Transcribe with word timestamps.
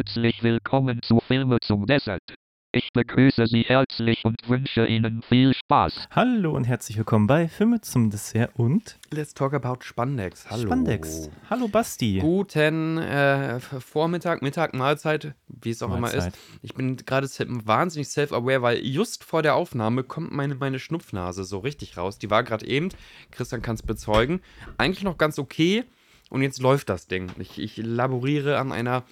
Herzlich 0.00 0.42
willkommen 0.42 1.02
zu 1.02 1.20
Filme 1.20 1.58
zum 1.60 1.84
Desert. 1.84 2.22
Ich 2.72 2.88
begrüße 2.94 3.46
Sie 3.46 3.64
herzlich 3.64 4.24
und 4.24 4.36
wünsche 4.48 4.86
Ihnen 4.86 5.20
viel 5.20 5.52
Spaß. 5.52 6.08
Hallo 6.12 6.56
und 6.56 6.64
herzlich 6.64 6.96
willkommen 6.96 7.26
bei 7.26 7.48
Filme 7.48 7.82
zum 7.82 8.08
Dessert 8.08 8.50
und 8.54 8.98
Let's 9.10 9.34
talk 9.34 9.52
about 9.52 9.82
Spandex. 9.82 10.48
Hallo. 10.48 10.62
Spandex. 10.62 11.28
Hallo 11.50 11.68
Basti. 11.68 12.18
Guten 12.18 12.96
äh, 12.96 13.60
Vormittag, 13.60 14.40
Mittag, 14.40 14.72
Mahlzeit, 14.72 15.34
wie 15.48 15.68
es 15.68 15.82
auch 15.82 15.88
immer 15.88 15.98
Mahlzeit. 15.98 16.32
ist. 16.32 16.38
Ich 16.62 16.72
bin 16.72 16.96
gerade 16.96 17.28
wahnsinnig 17.28 18.08
self-aware, 18.08 18.62
weil 18.62 18.78
just 18.78 19.22
vor 19.22 19.42
der 19.42 19.54
Aufnahme 19.54 20.02
kommt 20.02 20.32
meine, 20.32 20.54
meine 20.54 20.78
Schnupfnase 20.78 21.44
so 21.44 21.58
richtig 21.58 21.98
raus. 21.98 22.18
Die 22.18 22.30
war 22.30 22.42
gerade 22.42 22.66
eben, 22.66 22.88
Christian 23.32 23.60
kann 23.60 23.74
es 23.74 23.82
bezeugen, 23.82 24.40
eigentlich 24.78 25.04
noch 25.04 25.18
ganz 25.18 25.38
okay 25.38 25.84
und 26.30 26.40
jetzt 26.40 26.62
läuft 26.62 26.88
das 26.88 27.06
Ding. 27.06 27.30
Ich, 27.38 27.58
ich 27.58 27.76
laboriere 27.76 28.58
an 28.58 28.72
einer 28.72 29.04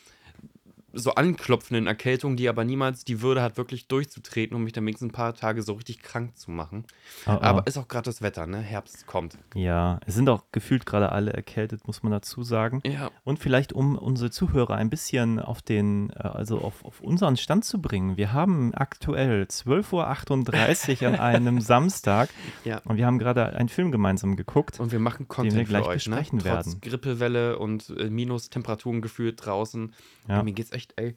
so 0.92 1.14
anklopfenden 1.14 1.86
Erkältung, 1.86 2.36
die 2.36 2.48
aber 2.48 2.64
niemals 2.64 3.04
die 3.04 3.20
Würde 3.20 3.42
hat, 3.42 3.56
wirklich 3.56 3.88
durchzutreten, 3.88 4.56
um 4.56 4.64
mich 4.64 4.72
dann 4.72 4.84
wenigstens 4.84 5.08
ein 5.08 5.12
paar 5.12 5.34
Tage 5.34 5.62
so 5.62 5.74
richtig 5.74 6.00
krank 6.02 6.36
zu 6.36 6.50
machen. 6.50 6.84
Oh, 7.26 7.30
oh. 7.32 7.38
Aber 7.40 7.66
ist 7.66 7.76
auch 7.76 7.88
gerade 7.88 8.04
das 8.06 8.22
Wetter, 8.22 8.46
ne? 8.46 8.58
Herbst 8.60 9.06
kommt. 9.06 9.36
ja, 9.54 10.00
es 10.06 10.14
sind 10.14 10.28
auch 10.30 10.44
gefühlt 10.50 10.86
gerade 10.86 11.12
alle 11.12 11.32
erkältet, 11.32 11.86
muss 11.86 12.02
man 12.02 12.12
dazu 12.12 12.42
sagen. 12.42 12.80
Ja. 12.86 13.10
Und 13.24 13.38
vielleicht, 13.38 13.72
um 13.72 13.96
unsere 13.98 14.30
Zuhörer 14.30 14.76
ein 14.76 14.88
bisschen 14.88 15.40
auf 15.40 15.60
den, 15.60 16.10
äh, 16.10 16.20
also 16.20 16.58
auf, 16.58 16.84
auf 16.84 17.00
unseren 17.00 17.36
Stand 17.36 17.64
zu 17.64 17.80
bringen. 17.82 18.16
Wir 18.16 18.32
haben 18.32 18.72
aktuell 18.74 19.42
12.38 19.42 21.02
Uhr 21.02 21.08
an 21.08 21.14
einem 21.16 21.60
Samstag 21.60 22.30
Ja. 22.64 22.80
und 22.84 22.96
wir 22.96 23.06
haben 23.06 23.18
gerade 23.18 23.54
einen 23.54 23.68
Film 23.68 23.92
gemeinsam 23.92 24.36
geguckt. 24.36 24.80
Und 24.80 24.92
wir 24.92 24.98
machen 25.00 25.28
Content 25.28 25.56
wir 25.56 25.64
gleich 25.64 25.86
euch, 25.86 26.04
besprechen 26.04 26.38
ne? 26.38 26.44
werden. 26.44 26.72
Trotz 26.72 26.80
Grippewelle 26.80 27.58
und 27.58 27.90
äh, 27.98 28.08
Minustemperaturen 28.10 29.02
gefühlt 29.02 29.44
draußen. 29.44 29.92
Ja. 30.28 30.42
Mir 30.42 30.52
geht's 30.52 30.72
echt, 30.72 30.77
ey, 30.96 31.14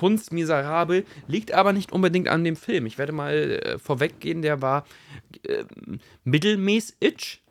hundsmiserabel. 0.00 1.04
Liegt 1.26 1.52
aber 1.52 1.72
nicht 1.72 1.92
unbedingt 1.92 2.28
an 2.28 2.44
dem 2.44 2.56
Film. 2.56 2.86
Ich 2.86 2.98
werde 2.98 3.12
mal 3.12 3.34
äh, 3.34 3.78
vorweggehen, 3.78 4.42
der 4.42 4.62
war 4.62 4.86
äh, 5.46 5.64
mittelmäßig. 6.24 7.42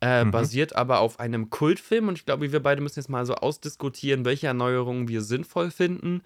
Äh, 0.00 0.24
Mhm. 0.24 0.30
Basiert 0.30 0.76
aber 0.76 1.00
auf 1.00 1.18
einem 1.18 1.50
Kultfilm 1.50 2.06
und 2.06 2.18
ich 2.18 2.24
glaube, 2.24 2.52
wir 2.52 2.62
beide 2.62 2.80
müssen 2.80 3.00
jetzt 3.00 3.08
mal 3.08 3.26
so 3.26 3.34
ausdiskutieren, 3.34 4.24
welche 4.24 4.46
Erneuerungen 4.46 5.08
wir 5.08 5.22
sinnvoll 5.22 5.72
finden 5.72 6.22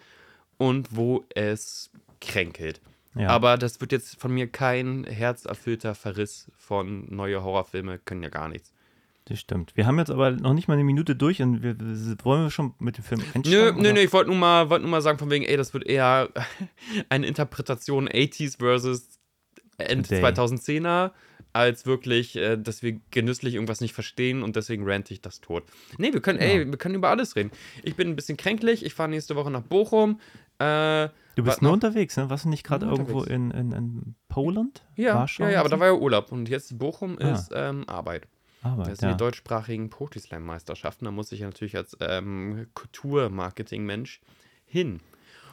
und 0.59 0.95
wo 0.95 1.25
es 1.35 1.91
kränkelt. 2.21 2.83
Ja. 3.15 3.29
Aber 3.29 3.57
das 3.57 3.81
wird 3.81 3.93
jetzt 3.93 4.21
von 4.21 4.33
mir 4.33 4.47
kein 4.47 5.05
herzerfüllter 5.05 5.95
Verriss 5.95 6.51
von 6.57 7.07
neue 7.15 7.43
Horrorfilme, 7.43 7.99
können 7.99 8.23
ja 8.23 8.29
gar 8.29 8.49
nichts. 8.49 8.73
Das 9.27 9.39
stimmt. 9.39 9.77
Wir 9.77 9.87
haben 9.87 9.99
jetzt 9.99 10.11
aber 10.11 10.33
noch 10.33 10.53
nicht 10.53 10.67
mal 10.69 10.75
eine 10.75 10.83
Minute 10.85 11.15
durch 11.15 11.41
und 11.43 11.63
wir, 11.63 11.77
wollen 12.25 12.43
wir 12.45 12.51
schon 12.51 12.75
mit 12.81 12.99
dem 12.99 13.05
Film 13.05 13.21
Nö, 13.21 13.27
einsteigen? 13.35 13.53
nö, 13.77 13.81
oder? 13.81 13.93
nö, 13.95 14.01
ich 14.01 14.13
wollte 14.13 14.31
nur, 14.31 14.39
mal- 14.39 14.69
wollt 14.69 14.83
nur 14.83 14.91
mal 14.91 15.01
sagen, 15.03 15.19
von 15.19 15.31
wegen, 15.31 15.45
ey, 15.45 15.57
das 15.57 15.73
wird 15.75 15.87
eher 15.87 16.29
eine 17.09 17.27
Interpretation 17.27 18.09
80s 18.09 18.59
versus 18.59 19.09
End 19.79 20.09
Today. 20.09 20.25
2010er, 20.25 21.13
als 21.53 21.87
wirklich, 21.87 22.35
äh, 22.37 22.57
dass 22.57 22.83
wir 22.83 22.99
genüsslich 23.11 23.55
irgendwas 23.55 23.81
nicht 23.81 23.93
verstehen 23.95 24.43
und 24.43 24.57
deswegen 24.57 24.89
rante 24.89 25.13
ich 25.15 25.21
das 25.21 25.41
tot. 25.41 25.65
Nee, 25.99 26.13
wir 26.13 26.21
können, 26.21 26.39
ey, 26.39 26.67
wir 26.71 26.79
können 26.79 26.95
über 26.95 27.11
alles 27.11 27.37
reden. 27.37 27.51
Ich 27.85 27.95
bin 27.95 28.09
ein 28.09 28.17
bisschen 28.17 28.37
kränklich, 28.37 28.85
ich 28.85 28.95
fahre 28.95 29.11
nächste 29.11 29.37
Woche 29.37 29.51
nach 29.51 29.63
Bochum. 29.63 30.19
Äh, 30.59 31.09
Du 31.35 31.43
bist 31.45 31.57
was 31.59 31.63
nur 31.63 31.73
unterwegs, 31.73 32.17
ne? 32.19 32.29
Warst 32.29 32.45
du 32.45 32.49
nicht 32.51 32.63
gerade 32.65 32.85
irgendwo 32.87 33.23
in, 33.23 33.51
in, 33.53 33.73
in 33.73 34.15
Poland? 34.29 34.83
Ja, 34.97 35.15
Warschau 35.15 35.45
ja, 35.45 35.51
ja, 35.53 35.61
aber 35.61 35.69
da 35.71 35.81
war 35.81 35.87
ja 35.87 35.95
Urlaub 35.95 36.31
und 36.33 36.49
jetzt 36.49 36.77
Bochum 36.79 37.17
Ah. 37.21 37.33
ist 37.33 37.51
ähm, 37.55 37.85
Arbeit. 37.89 38.27
Arbeit, 38.63 38.89
Das 38.89 38.99
sind 38.99 39.09
ja. 39.09 39.15
die 39.15 39.19
deutschsprachigen 39.19 39.91
Poetry 39.91 40.21
Slam 40.21 40.45
Meisterschaften. 40.45 41.05
Da 41.05 41.11
muss 41.11 41.33
ich 41.33 41.41
ja 41.41 41.47
natürlich 41.47 41.77
als 41.77 41.97
ähm, 42.01 42.67
Kultur-Marketing-Mensch 42.75 44.21
hin. 44.67 45.01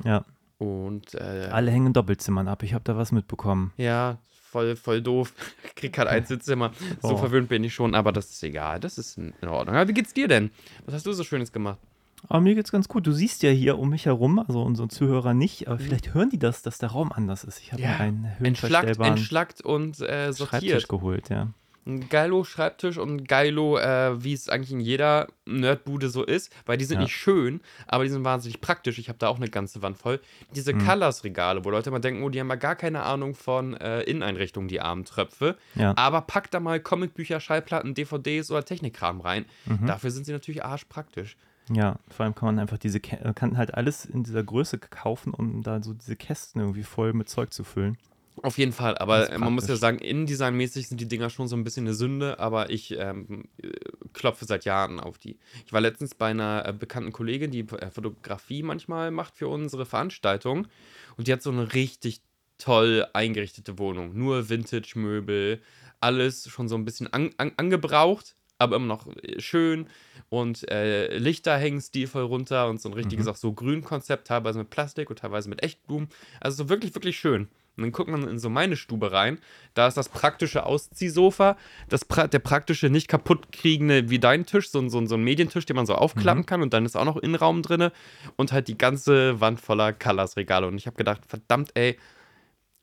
ja. 0.03 0.25
Und 0.57 1.15
äh, 1.15 1.47
Alle 1.53 1.71
hängen 1.71 1.93
Doppelzimmern 1.93 2.49
ab. 2.49 2.63
Ich 2.63 2.73
habe 2.73 2.83
da 2.83 2.97
was 2.97 3.13
mitbekommen. 3.13 3.71
ja, 3.77 4.17
voll, 4.51 4.75
voll 4.75 5.01
doof. 5.01 5.33
Krieg 5.75 5.97
halt 5.97 6.09
ein 6.09 6.25
Sitzzimmer. 6.25 6.71
So 7.01 7.13
Oh. 7.13 7.17
verwöhnt 7.17 7.47
bin 7.47 7.63
ich 7.63 7.73
schon, 7.73 7.95
aber 7.95 8.11
das 8.11 8.29
ist 8.29 8.43
egal. 8.43 8.81
Das 8.81 8.97
ist 8.97 9.17
in 9.17 9.33
Ordnung. 9.47 9.75
Aber 9.77 9.87
wie 9.87 9.93
geht's 9.93 10.13
dir 10.13 10.27
denn? 10.27 10.51
Was 10.85 10.95
hast 10.95 11.05
du 11.05 11.13
so 11.13 11.23
Schönes 11.23 11.53
gemacht? 11.53 11.79
Aber 12.27 12.41
mir 12.41 12.55
geht's 12.55 12.73
ganz 12.73 12.89
gut. 12.89 13.07
Du 13.07 13.13
siehst 13.13 13.41
ja 13.41 13.51
hier 13.51 13.79
um 13.79 13.89
mich 13.91 14.05
herum, 14.05 14.37
also 14.39 14.61
unsere 14.61 14.89
Zuhörer 14.89 15.33
nicht, 15.33 15.69
aber 15.69 15.79
vielleicht 15.79 16.13
hören 16.13 16.29
die 16.29 16.39
das, 16.39 16.61
dass 16.61 16.77
der 16.77 16.89
Raum 16.89 17.13
anders 17.13 17.45
ist. 17.45 17.59
Ich 17.61 17.71
habe 17.71 17.81
Mhm. 17.81 17.87
Ja. 17.87 17.97
einen 17.97 18.25
Entschlackt, 18.43 18.99
entschlackt 18.99 19.61
und 19.61 20.01
äh, 20.01 20.33
Schreibtisch 20.33 20.37
sortiert. 20.49 20.89
geholt, 20.89 21.29
ja. 21.29 21.47
Ein 21.85 22.07
geilo 22.09 22.43
Schreibtisch 22.43 22.97
und 22.97 23.09
ein 23.09 23.23
geilo, 23.23 23.77
äh, 23.77 24.23
wie 24.23 24.33
es 24.33 24.49
eigentlich 24.49 24.71
in 24.71 24.79
jeder 24.79 25.27
Nerdbude 25.45 26.09
so 26.09 26.23
ist, 26.23 26.53
weil 26.65 26.77
die 26.77 26.85
sind 26.85 26.97
Ja. 26.97 27.03
nicht 27.03 27.15
schön, 27.15 27.61
aber 27.87 28.03
die 28.03 28.09
sind 28.09 28.23
wahnsinnig 28.23 28.61
praktisch. 28.61 28.99
Ich 28.99 29.09
habe 29.09 29.17
da 29.17 29.27
auch 29.27 29.37
eine 29.37 29.49
ganze 29.49 29.81
Wand 29.81 29.97
voll. 29.97 30.19
Diese 30.55 30.73
Mhm. 30.73 30.85
Colors-Regale, 30.85 31.65
wo 31.65 31.69
Leute 31.71 31.89
immer 31.89 31.99
denken, 31.99 32.21
oh, 32.23 32.29
die 32.29 32.39
haben 32.39 32.49
ja 32.49 32.55
gar 32.55 32.75
keine 32.75 33.03
Ahnung 33.03 33.33
von 33.33 33.75
äh, 33.75 34.01
Inneneinrichtungen, 34.01 34.67
die 34.67 34.81
armen 34.81 35.05
Tröpfe. 35.05 35.57
Ja. 35.75 35.93
Aber 35.97 36.21
pack 36.21 36.51
da 36.51 36.59
mal 36.59 36.79
Comicbücher, 36.79 37.39
Schallplatten, 37.39 37.93
DVDs 37.95 38.51
oder 38.51 38.63
Technikkram 38.65 39.21
rein. 39.21 39.45
Mhm. 39.65 39.87
Dafür 39.87 40.11
sind 40.11 40.25
sie 40.25 40.31
natürlich 40.31 40.63
arschpraktisch. 40.63 41.37
Ja, 41.71 41.97
vor 42.09 42.25
allem 42.25 42.35
kann 42.35 42.47
man 42.47 42.59
einfach 42.59 42.77
diese, 42.79 42.97
äh, 42.97 43.33
kann 43.33 43.55
halt 43.57 43.73
alles 43.75 44.03
in 44.05 44.23
dieser 44.23 44.43
Größe 44.43 44.79
kaufen, 44.79 45.33
um 45.33 45.61
da 45.63 45.81
so 45.83 45.93
diese 45.93 46.15
Kästen 46.15 46.61
irgendwie 46.61 46.83
voll 46.83 47.13
mit 47.13 47.29
Zeug 47.29 47.53
zu 47.53 47.63
füllen. 47.63 47.97
Auf 48.41 48.57
jeden 48.57 48.71
Fall, 48.71 48.97
aber 48.97 49.37
man 49.37 49.53
muss 49.53 49.67
ja 49.67 49.75
sagen, 49.75 49.99
innendesignmäßig 49.99 50.87
sind 50.87 51.01
die 51.01 51.07
Dinger 51.07 51.29
schon 51.29 51.47
so 51.47 51.55
ein 51.55 51.63
bisschen 51.63 51.85
eine 51.85 51.93
Sünde, 51.93 52.39
aber 52.39 52.69
ich 52.69 52.95
ähm, 52.97 53.45
äh, 53.61 53.69
klopfe 54.13 54.45
seit 54.45 54.65
Jahren 54.65 54.99
auf 54.99 55.17
die. 55.17 55.37
Ich 55.65 55.73
war 55.73 55.81
letztens 55.81 56.15
bei 56.15 56.27
einer 56.27 56.65
äh, 56.65 56.73
bekannten 56.73 57.11
Kollegin, 57.11 57.51
die 57.51 57.61
äh, 57.61 57.91
Fotografie 57.91 58.63
manchmal 58.63 59.11
macht 59.11 59.35
für 59.35 59.47
unsere 59.47 59.85
Veranstaltung 59.85 60.67
und 61.17 61.27
die 61.27 61.33
hat 61.33 61.41
so 61.41 61.51
eine 61.51 61.73
richtig 61.73 62.21
toll 62.57 63.07
eingerichtete 63.13 63.79
Wohnung. 63.79 64.17
Nur 64.17 64.49
Vintage-Möbel, 64.49 65.61
alles 65.99 66.49
schon 66.49 66.67
so 66.67 66.75
ein 66.75 66.85
bisschen 66.85 67.11
an, 67.11 67.31
an, 67.37 67.51
angebraucht, 67.57 68.35
aber 68.57 68.75
immer 68.75 68.85
noch 68.85 69.07
schön 69.37 69.87
und 70.29 70.69
äh, 70.69 71.17
Lichter 71.17 71.57
hängen 71.57 71.81
stilvoll 71.81 72.23
runter 72.23 72.69
und 72.69 72.79
so 72.79 72.89
ein 72.89 72.93
richtiges 72.93 73.27
auch 73.27 73.37
so 73.37 73.53
Grünkonzept, 73.53 74.27
teilweise 74.27 74.59
mit 74.59 74.69
Plastik 74.69 75.09
und 75.09 75.19
teilweise 75.19 75.49
mit 75.49 75.63
Echtblumen. 75.63 76.09
Also 76.39 76.63
so 76.63 76.69
wirklich, 76.69 76.93
wirklich 76.93 77.17
schön. 77.17 77.47
Und 77.79 77.83
dann 77.83 77.91
guckt 77.93 78.09
man 78.09 78.27
in 78.27 78.39
so 78.39 78.49
meine 78.49 78.75
Stube 78.75 79.11
rein. 79.11 79.39
Da 79.73 79.87
ist 79.87 79.95
das 79.97 80.09
praktische 80.09 80.65
Ausziehsofa, 80.65 81.57
das 81.87 82.05
pra 82.05 82.27
der 82.27 82.39
praktische 82.39 82.89
nicht 82.89 83.07
kaputt 83.07 83.51
kriegende 83.51 84.09
wie 84.09 84.19
dein 84.19 84.45
Tisch, 84.45 84.69
so, 84.69 84.79
ein- 84.79 84.89
so, 84.89 85.05
so 85.05 85.15
ein 85.15 85.23
Medientisch, 85.23 85.65
den 85.65 85.75
man 85.75 85.85
so 85.85 85.95
aufklappen 85.95 86.45
kann 86.45 86.61
und 86.61 86.73
dann 86.73 86.85
ist 86.85 86.95
auch 86.97 87.05
noch 87.05 87.17
Innenraum 87.17 87.61
drin 87.61 87.89
und 88.35 88.51
halt 88.51 88.67
die 88.67 88.77
ganze 88.77 89.39
Wand 89.41 89.59
voller 89.61 89.93
Colors-Regale. 89.93 90.67
Und 90.67 90.75
ich 90.77 90.85
habe 90.87 90.97
gedacht, 90.97 91.21
verdammt, 91.25 91.71
ey, 91.75 91.97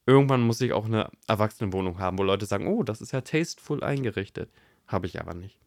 irgendwann 0.07 0.41
muss 0.41 0.61
ich 0.61 0.73
auch 0.73 0.87
eine 0.87 1.11
Erwachsenenwohnung 1.27 1.99
haben, 1.99 2.19
wo 2.19 2.23
Leute 2.23 2.47
sagen, 2.47 2.67
oh, 2.67 2.83
das 2.83 3.01
ist 3.01 3.13
ja 3.13 3.21
tasteful 3.21 3.83
eingerichtet. 3.83 4.51
Habe 4.87 5.07
ich 5.07 5.21
aber 5.21 5.35
nicht. 5.35 5.59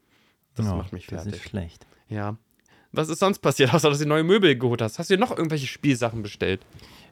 Das 0.56 0.66
Ja, 0.66 0.76
macht 0.76 0.94
mich 0.94 1.08
Das 1.08 1.24
fertig. 1.24 1.42
ist 1.44 1.50
schlecht. 1.50 1.86
Ja. 2.08 2.38
Was 2.92 3.10
ist 3.10 3.20
sonst 3.20 3.40
passiert, 3.40 3.72
außer 3.74 3.90
dass 3.90 4.00
du 4.00 4.06
neue 4.08 4.24
Möbel 4.24 4.58
geholt 4.58 4.82
hast? 4.82 4.98
Hast 4.98 5.10
du 5.10 5.16
dir 5.16 5.20
noch 5.20 5.32
irgendwelche 5.32 5.68
Spielsachen 5.68 6.22
bestellt? 6.24 6.62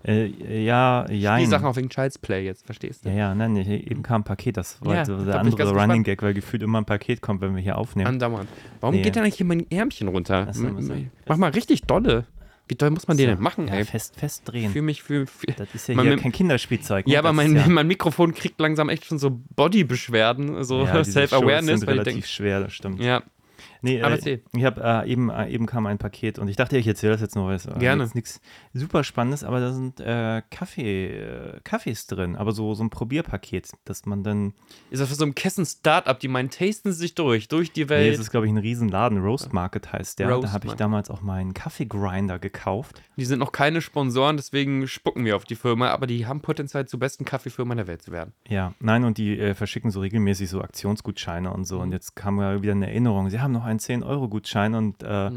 Äh, 0.07 0.63
ja, 0.63 1.06
ja. 1.12 1.36
Spielsachen 1.36 1.65
auch 1.65 1.75
wegen 1.75 1.89
Child's 1.89 2.18
Play 2.18 2.45
jetzt, 2.45 2.65
verstehst 2.65 3.04
du? 3.06 3.09
Ja, 3.09 3.15
ja, 3.15 3.36
nein, 3.36 3.54
nee, 3.54 3.75
eben 3.75 4.04
kam 4.04 4.21
ein 4.21 4.24
Paket. 4.24 4.56
Das 4.57 4.77
war 4.81 4.95
Ja, 4.95 5.06
so 5.06 5.18
da 5.18 5.24
der 5.24 5.42
ich 5.42 5.59
andere 5.59 5.71
Running. 5.80 6.04
Gag, 6.04 6.21
weil 6.24 6.33
gefühlt 6.33 6.63
immer 6.63 6.80
ein 6.80 6.86
Paket 6.86 7.21
kommt, 7.21 7.42
wenn 7.42 7.56
wir 7.56 7.62
hier 7.62 7.77
aufnehmen. 7.77 8.07
Andauernd. 8.07 8.48
Warum 8.80 8.95
Nee. 8.95 9.01
geht 9.01 9.15
denn 9.15 9.24
eigentlich 9.24 9.36
hier 9.36 9.45
mein 9.45 9.69
Ärmchen 9.69 10.07
runter? 10.07 10.45
Das 10.45 10.57
sagen. 10.57 11.12
Mach 11.27 11.38
mal 11.38 11.51
richtig 11.51 11.81
dolle. 11.83 12.25
Wie 12.69 12.75
doll 12.75 12.89
muss 12.89 13.07
man 13.07 13.15
den 13.15 13.30
denn 13.30 13.39
machen, 13.42 13.68
ja, 13.69 13.75
ey? 13.75 13.86
fest, 13.86 14.19
fest 14.19 14.44
drehen. 14.45 14.71
Für 14.71 14.81
mich, 14.81 15.01
für, 15.01 15.25
für 15.25 15.48
Das 15.56 15.74
ist 15.74 15.88
ja 15.88 15.95
Man- 15.95 16.06
hier 16.07 16.18
kein 16.18 16.33
Kinderspielzeug. 16.33 17.06
ne? 17.07 17.13
Ja, 17.13 17.19
aber 17.19 17.30
Das 17.30 17.36
mein, 17.38 17.56
ist 17.56 17.65
ja, 17.65 17.69
mein 17.74 17.88
Mikrofon 17.88 18.33
kriegt 18.33 18.60
langsam 18.60 18.89
echt 18.89 19.06
schon 19.06 19.19
so 19.19 19.39
Body-Beschwerden, 19.56 20.63
so 20.63 20.83
ja, 20.86 21.03
Self-Awareness, 21.03 21.81
weil 21.81 21.95
ich 21.95 22.00
relativ 22.00 22.13
denke, 22.13 22.27
schwer, 22.27 22.60
das 22.62 22.74
stimmt. 22.74 23.01
ja, 23.01 23.24
Nee, 23.81 24.00
äh, 24.00 24.39
ich 24.56 24.65
habe 24.65 24.81
äh, 24.83 25.12
eben, 25.12 25.29
äh, 25.29 25.50
eben 25.50 25.65
kam 25.65 25.85
ein 25.85 25.97
Paket 25.97 26.39
und 26.39 26.47
ich 26.47 26.56
dachte, 26.56 26.77
ich 26.77 26.88
erzähle 26.88 27.13
das 27.13 27.21
jetzt 27.21 27.35
nur, 27.35 27.47
weil 27.47 27.56
es 27.56 27.65
äh, 27.65 27.74
Gerne. 27.77 28.03
jetzt 28.03 28.15
nichts 28.15 28.41
super 28.74 29.03
Spannendes, 29.03 29.44
aber 29.44 29.59
da 29.59 29.74
sind 29.74 30.00
äh, 30.00 30.41
Kaffee, 30.50 31.07
äh, 31.07 31.59
Kaffees 31.63 32.07
drin, 32.07 32.35
aber 32.35 32.51
so, 32.51 32.74
so 32.74 32.83
ein 32.83 32.89
Probierpaket, 32.89 33.71
dass 33.85 34.06
man 34.06 34.24
dann, 34.24 34.53
ist 34.89 35.01
das 35.01 35.09
für 35.09 35.15
so 35.15 35.25
ein 35.25 35.35
Kessen-Startup, 35.35 36.19
die 36.19 36.27
meinen, 36.27 36.50
tasten 36.50 36.91
sich 36.91 37.15
durch, 37.15 37.47
durch 37.47 37.71
die 37.71 37.83
nee, 37.83 37.89
Welt. 37.89 38.13
es 38.13 38.19
ist 38.19 38.31
glaube 38.31 38.47
ich 38.47 38.53
ein 38.53 38.57
Riesenladen, 38.57 39.19
Roast 39.19 39.53
Market 39.53 39.91
heißt 39.91 40.19
der, 40.19 40.29
Roast 40.29 40.45
da 40.45 40.51
habe 40.53 40.68
ich 40.68 40.74
damals 40.74 41.09
auch 41.09 41.21
meinen 41.21 41.53
Kaffeegrinder 41.53 42.39
gekauft. 42.39 43.01
die 43.18 43.25
sind 43.25 43.39
noch 43.39 43.51
keine 43.51 43.81
Sponsoren, 43.81 44.38
deswegen 44.38 44.88
spucken 44.88 45.25
wir 45.25 45.35
auf 45.35 45.45
die 45.45 45.56
Firma, 45.56 45.89
aber 45.89 46.07
die 46.07 46.25
haben 46.25 46.41
Potenzial 46.41 46.88
zur 46.88 47.00
besten 47.00 47.25
Kaffeefirma 47.25 47.75
der 47.75 47.88
Welt 47.88 48.01
zu 48.01 48.12
werden. 48.12 48.33
Ja, 48.47 48.74
nein, 48.79 49.03
und 49.03 49.18
die 49.18 49.53
verschicken 49.53 49.91
so 49.91 50.00
regelmäßig 50.00 50.50
so 50.50 50.62
Aktionsgutscheine 50.62 51.51
und 51.51 51.65
so. 51.65 51.77
Mhm. 51.77 51.81
Und 51.81 51.91
jetzt 51.91 52.15
kam 52.15 52.39
ja 52.39 52.62
wieder 52.62 52.74
eine 52.74 52.88
Erinnerung, 52.88 53.29
sie 53.29 53.39
haben 53.39 53.51
noch 53.51 53.67
einen 53.68 53.80
10-Euro-Gutschein 53.80 54.74
und 54.75 55.04
äh, 55.04 55.30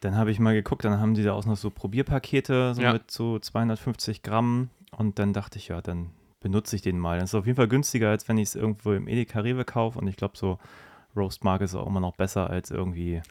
dann 0.00 0.16
habe 0.16 0.30
ich 0.32 0.40
mal 0.40 0.54
geguckt, 0.54 0.84
dann 0.84 0.98
haben 0.98 1.14
die 1.14 1.22
da 1.22 1.32
auch 1.32 1.44
noch 1.46 1.56
so 1.56 1.70
Probierpakete 1.70 2.74
so 2.74 2.82
Ja. 2.82 2.92
mit 2.92 3.10
so 3.10 3.38
250 3.38 4.22
Gramm 4.22 4.70
und 4.96 5.18
dann 5.18 5.32
dachte 5.32 5.58
ich, 5.58 5.68
ja, 5.68 5.80
dann 5.80 6.10
benutze 6.40 6.74
ich 6.74 6.82
den 6.82 6.98
mal. 6.98 7.20
Das 7.20 7.30
ist 7.30 7.34
auf 7.36 7.46
jeden 7.46 7.56
Fall 7.56 7.68
günstiger, 7.68 8.10
als 8.10 8.28
wenn 8.28 8.36
ich 8.36 8.48
es 8.48 8.54
irgendwo 8.56 8.92
im 8.92 9.06
Edeka 9.06 9.40
Rewe 9.40 9.64
kaufe 9.64 9.98
und 9.98 10.08
ich 10.08 10.16
glaube, 10.16 10.36
so 10.36 10.58
Roast 11.14 11.44
Mark 11.44 11.60
ist 11.60 11.74
auch 11.74 11.86
immer 11.86 12.00
noch 12.00 12.16
besser 12.16 12.50
als 12.50 12.70
irgendwie 12.70 13.22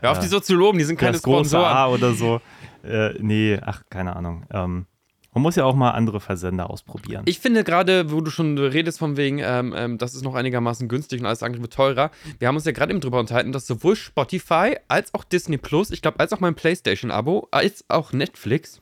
Hör 0.00 0.10
auf, 0.12 0.18
die 0.20 0.26
so 0.26 0.40
zu 0.40 0.54
loben, 0.56 0.78
die 0.78 0.84
sind 0.84 0.96
keine 0.98 1.12
das 1.12 1.22
große 1.22 1.50
Sponsoren. 1.50 1.72
A 1.76 1.86
oder 1.88 2.14
so. 2.14 2.40
Äh, 2.82 3.14
nee, 3.20 3.58
ach, 3.62 3.82
keine 3.90 4.16
Ahnung. 4.16 4.44
Ähm, 4.50 4.86
man 5.34 5.42
muss 5.42 5.56
ja 5.56 5.64
auch 5.64 5.74
mal 5.74 5.90
andere 5.90 6.20
Versender 6.20 6.70
ausprobieren. 6.70 7.22
Ich 7.26 7.40
finde 7.40 7.64
gerade, 7.64 8.10
wo 8.10 8.20
du 8.20 8.30
schon 8.30 8.56
redest 8.56 8.98
von 8.98 9.16
wegen, 9.16 9.40
ähm, 9.40 9.74
ähm, 9.76 9.98
das 9.98 10.14
ist 10.14 10.22
noch 10.22 10.34
einigermaßen 10.34 10.88
günstig 10.88 11.20
und 11.20 11.26
alles 11.26 11.42
andere 11.42 11.62
wird 11.62 11.72
teurer. 11.72 12.10
Wir 12.38 12.48
haben 12.48 12.56
uns 12.56 12.64
ja 12.64 12.72
gerade 12.72 12.92
eben 12.92 13.00
drüber 13.00 13.20
unterhalten, 13.20 13.52
dass 13.52 13.66
sowohl 13.66 13.96
Spotify 13.96 14.76
als 14.88 15.12
auch 15.12 15.24
Disney 15.24 15.58
Plus, 15.58 15.90
ich 15.90 16.02
glaube, 16.02 16.20
als 16.20 16.32
auch 16.32 16.40
mein 16.40 16.54
PlayStation-Abo, 16.54 17.48
als 17.50 17.84
auch 17.88 18.12
Netflix. 18.12 18.80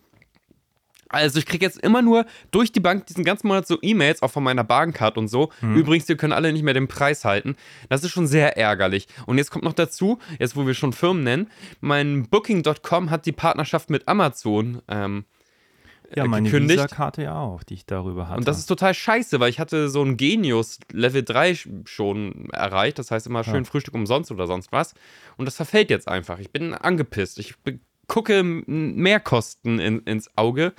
Also 1.13 1.39
ich 1.39 1.47
kriege 1.47 1.65
jetzt 1.65 1.79
immer 1.79 2.03
nur 2.03 2.25
durch 2.51 2.73
die 2.73 2.81
Bank 2.81 3.07
diesen 3.07 3.23
ganzen 3.23 3.47
Monat 3.47 3.67
so 3.67 3.79
E-Mails, 3.83 4.23
auch 4.23 4.31
von 4.31 4.43
meiner 4.43 4.65
Bahncard 4.65 5.19
und 5.19 5.29
so. 5.29 5.51
Übrigens, 5.61 6.09
wir 6.09 6.17
können 6.17 6.33
alle 6.33 6.53
nicht 6.53 6.63
mehr 6.63 6.75
den 6.75 6.89
Preis 6.89 7.25
halten. 7.25 7.57
Das 7.91 8.03
ist 8.03 8.11
schon 8.11 8.27
sehr 8.27 8.57
ärgerlich. 8.57 9.07
Und 9.27 9.37
jetzt 9.37 9.51
kommt 9.51 9.65
noch 9.65 9.75
dazu, 9.75 10.19
jetzt 10.39 10.57
wo 10.57 10.67
wir 10.67 10.73
schon 10.73 10.95
Firmen 10.95 11.23
nennen, 11.23 11.51
mein 11.81 12.29
Booking.com 12.29 13.11
hat 13.11 13.27
die 13.27 13.33
Partnerschaft 13.33 13.91
mit 13.91 14.09
Amazon 14.09 14.81
ähm, 14.89 15.27
ja, 16.17 16.27
meine 16.27 16.49
gekündigt. 16.51 16.79
Visa-Karte 16.83 17.23
ja 17.23 17.39
auch, 17.41 17.63
die 17.63 17.75
ich 17.75 17.87
darüber 17.87 18.29
hatte. 18.29 18.39
Und 18.39 18.49
das 18.49 18.59
ist 18.59 18.67
total 18.67 18.95
scheiße, 18.95 19.41
weil 19.41 19.51
ich 19.51 19.59
hatte 19.61 19.89
so 19.89 20.03
ein 20.03 20.17
Genius 20.17 20.79
Level 20.93 21.23
3 21.23 21.51
sch- 21.53 21.87
schon 21.89 22.49
erreicht. 22.51 22.99
Das 22.99 23.11
heißt 23.11 23.27
immer 23.27 23.45
schön 23.45 23.55
Ja. 23.55 23.65
Frühstück 23.65 23.95
umsonst 23.95 24.31
oder 24.31 24.47
sonst 24.47 24.73
was. 24.73 24.95
Und 25.37 25.47
das 25.47 25.57
verfällt 25.57 25.91
jetzt 25.91 26.09
einfach. 26.09 26.39
Ich 26.39 26.51
bin 26.51 26.75
angepisst. 26.75 27.39
Ich 27.39 27.55
gucke 28.09 28.43
Mehrkosten 28.45 29.79
in, 29.79 30.01
ins 30.01 30.31
Auge. 30.37 30.73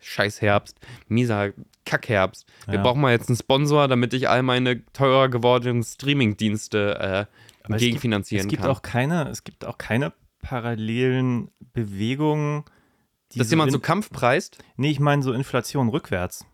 Scheiß 0.00 0.42
Herbst. 0.42 0.78
Mieser 1.08 1.52
Kackherbst. 1.86 2.46
Wir 2.66 2.74
Ja. 2.74 2.82
brauchen 2.82 3.00
mal 3.00 3.12
jetzt 3.12 3.28
einen 3.28 3.36
Sponsor, 3.36 3.88
damit 3.88 4.12
ich 4.14 4.28
all 4.28 4.42
meine 4.42 4.84
teurer 4.92 5.28
gewordenen 5.28 5.82
Streaming-Dienste 5.82 6.94
äh, 6.94 7.00
Aber 7.00 7.26
es 7.26 7.68
gibt- 7.68 7.78
gegenfinanzieren 7.80 8.46
es 8.46 8.50
gibt 8.50 8.62
kann. 8.62 8.70
Auch 8.70 8.82
keine, 8.82 9.28
es 9.30 9.44
gibt 9.44 9.64
auch 9.64 9.78
keine 9.78 10.12
parallelen 10.42 11.50
Bewegungen, 11.72 12.64
Dass 13.38 13.50
jemand 13.50 13.72
so 13.72 13.78
Kampf 13.78 14.10
preist? 14.10 14.58
Nee, 14.76 14.90
ich 14.90 15.00
meine 15.00 15.22
so 15.22 15.32
Inflation 15.32 15.88
rückwärts. 15.88 16.46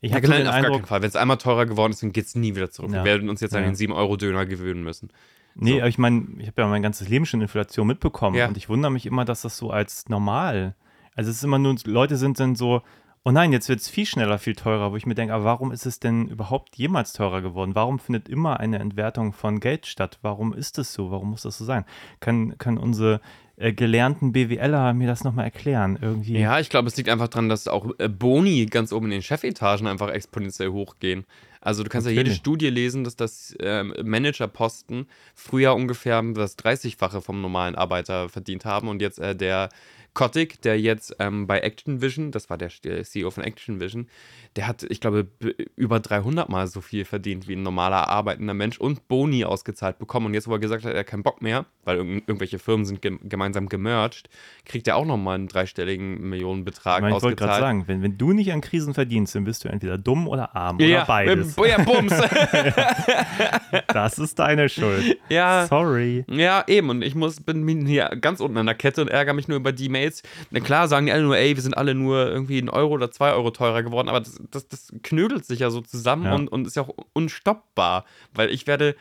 Ich 0.00 0.10
Ja, 0.12 0.20
den 0.20 0.24
auf 0.24 0.30
gar 0.30 0.38
keinen 0.38 0.64
Eindruck, 0.64 0.88
Fall. 0.88 1.02
Wenn 1.02 1.08
es 1.08 1.16
einmal 1.16 1.38
teurer 1.38 1.66
geworden 1.66 1.92
ist, 1.92 2.02
dann 2.02 2.12
geht 2.12 2.26
es 2.26 2.34
nie 2.34 2.54
wieder 2.54 2.70
zurück. 2.70 2.90
Ja. 2.92 2.98
Wir 2.98 3.04
werden 3.04 3.28
uns 3.30 3.40
jetzt 3.40 3.54
an 3.54 3.62
Ja. 3.62 3.70
den 3.70 3.76
7-Euro-Döner 3.76 4.46
gewöhnen 4.46 4.82
müssen. 4.82 5.10
nee, 5.54 5.72
so. 5.72 5.78
aber 5.78 5.88
ich 5.88 5.98
meine, 5.98 6.26
ich 6.38 6.46
habe 6.48 6.62
ja 6.62 6.68
mein 6.68 6.82
ganzes 6.82 7.08
Leben 7.08 7.24
schon 7.26 7.40
Inflation 7.40 7.86
mitbekommen 7.86 8.36
Ja. 8.36 8.46
und 8.48 8.56
ich 8.56 8.68
wundere 8.68 8.92
mich 8.92 9.06
immer, 9.06 9.24
dass 9.24 9.40
das 9.42 9.56
so 9.56 9.70
als 9.70 10.08
normal, 10.08 10.74
also 11.14 11.30
es 11.30 11.38
ist 11.38 11.44
immer 11.44 11.58
nur, 11.58 11.74
Leute 11.86 12.16
sind 12.16 12.38
dann 12.38 12.54
so, 12.56 12.82
oh 13.24 13.30
nein, 13.30 13.52
jetzt 13.52 13.68
wird 13.70 13.80
es 13.80 13.88
viel 13.88 14.04
schneller, 14.06 14.38
viel 14.38 14.54
teurer, 14.54 14.92
wo 14.92 14.96
ich 14.96 15.06
mir 15.06 15.14
denke, 15.14 15.32
aber 15.32 15.44
warum 15.44 15.72
ist 15.72 15.86
es 15.86 15.98
denn 15.98 16.28
überhaupt 16.28 16.76
jemals 16.76 17.14
teurer 17.14 17.40
geworden? 17.40 17.74
Warum 17.74 17.98
findet 17.98 18.28
immer 18.28 18.60
eine 18.60 18.78
Entwertung 18.78 19.32
von 19.32 19.58
Geld 19.58 19.86
statt? 19.86 20.18
Warum 20.22 20.52
ist 20.52 20.78
es 20.78 20.92
so? 20.92 21.10
Warum 21.10 21.30
muss 21.30 21.42
das 21.42 21.56
so 21.56 21.64
sein? 21.64 21.86
Können, 22.20 22.58
können 22.58 22.76
unsere 22.78 23.20
äh, 23.56 23.72
gelernten 23.72 24.32
BWLer 24.32 24.92
mir 24.94 25.06
das 25.06 25.24
nochmal 25.24 25.46
erklären? 25.46 25.98
Irgendwie. 26.00 26.38
Ja, 26.38 26.60
ich 26.60 26.68
glaube, 26.68 26.88
es 26.88 26.96
liegt 26.96 27.08
einfach 27.08 27.28
daran, 27.28 27.48
dass 27.48 27.68
auch 27.68 27.90
äh, 27.98 28.08
Boni 28.08 28.66
ganz 28.66 28.92
oben 28.92 29.06
in 29.06 29.12
den 29.12 29.22
Chefetagen 29.22 29.86
einfach 29.86 30.10
exponentiell 30.10 30.70
hochgehen. 30.70 31.24
Also 31.60 31.82
du 31.82 31.88
kannst 31.88 32.06
ja 32.06 32.12
jede. 32.12 32.32
Studie 32.32 32.70
lesen, 32.70 33.02
dass 33.02 33.16
das 33.16 33.56
ähm, 33.60 33.92
Managerposten 34.04 35.08
früher 35.34 35.74
ungefähr 35.74 36.22
das 36.34 36.56
30-fache 36.58 37.20
vom 37.20 37.40
normalen 37.40 37.74
Arbeiter 37.74 38.28
verdient 38.28 38.64
haben 38.64 38.86
und 38.88 39.02
jetzt 39.02 39.18
äh, 39.18 39.34
der 39.34 39.70
Kotick, 40.16 40.60
der 40.62 40.80
jetzt 40.80 41.14
ähm, 41.20 41.46
bei 41.46 41.60
Activision, 41.60 42.32
das 42.32 42.50
war 42.50 42.58
der, 42.58 42.70
der 42.82 43.04
CEO 43.04 43.30
von 43.30 43.44
Activision, 43.44 44.08
der 44.56 44.66
hat, 44.66 44.82
ich 44.82 45.00
glaube, 45.00 45.28
über 45.76 46.00
300 46.00 46.48
Mal 46.48 46.66
so 46.66 46.80
viel 46.80 47.04
verdient 47.04 47.46
wie 47.46 47.54
ein 47.54 47.62
normaler 47.62 48.08
arbeitender 48.08 48.54
Mensch 48.54 48.78
und 48.78 49.06
Boni 49.08 49.44
ausgezahlt 49.44 49.98
bekommen. 49.98 50.26
Und 50.26 50.34
jetzt, 50.34 50.48
wo 50.48 50.52
er 50.54 50.58
gesagt 50.58 50.84
hat, 50.86 50.94
er 50.94 51.00
hat 51.00 51.06
keinen 51.06 51.22
Bock 51.22 51.42
mehr, 51.42 51.66
weil 51.84 51.98
irgend- 51.98 52.26
irgendwelche 52.26 52.58
Firmen 52.58 52.86
sind 52.86 53.02
gem 53.02 53.20
gemeinsam 53.22 53.68
gemerged, 53.68 54.30
kriegt 54.64 54.88
er 54.88 54.96
auch 54.96 55.04
nochmal 55.04 55.34
einen 55.34 55.48
dreistelligen 55.48 56.28
Millionenbetrag 56.28 56.96
Ich, 56.96 57.02
meine, 57.02 57.16
ich 57.18 57.22
wollte 57.22 57.26
ausgezahlt. 57.44 57.50
gerade 57.50 57.60
sagen, 57.60 57.84
wenn, 57.86 58.02
wenn 58.02 58.16
du 58.18 58.32
nicht 58.32 58.50
an 58.52 58.62
Krisen 58.62 58.94
verdienst, 58.94 59.34
dann 59.34 59.44
bist 59.44 59.62
du 59.64 59.68
entweder 59.68 59.98
dumm 59.98 60.26
oder 60.26 60.56
arm 60.56 60.80
ja, 60.80 60.96
oder 60.98 61.04
beides. 61.06 61.58
äh, 61.58 61.68
ja, 61.68 61.82
Bums. 61.82 62.12
Das 63.88 64.18
ist 64.18 64.38
deine 64.38 64.68
Schuld. 64.68 65.18
ja. 65.28 65.66
Sorry. 65.66 66.24
Ja, 66.28 66.64
eben. 66.66 66.90
Und 66.90 67.02
ich 67.02 67.14
muss, 67.14 67.40
bin 67.40 67.86
hier 67.86 68.10
ganz 68.20 68.40
unten 68.40 68.56
an 68.58 68.66
der 68.66 68.74
Kette 68.74 69.02
und 69.02 69.08
ärgere 69.08 69.34
mich 69.34 69.48
nur 69.48 69.56
über 69.58 69.72
die 69.72 69.88
Mails. 70.06 70.22
Na 70.50 70.60
klar, 70.60 70.88
sagen 70.88 71.06
die 71.06 71.12
alle 71.12 71.22
nur, 71.22 71.36
ey, 71.36 71.54
wir 71.54 71.62
sind 71.62 71.76
alle 71.76 71.94
nur 71.94 72.26
irgendwie 72.26 72.58
ein 72.58 72.68
Euro 72.68 72.94
oder 72.94 73.10
zwei 73.10 73.32
Euro 73.32 73.50
teurer 73.50 73.82
geworden, 73.82 74.08
aber 74.08 74.20
das, 74.20 74.40
das, 74.50 74.68
das 74.68 74.92
knödelt 75.02 75.44
sich 75.44 75.60
ja 75.60 75.70
so 75.70 75.80
zusammen 75.80 76.24
Ja. 76.24 76.34
Und, 76.34 76.48
und 76.48 76.66
ist 76.66 76.76
ja 76.76 76.82
auch 76.82 76.94
unstoppbar. 77.12 78.04
Weil 78.32 78.50
ich 78.50 78.66
werde, 78.66 78.96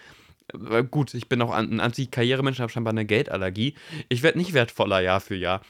äh, 0.72 0.84
gut, 0.84 1.14
ich 1.14 1.30
bin 1.30 1.42
auch 1.42 1.52
ein 1.52 1.80
Anti-Karrieremensch, 1.80 2.60
habe 2.60 2.72
scheinbar 2.72 2.94
eine 2.94 3.06
Geldallergie. 3.06 3.76
Ich 4.10 4.24
werde 4.24 4.38
nicht 4.38 4.54
wertvoller 4.54 5.00
Jahr 5.00 5.22
für 5.22 5.36
Jahr. 5.36 5.62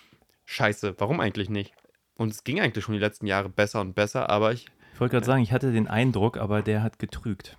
Scheiße, 0.45 0.95
warum 0.97 1.19
eigentlich 1.19 1.49
nicht? 1.49 1.73
Und 2.15 2.31
es 2.31 2.43
ging 2.43 2.61
eigentlich 2.61 2.85
schon 2.85 2.93
die 2.93 2.99
letzten 2.99 3.27
Jahre 3.27 3.49
besser 3.49 3.81
und 3.81 3.93
besser, 3.93 4.29
aber 4.29 4.53
ich. 4.53 4.67
Ich 4.93 5.01
wollte 5.01 5.13
gerade 5.13 5.25
sagen, 5.25 5.43
ich 5.43 5.51
hatte 5.51 5.73
den 5.73 5.87
Eindruck, 5.87 6.37
aber 6.37 6.61
der 6.61 6.81
hat 6.81 6.99
getrügt. 6.99 7.57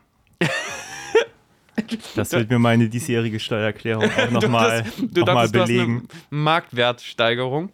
Das 2.14 2.32
wird 2.32 2.50
mir 2.50 2.58
meine 2.58 2.88
diesjährige 2.88 3.38
Steuererklärung 3.40 4.04
auch 4.04 4.30
nochmal 4.30 4.84
du 4.98 5.20
noch 5.22 5.34
mal 5.34 5.48
belegen. 5.48 6.08
Marktwertsteigerung. 6.30 7.70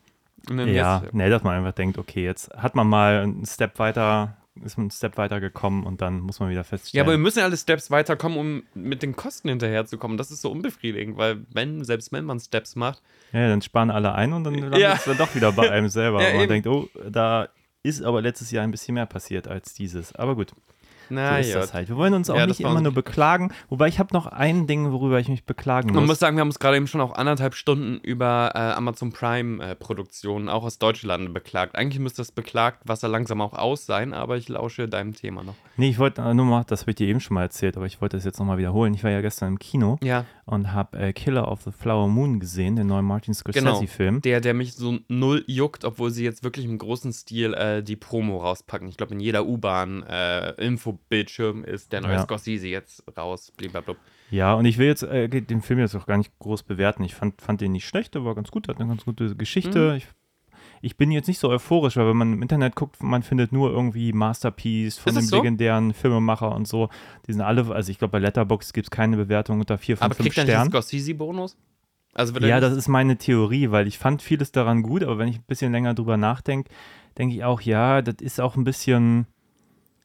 Ja, 0.51 1.03
nee, 1.13 1.31
dass 1.31 1.43
man 1.45 1.57
einfach 1.57 1.73
denkt, 1.73 1.99
okay, 1.99 2.25
jetzt 2.25 2.51
hat 2.57 2.75
man 2.75 2.89
mal 2.89 3.21
einen 3.23 3.47
Step 3.47 3.79
weiter, 3.79 4.37
ist 4.65 4.77
man 4.77 4.85
einen 4.85 4.91
Step 4.91 5.17
weiter 5.17 5.39
gekommen 5.41 5.85
und 5.85 6.01
dann 6.03 6.19
muss 6.21 6.41
man 6.41 6.49
wieder 6.51 6.61
Ja, 6.61 6.65
feststellen. 6.65 7.05
aber 7.07 7.13
wir 7.13 7.19
müssen 7.19 7.39
ja 7.39 7.45
alle 7.45 7.57
Steps 7.57 7.91
weiterkommen, 7.93 8.39
um 8.39 8.63
mit 8.75 9.03
den 9.03 9.15
Kosten 9.15 9.49
hinterherzukommen. 9.49 10.17
Das 10.19 10.31
ist 10.33 10.43
so 10.43 10.51
unbefriedigend, 10.51 11.17
weil 11.17 11.45
wenn, 11.53 11.85
selbst 11.85 12.11
wenn 12.13 12.25
man 12.25 12.41
Steps 12.41 12.75
macht, 12.75 13.03
ja, 13.33 13.49
dann 13.49 13.63
sparen 13.63 13.91
alle 13.91 14.15
ein 14.15 14.33
und 14.33 14.43
dann 14.45 14.55
landet 14.55 14.81
Ja. 14.81 14.95
es 14.95 15.05
dann 15.05 15.17
doch 15.17 15.33
wieder 15.35 15.53
bei 15.53 15.71
einem 15.71 15.89
selber. 15.89 16.21
Ja, 16.23 16.29
und 16.29 16.35
man 16.35 16.43
eben. 16.45 16.63
denkt, 16.63 16.67
oh, 16.67 16.89
da 17.09 17.49
ist 17.85 18.03
aber 18.03 18.21
letztes 18.21 18.51
Jahr 18.51 18.65
ein 18.65 18.71
bisschen 18.73 18.95
mehr 18.95 19.07
passiert 19.07 19.47
als 19.49 19.75
dieses. 19.75 20.15
Aber 20.17 20.35
gut. 20.35 20.53
So 21.13 21.21
na 21.21 21.39
ist 21.39 21.49
ja. 21.51 21.61
das 21.61 21.75
halt. 21.75 21.89
Wir 21.89 21.97
wollen 21.97 22.15
uns 22.15 22.31
auch 22.31 22.37
Ja, 22.37 22.47
nicht 22.47 22.61
immer 22.61 22.81
nur 22.81 22.93
beklagen. 22.93 23.53
Wobei 23.69 23.89
ich 23.89 23.99
habe 23.99 24.15
noch 24.15 24.27
ein 24.27 24.67
Ding, 24.67 24.91
worüber 24.93 25.19
ich 25.21 25.29
mich 25.29 25.45
beklagen 25.45 25.89
Man 25.93 26.03
muss. 26.05 26.09
muss 26.09 26.19
sagen, 26.19 26.37
wir 26.37 26.41
haben 26.41 26.49
uns 26.49 26.59
gerade 26.59 26.77
eben 26.77 26.87
schon 26.87 27.01
auch 27.01 27.15
anderthalb 27.15 27.55
Stunden 27.55 27.99
über 27.99 28.53
äh, 28.55 28.59
Amazon 28.59 29.13
Prime-Produktionen 29.13 30.49
auch 30.49 30.65
aus 30.65 30.79
Deutschland 30.79 31.33
beklagt. 31.35 31.77
Eigentlich 31.77 32.01
müsste 32.01 32.23
das 32.23 32.33
beklagt 32.33 32.89
Wasser 32.89 33.09
langsam 33.09 33.41
auch 33.41 33.53
aus 33.53 33.87
sein, 33.87 34.15
aber 34.15 34.37
ich 34.37 34.49
lausche 34.49 34.89
deinem 34.89 35.15
Thema 35.15 35.43
noch. 35.43 35.55
nee, 35.77 35.89
ich 35.91 35.99
wollte 35.99 36.23
äh, 36.23 36.35
nur 36.35 36.45
mal, 36.47 36.65
das 36.67 36.83
habe 36.83 36.91
ich 36.93 36.97
dir 36.97 37.09
eben 37.09 37.21
schon 37.21 37.35
mal 37.35 37.43
erzählt, 37.43 37.77
aber 37.77 37.87
ich 37.87 38.01
wollte 38.01 38.17
das 38.17 38.25
jetzt 38.25 38.39
nochmal 38.39 38.59
wiederholen. 38.59 38.95
Ich 38.95 39.05
war 39.05 39.11
ja 39.11 39.21
gestern 39.21 39.49
im 39.49 39.59
Kino 39.59 39.99
Ja, 40.03 40.25
und 40.45 40.73
habe 40.73 40.99
äh, 40.99 41.13
Killer 41.13 41.51
of 41.51 41.63
the 41.63 41.71
Flower 41.71 42.09
Moon 42.09 42.41
gesehen, 42.41 42.77
den 42.77 42.89
neuen 42.89 43.05
Martin 43.05 43.35
genau. 43.53 43.75
Scorsese-Film. 43.75 44.23
Der, 44.23 44.41
der 44.41 44.55
mich 44.55 44.75
so 44.75 44.99
null 45.09 45.45
juckt, 45.47 45.85
obwohl 45.85 46.11
sie 46.11 46.25
jetzt 46.25 46.43
wirklich 46.43 46.65
im 46.65 46.79
großen 46.79 47.13
Stil 47.13 47.55
äh, 47.55 47.83
die 47.83 47.97
Promo 47.97 48.39
rauspacken. 48.39 48.89
Ich 48.89 48.97
glaube, 48.97 49.15
in 49.15 49.21
jeder 49.21 49.47
U-Bahn 49.47 50.03
äh, 50.03 50.51
Infobildschirm 50.65 51.65
ist 51.65 51.93
der 51.93 52.01
neue 52.01 52.15
Ja. 52.15 52.23
Scorsese 52.23 52.67
jetzt 52.67 53.05
raus. 53.17 53.53
Blablabla. 53.57 53.95
Ja, 54.31 54.55
und 54.55 54.65
ich 54.65 54.79
will 54.79 54.87
jetzt 54.87 55.03
äh, 55.03 55.29
den 55.29 55.61
Film 55.61 55.79
jetzt 55.79 55.95
auch 55.95 56.07
gar 56.07 56.17
nicht 56.17 56.33
groß 56.39 56.63
bewerten. 56.63 57.05
Ich 57.05 57.15
fand, 57.15 57.41
fand 57.41 57.61
den 57.61 57.73
nicht 57.73 57.87
schlecht, 57.87 58.15
der 58.15 58.25
war 58.25 58.35
ganz 58.35 58.51
gut, 58.51 58.67
hat 58.67 58.81
eine 58.81 58.89
ganz 58.89 59.05
gute 59.05 59.37
Geschichte. 59.37 59.91
Mhm. 59.91 59.97
Ich, 59.97 60.07
ich 60.83 60.97
bin 60.97 61.11
jetzt 61.13 61.29
nicht 61.29 61.39
so 61.39 61.49
euphorisch, 61.49 61.97
weil 61.97 62.09
wenn 62.09 62.17
man 62.17 62.33
im 62.35 62.43
Internet 62.43 62.75
guckt, 62.75 63.03
man 63.03 63.23
findet 63.23 63.53
nur 63.53 63.71
irgendwie 63.71 64.13
Masterpiece 64.13 64.99
von 64.99 65.15
dem 65.15 65.23
so? 65.25 65.37
legendären 65.37 65.95
Filmemacher 65.95 66.55
und 66.55 66.67
so. 66.69 66.89
Die 67.27 67.33
sind 67.33 67.41
alle, 67.41 67.73
also 67.73 67.91
ich 67.91 67.99
glaube 67.99 68.13
bei 68.13 68.19
Letterboxd 68.19 68.75
gibt 68.75 68.87
es 68.89 68.91
keine 68.91 69.17
Bewertung 69.17 69.61
unter 69.61 69.79
vier 69.79 69.97
von 69.97 70.05
Aber 70.07 70.15
fünf 70.15 70.27
kriegt 70.27 70.39
er 70.39 70.45
nicht 70.45 70.51
den 70.51 70.55
Sternen. 70.57 70.71
Scorsese-Bonus? 70.71 71.57
Also 72.15 72.39
Ja, 72.41 72.61
das 72.61 72.75
ist 72.77 72.89
meine 72.89 73.17
Theorie, 73.17 73.71
weil 73.71 73.87
ich 73.87 73.99
fand 73.99 74.21
vieles 74.21 74.53
daran 74.53 74.83
gut, 74.83 75.03
aber 75.03 75.17
wenn 75.19 75.29
ich 75.29 75.39
ein 75.39 75.45
bisschen 75.47 75.73
länger 75.73 75.95
drüber 75.95 76.17
nachdenke, 76.19 76.71
denke 77.17 77.35
ich 77.37 77.45
auch, 77.45 77.61
ja, 77.63 78.03
das 78.03 78.17
ist 78.21 78.41
auch 78.41 78.57
ein 78.57 78.65
bisschen 78.65 79.27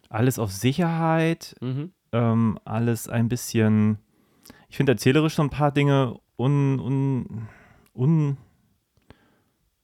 alles 0.10 0.39
auf 0.39 0.51
Sicherheit, 0.51 1.55
Mhm. 1.60 1.91
ähm, 2.13 2.60
alles 2.63 3.10
ein 3.10 3.27
bisschen, 3.27 3.98
ich 4.69 4.77
finde 4.77 4.93
erzählerisch 4.93 5.36
so 5.36 5.41
ein 5.41 5.50
paar 5.50 5.72
Dinge 5.72 6.17
un, 6.38 6.79
un, 6.79 7.48
un, 7.93 8.38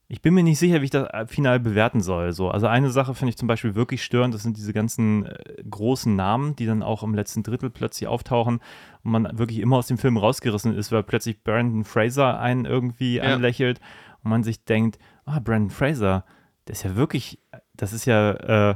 ich 0.10 0.22
bin 0.22 0.34
mir 0.34 0.44
nicht 0.44 0.60
sicher, 0.60 0.82
wie 0.82 0.86
ich 0.86 0.92
das 0.92 1.08
äh, 1.10 1.26
final 1.28 1.60
bewerten 1.60 2.02
soll. 2.02 2.34
So. 2.34 2.50
Also 2.50 2.68
eine 2.68 2.92
Sache 2.92 3.16
finde 3.16 3.30
ich 3.30 3.38
zum 3.38 3.48
Beispiel 3.48 3.74
wirklich 3.76 4.04
störend, 4.04 4.34
das 4.34 4.44
sind 4.44 4.58
diese 4.58 4.74
ganzen 4.74 5.26
äh, 5.26 5.64
großen 5.70 6.16
Namen, 6.16 6.56
die 6.56 6.66
dann 6.66 6.84
auch 6.84 7.04
im 7.04 7.16
letzten 7.16 7.42
Drittel 7.44 7.70
plötzlich 7.70 8.08
auftauchen 8.08 8.60
und 9.04 9.12
man 9.12 9.38
wirklich 9.38 9.60
immer 9.60 9.78
aus 9.78 9.88
dem 9.88 9.98
Film 9.98 10.18
rausgerissen 10.18 10.76
ist, 10.76 10.92
weil 10.92 11.04
plötzlich 11.04 11.44
Brandon 11.44 11.84
Fraser 11.84 12.40
einen 12.40 12.66
irgendwie 12.66 13.16
Ja. 13.18 13.24
anlächelt 13.24 13.80
und 14.24 14.30
man 14.30 14.44
sich 14.44 14.64
denkt, 14.66 15.00
ah, 15.26 15.40
Brandon 15.40 15.70
Fraser, 15.70 16.26
der 16.68 16.74
ist 16.74 16.84
ja 16.84 16.96
wirklich, 16.96 17.40
das 17.76 17.94
ist 17.94 18.06
ja, 18.06 18.72
äh, 18.72 18.76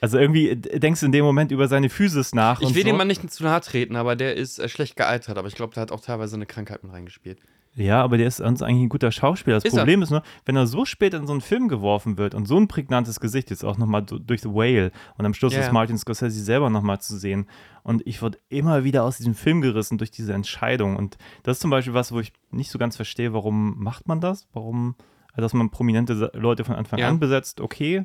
also 0.00 0.18
irgendwie 0.18 0.56
denkst 0.56 1.00
du 1.00 1.06
in 1.06 1.12
dem 1.12 1.24
Moment 1.24 1.50
über 1.52 1.68
seine 1.68 1.90
Physis 1.90 2.34
nach. 2.34 2.60
Ich 2.62 2.74
will 2.74 2.82
so. 2.82 2.88
dem 2.88 2.96
Mann 2.96 3.08
nicht 3.08 3.28
zu 3.30 3.42
nahe 3.44 3.60
treten, 3.60 3.96
aber 3.96 4.16
der 4.16 4.34
ist 4.34 4.58
äh, 4.58 4.68
schlecht 4.68 4.96
gealtert. 4.96 5.36
Aber 5.36 5.48
ich 5.48 5.54
glaube, 5.54 5.74
der 5.74 5.82
hat 5.82 5.92
auch 5.92 6.00
teilweise 6.00 6.36
eine 6.36 6.46
Krankheit 6.46 6.82
mit 6.82 6.92
reingespielt. 6.92 7.38
Ja, 7.76 8.02
aber 8.02 8.18
der 8.18 8.26
ist 8.26 8.38
sonst 8.38 8.62
eigentlich 8.62 8.82
ein 8.82 8.88
guter 8.88 9.12
Schauspieler. 9.12 9.56
Das 9.56 9.64
Ist 9.64 9.74
er. 9.74 9.78
Problem 9.80 10.02
ist 10.02 10.10
nur, 10.10 10.22
wenn 10.44 10.56
er 10.56 10.66
so 10.66 10.84
spät 10.84 11.14
in 11.14 11.26
so 11.26 11.32
einen 11.32 11.40
Film 11.40 11.68
geworfen 11.68 12.18
wird 12.18 12.34
und 12.34 12.46
so 12.46 12.56
ein 12.56 12.66
prägnantes 12.66 13.20
Gesicht 13.20 13.48
jetzt 13.50 13.64
auch 13.64 13.78
nochmal 13.78 14.02
durch 14.04 14.40
The 14.42 14.48
Whale 14.48 14.90
und 15.16 15.24
am 15.24 15.34
Schluss 15.34 15.52
Ja, 15.54 15.60
ist. 15.60 15.72
Martin 15.72 15.96
Scorsese 15.96 16.42
selber 16.42 16.68
nochmal 16.68 17.00
zu 17.00 17.16
sehen 17.16 17.46
und 17.84 18.04
ich 18.06 18.22
wurde 18.22 18.38
immer 18.48 18.82
wieder 18.82 19.04
aus 19.04 19.18
diesem 19.18 19.34
Film 19.34 19.60
gerissen 19.60 19.98
durch 19.98 20.10
diese 20.10 20.32
Entscheidung 20.32 20.96
und 20.96 21.16
das 21.44 21.56
ist 21.58 21.60
zum 21.60 21.70
Beispiel 21.70 21.94
was, 21.94 22.10
wo 22.12 22.18
ich 22.18 22.32
nicht 22.50 22.70
so 22.72 22.78
ganz 22.78 22.96
verstehe, 22.96 23.32
warum 23.32 23.80
macht 23.82 24.08
man 24.08 24.20
das? 24.20 24.48
Warum, 24.52 24.96
also 25.32 25.42
dass 25.42 25.54
man 25.54 25.70
prominente 25.70 26.32
Leute 26.34 26.64
von 26.64 26.74
Anfang 26.74 26.98
Ja. 26.98 27.08
an 27.08 27.20
besetzt, 27.20 27.60
okay, 27.60 28.04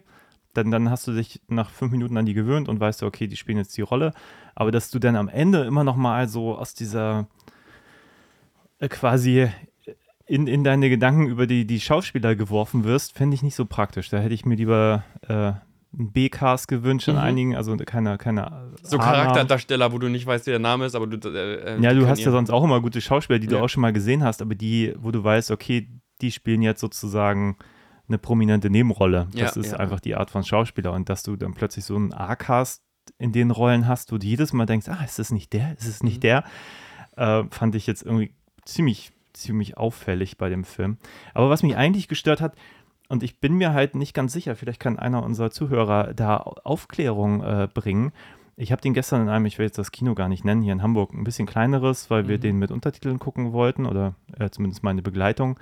dann, 0.54 0.70
dann 0.72 0.90
hast 0.92 1.06
du 1.08 1.12
dich 1.12 1.42
nach 1.48 1.70
fünf 1.72 1.92
Minuten 1.92 2.16
an 2.18 2.26
die 2.26 2.34
gewöhnt 2.36 2.70
und 2.70 2.80
weißt, 2.80 3.02
okay, 3.04 3.28
die 3.28 3.36
spielen 3.36 3.58
jetzt 3.58 3.76
die 3.78 3.82
Rolle, 3.82 4.14
aber 4.54 4.72
dass 4.72 4.90
du 4.92 5.00
dann 5.00 5.16
am 5.16 5.28
Ende 5.28 5.64
immer 5.66 5.84
nochmal 5.84 6.30
so 6.30 6.56
aus 6.56 6.76
dieser 6.76 7.28
quasi 8.90 9.48
in, 10.28 10.48
in 10.48 10.64
deine 10.64 10.90
Gedanken 10.90 11.28
über 11.28 11.46
die, 11.48 11.66
die 11.66 11.80
Schauspieler 11.80 12.36
geworfen 12.36 12.84
wirst, 12.84 13.14
fände 13.14 13.36
ich 13.36 13.44
nicht 13.44 13.56
so 13.56 13.66
praktisch. 13.66 14.10
Da 14.10 14.18
hätte 14.18 14.34
ich 14.34 14.46
mir 14.46 14.56
lieber 14.56 15.04
äh, 15.28 15.34
einen 15.34 16.12
B-Cast 16.12 16.68
gewünscht 16.68 17.08
an 17.10 17.16
Mhm. 17.16 17.22
einigen, 17.22 17.56
also 17.56 17.76
keine, 17.78 18.18
keine 18.18 18.72
So 18.82 18.98
charakterdarsteller, 18.98 19.92
wo 19.94 19.98
du 20.00 20.10
nicht 20.10 20.26
weißt, 20.26 20.46
wie 20.48 20.52
der 20.52 20.60
Name 20.60 20.86
ist, 20.86 20.96
aber 20.96 21.08
du. 21.08 21.30
Äh, 21.30 21.78
äh, 21.78 21.82
Ja, 21.82 21.94
du 21.94 22.08
hast 22.08 22.20
ja 22.20 22.32
sonst 22.32 22.50
auch 22.50 22.64
immer 22.64 22.82
gute 22.82 23.02
Schauspieler, 23.02 23.40
die 23.40 23.48
du 23.48 23.56
Ja. 23.58 23.62
auch 23.62 23.68
schon 23.70 23.82
mal 23.82 23.94
gesehen 23.94 24.24
hast, 24.24 24.42
aber 24.42 24.56
die, 24.56 24.94
wo 24.98 25.12
du 25.12 25.24
weißt, 25.24 25.52
okay, 25.52 25.88
die 26.22 26.32
spielen 26.32 26.62
jetzt 26.62 26.82
sozusagen 26.82 27.58
eine 28.08 28.18
prominente 28.18 28.70
Nebenrolle. 28.70 29.28
Das 29.34 29.56
Ja, 29.56 29.62
ist 29.62 29.72
ja. 29.72 29.78
einfach 29.78 30.00
die 30.00 30.16
Art 30.16 30.32
von 30.32 30.44
Schauspieler 30.44 30.92
und 30.94 31.08
dass 31.10 31.24
du 31.24 31.36
dann 31.36 31.54
plötzlich 31.54 31.86
so 31.86 31.96
einen 31.96 32.14
A-Cast 32.14 32.84
in 33.18 33.32
den 33.32 33.52
Rollen 33.52 33.88
hast, 33.88 34.12
wo 34.12 34.18
du 34.18 34.26
jedes 34.26 34.54
Mal 34.54 34.66
denkst, 34.66 34.88
ah, 34.90 35.04
ist 35.04 35.20
das 35.20 35.32
nicht 35.32 35.54
der? 35.54 35.74
Ist 35.78 35.88
es 35.88 36.04
nicht 36.04 36.18
Mhm. 36.18 36.22
der? 36.22 36.44
Äh, 37.18 37.44
fand 37.52 37.76
ich 37.76 37.88
jetzt 37.88 38.04
irgendwie 38.04 38.34
ziemlich, 38.66 39.12
ziemlich 39.34 39.78
auffällig 39.78 40.38
bei 40.38 40.50
dem 40.50 40.64
Film. 40.64 40.98
Aber 41.34 41.50
was 41.50 41.64
mich 41.64 41.76
eigentlich 41.76 42.08
gestört 42.08 42.42
hat, 42.42 42.56
und 43.08 43.22
ich 43.22 43.40
bin 43.40 43.54
mir 43.54 43.74
halt 43.74 43.96
nicht 43.96 44.14
ganz 44.14 44.34
sicher, 44.34 44.56
vielleicht 44.56 44.80
kann 44.80 44.98
einer 44.98 45.24
unserer 45.24 45.52
Zuhörer 45.52 46.14
da 46.14 46.38
Aufklärung 46.38 47.44
äh, 47.44 47.68
bringen. 47.72 48.12
Ich 48.58 48.72
habe 48.72 48.82
den 48.82 48.94
gestern 48.94 49.22
in 49.24 49.30
einem, 49.30 49.46
ich 49.46 49.58
will 49.60 49.66
jetzt 49.66 49.78
das 49.78 49.92
Kino 49.92 50.16
gar 50.16 50.30
nicht 50.30 50.44
nennen, 50.46 50.62
hier 50.62 50.74
in 50.74 50.82
Hamburg, 50.82 51.14
ein 51.14 51.24
bisschen 51.24 51.46
kleineres, 51.46 52.10
weil 52.10 52.28
wir 52.28 52.38
Mhm. 52.38 52.42
den 52.42 52.60
mit 52.60 52.72
Untertiteln 52.72 53.20
gucken 53.20 53.52
wollten 53.54 53.86
oder 53.86 54.16
äh, 54.40 54.50
zumindest 54.50 54.82
meine 54.82 55.02
Begleitung. 55.02 55.60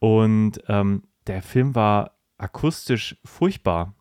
Und 0.00 0.60
ähm, 0.68 1.04
der 1.26 1.42
Film 1.42 1.74
war 1.74 2.12
akustisch 2.38 3.16
furchtbar. 3.24 3.94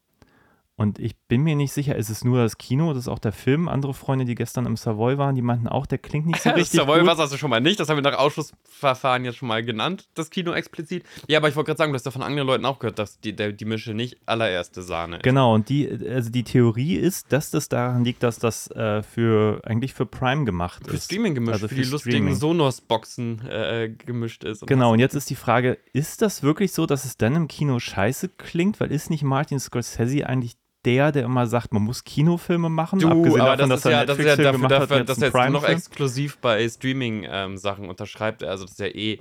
Und 0.82 1.00
ich 1.00 1.16
bin 1.28 1.42
mir 1.44 1.56
nicht 1.56 1.72
sicher, 1.72 1.96
ist 1.96 2.10
es 2.10 2.24
nur 2.24 2.42
das 2.42 2.58
Kino, 2.58 2.94
das 2.94 3.04
ist 3.04 3.08
auch 3.08 3.20
der 3.20 3.32
Film. 3.32 3.68
Andere 3.68 3.94
Freunde, 3.94 4.26
die 4.26 4.36
gestern 4.36 4.66
im 4.66 4.76
Savoy 4.76 5.18
waren, 5.18 5.36
die 5.36 5.42
meinten 5.42 5.68
auch, 5.68 5.86
der 5.86 5.98
klingt 5.98 6.26
nicht 6.26 6.42
so 6.42 6.50
das 6.50 6.58
richtig 6.58 6.80
Savoy 6.80 7.06
was 7.06 7.18
hast 7.20 7.34
du 7.34 7.38
schon 7.38 7.50
mal 7.50 7.62
nicht. 7.62 7.80
Das 7.80 7.90
haben 7.90 7.98
wir 7.98 8.02
nach 8.02 8.18
Ausschussverfahren 8.18 9.26
jetzt 9.26 9.38
schon 9.38 9.48
mal 9.48 9.64
genannt, 9.64 10.10
das 10.16 10.30
Kino 10.30 10.52
explizit. 10.54 11.04
Ja, 11.28 11.40
aber 11.40 11.50
ich 11.50 11.56
wollte 11.56 11.68
gerade 11.68 11.78
sagen, 11.78 11.92
du 11.92 11.96
hast 11.96 12.06
ja 12.06 12.12
von 12.12 12.24
anderen 12.24 12.48
Leuten 12.48 12.66
auch 12.66 12.80
gehört, 12.80 13.00
dass 13.00 13.20
die, 13.20 13.36
der, 13.36 13.52
die 13.52 13.66
Mische 13.66 13.94
nicht 13.94 14.18
allererste 14.26 14.82
Sahne 14.82 15.18
ist. 15.18 15.24
Genau, 15.24 15.54
und 15.54 15.70
die, 15.70 15.90
also 15.90 16.30
die 16.30 16.44
Theorie 16.44 16.96
ist, 16.96 17.32
dass 17.32 17.52
das 17.52 17.70
daran 17.70 18.04
liegt, 18.04 18.24
dass 18.24 18.40
das 18.40 18.70
äh, 18.72 19.04
für 19.04 19.62
eigentlich 19.64 19.94
für 19.94 20.06
Prime 20.06 20.46
gemacht 20.46 20.84
Für 20.88 20.96
ist. 20.96 21.06
Streaming 21.06 21.36
gemischt, 21.36 21.54
Also 21.54 21.68
für, 21.68 21.76
für 21.76 21.82
die 21.82 21.88
lustigen 21.90 22.16
Streaming. 22.16 22.36
Sonos-Boxen 22.36 23.48
äh, 23.48 23.90
gemischt 23.90 24.44
ist. 24.44 24.64
Und 24.64 24.68
Genau, 24.68 24.94
und 24.94 25.00
jetzt 25.00 25.16
ist 25.16 25.30
die 25.30 25.36
Frage, 25.36 25.78
ist 25.94 26.22
das 26.22 26.44
wirklich 26.44 26.72
so, 26.72 26.86
dass 26.86 27.06
es 27.06 27.18
dann 27.18 27.36
im 27.36 27.48
Kino 27.48 27.80
scheiße 27.80 28.30
klingt? 28.30 28.80
Weil 28.80 28.92
ist 28.92 29.10
nicht 29.10 29.24
Martin 29.24 29.60
Scorsese 29.60 30.28
eigentlich 30.28 30.58
der, 30.86 31.12
der 31.12 31.24
immer 31.26 31.46
sagt, 31.48 31.74
man 31.74 31.84
muss 31.84 32.04
Kinofilme 32.04 32.70
machen? 32.70 33.00
Du, 33.00 33.08
Abgesehen 33.08 33.42
aber 33.42 33.56
davon, 33.58 33.70
das 33.70 33.80
ist 33.80 33.86
dass 33.86 33.92
er 33.92 34.00
ja, 34.00 34.06
das 34.06 34.18
ist 34.18 34.26
ja 34.26 34.36
dafür, 34.36 34.64
hat, 35.00 35.10
dass 35.10 35.18
er 35.22 35.28
jetzt 35.28 35.52
noch 35.52 35.64
exklusiv 35.64 36.38
bei 36.40 36.68
Streaming-Sachen 36.68 37.88
unterschreibt. 37.88 38.44
Also 38.44 38.64
das 38.64 38.72
ist 38.74 38.80
ja 38.80 38.88
eh 38.88 39.20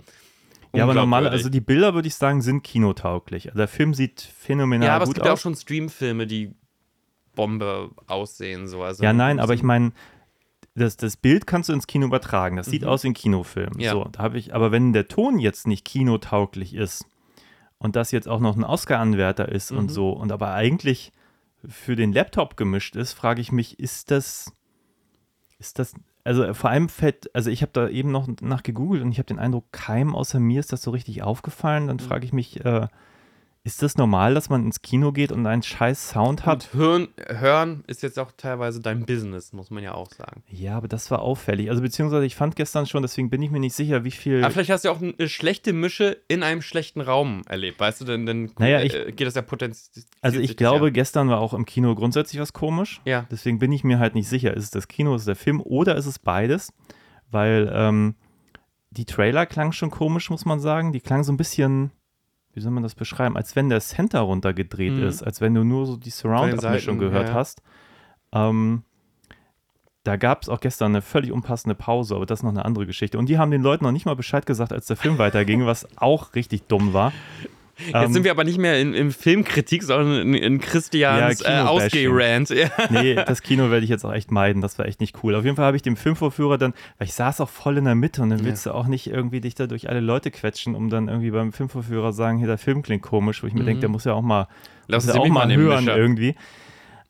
Ja, 0.75 0.85
aber 0.85 0.95
normal, 0.95 1.29
also 1.29 1.49
die 1.51 1.61
Bilder, 1.61 1.95
würde 1.95 2.09
ich 2.09 2.15
sagen, 2.15 2.41
sind 2.43 2.63
kinotauglich. 2.63 3.47
Also 3.49 3.59
der 3.59 3.69
Film 3.69 3.93
sieht 3.95 4.21
phänomenal 4.21 4.87
Ja, 4.89 4.95
aber 4.97 5.05
es 5.05 5.11
gibt 5.13 5.25
ja 5.27 5.33
auch 5.33 5.35
aus. 5.35 5.43
schon 5.43 5.55
Stream-Filme, 5.55 6.27
die 6.27 6.55
Bombe 7.35 7.91
aussehen. 8.07 8.67
So. 8.67 8.83
Also 8.83 9.03
ja, 9.05 9.13
nein, 9.13 9.39
aber 9.41 9.55
ich 9.55 9.63
meine, 9.63 9.93
das, 10.75 10.97
das 10.97 11.17
Bild 11.17 11.47
kannst 11.47 11.69
du 11.69 11.73
ins 11.73 11.87
Kino 11.87 12.07
übertragen. 12.07 12.57
Das 12.57 12.67
sieht 12.67 12.83
Mhm. 12.83 12.89
aus 12.89 13.05
wie 13.05 13.09
ein 13.09 13.15
Kinofilm. 13.15 13.79
Ja. 13.79 13.93
So, 13.93 14.05
da 14.13 14.21
habe 14.21 14.39
ich, 14.39 14.55
aber 14.55 14.73
wenn 14.73 14.93
der 14.93 15.09
Ton 15.09 15.39
jetzt 15.39 15.67
nicht 15.67 15.85
kinotauglich 15.85 16.75
ist 16.75 17.05
und 17.79 17.97
das 17.97 18.13
jetzt 18.13 18.29
auch 18.29 18.41
noch 18.41 18.57
ein 18.57 18.65
Oscar-Anwärter 18.65 19.49
ist 19.49 19.73
und 19.73 19.85
Mhm. 19.85 19.89
so 19.91 20.11
und 20.11 20.33
aber 20.33 20.55
eigentlich 20.55 21.13
für 21.67 21.97
den 21.97 22.13
Laptop 22.13 22.57
gemischt 22.57 22.97
ist, 22.97 23.13
frage 23.13 23.41
ich 23.41 23.53
mich, 23.53 23.79
ist 23.79 24.11
das, 24.11 24.53
ist 25.59 25.79
das, 25.79 25.95
also 26.25 26.53
vor 26.55 26.71
allem 26.71 26.89
fällt, 26.89 27.35
also 27.35 27.51
ich 27.51 27.63
habe 27.63 27.73
da 27.73 27.89
eben 27.89 28.11
noch 28.11 28.29
nach 28.41 28.63
gegoogelt 28.63 29.03
und 29.03 29.13
ich 29.13 29.19
habe 29.19 29.27
den 29.27 29.39
Eindruck, 29.39 29.71
keinem 29.73 30.15
außer 30.15 30.41
mir 30.41 30.61
ist 30.61 30.73
das 30.73 30.83
so 30.83 30.91
richtig 30.91 31.23
aufgefallen. 31.23 31.85
Mhm. 31.85 31.89
Dann 31.89 31.99
frage 32.01 32.25
ich 32.25 32.33
mich, 32.33 32.65
äh, 32.65 32.89
ist 33.63 33.83
das 33.83 33.99
normal, 33.99 34.33
dass 34.33 34.49
man 34.49 34.65
ins 34.65 34.81
Kino 34.81 35.13
geht 35.13 35.33
und 35.33 35.47
einen 35.47 35.63
scheiß 35.63 36.09
Sound 36.11 36.47
hat? 36.47 36.71
Und 36.73 36.81
hören, 36.81 37.09
hören 37.29 37.85
ist 37.87 38.03
jetzt 38.03 38.19
auch 38.19 38.33
teilweise 38.35 38.81
dein 38.81 39.05
Business, 39.05 39.53
muss 39.53 39.71
man 39.71 39.83
ja 39.83 39.93
auch 39.93 40.11
sagen. 40.13 40.43
Ja, 40.49 40.79
aber 40.79 40.89
das 40.89 41.11
war 41.11 41.21
auffällig. 41.21 41.69
Also 41.69 41.83
beziehungsweise 41.83 42.25
ich 42.25 42.37
fand 42.37 42.57
gestern 42.57 42.87
schon, 42.87 43.03
deswegen 43.03 43.29
bin 43.29 43.43
ich 43.43 43.51
mir 43.51 43.61
nicht 43.61 43.75
sicher, 43.75 44.03
wie 44.03 44.11
viel. 44.13 44.43
Aber 44.43 44.51
vielleicht 44.53 44.71
hast 44.71 44.85
du 44.85 44.89
ja 44.89 44.95
auch 44.95 45.03
eine 45.03 45.29
schlechte 45.29 45.75
Mische 45.75 46.17
in 46.27 46.43
einem 46.43 46.63
schlechten 46.63 47.03
Raum 47.03 47.43
erlebt, 47.49 47.79
weißt 47.81 48.01
du, 48.01 48.07
denn 48.07 48.25
dann 48.25 48.51
Naja, 48.59 48.81
ich- 48.81 48.95
äh, 48.95 49.13
geht 49.13 49.27
das 49.27 49.35
ja 49.35 49.43
potenziell. 49.43 50.05
also 50.23 50.41
ich 50.41 50.57
glaube, 50.57 50.91
gestern 50.91 51.29
war 51.29 51.41
auch 51.41 51.53
im 51.53 51.67
Kino 51.67 51.95
grundsätzlich 51.95 52.41
was 52.41 52.55
komisch. 52.55 53.03
Ja. 53.05 53.27
Deswegen 53.31 53.59
bin 53.59 53.73
ich 53.73 53.85
mir 53.85 53.99
halt 53.99 54.15
nicht 54.15 54.29
sicher, 54.29 54.55
ist 54.57 54.65
es 54.65 54.71
das 54.71 54.89
Kino, 54.89 55.15
ist 55.15 55.23
es 55.23 55.27
der 55.27 55.37
Film 55.37 55.61
oder 55.61 55.97
ist 55.97 56.07
es 56.07 56.19
beides? 56.19 56.73
Weil 57.31 57.71
ähm, 57.75 58.15
die 58.91 59.05
Trailer 59.05 59.45
klangen 59.45 59.73
schon 59.75 59.91
komisch, 59.91 60.31
muss 60.31 60.47
man 60.47 60.61
sagen. 60.61 60.93
Die 60.93 61.01
klangen 61.01 61.25
so 61.25 61.33
ein 61.33 61.37
bisschen, 61.37 61.91
wie 62.55 62.61
soll 62.61 62.73
man 62.73 62.83
das 62.83 62.95
beschreiben, 62.95 63.37
als 63.37 63.55
wenn 63.57 63.69
der 63.69 63.81
Center 63.81 64.21
runtergedreht 64.21 64.93
Mhm. 64.95 65.05
ist, 65.05 65.23
als 65.23 65.41
wenn 65.41 65.55
du 65.55 65.65
nur 65.65 65.87
so 65.87 65.97
die 65.97 66.11
Surround-Abmischung 66.11 66.99
gehört 66.99 67.29
ja. 67.29 67.35
hast. 67.35 67.63
Ähm, 68.33 68.83
da 70.03 70.17
gab 70.17 70.43
es 70.43 70.49
auch 70.49 70.61
gestern 70.61 70.93
eine 70.93 71.03
völlig 71.03 71.31
unpassende 71.31 71.75
Pause, 71.75 72.17
aber 72.17 72.25
das 72.27 72.41
ist 72.41 72.43
noch 72.43 72.51
eine 72.51 72.65
andere 72.65 72.87
Geschichte. 72.87 73.19
Und 73.19 73.29
die 73.29 73.39
haben 73.39 73.51
den 73.51 73.63
Leuten 73.63 73.85
noch 73.85 73.93
nicht 73.93 74.07
mal 74.07 74.17
Bescheid 74.17 74.47
gesagt, 74.47 74.73
als 74.73 74.87
der 74.87 74.97
Film 74.97 75.19
weiterging, 75.19 75.67
was 75.67 75.87
auch 75.99 76.35
richtig 76.35 76.63
dumm 76.69 76.95
war. 76.95 77.13
Jetzt 77.87 77.95
Ähm, 77.95 78.13
sind 78.13 78.25
wir 78.25 78.31
aber 78.31 78.45
nicht 78.45 78.59
mehr 78.59 78.81
in, 78.81 78.95
in 78.95 79.11
Filmkritik, 79.11 79.83
sondern 79.83 80.21
in, 80.21 80.35
in 80.35 80.61
Christians 80.61 81.41
Ja, 81.41 81.65
äh. 81.65 81.67
Ausgeh-Rant. 81.67 82.51
Ja. 82.61 82.69
nee, 82.91 83.15
das 83.15 83.43
Kino 83.43 83.71
werde 83.71 83.85
ich 83.85 83.91
jetzt 83.91 84.05
auch 84.05 84.13
echt 84.13 84.31
meiden. 84.31 84.61
Das 84.63 84.79
war 84.79 84.87
echt 84.87 85.01
nicht 85.01 85.23
cool. 85.23 85.35
Auf 85.35 85.45
jeden 85.45 85.57
Fall 85.57 85.65
habe 85.67 85.77
ich 85.77 85.83
dem 85.83 85.97
Filmvorführer 85.97 86.59
dann, 86.59 86.75
weil 86.99 87.07
ich 87.09 87.15
saß 87.15 87.41
auch 87.41 87.49
voll 87.49 87.79
in 87.79 87.85
der 87.85 87.95
Mitte 87.95 88.23
und 88.23 88.31
dann 88.31 88.45
willst 88.45 88.67
du 88.67 88.73
auch 88.73 88.87
nicht 88.87 89.07
irgendwie 89.09 89.41
dich 89.41 89.55
da 89.55 89.67
durch 89.67 89.89
alle 89.89 90.01
Leute 90.01 90.31
quetschen, 90.31 90.75
um 90.75 90.89
dann 90.91 91.09
irgendwie 91.09 91.31
beim 91.31 91.53
Filmvorführer 91.53 92.13
sagen, 92.13 92.39
hier, 92.39 92.47
der 92.47 92.59
Film 92.59 92.83
klingt 92.83 93.03
komisch, 93.03 93.43
wo 93.43 93.47
ich 93.47 93.55
mir 93.55 93.63
Mhm. 93.63 93.67
denke, 93.67 93.81
der 93.81 93.89
muss 93.91 94.05
ja 94.05 94.13
auch 94.15 94.23
mal, 94.23 94.49
Lass 94.89 95.07
muss 95.07 95.15
ja 95.15 95.21
auch 95.21 95.29
mal 95.29 95.53
hören 95.55 95.85
Mischa. 95.85 95.97
irgendwie. 95.97 96.35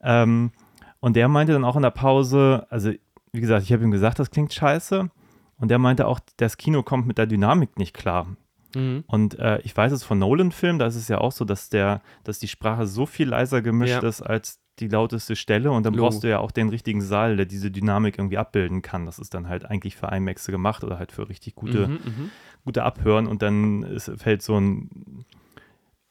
Ähm, 0.02 0.52
und 1.00 1.16
der 1.16 1.28
meinte 1.28 1.52
dann 1.52 1.64
auch 1.64 1.76
in 1.76 1.82
der 1.82 1.90
Pause, 1.90 2.66
also 2.70 2.92
wie 3.32 3.40
gesagt, 3.40 3.62
ich 3.64 3.72
habe 3.72 3.82
ihm 3.82 3.90
gesagt, 3.90 4.18
das 4.18 4.30
klingt 4.30 4.52
scheiße. 4.52 5.10
Und 5.58 5.70
der 5.70 5.78
meinte 5.78 6.06
auch, 6.06 6.20
das 6.38 6.56
Kino 6.56 6.82
kommt 6.82 7.06
mit 7.06 7.18
der 7.18 7.26
Dynamik 7.26 7.78
nicht 7.78 7.94
klar. 7.94 8.26
Mhm. 8.74 9.04
Und 9.06 9.38
äh, 9.38 9.60
ich 9.62 9.76
weiß 9.76 9.92
es 9.92 10.04
von 10.04 10.18
Nolan-Filmen, 10.18 10.78
da 10.78 10.86
ist 10.86 10.96
es 10.96 11.08
ja 11.08 11.18
auch 11.18 11.32
so, 11.32 11.44
dass 11.44 11.68
der, 11.68 12.00
dass 12.24 12.38
die 12.38 12.48
Sprache 12.48 12.86
so 12.86 13.06
viel 13.06 13.28
leiser 13.28 13.62
gemischt 13.62 14.02
Ja. 14.02 14.08
ist 14.08 14.22
als 14.22 14.58
die 14.78 14.88
lauteste 14.88 15.36
Stelle 15.36 15.70
und 15.72 15.84
dann 15.84 15.92
Logo. 15.92 16.06
brauchst 16.06 16.22
du 16.24 16.28
ja 16.30 16.38
auch 16.38 16.50
den 16.52 16.70
richtigen 16.70 17.02
Saal, 17.02 17.36
der 17.36 17.44
diese 17.46 17.70
Dynamik 17.70 18.16
irgendwie 18.18 18.38
abbilden 18.38 18.80
kann. 18.80 19.04
Das 19.04 19.18
ist 19.18 19.34
dann 19.34 19.48
halt 19.48 19.66
eigentlich 19.66 19.94
für 19.96 20.06
IMAX 20.06 20.46
gemacht 20.46 20.84
oder 20.84 20.98
halt 20.98 21.12
für 21.12 21.28
richtig 21.28 21.54
gute, 21.54 21.88
Mhm, 21.88 21.94
mhm. 21.94 22.30
gute 22.64 22.82
Abhören 22.84 23.26
und 23.26 23.42
dann 23.42 23.82
ist, 23.82 24.10
fällt 24.16 24.40
so 24.42 24.58
ein 24.58 25.24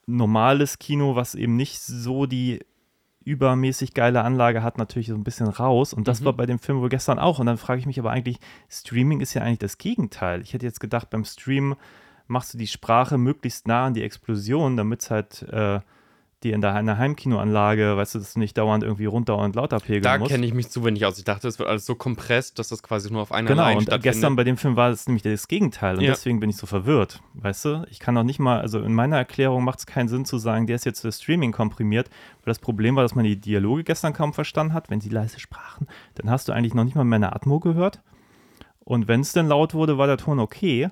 normales 0.06 0.80
Kino, 0.80 1.16
was 1.16 1.36
eben 1.36 1.56
nicht 1.56 1.80
so 1.80 2.25
die 2.25 2.60
übermäßig 3.25 3.94
geile 3.94 4.24
Anlage 4.24 4.63
hat, 4.63 4.78
natürlich 4.78 5.08
so 5.10 5.13
ein 5.16 5.24
bisschen 5.24 5.48
raus. 5.48 5.94
Und 5.94 6.08
das 6.08 6.22
Mhm. 6.22 6.25
war 6.25 6.34
bei 6.34 6.46
dem 6.46 6.58
Film 6.58 6.80
wohl 6.80 6.89
gestern 6.89 7.20
auch. 7.20 7.38
Und 7.39 7.46
dann 7.46 7.58
frage 7.58 7.80
ich 7.80 7.86
mich 7.86 8.00
aber 8.00 8.12
eigentlich, 8.12 8.39
Streaming 8.70 9.20
ist 9.20 9.34
ja 9.34 9.42
eigentlich 9.44 9.60
das 9.60 9.78
Gegenteil. 9.78 10.42
Ich 10.42 10.54
hätte 10.54 10.66
jetzt 10.66 10.80
gedacht, 10.80 11.10
beim 11.12 11.25
Stream 11.25 11.75
machst 12.29 12.53
du 12.53 12.57
die 12.57 12.67
Sprache 12.67 13.17
möglichst 13.17 13.67
nah 13.67 13.86
an 13.88 13.93
die 13.93 14.03
Explosion, 14.03 14.77
damit 14.77 15.01
es 15.01 15.12
halt 15.12 15.43
äh, 15.43 15.79
die 16.43 16.51
in 16.53 16.62
deiner 16.62 16.98
Heimkinoanlage, 16.98 17.98
weißt 17.98 18.15
du, 18.15 18.19
dass 18.19 18.33
du 18.36 18.39
nicht 18.39 18.57
dauernd 18.57 18.81
irgendwie 18.81 19.07
runter 19.07 19.38
und 19.38 19.55
lauter 19.55 19.79
pegeln 19.79 20.03
Da 20.03 20.17
musst. 20.17 20.31
kenne 20.31 20.45
ich 20.45 20.53
mich 20.53 20.69
zu 20.69 20.86
wenig 20.86 21.05
aus. 21.05 21.17
Ich 21.17 21.25
dachte, 21.25 21.50
es 21.50 21.59
wird 21.59 21.67
alles 21.67 21.86
so 21.86 21.95
kompresst, 21.95 22.57
dass 22.57 22.69
das 22.69 22.81
quasi 22.81 23.12
nur 23.12 23.21
auf 23.21 23.33
einer 23.33 23.50
Genau, 23.50 23.63
Line 23.63 23.75
und 23.75 23.83
stattfindet. 23.83 24.03
gestern 24.03 24.36
bei 24.38 24.45
dem 24.45 24.55
Film 24.55 24.77
war 24.77 24.89
es 24.89 25.05
nämlich 25.05 25.24
das 25.24 25.50
Gegenteil 25.50 25.98
und 25.98 26.03
Ja. 26.05 26.12
deswegen 26.12 26.39
bin 26.39 26.50
ich 26.50 26.55
so 26.55 26.65
verwirrt, 26.65 27.19
weißt 27.33 27.65
du? 27.65 27.86
Ich 27.89 28.00
kann 28.00 28.17
auch 28.17 28.24
nicht 28.24 28.39
mal, 28.39 28.62
also 28.62 28.79
in 28.79 28.93
meiner 28.93 29.17
Erklärung 29.17 29.65
macht 29.65 29.79
es 29.79 29.86
keinen 29.86 30.07
Sinn 30.07 30.24
zu 30.24 30.38
sagen, 30.38 30.65
der 30.65 30.77
ist 30.77 30.86
jetzt 30.86 31.01
für 31.01 31.12
Streaming 31.12 31.51
komprimiert, 31.51 32.09
weil 32.45 32.51
das 32.51 32.59
Problem 32.59 32.95
war, 32.95 33.03
dass 33.03 33.15
man 33.15 33.25
die 33.25 33.36
Dialoge 33.36 33.83
gestern 33.83 34.13
kaum 34.13 34.31
verstanden 34.31 34.74
hat, 34.74 34.89
wenn 34.89 35.01
sie 35.01 35.09
leise 35.09 35.41
sprachen, 35.41 35.88
dann 36.15 36.29
hast 36.29 36.48
du 36.48 36.53
eigentlich 36.53 36.74
noch 36.74 36.86
nicht 36.86 36.95
mal 36.95 37.03
mehr 37.03 37.17
eine 37.17 37.36
Atmo 37.36 37.59
gehört 37.59 38.01
und 38.79 39.09
wenn 39.09 39.19
es 39.19 39.33
denn 39.33 39.48
laut 39.50 39.74
wurde, 39.74 39.98
war 39.98 40.07
der 40.07 40.17
Ton 40.17 40.39
okay 40.39 40.89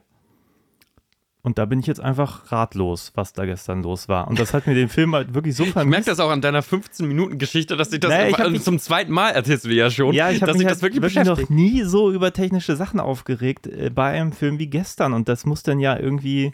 Und 1.48 1.58
da 1.58 1.64
bin 1.64 1.80
ich 1.80 1.88
jetzt 1.88 2.02
einfach 2.02 2.52
ratlos, 2.52 3.14
was 3.16 3.32
da 3.32 3.46
gestern 3.46 3.82
los 3.82 4.10
war. 4.10 4.28
Und 4.28 4.38
das 4.38 4.54
hat 4.54 4.68
mir 4.68 4.76
den 4.76 4.90
Film 4.90 5.16
halt 5.16 5.34
wirklich 5.34 5.56
so 5.56 5.64
Ich 5.64 5.74
merke 5.76 5.90
vermisst. 5.90 6.08
das 6.10 6.20
auch 6.20 6.30
an 6.30 6.42
deiner 6.42 6.62
15-Minuten-Geschichte, 6.62 7.78
dass 7.78 7.94
ich 7.94 8.02
das 8.02 8.12
Nee, 8.12 8.32
ich 8.32 8.50
mich- 8.50 8.64
zum 8.64 8.80
zweiten 8.80 9.14
Mal 9.14 9.30
erzählst 9.30 9.64
du 9.64 9.70
ja 9.70 9.90
schon, 9.90 10.14
Ja, 10.14 10.30
ich 10.30 10.42
habe 10.42 10.52
mich 10.52 10.62
ich 10.64 10.68
halt 10.68 10.76
das 10.76 10.82
wirklich, 10.82 11.02
wirklich 11.02 11.26
noch 11.26 11.48
nie 11.50 11.84
so 11.84 12.12
über 12.12 12.34
technische 12.34 12.76
Sachen 12.76 13.00
aufgeregt 13.00 13.66
äh, 13.68 13.90
bei 13.90 14.12
einem 14.12 14.34
Film 14.34 14.60
wie 14.60 14.68
gestern. 14.68 15.14
Und 15.14 15.30
das 15.30 15.46
muss 15.46 15.64
dann 15.64 15.80
ja 15.80 15.98
irgendwie 15.98 16.54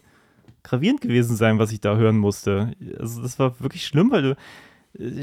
gravierend 0.62 1.02
gewesen 1.02 1.36
sein, 1.36 1.58
was 1.58 1.72
ich 1.72 1.82
da 1.82 1.96
hören 1.96 2.18
musste. 2.20 2.74
Also 3.00 3.24
das 3.24 3.40
war 3.40 3.60
wirklich 3.60 3.88
schlimm, 3.88 4.12
weil 4.12 4.22
du 4.22 4.36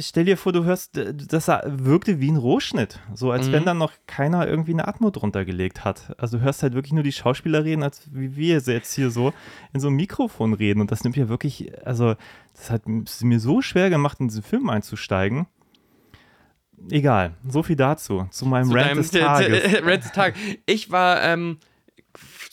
stell 0.01 0.25
dir 0.25 0.37
vor, 0.37 0.53
du 0.53 0.65
hörst, 0.65 0.97
das 0.97 1.49
wirkte 1.49 2.21
wie 2.21 2.31
ein 2.31 2.37
Rohschnitt. 2.37 2.99
So 3.15 3.31
als 3.31 3.49
Mhm. 3.49 3.53
wenn 3.53 3.65
dann 3.65 3.79
noch 3.79 3.93
keiner 4.07 4.47
irgendwie 4.49 4.73
eine 4.73 4.89
Atmo 4.89 5.11
drunter 5.11 5.45
gelegt 5.45 5.85
hat. 5.85 6.15
Also 6.19 6.39
du 6.39 6.45
hörst 6.45 6.63
halt 6.63 6.75
wirklich 6.75 6.93
nur 6.93 7.03
die 7.05 7.13
Schauspieler 7.13 7.65
reden, 7.65 7.83
als 7.83 8.09
wie 8.13 8.35
wir 8.37 8.59
jetzt 8.59 8.93
hier 8.95 9.11
so 9.11 9.33
in 9.73 9.81
so 9.81 9.87
einem 9.89 9.97
Mikrofon 9.97 10.55
reden. 10.55 10.81
Und 10.81 10.91
das 10.91 11.05
nimmt 11.05 11.17
ja 11.17 11.29
wirklich, 11.29 11.73
also 11.87 12.17
das 12.55 12.71
hat 12.71 12.83
es 13.07 13.23
mir 13.23 13.39
so 13.39 13.63
schwer 13.63 13.91
gemacht, 13.91 14.19
in 14.21 14.29
diesen 14.29 14.43
Film 14.43 14.69
einzusteigen. 14.69 15.47
Egal, 16.91 17.35
so 17.47 17.63
viel 17.63 17.77
dazu. 17.77 18.27
Zu 18.31 18.47
meinem 18.47 18.69
Zu 18.69 18.75
Rant 18.75 18.87
deinem 18.91 18.97
des 18.99 19.11
Tages. 19.11 19.63
Rant 19.85 20.05
des 20.05 20.13
Tages. 20.13 20.39
Ich 20.67 20.91
war 20.91 21.23
ähm, 21.23 21.59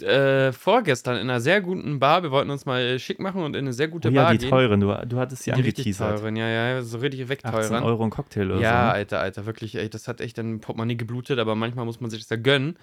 äh, 0.02 0.52
vorgestern 0.52 1.16
in 1.16 1.30
einer 1.30 1.40
sehr 1.42 1.62
guten 1.62 2.00
Bar. 2.00 2.24
Wir 2.24 2.32
wollten 2.32 2.50
uns 2.50 2.66
mal 2.66 2.98
schick 3.00 3.20
machen 3.20 3.42
und 3.44 3.56
in 3.56 3.66
eine 3.66 3.74
sehr 3.74 3.88
gute 3.88 4.10
Oh 4.10 4.12
ja, 4.12 4.24
Bar 4.24 4.32
die 4.34 4.38
gehen. 4.40 4.50
teuren, 4.50 4.80
du, 4.80 4.88
du 5.08 5.18
hattest 5.20 5.44
sie 5.44 5.52
Die 5.52 5.58
angeteasert. 5.58 6.20
teuren, 6.20 6.36
ja, 6.36 6.48
ja, 6.48 6.82
so 6.82 6.98
richtig 7.00 7.22
18 7.22 7.30
wegteuren. 7.30 7.84
Euro 7.84 8.04
ein 8.04 8.10
Cocktail 8.10 8.52
oder 8.52 8.62
Ja, 8.62 8.80
so. 8.82 8.86
ne? 8.88 8.92
Alter, 8.92 9.20
Alter, 9.20 9.46
wirklich, 9.46 9.76
ey, 9.76 9.90
das 9.90 10.08
hat 10.08 10.22
echt 10.22 10.38
ein 10.40 10.60
Portemonnaie 10.60 10.96
geblutet, 10.96 11.40
aber 11.40 11.56
manchmal 11.56 11.86
muss 11.86 12.00
man 12.00 12.10
sich 12.10 12.22
das 12.22 12.30
ja 12.30 12.36
gönnen. 12.38 12.78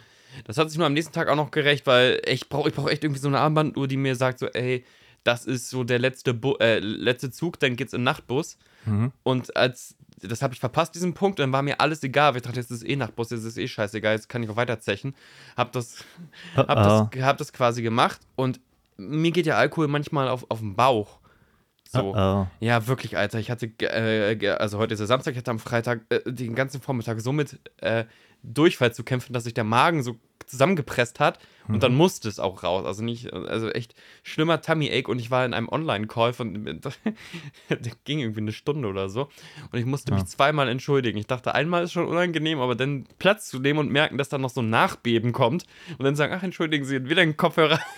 Das 0.46 0.58
hat 0.58 0.68
sich 0.70 0.78
nur 0.78 0.86
am 0.86 0.92
nächsten 0.94 1.12
Tag 1.12 1.28
auch 1.28 1.36
noch 1.36 1.50
gerecht, 1.52 1.86
weil 1.86 2.20
ich 2.26 2.48
brauche 2.48 2.68
ich 2.68 2.74
brauch 2.74 2.88
echt 2.88 3.04
irgendwie 3.04 3.20
so 3.20 3.28
eine 3.28 3.38
Armbanduhr, 3.38 3.86
die 3.86 3.96
mir 3.96 4.16
sagt 4.16 4.38
so, 4.40 4.46
ey, 4.48 4.84
das 5.22 5.46
ist 5.46 5.70
so 5.70 5.84
der 5.84 5.98
letzte, 5.98 6.34
Bu 6.34 6.54
äh, 6.60 6.80
letzte 6.80 7.30
Zug, 7.30 7.58
dann 7.60 7.76
geht's 7.76 7.92
in 7.94 8.02
Nachtbus. 8.02 8.58
Mhm. 8.84 9.12
Und 9.22 9.56
als, 9.56 9.96
das 10.16 10.42
habe 10.42 10.54
ich 10.54 10.60
verpasst, 10.60 10.94
diesen 10.94 11.14
Punkt, 11.14 11.38
dann 11.38 11.52
war 11.52 11.62
mir 11.62 11.80
alles 11.80 12.02
egal, 12.02 12.36
ich 12.36 12.42
dachte, 12.42 12.60
jetzt 12.60 12.70
ist 12.70 12.86
eh 12.86 12.96
Nachtbus, 12.96 13.30
jetzt 13.30 13.44
ist 13.44 13.58
eh 13.58 13.68
scheißegal, 13.68 14.14
jetzt 14.14 14.28
kann 14.28 14.42
ich 14.42 14.50
auch 14.50 14.56
weiterzechen. 14.56 15.14
Hab 15.56 15.72
das, 15.72 16.04
Oh, 16.56 16.60
hab 16.60 17.10
das, 17.10 17.22
hab 17.22 17.38
das 17.38 17.52
quasi 17.52 17.82
gemacht 17.82 18.20
und 18.36 18.60
mir 18.96 19.32
geht 19.32 19.46
ja 19.46 19.56
Alkohol 19.56 19.88
manchmal 19.88 20.28
auf, 20.28 20.46
auf 20.48 20.60
den 20.60 20.76
Bauch. 20.76 21.18
So. 21.90 22.14
Oh, 22.14 22.16
oh. 22.16 22.46
Ja, 22.60 22.86
wirklich, 22.86 23.16
Alter. 23.16 23.38
Ich 23.38 23.50
hatte, 23.50 23.66
äh, 23.66 24.48
also 24.50 24.78
heute 24.78 24.94
ist 24.94 24.98
der 25.00 25.06
Samstag, 25.06 25.32
ich 25.32 25.38
hatte 25.38 25.50
am 25.50 25.58
Freitag 25.58 26.02
äh, 26.08 26.20
den 26.30 26.54
ganzen 26.54 26.80
Vormittag 26.80 27.20
so 27.20 27.32
mit 27.32 27.58
äh, 27.78 28.04
Durchfall 28.42 28.92
zu 28.92 29.04
kämpfen, 29.04 29.32
dass 29.32 29.44
sich 29.44 29.54
der 29.54 29.64
Magen 29.64 30.02
so 30.02 30.16
zusammengepresst 30.46 31.20
hat 31.20 31.38
und 31.68 31.82
dann 31.82 31.94
musste 31.94 32.28
es 32.28 32.38
auch 32.38 32.62
raus. 32.62 32.84
Also 32.84 33.02
nicht, 33.02 33.32
also 33.32 33.70
echt 33.70 33.94
schlimmer 34.22 34.60
Tummy 34.60 34.90
Ache 34.90 35.10
und 35.10 35.18
ich 35.18 35.30
war 35.30 35.44
in 35.44 35.54
einem 35.54 35.68
Online-Call 35.68 36.32
von, 36.32 36.64
der 37.70 37.92
ging 38.04 38.20
irgendwie 38.20 38.40
eine 38.40 38.52
Stunde 38.52 38.88
oder 38.88 39.08
so 39.08 39.28
und 39.72 39.78
ich 39.78 39.86
musste 39.86 40.12
mich 40.12 40.24
zweimal 40.26 40.68
entschuldigen. 40.68 41.18
Ich 41.18 41.26
dachte, 41.26 41.54
einmal 41.54 41.84
ist 41.84 41.92
schon 41.92 42.06
unangenehm, 42.06 42.60
aber 42.60 42.74
dann 42.74 43.06
Platz 43.18 43.48
zu 43.48 43.58
nehmen 43.58 43.78
und 43.78 43.90
merken, 43.90 44.18
dass 44.18 44.28
dann 44.28 44.42
noch 44.42 44.50
so 44.50 44.60
ein 44.60 44.70
Nachbeben 44.70 45.32
kommt 45.32 45.64
und 45.98 46.04
dann 46.04 46.16
sagen, 46.16 46.34
ach, 46.36 46.42
entschuldigen 46.42 46.84
Sie, 46.84 47.08
wieder 47.08 47.22
ein 47.22 47.36
Kopfhörer. 47.36 47.80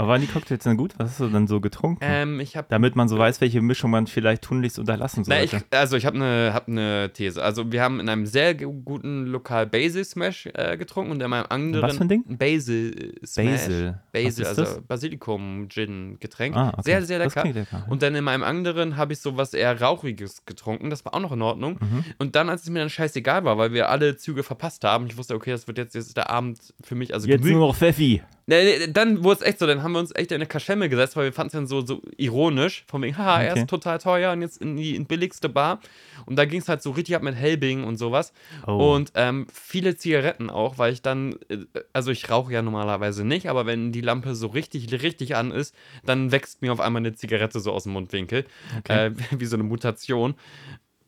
Aber 0.00 0.08
waren 0.08 0.22
die 0.22 0.28
Cocktails 0.28 0.64
denn 0.64 0.78
gut? 0.78 0.94
Was 0.96 1.10
hast 1.10 1.20
du 1.20 1.28
dann 1.28 1.46
so 1.46 1.60
getrunken? 1.60 2.02
Ähm, 2.02 2.40
ich 2.40 2.56
habe 2.56 2.66
Damit 2.70 2.96
man 2.96 3.06
so 3.06 3.18
weiß, 3.18 3.42
welche 3.42 3.60
Mischung 3.60 3.90
man 3.90 4.06
vielleicht 4.06 4.40
tunlichst 4.40 4.78
unterlassen 4.78 5.24
Na, 5.28 5.42
ich, 5.42 5.50
sollte. 5.50 5.76
also 5.76 5.94
ich 5.98 6.06
habe 6.06 6.16
eine 6.16 6.54
hab 6.54 6.68
ne 6.68 7.10
These. 7.12 7.42
Also 7.42 7.70
wir 7.70 7.82
haben 7.82 8.00
in 8.00 8.08
einem 8.08 8.24
sehr 8.24 8.54
guten 8.54 9.26
Lokal 9.26 9.66
Basil 9.66 10.02
Smash 10.02 10.48
äh, 10.54 10.78
getrunken 10.78 11.10
und 11.12 11.22
in 11.22 11.30
einem 11.30 11.44
anderen 11.50 11.82
Was 11.82 11.98
für 11.98 12.04
ein 12.04 12.08
Ding? 12.08 12.24
Basil 12.26 13.14
Smash. 13.26 13.44
Basil. 13.44 14.00
Basil, 14.10 14.46
also 14.46 14.62
das? 14.62 14.80
Basilikum 14.80 15.68
Gin 15.68 16.16
Getränk. 16.18 16.56
Ah, 16.56 16.70
okay. 16.70 16.82
Sehr 16.82 17.02
sehr 17.02 17.18
lecker. 17.18 17.44
lecker. 17.44 17.84
Und 17.90 18.00
dann 18.00 18.14
in 18.14 18.24
meinem 18.24 18.42
anderen 18.42 18.96
habe 18.96 19.12
ich 19.12 19.18
so 19.18 19.36
was 19.36 19.52
eher 19.52 19.78
rauchiges 19.78 20.46
getrunken. 20.46 20.88
Das 20.88 21.04
war 21.04 21.12
auch 21.12 21.20
noch 21.20 21.32
in 21.32 21.42
Ordnung. 21.42 21.78
Mhm. 21.78 22.04
Und 22.16 22.36
dann, 22.36 22.48
als 22.48 22.62
es 22.62 22.70
mir 22.70 22.78
dann 22.78 22.88
scheißegal 22.88 23.44
war, 23.44 23.58
weil 23.58 23.74
wir 23.74 23.90
alle 23.90 24.16
Züge 24.16 24.44
verpasst 24.44 24.82
haben, 24.82 25.08
ich 25.08 25.18
wusste, 25.18 25.34
okay, 25.34 25.50
das 25.50 25.66
wird 25.66 25.76
jetzt, 25.76 25.94
jetzt 25.94 26.16
der 26.16 26.30
Abend 26.30 26.72
für 26.82 26.94
mich, 26.94 27.12
also 27.12 27.28
Jetzt 27.28 27.44
nur 27.44 27.60
noch 27.60 27.76
Pfeffi. 27.76 28.22
Nee, 28.50 28.78
nee, 28.78 28.86
dann 28.92 29.22
wurde 29.22 29.42
es 29.42 29.46
echt 29.46 29.60
so, 29.60 29.66
dann 29.68 29.84
haben 29.84 29.92
wir 29.92 30.00
uns 30.00 30.12
echt 30.12 30.32
in 30.32 30.36
eine 30.36 30.46
Kaschemme 30.46 30.88
gesetzt, 30.88 31.14
weil 31.14 31.26
wir 31.26 31.32
fanden 31.32 31.46
es 31.48 31.52
dann 31.52 31.66
so, 31.68 31.86
so 31.86 32.02
ironisch, 32.16 32.84
von 32.88 33.00
wegen, 33.00 33.16
haha, 33.16 33.42
er 33.42 33.52
Okay. 33.52 33.60
ist 33.60 33.70
total 33.70 33.98
teuer 33.98 34.32
und 34.32 34.42
jetzt 34.42 34.60
in 34.60 34.76
die 34.76 34.96
in 34.96 35.06
billigste 35.06 35.48
Bar. 35.48 35.78
Und 36.26 36.34
da 36.34 36.46
ging 36.46 36.60
es 36.60 36.68
halt 36.68 36.82
so 36.82 36.90
richtig 36.90 37.14
ab 37.14 37.22
mit 37.22 37.36
Helbing 37.36 37.84
und 37.84 37.96
sowas. 37.96 38.32
Oh. 38.66 38.92
Und 38.94 39.12
ähm, 39.14 39.46
viele 39.52 39.96
Zigaretten 39.96 40.50
auch, 40.50 40.78
weil 40.78 40.92
ich 40.92 41.00
dann, 41.00 41.36
äh, 41.48 41.58
also 41.92 42.10
ich 42.10 42.28
rauche 42.28 42.52
ja 42.52 42.60
normalerweise 42.60 43.24
nicht, 43.24 43.48
aber 43.48 43.66
wenn 43.66 43.92
die 43.92 44.00
Lampe 44.00 44.34
so 44.34 44.48
richtig, 44.48 44.90
richtig 45.00 45.36
an 45.36 45.52
ist, 45.52 45.72
dann 46.04 46.32
wächst 46.32 46.60
mir 46.60 46.72
auf 46.72 46.80
einmal 46.80 47.02
eine 47.02 47.14
Zigarette 47.14 47.60
so 47.60 47.70
aus 47.70 47.84
dem 47.84 47.92
Mundwinkel. 47.92 48.46
Okay. 48.80 49.06
Äh, 49.06 49.12
wie 49.38 49.46
so 49.46 49.54
eine 49.54 49.62
Mutation. 49.62 50.34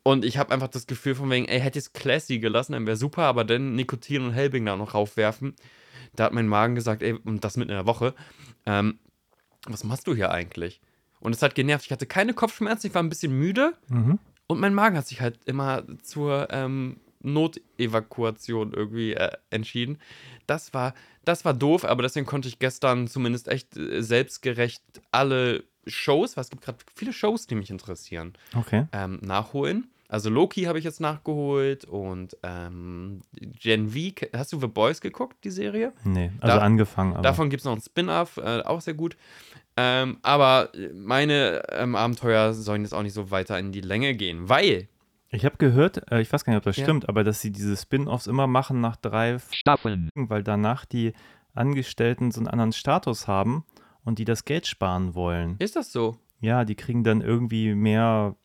Und 0.03 0.23
ich 0.23 0.37
habe 0.37 0.53
einfach 0.53 0.69
das 0.69 0.87
Gefühl 0.87 1.15
von 1.15 1.29
wegen, 1.29 1.45
ey, 1.49 1.59
hätte 1.59 1.77
ich 1.77 1.85
es 1.87 1.93
classy 1.93 2.39
gelassen, 2.39 2.71
dann 2.71 2.87
wäre 2.87 2.95
super, 2.95 3.23
aber 3.23 3.43
dann 3.43 3.75
Nikotin 3.75 4.21
und 4.23 4.31
Helbing 4.31 4.65
da 4.65 4.77
noch 4.77 4.93
raufwerfen. 4.93 5.55
Da 6.15 6.25
hat 6.25 6.33
mein 6.33 6.47
Magen 6.47 6.75
gesagt, 6.75 7.01
ey, 7.03 7.13
und 7.13 7.43
das 7.43 7.57
mitten 7.57 7.71
in 7.71 7.77
der 7.77 7.85
Woche, 7.85 8.13
ähm, 8.65 8.99
was 9.67 9.83
machst 9.83 10.07
du 10.07 10.13
hier 10.15 10.31
eigentlich? 10.31 10.81
Und 11.19 11.33
es 11.33 11.41
hat 11.41 11.55
genervt. 11.55 11.85
Ich 11.85 11.91
hatte 11.91 12.05
keine 12.05 12.33
Kopfschmerzen, 12.33 12.87
ich 12.87 12.93
war 12.95 13.01
ein 13.01 13.09
bisschen 13.09 13.37
müde 13.37 13.73
Mhm. 13.89 14.19
und 14.47 14.59
mein 14.59 14.73
Magen 14.73 14.97
hat 14.97 15.07
sich 15.07 15.21
halt 15.21 15.39
immer 15.45 15.83
zur 16.03 16.47
ähm, 16.51 16.99
Notevakuation 17.77 18.73
irgendwie 18.73 19.13
äh, 19.13 19.31
entschieden. 19.49 19.99
Das 20.47 20.73
war, 20.73 20.93
das 21.25 21.45
war 21.45 21.53
doof, 21.53 21.85
aber 21.85 22.03
deswegen 22.03 22.25
konnte 22.25 22.47
ich 22.47 22.59
gestern 22.59 23.07
zumindest 23.07 23.47
echt 23.47 23.77
äh, 23.77 24.01
selbstgerecht 24.01 24.83
alle 25.11 25.63
Shows, 25.87 26.37
weil 26.37 26.43
es 26.43 26.49
gibt 26.49 26.63
gerade 26.63 26.77
viele 26.95 27.13
Shows, 27.13 27.47
die 27.47 27.55
mich 27.55 27.69
interessieren, 27.69 28.33
Okay. 28.55 28.87
ähm, 28.91 29.19
nachholen. 29.21 29.87
Also 30.13 30.29
Loki 30.29 30.65
habe 30.65 30.77
ich 30.77 30.85
jetzt 30.85 31.01
nachgeholt 31.01 31.85
und 31.85 32.37
ähm, 32.43 33.21
Gen 33.41 33.89
V, 33.89 33.97
hast 34.35 34.53
du 34.53 34.59
The 34.59 34.67
Boys 34.67 35.01
geguckt, 35.01 35.43
die 35.43 35.49
Serie? 35.49 35.91
Nee, 36.03 36.31
also 36.39 36.57
Da- 36.57 36.63
angefangen. 36.63 37.13
Aber. 37.13 37.23
Davon 37.23 37.49
gibt 37.49 37.61
es 37.61 37.65
noch 37.65 37.73
ein 37.73 37.81
Spin-off, 37.81 38.37
äh, 38.37 38.61
auch 38.61 38.79
sehr 38.81 38.93
gut. 38.93 39.17
Ähm, 39.75 40.19
aber 40.21 40.69
meine 40.93 41.63
ähm, 41.71 41.95
Abenteuer 41.95 42.53
sollen 42.53 42.83
jetzt 42.83 42.93
auch 42.93 43.01
nicht 43.01 43.13
so 43.15 43.31
weiter 43.31 43.57
in 43.57 43.71
die 43.71 43.81
Länge 43.81 44.13
gehen, 44.13 44.47
weil 44.49 44.87
Ich 45.29 45.45
habe 45.45 45.57
gehört, 45.57 46.11
äh, 46.11 46.21
ich 46.21 46.31
weiß 46.31 46.45
gar 46.45 46.53
nicht, 46.53 46.57
ob 46.59 46.63
das 46.65 46.77
Ja. 46.77 46.83
stimmt, 46.83 47.09
aber 47.09 47.23
dass 47.23 47.41
sie 47.41 47.51
diese 47.51 47.75
Spin-offs 47.75 48.27
immer 48.27 48.45
machen 48.45 48.81
nach 48.81 48.97
drei 48.97 49.39
Staffeln. 49.51 50.09
Weil 50.13 50.43
danach 50.43 50.85
die 50.85 51.13
Angestellten 51.55 52.29
so 52.29 52.39
einen 52.39 52.47
anderen 52.49 52.71
Status 52.71 53.27
haben 53.27 53.65
und 54.03 54.19
die 54.19 54.25
das 54.25 54.45
Geld 54.45 54.67
sparen 54.67 55.15
wollen. 55.15 55.55
ist 55.57 55.75
das 55.75 55.91
so? 55.91 56.17
Ja, 56.39 56.65
die 56.65 56.75
kriegen 56.75 57.03
dann 57.03 57.21
irgendwie 57.21 57.73
mehr, 57.73 58.35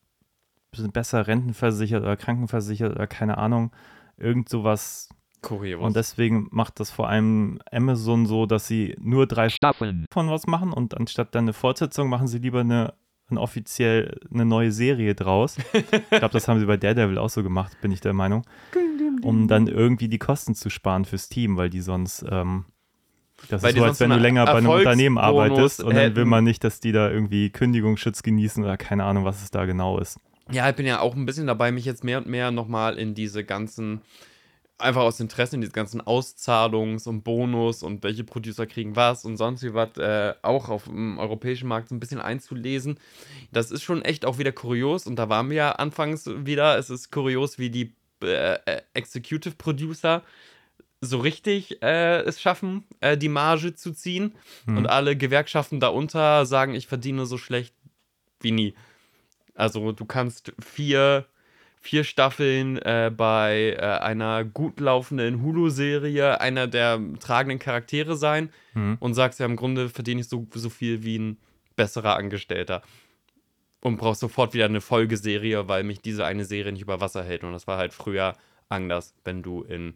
sind 0.75 0.93
besser 0.93 1.27
rentenversichert 1.27 2.03
oder 2.03 2.17
krankenversichert 2.17 2.93
oder 2.93 3.07
keine 3.07 3.39
Ahnung, 3.39 3.73
irgend 4.17 4.49
sowas. 4.49 5.09
Kurios. 5.41 5.81
Und 5.81 5.95
deswegen 5.95 6.49
macht 6.51 6.81
das 6.81 6.91
vor 6.91 7.09
allem 7.09 7.61
Amazon 7.71 8.27
so, 8.27 8.47
dass 8.47 8.67
sie 8.67 8.97
nur 9.01 9.27
drei 9.27 9.49
Staffeln. 9.49 10.05
von 10.13 10.29
was 10.29 10.47
machen 10.47 10.73
und 10.73 10.97
anstatt 10.97 11.35
dann 11.35 11.45
eine 11.45 11.53
Fortsetzung 11.53 12.09
machen 12.09 12.27
sie 12.27 12.39
lieber 12.39 12.61
eine, 12.61 12.95
eine 13.31 13.41
offiziell 13.41 14.19
eine 14.33 14.45
neue 14.45 14.73
Serie 14.73 15.15
draus. 15.15 15.57
ich 15.73 16.11
glaube, 16.11 16.33
das 16.33 16.49
haben 16.49 16.59
sie 16.59 16.67
bei 16.67 16.77
Daredevil 16.77 17.19
auch 17.19 17.31
so 17.31 17.45
gemacht, 17.45 17.81
bin 17.81 17.93
ich 17.93 18.01
der 18.01 18.15
Meinung. 18.15 18.45
Um 19.23 19.49
dann 19.49 19.67
irgendwie 19.67 20.09
die 20.09 20.19
Kosten 20.19 20.55
zu 20.55 20.71
sparen 20.71 21.05
fürs 21.05 21.29
Team, 21.29 21.57
weil 21.57 21.71
die 21.71 21.81
sonst 21.81 22.25
ähm, 22.29 22.67
das 23.49 23.63
Weil 23.63 23.71
ist 23.71 23.79
so, 23.79 23.85
als 23.85 24.01
wenn 24.01 24.11
du 24.11 24.17
länger 24.17 24.45
bei 24.45 24.55
einem 24.55 24.69
Unternehmen 24.69 25.19
arbeitest 25.19 25.83
und 25.83 25.95
dann 25.95 26.17
will 26.17 26.25
man 26.25 26.45
nicht, 26.45 26.65
dass 26.65 26.81
die 26.81 26.93
da 26.93 27.09
irgendwie 27.09 27.51
Kündigungsschutz 27.51 28.23
genießen 28.23 28.65
oder 28.65 28.77
keine 28.77 29.05
Ahnung, 29.05 29.25
was 29.25 29.43
es 29.43 29.51
da 29.51 29.65
genau 29.65 29.99
ist. 29.99 30.19
Ja, 30.51 30.69
ich 30.69 30.77
bin 30.77 30.87
ja 30.87 31.01
auch 31.01 31.15
ein 31.15 31.27
bisschen 31.27 31.47
dabei, 31.47 31.73
mich 31.73 31.85
jetzt 31.85 32.05
mehr 32.05 32.19
und 32.19 32.27
mehr 32.27 32.51
nochmal 32.51 32.99
in 32.99 33.15
diese 33.15 33.45
ganzen, 33.45 34.01
einfach 34.79 35.03
aus 35.03 35.21
Interesse, 35.21 35.57
in 35.57 35.61
diese 35.61 35.73
ganzen 35.73 36.01
Auszahlungs- 36.01 37.07
und 37.07 37.23
Bonus 37.23 37.83
und 37.83 38.03
welche 38.03 38.25
Producer 38.25 38.67
kriegen 38.67 38.97
was 38.97 39.25
und 39.25 39.37
sonst 39.37 39.63
wie 39.63 39.75
was, 39.75 39.97
äh, 39.99 40.35
auch 40.43 40.69
auf 40.69 40.85
dem 40.85 41.19
europäischen 41.19 41.69
Markt 41.69 41.89
so 41.89 41.95
ein 41.95 42.01
bisschen 42.01 42.21
einzulesen. 42.21 42.99
Das 43.53 43.71
ist 43.71 43.83
schon 43.83 44.03
echt 44.03 44.25
auch 44.25 44.39
wieder 44.39 44.53
kurios 44.53 45.07
und 45.07 45.17
da 45.17 45.29
waren 45.29 45.51
wir 45.51 45.57
ja 45.57 45.73
anfangs 45.73 46.27
wieder. 46.27 46.79
Es 46.79 46.91
ist 46.91 47.11
kurios, 47.11 47.59
wie 47.59 47.71
die 47.71 47.95
äh, 48.23 48.55
äh, 48.65 48.83
Executive 48.95 49.55
Producer 49.57 50.23
so 51.01 51.19
richtig 51.19 51.81
äh, 51.83 52.23
es 52.23 52.41
schaffen, 52.41 52.85
äh, 53.01 53.17
die 53.17 53.29
Marge 53.29 53.75
zu 53.75 53.93
ziehen 53.93 54.35
und 54.67 54.87
alle 54.89 55.17
Gewerkschaften 55.17 55.79
darunter 55.79 56.45
sagen, 56.45 56.75
ich 56.75 56.89
verdiene 56.89 57.27
so 57.27 57.39
schlecht 57.39 57.75
wie 58.41 58.51
nie. 58.51 58.75
Also 59.59 59.93
du 59.93 60.05
kannst 60.05 60.53
vier, 60.61 61.27
vier 61.81 62.05
Staffeln 62.05 62.79
äh, 62.79 63.11
bei 63.15 63.77
äh, 63.79 63.81
einer 63.81 64.45
gut 64.45 64.79
laufenden 64.81 65.43
Hulu-Serie 65.43 66.41
einer 66.41 66.67
der 66.69 67.01
tragenden 67.21 67.59
Charaktere 67.59 68.17
sein 68.17 68.51
Mhm. 68.75 68.97
und 69.01 69.15
sagst 69.15 69.41
ja 69.41 69.47
im 69.47 69.57
Grunde 69.57 69.89
verdiene 69.89 70.21
ich 70.21 70.29
so, 70.29 70.47
so 70.55 70.71
viel 70.71 71.03
wie 71.03 71.19
ein 71.19 71.37
besserer 71.75 72.17
Angestellter. 72.17 72.83
Und 73.81 73.97
brauchst 73.97 74.21
sofort 74.21 74.55
wieder 74.55 74.65
eine 74.65 74.81
Folgeserie, 74.81 75.69
weil 75.69 75.85
mich 75.85 76.01
diese 76.01 76.25
eine 76.25 76.45
Serie 76.45 76.73
nicht 76.73 76.83
über 76.83 77.01
Wasser 77.01 77.23
hält. 77.25 77.45
Und 77.45 77.53
das 77.53 77.67
war 77.67 77.79
halt 77.79 77.93
früher 77.93 78.37
anders, 78.69 79.15
wenn 79.25 79.43
du 79.43 79.63
in 79.63 79.95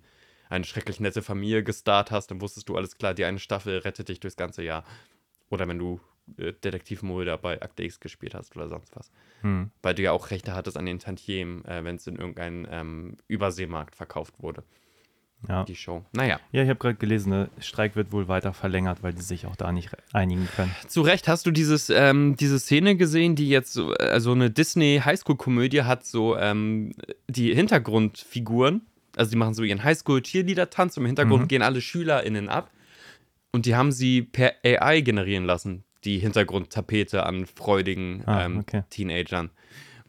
eine 0.48 0.64
schrecklich 0.64 1.00
nette 1.00 1.22
Familie 1.22 1.64
gestarrt 1.64 2.10
hast, 2.10 2.30
dann 2.30 2.40
wusstest 2.40 2.68
du, 2.68 2.76
alles 2.76 2.96
klar, 2.96 3.14
die 3.14 3.24
eine 3.24 3.38
Staffel 3.38 3.78
rettet 3.78 4.08
dich 4.08 4.20
durchs 4.20 4.36
ganze 4.36 4.62
Jahr. 4.62 4.84
Oder 5.50 5.66
wenn 5.66 5.78
du 5.78 6.00
Detektiv 6.26 7.02
Mulder 7.02 7.36
bei 7.38 7.60
Akte 7.60 7.82
X 7.84 8.00
gespielt 8.00 8.34
hast 8.34 8.54
oder 8.56 8.68
sonst 8.68 8.94
was. 8.96 9.10
Hm. 9.42 9.70
Weil 9.82 9.94
du 9.94 10.02
ja 10.02 10.12
auch 10.12 10.30
Rechte 10.30 10.54
hattest 10.54 10.76
an 10.76 10.86
den 10.86 10.98
Tantiemen, 10.98 11.64
äh, 11.64 11.82
wenn 11.84 11.96
es 11.96 12.06
in 12.06 12.16
irgendeinem 12.16 12.66
ähm, 12.70 13.16
Überseemarkt 13.28 13.96
verkauft 13.96 14.34
wurde, 14.38 14.62
Ja. 15.48 15.64
die 15.64 15.74
Show. 15.74 16.04
Naja, 16.12 16.38
Ja, 16.52 16.62
ich 16.62 16.68
habe 16.68 16.78
gerade 16.78 16.94
gelesen, 16.94 17.32
der 17.32 17.48
Streik 17.60 17.96
wird 17.96 18.12
wohl 18.12 18.28
weiter 18.28 18.52
verlängert, 18.52 19.02
weil 19.02 19.12
die 19.12 19.22
sich 19.22 19.46
auch 19.46 19.56
da 19.56 19.72
nicht 19.72 19.90
einigen 20.12 20.46
können. 20.56 20.70
zu 20.86 21.02
Recht 21.02 21.26
hast 21.26 21.44
du 21.46 21.50
dieses, 21.50 21.90
ähm, 21.90 22.36
diese 22.36 22.60
Szene 22.60 22.94
gesehen, 22.96 23.34
die 23.34 23.48
jetzt 23.48 23.72
so, 23.72 23.92
also 23.94 24.30
eine 24.32 24.50
Disney 24.50 25.00
Highschool-Komödie 25.04 25.82
hat 25.82 26.06
so 26.06 26.36
ähm, 26.38 26.92
die 27.28 27.52
Hintergrundfiguren, 27.54 28.82
also 29.16 29.30
die 29.32 29.36
machen 29.36 29.54
so 29.54 29.62
ihren 29.64 29.82
Highschool-Cheerleader-Tanz 29.82 30.96
und 30.96 31.02
im 31.02 31.06
Hintergrund 31.08 31.42
Mhm. 31.42 31.48
gehen 31.48 31.62
alle 31.62 31.80
SchülerInnen 31.80 32.48
ab 32.48 32.70
und 33.50 33.66
die 33.66 33.74
haben 33.74 33.92
sie 33.92 34.22
per 34.22 34.54
AI 34.64 35.00
generieren 35.00 35.44
lassen, 35.44 35.84
die 36.04 36.18
Hintergrundtapete 36.18 37.24
an 37.26 37.46
freudigen 37.46 38.22
Ah, 38.26 38.44
ähm, 38.44 38.58
okay. 38.58 38.82
Teenagern. 38.90 39.50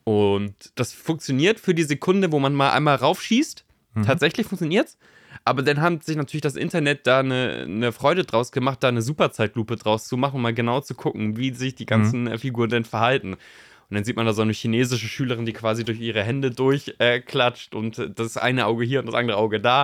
Und 0.03 0.53
das 0.75 0.91
funktioniert 0.93 1.59
für 1.59 1.73
die 1.73 1.83
Sekunde, 1.83 2.31
wo 2.31 2.39
man 2.39 2.53
mal 2.53 2.71
einmal 2.71 2.95
raufschießt. 2.95 3.63
Mhm. 3.95 4.03
Tatsächlich 4.03 4.47
funktioniert's. 4.47 4.97
Aber 5.45 5.61
dann 5.61 5.81
hat 5.81 6.03
sich 6.03 6.15
natürlich 6.15 6.41
das 6.41 6.55
Internet 6.55 7.07
da 7.07 7.19
eine, 7.19 7.63
eine 7.67 7.91
Freude 7.91 8.23
draus 8.23 8.51
gemacht, 8.51 8.83
da 8.83 8.89
eine 8.89 9.01
Superzeitlupe 9.01 9.75
draus 9.77 10.07
zu 10.07 10.15
machen, 10.17 10.35
um 10.35 10.41
mal 10.41 10.53
genau 10.53 10.79
zu 10.81 10.93
gucken, 10.93 11.37
wie 11.37 11.51
sich 11.53 11.75
die 11.75 11.85
ganzen 11.85 12.27
äh, 12.27 12.37
Figuren 12.37 12.69
denn 12.69 12.85
verhalten. 12.85 13.33
Und 13.33 13.95
dann 13.95 14.03
sieht 14.03 14.15
man 14.15 14.25
da 14.25 14.33
so 14.33 14.41
eine 14.41 14.53
chinesische 14.53 15.07
Schülerin, 15.07 15.45
die 15.45 15.53
quasi 15.53 15.83
durch 15.83 15.99
ihre 15.99 16.23
Hände 16.23 16.51
durchklatscht 16.51 17.73
äh, 17.73 17.77
und 17.77 17.99
äh, 17.99 18.09
das 18.09 18.37
eine 18.37 18.65
Auge 18.65 18.85
hier 18.85 18.99
und 18.99 19.07
das 19.07 19.15
andere 19.15 19.37
Auge 19.37 19.59
da. 19.59 19.83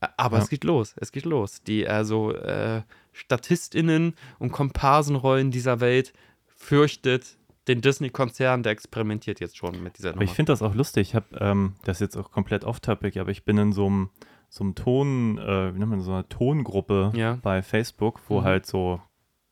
Ä- 0.00 0.08
Aber 0.16 0.38
Ja. 0.38 0.42
es 0.44 0.48
geht 0.48 0.64
los, 0.64 0.94
es 0.98 1.10
geht 1.12 1.24
los. 1.24 1.62
Die 1.62 1.86
also 1.88 2.32
äh, 2.34 2.82
StatistInnen 3.12 4.14
und 4.38 4.52
Komparsenrollen 4.52 5.50
dieser 5.50 5.80
Welt 5.80 6.12
fürchtet 6.46 7.36
den 7.68 7.80
Disney-Konzern, 7.80 8.62
der 8.62 8.72
experimentiert 8.72 9.38
jetzt 9.40 9.56
schon 9.56 9.82
mit 9.82 9.98
dieser 9.98 10.10
Aber 10.10 10.22
ich 10.22 10.30
Nummer. 10.30 10.34
finde 10.36 10.52
das 10.52 10.62
auch 10.62 10.74
lustig. 10.74 11.10
Ich 11.10 11.14
habe, 11.14 11.26
ähm, 11.38 11.74
das 11.84 11.98
ist 11.98 12.00
jetzt 12.00 12.16
auch 12.16 12.30
komplett 12.32 12.64
off-topic, 12.64 13.18
aber 13.20 13.30
ich 13.30 13.44
bin 13.44 13.56
in 13.58 13.72
so 13.72 13.86
einem 13.86 14.10
so 14.48 14.64
einem 14.64 14.74
Ton, 14.74 15.38
äh, 15.38 15.74
wie 15.74 15.78
nennt 15.78 15.90
man 15.90 16.00
so 16.02 16.10
einer 16.12 16.28
Tongruppe 16.28 17.12
Ja. 17.14 17.38
bei 17.40 17.62
Facebook, 17.62 18.20
wo 18.28 18.40
Mhm. 18.40 18.44
halt 18.44 18.66
so 18.66 19.00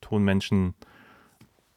Tonmenschen 0.03 0.75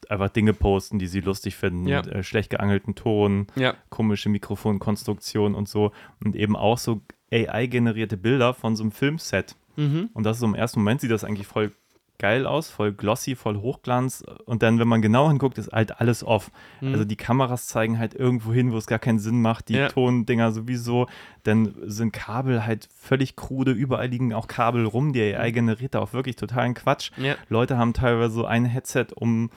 einfach 0.09 0.27
Dinge 0.27 0.53
posten, 0.53 0.99
die 0.99 1.07
sie 1.07 1.21
lustig 1.21 1.55
finden, 1.55 1.87
Ja. 1.87 2.01
mit, 2.01 2.07
äh, 2.11 2.23
schlecht 2.23 2.49
geangelten 2.49 2.95
Ton, 2.95 3.47
Ja, 3.55 3.75
komische 3.89 4.27
Mikrofonkonstruktion 4.27 5.55
und 5.55 5.69
so 5.69 5.93
und 6.23 6.35
eben 6.35 6.57
auch 6.57 6.77
so 6.77 7.01
AI-generierte 7.31 8.17
Bilder 8.17 8.53
von 8.53 8.75
so 8.75 8.83
einem 8.83 8.91
Filmset. 8.91 9.55
Mhm. 9.75 10.09
Und 10.13 10.23
das 10.23 10.37
ist 10.37 10.41
so 10.41 10.45
im 10.47 10.55
ersten 10.55 10.79
Moment 10.79 11.01
sieht 11.01 11.11
das 11.11 11.23
eigentlich 11.23 11.47
voll 11.47 11.71
geil 12.19 12.45
aus, 12.45 12.69
voll 12.69 12.93
glossy, 12.93 13.35
voll 13.35 13.57
Hochglanz. 13.57 14.23
Und 14.45 14.63
dann, 14.63 14.79
wenn 14.79 14.87
man 14.87 15.01
genau 15.01 15.27
hinguckt, 15.29 15.57
ist 15.57 15.71
halt 15.73 15.99
alles 15.99 16.23
off. 16.23 16.51
Mhm. 16.79 16.93
Also 16.93 17.05
die 17.05 17.17
Kameras 17.17 17.67
zeigen 17.67 17.99
halt 17.99 18.13
irgendwo 18.13 18.53
hin, 18.53 18.71
wo 18.71 18.77
es 18.77 18.87
gar 18.87 18.99
keinen 18.99 19.19
Sinn 19.19 19.41
macht. 19.41 19.67
Die 19.67 19.73
Ja. 19.73 19.87
Tondinger 19.89 20.51
sowieso. 20.51 21.07
Dann 21.43 21.73
sind 21.83 22.13
Kabel 22.13 22.65
halt 22.65 22.87
völlig 22.95 23.35
krude. 23.35 23.71
Überall 23.71 24.07
liegen 24.07 24.31
auch 24.33 24.47
Kabel 24.47 24.85
rum. 24.85 25.11
Die 25.11 25.21
AI 25.21 25.51
generiert 25.51 25.95
da 25.95 25.99
auch 25.99 26.13
wirklich 26.13 26.35
totalen 26.37 26.75
Quatsch. 26.75 27.11
Ja. 27.17 27.35
Leute 27.49 27.77
haben 27.77 27.93
teilweise 27.93 28.33
so 28.35 28.45
ein 28.45 28.63
Headset 28.65 29.07
um, 29.15 29.49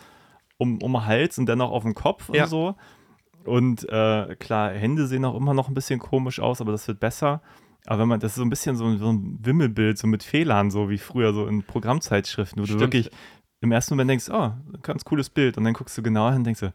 um, 0.57 0.83
um 0.83 0.93
den 0.95 1.07
Hals 1.07 1.39
und 1.39 1.47
dann 1.47 1.61
auch 1.61 1.71
auf 1.71 1.83
dem 1.85 1.95
Kopf 1.95 2.31
Ja. 2.35 2.45
und 2.45 2.49
so. 2.51 2.75
Und 3.45 3.89
äh, 3.91 4.35
klar, 4.41 4.71
Hände 4.73 5.07
sehen 5.07 5.25
auch 5.25 5.37
immer 5.37 5.55
noch 5.55 5.69
ein 5.69 5.75
bisschen 5.75 6.01
komisch 6.01 6.41
aus, 6.41 6.61
aber 6.61 6.73
das 6.73 6.89
wird 6.89 6.99
besser. 6.99 7.43
Aber 7.87 8.01
wenn 8.03 8.09
man, 8.09 8.21
das 8.21 8.33
ist 8.33 8.37
so 8.37 8.43
ein 8.43 8.51
bisschen 8.51 8.77
so, 8.77 8.85
ein- 8.87 8.99
so 8.99 9.11
ein 9.13 9.39
Wimmelbild, 9.43 9.97
so 9.99 10.07
mit 10.07 10.23
Fehlern, 10.23 10.71
so 10.71 10.91
wie 10.91 10.99
früher 10.99 11.33
so 11.33 11.47
in 11.47 11.63
Programmzeitschriften, 11.63 12.59
wo 12.61 12.63
du 12.67 12.73
Stimmt. 12.73 12.81
wirklich 12.81 13.11
im 13.61 13.73
ersten 13.73 13.95
Moment 13.95 14.11
denkst, 14.11 14.29
oh, 14.31 14.53
ganz 14.83 15.05
cooles 15.05 15.31
Bild. 15.31 15.57
Und 15.57 15.65
dann 15.65 15.73
guckst 15.73 15.97
du 15.97 16.03
genauer 16.03 16.31
hin 16.31 16.39
und 16.39 16.45
denkst 16.45 16.61
so, 16.61 16.71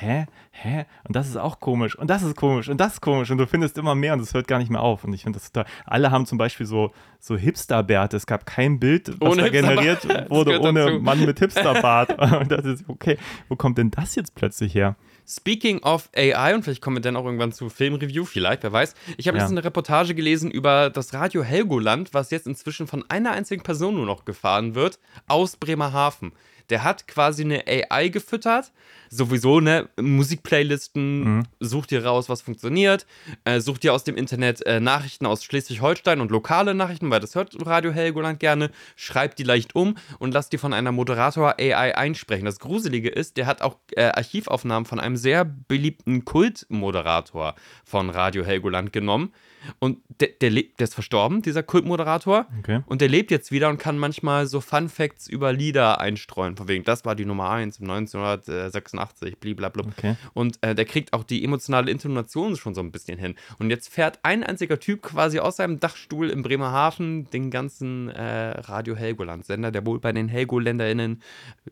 hä? 0.00 0.26
Hä? 0.50 0.84
Und 1.04 1.16
das 1.16 1.28
ist 1.28 1.36
auch 1.36 1.60
komisch. 1.60 1.96
Und 1.96 2.08
das 2.10 2.22
ist 2.22 2.36
komisch. 2.36 2.68
Und 2.68 2.78
das 2.80 2.94
ist 2.94 3.00
komisch. 3.00 3.30
Und 3.30 3.38
du 3.38 3.46
findest 3.46 3.78
immer 3.78 3.94
mehr 3.94 4.12
und 4.12 4.20
es 4.20 4.34
hört 4.34 4.46
gar 4.48 4.58
nicht 4.58 4.70
mehr 4.70 4.80
auf. 4.82 5.04
Und 5.04 5.12
ich 5.12 5.22
finde 5.22 5.38
das 5.38 5.50
total. 5.50 5.70
Alle 5.86 6.10
haben 6.10 6.26
zum 6.26 6.38
Beispiel 6.38 6.66
so, 6.66 6.92
so 7.20 7.36
Hipsterbärte. 7.36 8.16
Es 8.16 8.26
gab 8.26 8.44
kein 8.46 8.78
Bild, 8.78 9.20
was 9.20 9.32
Ohne 9.32 9.42
da 9.42 9.48
generiert 9.48 10.04
wurde, 10.30 10.60
ohne 10.60 10.86
dazu. 10.86 11.00
Mann 11.00 11.24
mit 11.24 11.38
Hipsterbart. 11.40 12.18
und 12.18 12.50
das 12.52 12.64
ist, 12.64 12.84
okay, 12.88 13.16
wo 13.48 13.56
kommt 13.56 13.78
denn 13.78 13.90
das 13.90 14.14
jetzt 14.14 14.34
plötzlich 14.34 14.74
her? 14.74 14.96
Speaking 15.26 15.78
of 15.84 16.10
AI, 16.16 16.54
und 16.54 16.64
vielleicht 16.64 16.82
kommen 16.82 16.96
wir 16.96 17.00
dann 17.00 17.16
auch 17.16 17.24
irgendwann 17.24 17.52
zu 17.52 17.68
Filmreview, 17.68 18.24
vielleicht, 18.24 18.64
wer 18.64 18.72
weiß. 18.72 18.94
Ich 19.16 19.28
habe 19.28 19.38
Ja. 19.38 19.44
jetzt 19.44 19.52
eine 19.52 19.62
Reportage 19.64 20.14
gelesen 20.16 20.50
über 20.50 20.90
das 20.90 21.14
Radio 21.14 21.44
Helgoland, 21.44 22.12
was 22.12 22.30
jetzt 22.32 22.46
inzwischen 22.48 22.88
von 22.88 23.04
einer 23.08 23.30
einzigen 23.30 23.62
Person 23.62 23.94
nur 23.94 24.04
noch 24.06 24.24
gefahren 24.24 24.74
wird, 24.74 24.98
aus 25.28 25.56
Bremerhaven. 25.56 26.32
Der 26.70 26.84
hat 26.84 27.06
quasi 27.08 27.42
eine 27.42 27.64
AI 27.66 28.08
gefüttert. 28.08 28.72
Sowieso, 29.10 29.60
ne? 29.60 29.90
Musikplaylisten, 30.00 31.46
sucht 31.60 31.90
dir 31.90 32.04
raus, 32.04 32.30
was 32.30 32.40
funktioniert. 32.40 33.06
Äh, 33.44 33.60
sucht 33.60 33.82
dir 33.82 33.92
aus 33.92 34.04
dem 34.04 34.16
Internet 34.16 34.64
äh, 34.64 34.80
Nachrichten 34.80 35.26
aus 35.26 35.44
Schleswig-Holstein 35.44 36.20
und 36.20 36.30
lokale 36.30 36.74
Nachrichten, 36.74 37.10
weil 37.10 37.20
das 37.20 37.34
hört 37.34 37.54
Radio 37.66 37.92
Helgoland 37.92 38.40
gerne. 38.40 38.70
Schreibt 38.96 39.38
die 39.38 39.42
leicht 39.42 39.74
um 39.74 39.96
und 40.18 40.32
lasst 40.32 40.52
die 40.54 40.58
von 40.58 40.72
einer 40.72 40.92
Moderator 40.92 41.56
AI 41.58 41.94
einsprechen. 41.94 42.46
Das 42.46 42.58
Gruselige 42.58 43.10
ist, 43.10 43.36
der 43.36 43.46
hat 43.46 43.60
auch 43.60 43.76
äh, 43.96 44.04
Archivaufnahmen 44.04 44.86
von 44.86 44.98
einem 44.98 45.16
sehr 45.16 45.44
beliebten 45.44 46.24
Kultmoderator 46.24 47.54
von 47.84 48.08
Radio 48.08 48.44
Helgoland 48.44 48.92
genommen. 48.94 49.32
Und 49.78 49.98
der, 50.20 50.28
der, 50.40 50.50
lebt- 50.50 50.78
der 50.80 50.84
ist 50.84 50.94
verstorben, 50.94 51.42
dieser 51.42 51.62
Kultmoderator. 51.62 52.46
Okay. 52.58 52.80
Und 52.86 53.00
der 53.00 53.08
lebt 53.08 53.30
jetzt 53.30 53.52
wieder 53.52 53.68
und 53.68 53.78
kann 53.78 53.98
manchmal 53.98 54.46
so 54.46 54.60
Fun 54.60 54.88
Facts 54.88 55.26
über 55.28 55.52
Lieder 55.52 56.00
einstreuen. 56.00 56.56
Von 56.56 56.68
wegen, 56.68 56.84
das 56.84 57.04
war 57.04 57.14
die 57.14 57.24
Nummer 57.24 57.50
1 57.50 57.78
im 57.80 57.90
1986, 57.90 59.38
blablabla. 59.38 59.84
Okay. 59.96 60.16
Und 60.34 60.58
äh, 60.62 60.74
der 60.74 60.84
kriegt 60.84 61.12
auch 61.12 61.24
die 61.24 61.44
emotionale 61.44 61.90
Intonation 61.90 62.56
schon 62.56 62.74
so 62.74 62.80
ein 62.80 62.92
bisschen 62.92 63.18
hin. 63.18 63.34
Und 63.58 63.70
jetzt 63.70 63.88
fährt 63.88 64.18
ein 64.22 64.42
einziger 64.42 64.78
Typ 64.80 65.02
quasi 65.02 65.38
aus 65.38 65.56
seinem 65.56 65.80
Dachstuhl 65.80 66.30
in 66.30 66.42
Bremerhaven 66.42 67.28
den 67.30 67.50
ganzen 67.50 68.08
äh, 68.08 68.50
Radio 68.60 68.96
Helgoland-Sender, 68.96 69.70
der 69.70 69.84
wohl 69.86 69.98
bei 70.00 70.12
den 70.12 70.28
HelgoländerInnen 70.28 71.22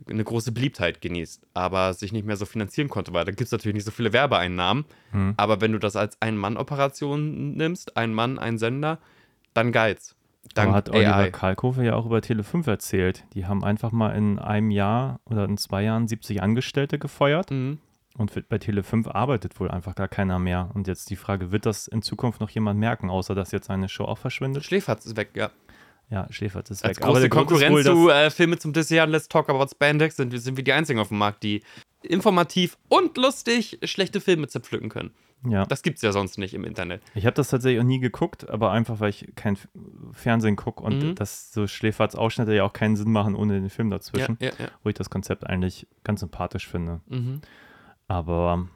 eine 0.09 0.25
große 0.25 0.53
Beliebtheit 0.53 1.01
genießt, 1.01 1.47
aber 1.55 1.95
sich 1.95 2.13
nicht 2.13 2.27
mehr 2.27 2.37
so 2.37 2.47
finanzieren 2.47 2.89
konnte, 2.89 3.13
weil 3.13 3.25
da 3.25 3.31
gibt 3.31 3.43
es 3.43 3.53
natürlich 3.53 3.75
nicht 3.75 3.85
so 3.87 3.91
viele 3.91 4.13
Werbeeinnahmen. 4.13 4.85
Hm. 5.13 5.35
Aber 5.37 5.61
wenn 5.61 5.73
du 5.73 5.79
das 5.79 5.97
als 5.97 6.21
Ein-Mann-Operation 6.21 7.53
nimmst, 7.55 7.80
ein 7.97 8.15
Mann, 8.15 8.39
ein 8.39 8.59
Sender, 8.59 8.99
dann. 9.55 9.73
Dank 10.55 10.69
Aber 10.69 10.77
hat 10.77 10.91
Oliver 10.91 11.17
AI. 11.17 11.31
Kalkofe 11.31 11.85
ja 11.85 11.95
auch 11.95 12.07
über 12.07 12.19
Tele5 12.19 12.67
erzählt. 12.67 13.25
Die 13.35 13.47
haben 13.47 13.63
einfach 13.63 13.93
mal 13.93 14.11
in 14.17 14.39
einem 14.39 14.71
Jahr 14.71 15.21
oder 15.27 15.45
in 15.45 15.59
zwei 15.59 15.83
Jahren 15.83 16.09
70 16.09 16.43
Angestellte 16.43 16.99
gefeuert. 16.99 17.51
Mhm. 17.51 17.79
Und 18.17 18.33
bei 18.49 18.57
Tele5 18.57 19.09
arbeitet 19.09 19.61
wohl 19.61 19.71
einfach 19.71 19.95
gar 19.95 20.09
keiner 20.09 20.39
mehr. 20.39 20.71
Und 20.75 20.89
jetzt 20.89 21.11
die 21.11 21.17
Frage, 21.17 21.53
wird 21.53 21.67
das 21.67 21.87
in 21.87 22.03
Zukunft 22.03 22.41
noch 22.41 22.51
jemand 22.51 22.81
merken, 22.81 23.11
außer 23.11 23.35
dass 23.35 23.53
jetzt 23.53 23.71
eine 23.71 23.89
Show 23.89 24.05
auch 24.05 24.19
verschwindet? 24.19 24.65
Schläferz 24.65 25.07
ist 25.07 25.17
weg, 25.17 25.31
ja. 25.35 25.51
Ja, 26.11 26.27
Schläfert 26.31 26.69
ist 26.71 26.85
Als 26.85 26.99
weg. 26.99 27.05
Aber 27.05 27.15
große 27.15 27.29
Konkurrenz 27.29 27.73
wohl, 27.73 27.85
zu 27.85 28.11
äh, 28.11 28.31
Filme 28.31 28.59
zum 28.59 28.73
Dessert 28.73 29.07
und 29.07 29.13
Let's 29.13 29.29
Talk 29.29 29.49
About 29.49 29.69
Spandex 29.71 30.17
sind, 30.17 30.37
sind 30.37 30.57
wir 30.57 30.65
die 30.65 30.73
einzigen 30.73 30.99
auf 30.99 31.09
dem 31.09 31.19
Markt, 31.19 31.45
die 31.45 31.63
informativ 32.03 32.77
und 32.89 33.17
lustig 33.17 33.79
schlechte 33.85 34.21
Filme 34.21 34.49
zerpflücken 34.49 34.89
können. 34.89 35.13
Ja. 35.47 35.65
Das 35.67 35.83
gibt's 35.83 36.03
ja 36.03 36.13
sonst 36.13 36.39
nicht 36.39 36.55
im 36.55 36.65
Internet. 36.65 37.03
Ich 37.15 37.25
habe 37.27 37.35
das 37.35 37.49
tatsächlich 37.49 37.81
auch 37.81 37.85
nie 37.87 37.99
geguckt, 38.01 38.49
aber 38.51 38.73
einfach, 38.73 39.01
weil 39.01 39.11
ich 39.11 39.33
kein 39.37 39.57
Fernsehen 40.13 40.57
gucke 40.57 40.83
und 40.83 41.03
Mhm. 41.03 41.15
das 41.15 41.53
so 41.53 41.67
Schläferts 41.67 42.15
Ausschnitte 42.15 42.55
ja 42.55 42.65
auch 42.65 42.73
keinen 42.73 42.97
Sinn 42.97 43.11
machen 43.13 43.35
ohne 43.35 43.61
den 43.61 43.71
Film 43.71 43.91
dazwischen, 43.91 44.37
Ja, 44.41 44.49
ja, 44.59 44.69
wo 44.83 44.89
ich 44.89 44.95
das 44.95 45.11
Konzept 45.11 45.47
eigentlich 45.47 45.87
ganz 46.05 46.21
sympathisch 46.21 46.67
finde. 46.69 47.01
Mhm. 47.09 47.41
Aber 48.09 48.69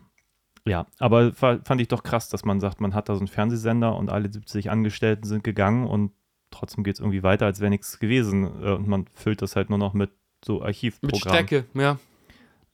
ja, 0.66 0.86
aber 0.98 1.32
fa- 1.32 1.58
fand 1.64 1.80
ich 1.80 1.88
doch 1.88 2.02
krass, 2.02 2.28
dass 2.28 2.44
man 2.44 2.60
sagt, 2.60 2.80
man 2.80 2.94
hat 2.94 3.08
da 3.08 3.14
so 3.14 3.20
einen 3.20 3.28
Fernsehsender 3.28 3.96
und 3.96 4.10
alle 4.10 4.32
70 4.32 4.70
Angestellten 4.70 5.24
sind 5.26 5.44
gegangen 5.44 5.86
und 5.86 6.12
trotzdem 6.50 6.84
geht 6.84 6.94
es 6.94 7.00
irgendwie 7.00 7.22
weiter, 7.22 7.46
als 7.46 7.60
wäre 7.60 7.70
nichts 7.70 7.98
gewesen. 7.98 8.44
Äh, 8.62 8.70
Und 8.72 8.86
man 8.88 9.06
füllt 9.14 9.42
das 9.42 9.56
halt 9.56 9.68
nur 9.70 9.78
noch 9.78 9.92
mit 9.92 10.10
so 10.44 10.54
Mit 10.54 10.62
Archivprogrammen. 10.64 11.20
Strecke, 11.48 11.64
ja. 11.74 11.98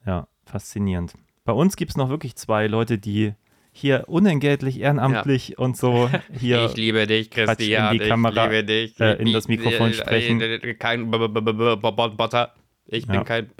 Ja, 0.06 0.28
faszinierend. 0.44 1.14
Bei 1.44 1.52
uns 1.52 1.76
gibt 1.76 1.90
es 1.92 1.96
noch 1.96 2.08
wirklich 2.10 2.36
zwei 2.36 2.66
Leute, 2.66 2.98
die 2.98 3.34
hier 3.72 4.04
unentgeltlich, 4.08 4.80
ehrenamtlich 4.80 5.58
und 5.58 5.76
so 5.76 6.10
hier. 6.38 6.64
Ich 6.66 6.76
liebe 6.76 7.06
dich, 7.06 7.30
Quatsch 7.30 7.40
in 7.48 7.56
Christian. 7.56 7.92
die 7.96 8.02
Ich 8.02 8.08
Kamera, 8.08 8.44
liebe 8.46 8.64
dich. 8.64 9.00
äh, 9.00 9.14
in 9.14 9.28
Ich- 9.28 9.32
das 9.32 9.48
Mikrofon 9.48 9.90
äh, 9.90 9.94
sprechen. 9.94 10.40
Kein 10.78 11.10
Botter. 11.10 12.54
Ich 12.92 13.06
bin 13.06 13.14
Ja. 13.16 13.24
kein. 13.24 13.50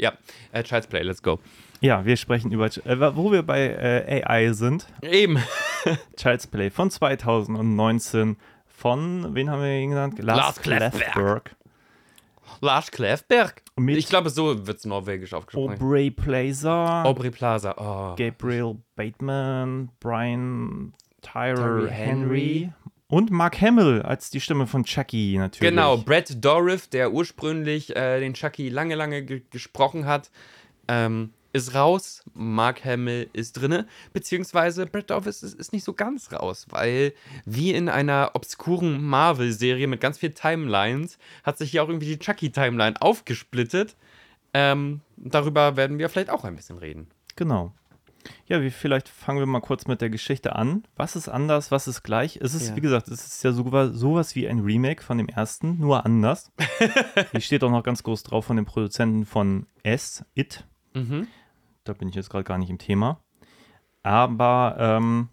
Ja, 0.00 0.14
äh, 0.52 0.62
Child's 0.64 0.88
Play, 0.88 1.02
let's 1.02 1.22
go. 1.22 1.38
Ja, 1.80 2.04
wir 2.04 2.16
sprechen 2.16 2.50
über, 2.50 2.66
äh, 2.66 3.16
wo 3.16 3.30
wir 3.30 3.42
bei 3.42 4.24
AI 4.26 4.52
sind. 4.52 4.86
Eben. 5.02 5.38
Child's 6.16 6.46
Play 6.48 6.70
von 6.70 6.90
2019 6.90 8.36
von, 8.66 9.34
wen 9.34 9.50
haben 9.50 9.62
wir 9.62 9.78
ihn 9.78 9.90
genannt? 9.90 10.18
Lars 10.18 10.60
Kleffberg. 10.60 10.92
Kleffberg. 10.92 11.56
Lars 12.60 12.90
Kleffberg. 12.90 13.62
Mit- 13.76 13.96
Ich 13.98 14.08
glaube, 14.08 14.30
so 14.30 14.66
wird 14.66 14.78
es 14.78 14.84
norwegisch 14.84 15.32
aufgesprochen. 15.34 15.74
Aubrey 15.74 16.10
Plaza, 16.10 17.02
Aubrey 17.04 17.30
Plaza. 17.30 17.74
Oh. 17.76 18.14
Gabriel 18.16 18.76
Bateman, 18.96 19.90
Brian 20.00 20.92
Tyler 21.22 21.54
Tyree 21.56 21.90
Henry, 21.90 22.72
Und 23.08 23.30
Mark 23.30 23.60
Hamill 23.60 24.02
als 24.02 24.30
die 24.30 24.40
Stimme 24.40 24.66
von 24.66 24.84
Chucky 24.84 25.36
natürlich. 25.38 25.70
Genau, 25.70 25.96
Brad 25.96 26.44
Dourif, 26.44 26.88
der 26.88 27.12
ursprünglich 27.12 27.94
äh, 27.96 28.20
den 28.20 28.34
Chucky 28.34 28.68
lange, 28.68 28.94
lange 28.94 29.22
ge 29.24 29.42
gesprochen 29.50 30.06
hat, 30.06 30.30
ähm, 30.88 31.32
ist 31.54 31.74
raus. 31.74 32.22
Mark 32.34 32.84
Hamill 32.84 33.30
ist 33.32 33.52
drinne. 33.54 33.86
Beziehungsweise 34.12 34.84
Brad 34.86 35.08
Dourif 35.10 35.26
ist, 35.26 35.42
ist 35.42 35.72
nicht 35.72 35.84
so 35.84 35.94
ganz 35.94 36.30
raus, 36.32 36.66
weil 36.68 37.14
wie 37.46 37.72
in 37.72 37.88
einer 37.88 38.32
obskuren 38.34 39.02
Marvel-Serie 39.02 39.86
mit 39.86 40.00
ganz 40.00 40.18
vielen 40.18 40.34
Timelines 40.34 41.16
hat 41.42 41.56
sich 41.56 41.70
hier 41.70 41.82
auch 41.82 41.88
irgendwie 41.88 42.06
die 42.08 42.18
Chucky-Timeline 42.18 43.00
aufgesplittet. 43.00 43.96
Ähm, 44.52 45.00
darüber 45.16 45.76
werden 45.76 45.98
wir 45.98 46.08
vielleicht 46.08 46.30
auch 46.30 46.44
ein 46.44 46.56
bisschen 46.56 46.78
reden. 46.78 47.08
Genau. 47.36 47.72
Ja, 48.46 48.62
wie, 48.62 48.70
vielleicht 48.70 49.08
fangen 49.08 49.38
wir 49.38 49.46
mal 49.46 49.60
kurz 49.60 49.86
mit 49.86 50.00
der 50.00 50.08
Geschichte 50.08 50.56
an. 50.56 50.84
Was 50.96 51.14
ist 51.14 51.28
anders, 51.28 51.70
was 51.70 51.86
ist 51.86 52.02
gleich? 52.02 52.38
Es 52.40 52.54
ist, 52.54 52.70
Ja. 52.70 52.76
wie 52.76 52.80
gesagt, 52.80 53.08
es 53.08 53.26
ist 53.26 53.44
ja 53.44 53.52
sowas, 53.52 53.90
sowas 53.94 54.34
wie 54.34 54.48
ein 54.48 54.60
Remake 54.60 55.02
von 55.02 55.18
dem 55.18 55.28
ersten, 55.28 55.78
nur 55.78 56.06
anders. 56.06 56.50
Hier 57.32 57.40
steht 57.40 57.62
auch 57.64 57.70
noch 57.70 57.82
ganz 57.82 58.02
groß 58.02 58.22
drauf 58.22 58.46
von 58.46 58.56
den 58.56 58.64
Produzenten 58.64 59.26
von 59.26 59.66
S, 59.82 60.24
It. 60.34 60.64
Mhm. 60.94 61.26
Da 61.84 61.92
bin 61.92 62.08
ich 62.08 62.14
jetzt 62.14 62.30
gerade 62.30 62.44
gar 62.44 62.58
nicht 62.58 62.70
im 62.70 62.78
Thema. 62.78 63.20
Aber 64.02 64.76
ähm, 64.78 65.28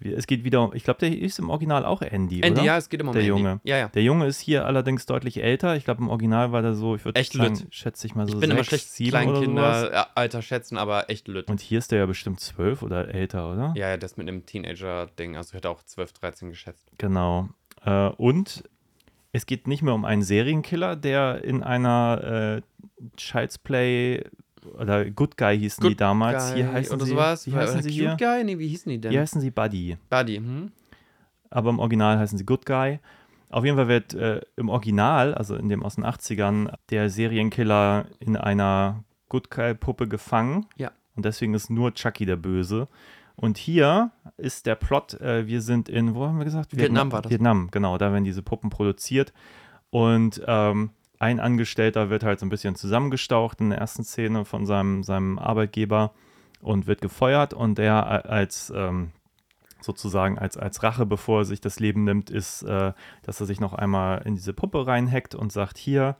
es 0.00 0.26
geht 0.26 0.44
wieder, 0.44 0.62
um- 0.62 0.74
ich 0.74 0.84
glaube, 0.84 1.00
der 1.00 1.16
ist 1.16 1.38
im 1.38 1.48
Original 1.50 1.84
auch 1.84 2.02
Andy, 2.02 2.40
Andy, 2.42 2.50
oder? 2.60 2.62
ja, 2.62 2.76
es 2.76 2.88
geht 2.88 3.00
immer 3.00 3.10
um 3.10 3.14
Der 3.14 3.22
Andy. 3.22 3.28
Junge. 3.28 3.60
Ja, 3.64 3.76
ja. 3.78 3.88
Der 3.88 4.02
Junge 4.02 4.26
ist 4.26 4.40
hier 4.40 4.66
allerdings 4.66 5.06
deutlich 5.06 5.42
älter. 5.42 5.74
Ich 5.76 5.84
glaube, 5.84 6.02
im 6.02 6.08
Original 6.08 6.52
war 6.52 6.62
der 6.62 6.74
so, 6.74 6.94
ich 6.94 7.04
würde 7.04 7.18
Echt 7.18 7.32
sagen, 7.32 7.54
lütt. 7.54 7.66
schätze 7.74 8.06
ich 8.06 8.14
mal 8.14 8.26
so 8.28 8.34
Ich 8.34 8.40
bin 8.40 8.50
immer 8.50 8.58
sechs, 8.58 8.68
schlecht 8.68 8.90
sieben 8.90 9.16
oder 9.16 9.24
sowas. 9.24 9.44
Kleinkinder-Alter 9.46 10.42
schätzen, 10.42 10.76
aber 10.76 11.08
echt 11.10 11.28
lütt. 11.28 11.48
Und 11.48 11.60
hier 11.60 11.78
ist 11.78 11.90
der 11.92 12.00
ja 12.00 12.06
bestimmt 12.06 12.40
zwölf 12.40 12.82
oder 12.82 13.08
älter, 13.14 13.50
oder? 13.52 13.72
Ja, 13.74 13.88
ja, 13.90 13.96
das 13.96 14.16
mit 14.16 14.28
einem 14.28 14.44
Teenager-Ding. 14.44 15.36
Also 15.36 15.50
ich 15.50 15.54
hätte 15.54 15.70
auch 15.70 15.82
12, 15.82 16.12
13 16.12 16.50
geschätzt. 16.50 16.90
Genau. 16.98 17.48
Äh, 17.84 18.08
und 18.10 18.64
es 19.32 19.46
geht 19.46 19.66
nicht 19.66 19.82
mehr 19.82 19.94
um 19.94 20.04
einen 20.04 20.22
Serienkiller, 20.22 20.94
der 20.96 21.42
in 21.42 21.62
einer 21.62 22.60
äh, 22.60 23.06
Child's 23.16 23.58
Play 23.58 24.24
oder 24.78 25.04
Good 25.10 25.36
Guy 25.36 25.58
hießen 25.58 25.82
die 25.82 25.90
Good 25.90 26.00
damals. 26.00 26.48
Guy 26.48 26.56
hier 26.56 26.72
heißen 26.72 26.94
oder 26.94 27.04
sie, 27.04 27.10
sowas. 27.10 27.46
Wie 27.46 27.54
heißen 27.54 27.82
sie 27.82 27.90
hier? 27.90 28.10
Cute 28.10 28.18
Guy? 28.18 28.44
Nee, 28.44 28.58
wie 28.58 28.68
hießen 28.68 28.90
die 28.90 29.00
denn? 29.00 29.10
Hier 29.10 29.20
heißen 29.20 29.40
sie 29.40 29.50
Buddy. 29.50 29.96
Buddy. 30.10 30.36
Hm? 30.36 30.72
Aber 31.50 31.70
im 31.70 31.78
Original 31.78 32.18
heißen 32.18 32.38
sie 32.38 32.44
Good 32.44 32.66
Guy. 32.66 32.98
Auf 33.48 33.64
jeden 33.64 33.76
Fall 33.76 33.88
wird 33.88 34.14
äh, 34.14 34.40
im 34.56 34.68
Original, 34.68 35.34
also 35.34 35.54
in 35.54 35.68
dem 35.68 35.82
aus 35.82 35.94
den 35.94 36.04
80ern, 36.04 36.72
der 36.90 37.08
Serienkiller 37.10 38.06
in 38.18 38.36
einer 38.36 39.04
Good 39.28 39.50
Guy-Puppe 39.50 40.08
gefangen. 40.08 40.66
Ja. 40.76 40.90
Und 41.14 41.24
deswegen 41.24 41.54
ist 41.54 41.70
nur 41.70 41.94
Chucky 41.94 42.26
der 42.26 42.36
Böse. 42.36 42.88
Und 43.36 43.58
hier 43.58 44.10
ist 44.36 44.66
der 44.66 44.74
Plot, 44.74 45.20
äh, 45.20 45.46
wir 45.46 45.60
sind 45.60 45.88
in, 45.88 46.14
wo 46.14 46.26
haben 46.26 46.38
wir 46.38 46.44
gesagt? 46.44 46.76
Vietnam 46.76 47.12
war 47.12 47.22
das. 47.22 47.30
Vietnam, 47.30 47.70
genau, 47.70 47.98
da 47.98 48.12
werden 48.12 48.24
diese 48.24 48.42
Puppen 48.42 48.70
produziert. 48.70 49.32
Und 49.90 50.42
ähm, 50.46 50.90
ein 51.18 51.40
Angestellter 51.40 52.10
wird 52.10 52.22
halt 52.22 52.40
so 52.40 52.46
ein 52.46 52.50
bisschen 52.50 52.74
zusammengestaucht 52.74 53.60
in 53.60 53.70
der 53.70 53.78
ersten 53.78 54.04
Szene 54.04 54.44
von 54.44 54.66
seinem, 54.66 55.02
seinem 55.02 55.38
Arbeitgeber 55.38 56.12
und 56.60 56.86
wird 56.86 57.00
gefeuert. 57.00 57.54
Und 57.54 57.78
er 57.78 58.26
als 58.28 58.72
ähm, 58.74 59.12
sozusagen 59.80 60.38
als, 60.38 60.56
als 60.56 60.82
Rache, 60.82 61.06
bevor 61.06 61.40
er 61.40 61.44
sich 61.44 61.60
das 61.60 61.80
Leben 61.80 62.04
nimmt, 62.04 62.30
ist, 62.30 62.62
äh, 62.62 62.92
dass 63.22 63.40
er 63.40 63.46
sich 63.46 63.60
noch 63.60 63.72
einmal 63.72 64.22
in 64.24 64.34
diese 64.34 64.52
Puppe 64.52 64.86
reinhackt 64.86 65.34
und 65.34 65.52
sagt, 65.52 65.78
hier, 65.78 66.16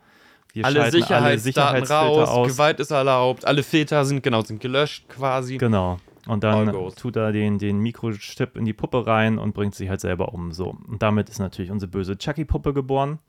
wir 0.52 0.64
Alle 0.64 0.80
schalten 0.80 0.96
alle 0.96 1.02
Sicherheitsdaten 1.02 1.85
Sicherheitsfilter 1.85 2.22
raus, 2.22 2.28
aus. 2.28 2.48
Gewalt 2.48 2.80
ist 2.80 2.90
erlaubt, 2.90 3.44
alle 3.44 3.62
Filter 3.62 4.04
sind 4.04 4.22
genau 4.22 4.42
sind 4.42 4.61
gelöscht 4.61 5.09
quasi. 5.09 5.59
Genau. 5.59 5.98
Und 6.26 6.42
dann 6.42 6.72
tut 6.96 7.16
er 7.16 7.30
den, 7.30 7.59
den 7.59 7.78
Mikrochip 7.78 8.56
in 8.56 8.64
die 8.64 8.72
Puppe 8.72 9.06
rein 9.06 9.38
und 9.38 9.54
bringt 9.54 9.74
sich 9.74 9.88
halt 9.88 10.00
selber 10.00 10.35
um. 10.35 10.52
So. 10.52 10.76
Und 10.88 11.00
damit 11.00 11.28
ist 11.28 11.38
natürlich 11.38 11.70
unsere 11.70 11.90
böse 11.90 12.18
Chucky-Puppe 12.18 12.74
geboren, 12.74 13.20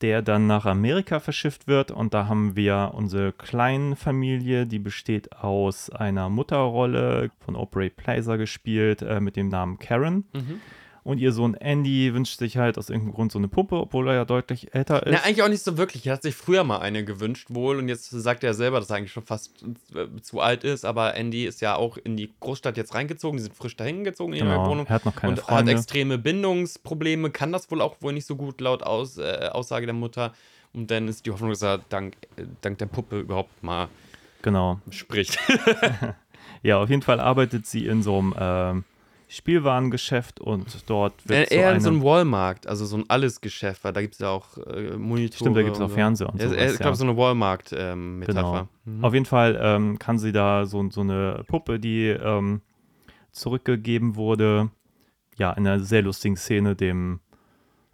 der 0.00 0.22
dann 0.22 0.46
nach 0.46 0.66
Amerika 0.66 1.20
verschifft 1.20 1.68
wird. 1.68 1.90
Und 1.90 2.14
da 2.14 2.26
haben 2.26 2.56
wir 2.56 2.92
unsere 2.94 3.32
kleine 3.32 3.96
Familie, 3.96 4.66
die 4.66 4.78
besteht 4.78 5.32
aus 5.36 5.90
einer 5.90 6.28
Mutterrolle 6.28 7.30
von 7.40 7.56
Aubrey 7.56 7.90
Plaza 7.90 8.36
gespielt, 8.36 9.02
äh, 9.02 9.20
mit 9.20 9.36
dem 9.36 9.48
Namen 9.48 9.78
Karen. 9.78 10.24
Mhm. 10.32 10.60
Und 11.02 11.18
ihr 11.18 11.32
Sohn 11.32 11.54
Andy 11.54 12.12
wünscht 12.12 12.38
sich 12.38 12.56
halt 12.58 12.76
aus 12.76 12.90
irgendeinem 12.90 13.14
Grund 13.14 13.32
so 13.32 13.38
eine 13.38 13.48
Puppe, 13.48 13.76
obwohl 13.76 14.08
er 14.08 14.14
ja 14.14 14.24
deutlich 14.26 14.74
älter 14.74 15.06
ist. 15.06 15.12
Na, 15.12 15.20
eigentlich 15.24 15.42
auch 15.42 15.48
nicht 15.48 15.62
so 15.64 15.78
wirklich. 15.78 16.06
Er 16.06 16.12
hat 16.14 16.22
sich 16.22 16.34
früher 16.34 16.62
mal 16.62 16.78
eine 16.80 17.04
gewünscht 17.04 17.46
wohl 17.50 17.78
und 17.78 17.88
jetzt 17.88 18.10
sagt 18.10 18.44
er 18.44 18.52
selber, 18.54 18.80
dass 18.80 18.90
er 18.90 18.96
eigentlich 18.96 19.12
schon 19.12 19.24
fast 19.24 19.64
äh, 19.94 20.20
zu 20.20 20.40
alt 20.40 20.62
ist. 20.62 20.84
Aber 20.84 21.14
Andy 21.14 21.46
ist 21.46 21.60
ja 21.62 21.76
auch 21.76 21.96
in 21.96 22.16
die 22.18 22.30
Großstadt 22.40 22.76
jetzt 22.76 22.94
reingezogen. 22.94 23.38
Die 23.38 23.42
sind 23.42 23.54
frisch 23.56 23.76
dahin 23.76 24.04
gezogen 24.04 24.32
in 24.34 24.40
ihre 24.44 24.48
Genau, 24.48 24.66
Wohnung. 24.68 24.86
er 24.86 24.94
hat 24.96 25.04
noch 25.06 25.16
keine 25.16 25.32
und 25.32 25.38
hat 25.40 25.46
Freunde. 25.46 25.72
extreme 25.72 26.18
Bindungsprobleme, 26.18 27.30
kann 27.30 27.50
das 27.52 27.70
wohl 27.70 27.80
auch 27.80 27.96
wohl 28.00 28.12
nicht 28.12 28.26
so 28.26 28.36
gut 28.36 28.60
laut 28.60 28.82
Aus, 28.82 29.16
äh, 29.18 29.48
Aussage 29.52 29.86
der 29.86 29.94
Mutter. 29.94 30.34
Und 30.72 30.90
dann 30.90 31.08
ist 31.08 31.24
die 31.26 31.30
Hoffnung, 31.30 31.50
dass 31.50 31.62
er 31.62 31.78
dank, 31.88 32.14
äh, 32.36 32.42
dank 32.60 32.78
der 32.78 32.86
Puppe 32.86 33.20
überhaupt 33.20 33.62
mal 33.62 33.88
Genau. 34.42 34.80
spricht. 34.90 35.38
Ja, 36.62 36.78
auf 36.82 36.90
jeden 36.90 37.00
Fall 37.02 37.20
arbeitet 37.20 37.66
sie 37.66 37.86
in 37.86 38.02
so 38.02 38.18
einem 38.18 38.34
ähm, 38.38 38.84
Spielwarengeschäft 39.30 40.40
und 40.40 40.90
dort 40.90 41.28
wird 41.28 41.52
Äh, 41.52 41.56
eher 41.56 41.70
so 41.70 41.74
in 41.76 41.80
so 41.80 41.88
eine, 41.88 41.96
einem 41.96 42.04
Walmart, 42.04 42.66
also 42.66 42.84
so 42.84 42.96
ein 42.96 43.04
Alles-Geschäft, 43.08 43.84
weil 43.84 43.92
da 43.92 44.00
gibt 44.00 44.14
es 44.14 44.20
ja 44.20 44.28
auch 44.28 44.58
äh, 44.58 44.96
Monitore. 44.96 45.36
Stimmt, 45.36 45.56
da 45.56 45.62
gibt's 45.62 45.78
und 45.78 45.84
auch 45.84 45.88
so. 45.88 45.94
Fernseher 45.94 46.28
und 46.32 46.42
sowas, 46.42 46.72
Ich 46.72 46.78
glaube, 46.78 46.96
so 46.96 47.04
eine 47.04 47.16
Walmart-Metapher. 47.16 48.68
Genau. 48.84 49.06
Auf 49.06 49.14
jeden 49.14 49.26
Fall 49.26 49.56
ähm, 49.62 49.98
kann 50.00 50.18
sie 50.18 50.32
da 50.32 50.66
so, 50.66 50.90
so 50.90 51.02
eine 51.02 51.44
Puppe, 51.46 51.78
die 51.78 52.08
ähm, 52.08 52.60
zurückgegeben 53.30 54.16
wurde, 54.16 54.70
ja, 55.36 55.52
in 55.52 55.64
einer 55.66 55.78
sehr 55.80 56.02
lustigen 56.02 56.36
Szene 56.36 56.74
dem, 56.74 57.20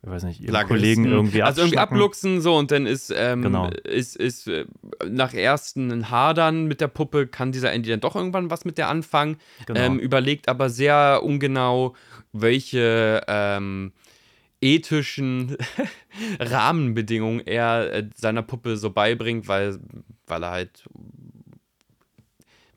ich 0.07 0.13
weiß 0.13 0.23
nicht, 0.23 0.41
Lageristen. 0.41 0.69
Kollegen 0.69 1.05
irgendwie 1.07 1.43
Also 1.43 1.63
irgendwie 1.63 1.79
abluchsen 1.79 2.41
so 2.41 2.55
und 2.57 2.71
dann 2.71 2.87
ist, 2.87 3.13
ähm, 3.15 3.43
Genau. 3.43 3.69
ist, 3.83 4.15
ist 4.15 4.47
äh, 4.47 4.65
nach 5.09 5.35
ersten 5.35 6.11
Hadern 6.11 6.67
mit 6.67 6.81
der 6.81 6.87
Puppe 6.87 7.27
kann 7.27 7.51
dieser 7.51 7.73
Andy 7.73 7.91
dann 7.91 8.01
doch 8.01 8.15
irgendwann 8.15 8.49
was 8.49 8.65
mit 8.65 8.79
der 8.79 8.89
anfangen. 8.89 9.37
Genau. 9.67 9.81
Ähm, 9.81 9.99
überlegt 9.99 10.49
aber 10.49 10.71
sehr 10.71 11.23
ungenau, 11.25 11.97
welche 12.33 13.21
ähm, 13.27 13.93
ethischen 14.61 15.57
Rahmenbedingungen 16.41 17.41
er 17.45 17.93
äh, 17.93 18.09
seiner 18.15 18.43
Puppe 18.43 18.77
so 18.77 18.91
beibringt, 18.91 19.49
weil, 19.49 19.79
weil 20.29 20.43
er 20.45 20.51
halt 20.51 20.85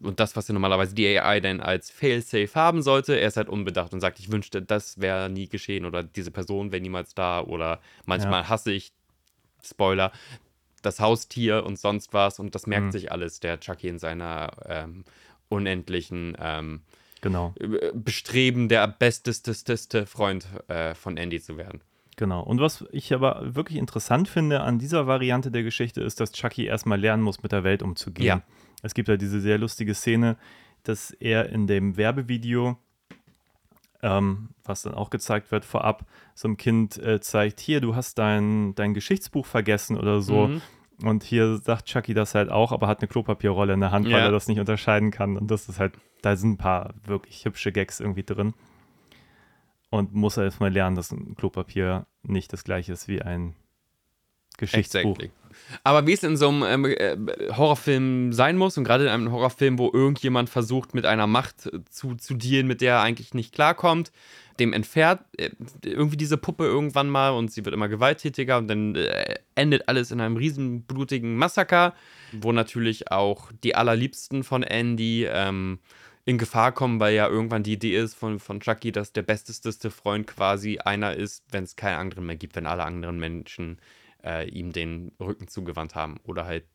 und 0.01 0.19
das, 0.19 0.35
was 0.35 0.47
ja 0.47 0.53
normalerweise 0.53 0.95
die 0.95 1.07
AI 1.19 1.39
dann 1.39 1.59
als 1.62 1.91
Failsafe 1.91 2.55
haben 2.55 2.81
sollte, 2.81 3.19
er 3.19 3.27
ist 3.27 3.38
halt 3.38 3.49
unbedacht 3.49 3.93
und 3.93 3.99
sagt, 3.99 4.19
ich 4.19 4.31
wünschte, 4.31 4.62
das 4.62 4.99
wäre 5.01 5.29
nie 5.29 5.47
geschehen 5.47 5.85
oder 5.85 6.03
diese 6.03 6.31
Person 6.31 6.71
wäre 6.71 6.81
niemals 6.81 7.13
da 7.15 7.41
oder 7.41 7.79
manchmal 8.05 8.47
hasse 8.49 8.71
ich, 8.71 8.91
Spoiler, 9.63 10.12
das 10.81 10.99
Haustier 11.01 11.65
und 11.65 11.77
sonst 11.77 12.13
was 12.13 12.39
und 12.39 12.55
das 12.55 12.65
merkt 12.65 12.88
Mhm. 12.88 12.91
sich 12.91 13.12
alles, 13.12 13.39
der 13.41 13.59
Chucky 13.59 13.89
in 13.89 13.99
seiner 13.99 14.51
ähm, 14.65 15.03
unendlichen 15.49 16.38
ähm, 16.39 16.81
Genau, 17.21 17.53
Bestreben, 17.93 18.69
der 18.69 18.88
bestesteste 18.88 20.05
Freund 20.05 20.47
äh, 20.69 20.95
von 20.95 21.17
Andy 21.17 21.41
zu 21.41 21.57
werden. 21.57 21.81
genau. 22.15 22.41
Und 22.41 22.62
was 22.62 22.85
ich 22.91 23.13
aber 23.13 23.55
wirklich 23.55 23.77
interessant 23.77 24.29
finde 24.29 24.62
an 24.62 24.79
dieser 24.79 25.05
Variante 25.07 25.51
der 25.51 25.63
Geschichte 25.63 26.01
ist, 26.01 26.21
dass 26.21 26.31
Chucky 26.31 26.65
erstmal 26.65 26.97
lernen 26.99 27.21
muss, 27.23 27.43
mit 27.43 27.51
der 27.51 27.65
Welt 27.65 27.83
umzugehen. 27.83 28.25
Ja. 28.25 28.41
Es 28.81 28.93
gibt 28.93 29.09
ja 29.09 29.17
diese 29.17 29.41
sehr 29.41 29.57
lustige 29.57 29.93
Szene, 29.93 30.37
dass 30.83 31.11
er 31.11 31.49
in 31.49 31.67
dem 31.67 31.97
Werbevideo, 31.97 32.77
ähm, 34.01 34.49
was 34.63 34.83
dann 34.83 34.93
auch 34.93 35.09
gezeigt 35.09 35.51
wird 35.51 35.65
vorab, 35.65 36.05
so 36.33 36.47
einem 36.47 36.57
Kind 36.57 36.97
äh, 36.97 37.19
zeigt, 37.19 37.59
hier, 37.59 37.81
du 37.81 37.95
hast 37.95 38.17
dein, 38.17 38.73
dein 38.75 38.93
Geschichtsbuch 38.93 39.45
vergessen 39.45 39.97
oder 39.97 40.21
so. 40.21 40.47
Mhm. 40.47 40.61
Und 41.03 41.23
hier 41.23 41.57
sagt 41.57 41.85
Chucky 41.85 42.13
das 42.13 42.35
halt 42.35 42.49
auch, 42.49 42.71
aber 42.71 42.87
hat 42.87 42.99
eine 42.99 43.07
Klopapierrolle 43.07 43.73
in 43.73 43.79
der 43.79 43.91
Hand, 43.91 44.05
weil 44.05 44.13
Ja. 44.13 44.25
er 44.25 44.31
das 44.31 44.47
nicht 44.47 44.59
unterscheiden 44.59 45.11
kann. 45.11 45.37
Und 45.37 45.49
das 45.51 45.67
ist 45.69 45.79
halt, 45.79 45.93
da 46.21 46.35
sind 46.35 46.51
ein 46.51 46.57
paar 46.57 46.93
wirklich 47.05 47.43
hübsche 47.45 47.71
Gags 47.71 47.99
irgendwie 47.99 48.23
drin. 48.23 48.53
Und 49.89 50.13
muss 50.13 50.37
er 50.37 50.43
erstmal 50.43 50.71
lernen, 50.71 50.95
dass 50.95 51.11
ein 51.11 51.35
Klopapier 51.35 52.05
nicht 52.21 52.51
das 52.53 52.63
gleiche 52.63 52.93
ist 52.93 53.07
wie 53.07 53.21
ein 53.21 53.55
Geschichtsbuch. 54.59 54.99
Exactly. 54.99 55.31
Aber 55.83 56.07
wie 56.07 56.13
es 56.13 56.23
in 56.23 56.37
so 56.37 56.49
einem 56.49 56.63
ähm, 56.63 56.85
äh, 56.85 57.15
Horrorfilm 57.55 58.33
sein 58.33 58.57
muss, 58.57 58.77
und 58.77 58.83
gerade 58.83 59.03
in 59.03 59.09
einem 59.09 59.31
Horrorfilm, 59.31 59.77
wo 59.77 59.91
irgendjemand 59.91 60.49
versucht, 60.49 60.93
mit 60.93 61.05
einer 61.05 61.27
Macht 61.27 61.67
äh, 61.67 61.83
zu, 61.89 62.15
zu 62.15 62.33
dealen, 62.33 62.67
mit 62.67 62.81
der 62.81 62.95
er 62.95 63.01
eigentlich 63.01 63.33
nicht 63.33 63.53
klarkommt, 63.53 64.11
dem 64.59 64.73
entfährt 64.73 65.21
äh, 65.37 65.51
irgendwie 65.83 66.17
diese 66.17 66.37
Puppe 66.37 66.65
irgendwann 66.65 67.09
mal 67.09 67.29
und 67.29 67.51
sie 67.51 67.65
wird 67.65 67.73
immer 67.73 67.87
gewalttätiger 67.87 68.57
und 68.57 68.67
dann 68.67 68.95
äh, 68.95 69.35
endet 69.55 69.87
alles 69.87 70.11
in 70.11 70.21
einem 70.21 70.37
riesen 70.37 70.83
blutigen 70.83 71.35
Massaker, 71.35 71.93
wo 72.31 72.51
natürlich 72.51 73.11
auch 73.11 73.51
die 73.63 73.75
allerliebsten 73.75 74.43
von 74.43 74.63
Andy 74.63 75.25
ähm, 75.25 75.79
in 76.25 76.37
Gefahr 76.37 76.71
kommen, 76.71 76.99
weil 76.99 77.15
ja 77.15 77.27
irgendwann 77.27 77.63
die 77.63 77.73
Idee 77.73 77.97
ist 77.97 78.15
von, 78.15 78.39
von 78.39 78.59
Chucky, 78.59 78.91
dass 78.91 79.13
der 79.13 79.23
besteste 79.23 79.89
Freund 79.89 80.27
quasi 80.27 80.77
einer 80.77 81.15
ist, 81.15 81.43
wenn 81.51 81.63
es 81.63 81.75
keinen 81.75 81.97
anderen 81.97 82.25
mehr 82.25 82.35
gibt, 82.35 82.55
wenn 82.55 82.67
alle 82.67 82.83
anderen 82.83 83.19
Menschen 83.19 83.79
äh, 84.23 84.49
ihm 84.49 84.71
den 84.71 85.12
Rücken 85.19 85.47
zugewandt 85.47 85.95
haben 85.95 86.17
oder 86.23 86.45
halt 86.45 86.65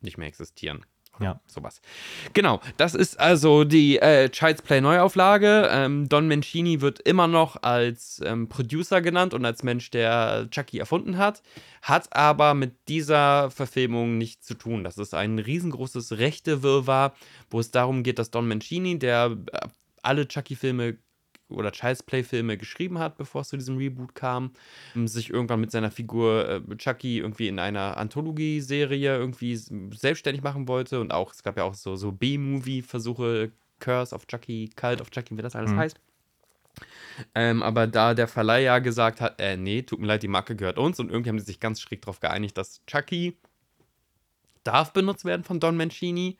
nicht 0.00 0.18
mehr 0.18 0.28
existieren. 0.28 0.84
Ja. 1.20 1.40
Sowas. 1.46 1.80
Genau, 2.32 2.60
das 2.76 2.94
ist 2.94 3.18
also 3.18 3.64
die 3.64 3.98
äh, 3.98 4.28
Child's 4.28 4.62
Play 4.62 4.80
Neuauflage. 4.80 5.68
Ähm, 5.70 6.08
Don 6.08 6.28
Mancini 6.28 6.80
wird 6.80 7.00
immer 7.00 7.26
noch 7.26 7.62
als 7.62 8.20
ähm, 8.24 8.48
Producer 8.48 9.00
genannt 9.00 9.34
und 9.34 9.44
als 9.44 9.62
Mensch, 9.64 9.90
der 9.90 10.48
Chucky 10.50 10.78
erfunden 10.78 11.18
hat, 11.18 11.42
hat 11.82 12.14
aber 12.14 12.54
mit 12.54 12.76
dieser 12.88 13.50
Verfilmung 13.50 14.18
nichts 14.18 14.46
zu 14.46 14.54
tun. 14.54 14.84
Das 14.84 14.96
ist 14.98 15.14
ein 15.14 15.38
riesengroßes 15.38 16.18
rechte 16.18 16.62
Wirrwarr, 16.62 17.14
wo 17.50 17.58
es 17.58 17.70
darum 17.70 18.02
geht, 18.02 18.18
dass 18.18 18.30
Don 18.30 18.46
Mancini, 18.46 18.98
der 18.98 19.36
äh, 19.52 19.68
alle 20.02 20.28
Chucky-Filme 20.28 20.98
oder 21.48 21.72
Child's 21.72 22.02
Play-Filme 22.02 22.56
geschrieben 22.56 22.98
hat, 22.98 23.16
bevor 23.16 23.40
es 23.42 23.48
zu 23.48 23.56
diesem 23.56 23.76
Reboot 23.76 24.14
kam, 24.14 24.52
sich 25.04 25.30
irgendwann 25.30 25.60
mit 25.60 25.70
seiner 25.70 25.90
Figur 25.90 26.48
äh, 26.48 26.76
Chucky 26.76 27.18
irgendwie 27.18 27.48
in 27.48 27.58
einer 27.58 27.96
Anthologie-Serie 27.96 29.16
irgendwie 29.16 29.56
selbstständig 29.56 30.42
machen 30.42 30.68
wollte 30.68 31.00
und 31.00 31.12
auch, 31.12 31.32
es 31.32 31.42
gab 31.42 31.56
ja 31.56 31.64
auch 31.64 31.74
so, 31.74 31.96
so 31.96 32.12
B-Movie-Versuche, 32.12 33.52
Curse 33.80 34.14
of 34.14 34.26
Chucky, 34.26 34.70
Cult 34.76 35.00
of 35.00 35.10
Chucky, 35.10 35.36
wie 35.36 35.42
das 35.42 35.56
alles 35.56 35.70
Mhm. 35.70 35.78
heißt. 35.78 36.00
Ähm, 37.34 37.62
aber 37.62 37.86
da 37.86 38.14
der 38.14 38.28
Verleih 38.28 38.62
ja 38.62 38.78
gesagt 38.78 39.20
hat, 39.20 39.40
äh, 39.40 39.56
nee, 39.56 39.82
tut 39.82 40.00
mir 40.00 40.06
leid, 40.06 40.22
die 40.22 40.28
Marke 40.28 40.54
gehört 40.54 40.78
uns 40.78 41.00
und 41.00 41.10
irgendwie 41.10 41.30
haben 41.30 41.36
die 41.36 41.42
sich 41.42 41.60
ganz 41.60 41.80
schräg 41.80 42.02
darauf 42.02 42.20
geeinigt, 42.20 42.56
dass 42.56 42.84
Chucky 42.86 43.36
darf 44.64 44.92
benutzt 44.92 45.24
werden 45.24 45.44
von 45.44 45.60
Don 45.60 45.76
Mancini. 45.76 46.36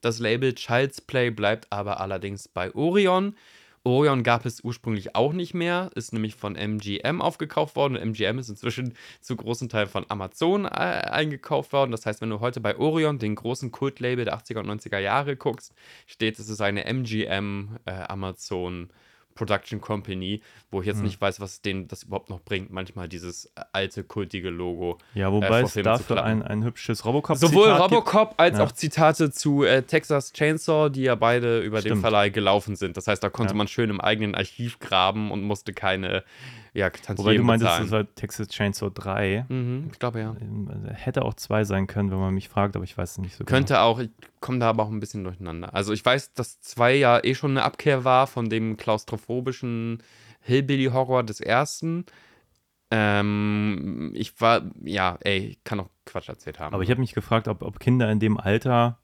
Das 0.00 0.18
Label 0.18 0.54
Child's 0.54 1.00
Play 1.00 1.30
bleibt 1.30 1.66
aber 1.70 2.00
allerdings 2.00 2.48
bei 2.48 2.74
Orion. 2.74 3.36
Orion 3.84 4.22
gab 4.22 4.46
es 4.46 4.62
ursprünglich 4.62 5.16
auch 5.16 5.32
nicht 5.32 5.54
mehr, 5.54 5.90
ist 5.94 6.12
nämlich 6.12 6.36
von 6.36 6.54
MGM 6.54 7.20
aufgekauft 7.20 7.74
worden. 7.74 7.96
Und 7.96 8.02
MGM 8.02 8.38
ist 8.38 8.48
inzwischen 8.48 8.94
zu 9.20 9.34
großen 9.34 9.68
Teilen 9.68 9.88
von 9.88 10.06
Amazon 10.08 10.66
äh, 10.66 10.68
eingekauft 10.68 11.72
worden. 11.72 11.90
Das 11.90 12.06
heißt, 12.06 12.20
wenn 12.20 12.30
du 12.30 12.40
heute 12.40 12.60
bei 12.60 12.76
Orion, 12.76 13.18
den 13.18 13.34
großen 13.34 13.72
Kultlabel 13.72 14.24
der 14.24 14.38
80er 14.38 14.60
und 14.60 14.68
90er 14.68 14.98
Jahre 14.98 15.36
guckst, 15.36 15.74
steht, 16.06 16.38
es 16.38 16.48
ist 16.48 16.60
eine 16.60 16.84
MGM 16.84 17.78
äh, 17.84 17.90
Amazon 17.90 18.90
Production 19.34 19.80
Company, 19.80 20.40
wo 20.70 20.80
ich 20.80 20.86
jetzt 20.86 21.02
nicht 21.02 21.20
weiß, 21.20 21.40
was 21.40 21.60
denen 21.62 21.88
das 21.88 22.02
überhaupt 22.04 22.30
noch 22.30 22.40
bringt. 22.40 22.70
Manchmal 22.70 23.08
dieses 23.08 23.46
äh, 23.56 23.62
alte, 23.72 24.04
kultige 24.04 24.50
Logo. 24.50 24.98
Ja, 25.14 25.28
äh, 25.28 25.32
wobei 25.32 25.60
vor 25.66 25.68
es 25.76 25.82
dafür 25.82 26.22
ein, 26.24 26.42
ein 26.42 26.64
hübsches 26.64 27.04
robocop 27.04 27.36
Sowohl 27.36 27.68
gibt. 27.68 27.80
Robocop 27.80 28.34
als 28.36 28.58
Ja. 28.58 28.64
auch 28.64 28.72
Zitate 28.72 29.30
zu 29.30 29.64
äh, 29.64 29.82
Texas 29.82 30.32
Chainsaw, 30.32 30.88
die 30.90 31.02
ja 31.02 31.14
beide 31.14 31.60
über 31.60 31.78
den 31.80 31.88
Stimmt. 31.88 32.00
Verleih 32.02 32.28
gelaufen 32.30 32.76
sind. 32.76 32.96
Das 32.96 33.06
heißt, 33.06 33.22
da 33.22 33.30
konnte 33.30 33.52
Ja. 33.54 33.56
man 33.58 33.68
schön 33.68 33.90
im 33.90 34.00
eigenen 34.00 34.34
Archiv 34.34 34.78
graben 34.78 35.30
und 35.30 35.42
musste 35.42 35.72
keine 35.72 36.24
ja, 36.74 36.88
Tantiemen 36.90 37.18
Wobei 37.18 37.36
du 37.36 37.42
meintest, 37.42 37.70
bezahlen. 37.70 37.82
das 37.84 37.92
war 37.92 38.14
Texas 38.14 38.48
Chainsaw 38.48 38.90
3. 38.90 39.44
mhm, 39.48 39.88
ich 39.92 39.98
glaube 39.98 40.20
ja. 40.20 40.34
Ähm, 40.40 40.70
Hätte 40.94 41.22
auch 41.24 41.34
zwei 41.34 41.64
sein 41.64 41.86
können, 41.86 42.10
wenn 42.10 42.18
man 42.18 42.32
mich 42.34 42.48
fragt, 42.48 42.76
aber 42.76 42.84
ich 42.84 42.96
weiß 42.96 43.12
es 43.12 43.18
nicht 43.18 43.36
so 43.36 43.44
Könnte 43.44 43.80
auch, 43.80 43.98
ich 43.98 44.10
komme 44.40 44.58
da 44.58 44.70
aber 44.70 44.84
auch 44.84 44.90
ein 44.90 44.98
bisschen 45.00 45.22
durcheinander. 45.24 45.74
Also 45.74 45.92
ich 45.92 46.04
weiß, 46.04 46.32
dass 46.34 46.60
zwei 46.60 46.94
ja 46.94 47.22
eh 47.22 47.34
schon 47.34 47.50
eine 47.52 47.62
Abkehr 47.64 48.04
war 48.04 48.26
von 48.26 48.48
dem 48.48 48.76
klaustrophobischen 48.78 50.02
Hillbilly-Horror 50.40 51.22
des 51.24 51.40
ersten. 51.40 52.06
Ähm, 52.90 54.12
ich 54.14 54.40
war, 54.40 54.62
ja, 54.84 55.18
ey, 55.22 55.38
ich 55.48 55.64
kann 55.64 55.80
auch 55.80 55.88
Quatsch 56.04 56.28
erzählt 56.28 56.58
haben. 56.58 56.66
genau. 56.68 56.76
Aber 56.76 56.84
ich 56.84 56.90
habe 56.90 57.00
mich 57.00 57.14
gefragt, 57.14 57.48
ob, 57.48 57.62
ob 57.62 57.80
Kinder 57.80 58.10
in 58.10 58.20
dem 58.20 58.38
Alter 58.38 58.98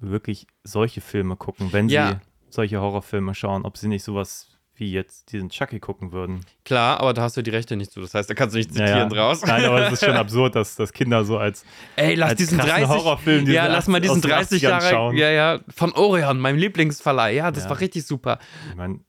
wirklich 0.00 0.46
solche 0.64 1.00
Filme 1.00 1.36
gucken, 1.36 1.72
wenn 1.72 1.88
Ja. 1.88 2.08
sie 2.08 2.16
solche 2.50 2.80
Horrorfilme 2.80 3.34
schauen, 3.34 3.64
ob 3.64 3.76
sie 3.76 3.88
nicht 3.88 4.02
sowas 4.02 4.48
wie 4.78 4.92
jetzt 4.92 5.32
diesen 5.32 5.48
Chucky 5.50 5.80
gucken 5.80 6.12
würden. 6.12 6.40
Klar, 6.64 7.00
aber 7.00 7.12
da 7.12 7.22
hast 7.22 7.36
du 7.36 7.42
die 7.42 7.50
Rechte 7.50 7.76
nicht 7.76 7.90
zu. 7.90 8.00
Das 8.00 8.14
heißt, 8.14 8.30
da 8.30 8.34
kannst 8.34 8.54
du 8.54 8.58
nicht 8.58 8.70
zitieren 8.72 9.08
Naja. 9.08 9.08
draus. 9.08 9.44
Nein, 9.44 9.64
aber 9.64 9.86
es 9.86 9.94
ist 9.94 10.04
schon 10.04 10.14
absurd, 10.16 10.54
dass, 10.54 10.76
dass 10.76 10.92
Kinder 10.92 11.24
so 11.24 11.36
als 11.38 11.64
Ey, 11.96 12.14
lass 12.14 12.30
als 12.30 12.38
diesen 12.38 12.58
krassen 12.58 12.74
30 12.84 12.88
Horrorfilm, 12.88 13.40
diesen 13.44 13.54
Ja, 13.54 13.66
lass 13.66 13.88
mal 13.88 13.98
80 13.98 14.02
diesen 14.02 14.16
aus 14.16 14.20
den 14.22 14.30
30 14.30 14.62
80ern 14.62 14.68
Jahre 14.70 14.88
schauen. 14.90 15.16
Ja, 15.16 15.30
ja, 15.30 15.60
von 15.74 15.92
Orion, 15.92 16.38
meinem 16.40 16.58
Lieblingsverleih. 16.58 17.34
Ja, 17.34 17.50
das 17.50 17.64
Ja. 17.64 17.70
war 17.70 17.80
richtig 17.80 18.06
super. 18.06 18.38
Ich 18.70 18.76
meine, 18.76 19.00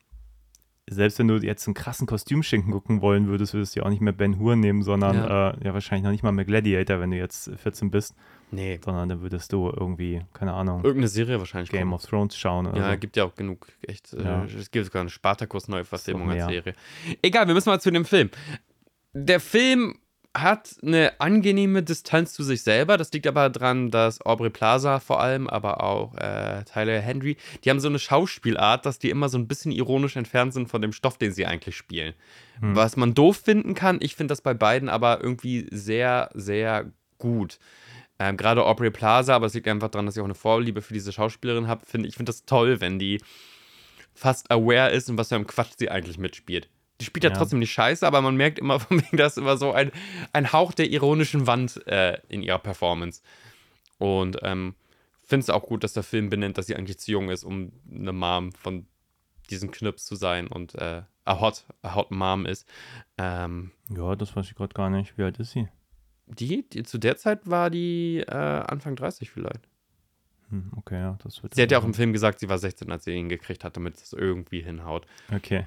selbst 0.89 1.19
wenn 1.19 1.27
du 1.27 1.35
jetzt 1.37 1.67
einen 1.67 1.75
krassen 1.75 2.07
Kostümschinken 2.07 2.71
gucken 2.71 3.01
wollen 3.01 3.27
würdest, 3.27 3.53
würdest 3.53 3.75
du 3.75 3.81
ja 3.81 3.85
auch 3.85 3.91
nicht 3.91 4.01
mehr 4.01 4.13
Ben 4.13 4.39
Hur 4.39 4.55
nehmen, 4.55 4.81
sondern 4.81 5.15
Ja. 5.17 5.27
ja, 5.27 5.49
äh, 5.51 5.65
ja 5.65 5.73
wahrscheinlich 5.75 6.03
noch 6.03 6.11
nicht 6.11 6.23
mal 6.23 6.31
mehr 6.31 6.45
Gladiator, 6.45 6.99
wenn 6.99 7.11
du 7.11 7.17
jetzt 7.17 7.51
14 7.61 7.91
bist, 7.91 8.15
Nee, 8.51 8.79
sondern 8.83 9.09
dann 9.09 9.21
würdest 9.21 9.53
du 9.53 9.67
irgendwie, 9.69 10.21
keine 10.33 10.53
Ahnung, 10.53 10.77
irgendeine 10.83 11.07
Serie 11.07 11.39
wahrscheinlich. 11.39 11.69
Game 11.69 11.81
kommen. 11.81 11.93
of 11.93 12.05
Thrones 12.05 12.35
schauen 12.37 12.67
oder 12.67 12.77
Ja, 12.79 12.91
so. 12.93 12.97
gibt 12.97 13.15
ja 13.17 13.23
auch 13.25 13.35
genug, 13.35 13.67
echt. 13.81 14.13
Äh, 14.13 14.23
Ja. 14.23 14.45
Es 14.45 14.71
gibt 14.71 14.85
sogar 14.85 15.01
eine 15.01 15.09
Spartakus-Neuverfilmung 15.09 16.29
als. 16.31 16.45
Serie. 16.47 16.73
Egal, 17.21 17.47
wir 17.47 17.53
müssen 17.53 17.69
mal 17.69 17.79
zu 17.79 17.91
dem 17.91 18.05
Film. 18.05 18.29
Der 19.13 19.39
Film 19.39 19.99
hat 20.37 20.75
eine 20.83 21.19
angenehme 21.19 21.81
Distanz 21.81 22.33
zu 22.33 22.43
sich 22.43 22.61
selber. 22.61 22.97
Das 22.97 23.11
liegt 23.11 23.25
aber 23.25 23.49
daran, 23.49 23.89
dass 23.89 24.21
Aubrey 24.21 24.51
Plaza 24.51 24.99
vor 24.99 25.19
allem, 25.21 25.47
aber 25.47 25.83
auch 25.83 26.15
äh, 26.17 26.63
Tyler 26.65 26.99
Henry, 27.01 27.35
die 27.63 27.69
haben 27.71 27.79
so 27.79 27.87
eine 27.87 27.97
Schauspielart, 27.97 28.85
dass 28.85 28.99
die 28.99 29.09
immer 29.09 29.27
so 29.29 29.39
ein 29.39 29.47
bisschen 29.47 29.71
ironisch 29.71 30.15
entfernt 30.15 30.53
sind 30.53 30.69
von 30.69 30.81
dem 30.83 30.93
Stoff, 30.93 31.17
den 31.17 31.31
sie 31.33 31.47
eigentlich 31.47 31.75
spielen. 31.75 32.13
Hm. 32.59 32.75
Was 32.75 32.95
man 32.95 33.15
doof 33.15 33.41
finden 33.43 33.73
kann, 33.73 33.97
ich 34.01 34.15
finde 34.15 34.31
das 34.31 34.41
bei 34.41 34.53
beiden 34.53 34.87
aber 34.87 35.21
irgendwie 35.23 35.67
sehr, 35.71 36.29
sehr 36.35 36.91
gut. 37.17 37.57
Ähm, 38.19 38.35
Gerade 38.37 38.65
Aubrey 38.65 38.91
Plaza, 38.91 39.33
aber 39.35 39.45
es 39.45 39.53
liegt 39.53 39.67
einfach 39.67 39.89
daran, 39.89 40.05
dass 40.05 40.15
ich 40.15 40.21
auch 40.21 40.25
eine 40.25 40.35
Vorliebe 40.35 40.81
für 40.81 40.93
diese 40.93 41.11
Schauspielerin 41.13 41.67
habe. 41.67 41.85
Find, 41.85 42.05
ich 42.05 42.15
finde 42.15 42.29
das 42.31 42.45
toll, 42.45 42.81
wenn 42.81 42.99
die 42.99 43.21
fast 44.13 44.51
aware 44.51 44.91
ist 44.91 45.09
und 45.09 45.17
was 45.17 45.29
für 45.29 45.35
einem 45.35 45.47
Quatsch 45.47 45.73
sie 45.77 45.89
eigentlich 45.89 46.17
mitspielt. 46.17 46.69
Die 46.99 47.05
spielt 47.05 47.23
ja, 47.23 47.29
Ja. 47.29 47.37
trotzdem 47.37 47.59
nicht 47.59 47.71
scheiße, 47.71 48.05
aber 48.05 48.21
man 48.21 48.35
merkt 48.35 48.59
immer 48.59 48.79
von 48.81 49.01
wegen, 49.01 49.15
dass 49.17 49.37
immer 49.37 49.55
so 49.57 49.71
ein, 49.71 49.91
ein 50.33 50.51
Hauch 50.51 50.73
der 50.73 50.89
ironischen 50.89 51.47
Wand 51.47 51.85
äh, 51.87 52.19
in 52.27 52.43
ihrer 52.43 52.59
Performance. 52.59 53.21
Und 53.99 54.37
ähm, 54.43 54.75
finde 55.25 55.43
es 55.43 55.49
auch 55.49 55.63
gut, 55.63 55.83
dass 55.85 55.93
der 55.93 56.03
Film 56.03 56.29
benennt, 56.29 56.57
dass 56.57 56.67
sie 56.67 56.75
eigentlich 56.75 56.99
zu 56.99 57.11
jung 57.11 57.29
ist, 57.29 57.43
um 57.45 57.71
eine 57.89 58.11
Mom 58.11 58.51
von 58.51 58.85
diesem 59.49 59.71
Knips 59.71 60.05
zu 60.05 60.15
sein 60.15 60.47
und 60.47 60.75
äh, 60.75 61.03
a 61.25 61.39
hot, 61.39 61.63
a 61.83 61.95
hot 61.95 62.11
Mom 62.11 62.45
ist. 62.45 62.67
Ähm, 63.17 63.71
Ja, 63.95 64.15
das 64.15 64.35
weiß 64.35 64.47
ich 64.47 64.55
gerade 64.55 64.73
gar 64.73 64.89
nicht. 64.89 65.17
Wie 65.17 65.23
alt 65.23 65.39
ist 65.39 65.51
sie? 65.51 65.69
Die, 66.29 66.67
die, 66.69 66.83
zu 66.83 66.97
der 66.97 67.17
Zeit 67.17 67.49
war 67.49 67.69
die 67.69 68.19
äh, 68.27 68.31
Anfang 68.33 68.95
30 68.95 69.29
vielleicht. 69.31 69.67
Hm, 70.49 70.71
okay, 70.77 70.99
ja, 70.99 71.17
das 71.23 71.43
wird. 71.43 71.53
Sie 71.55 71.61
hat 71.61 71.71
ja 71.71 71.77
auch 71.79 71.83
im 71.85 71.93
Film 71.93 72.11
gesagt, 72.13 72.39
sie 72.39 72.49
war 72.49 72.57
16, 72.57 72.91
als 72.91 73.03
sie 73.03 73.11
ihn 73.11 73.29
gekriegt 73.29 73.63
hat, 73.63 73.75
damit 73.77 73.95
es 73.97 74.13
irgendwie 74.13 74.61
hinhaut. 74.61 75.05
Okay. 75.33 75.65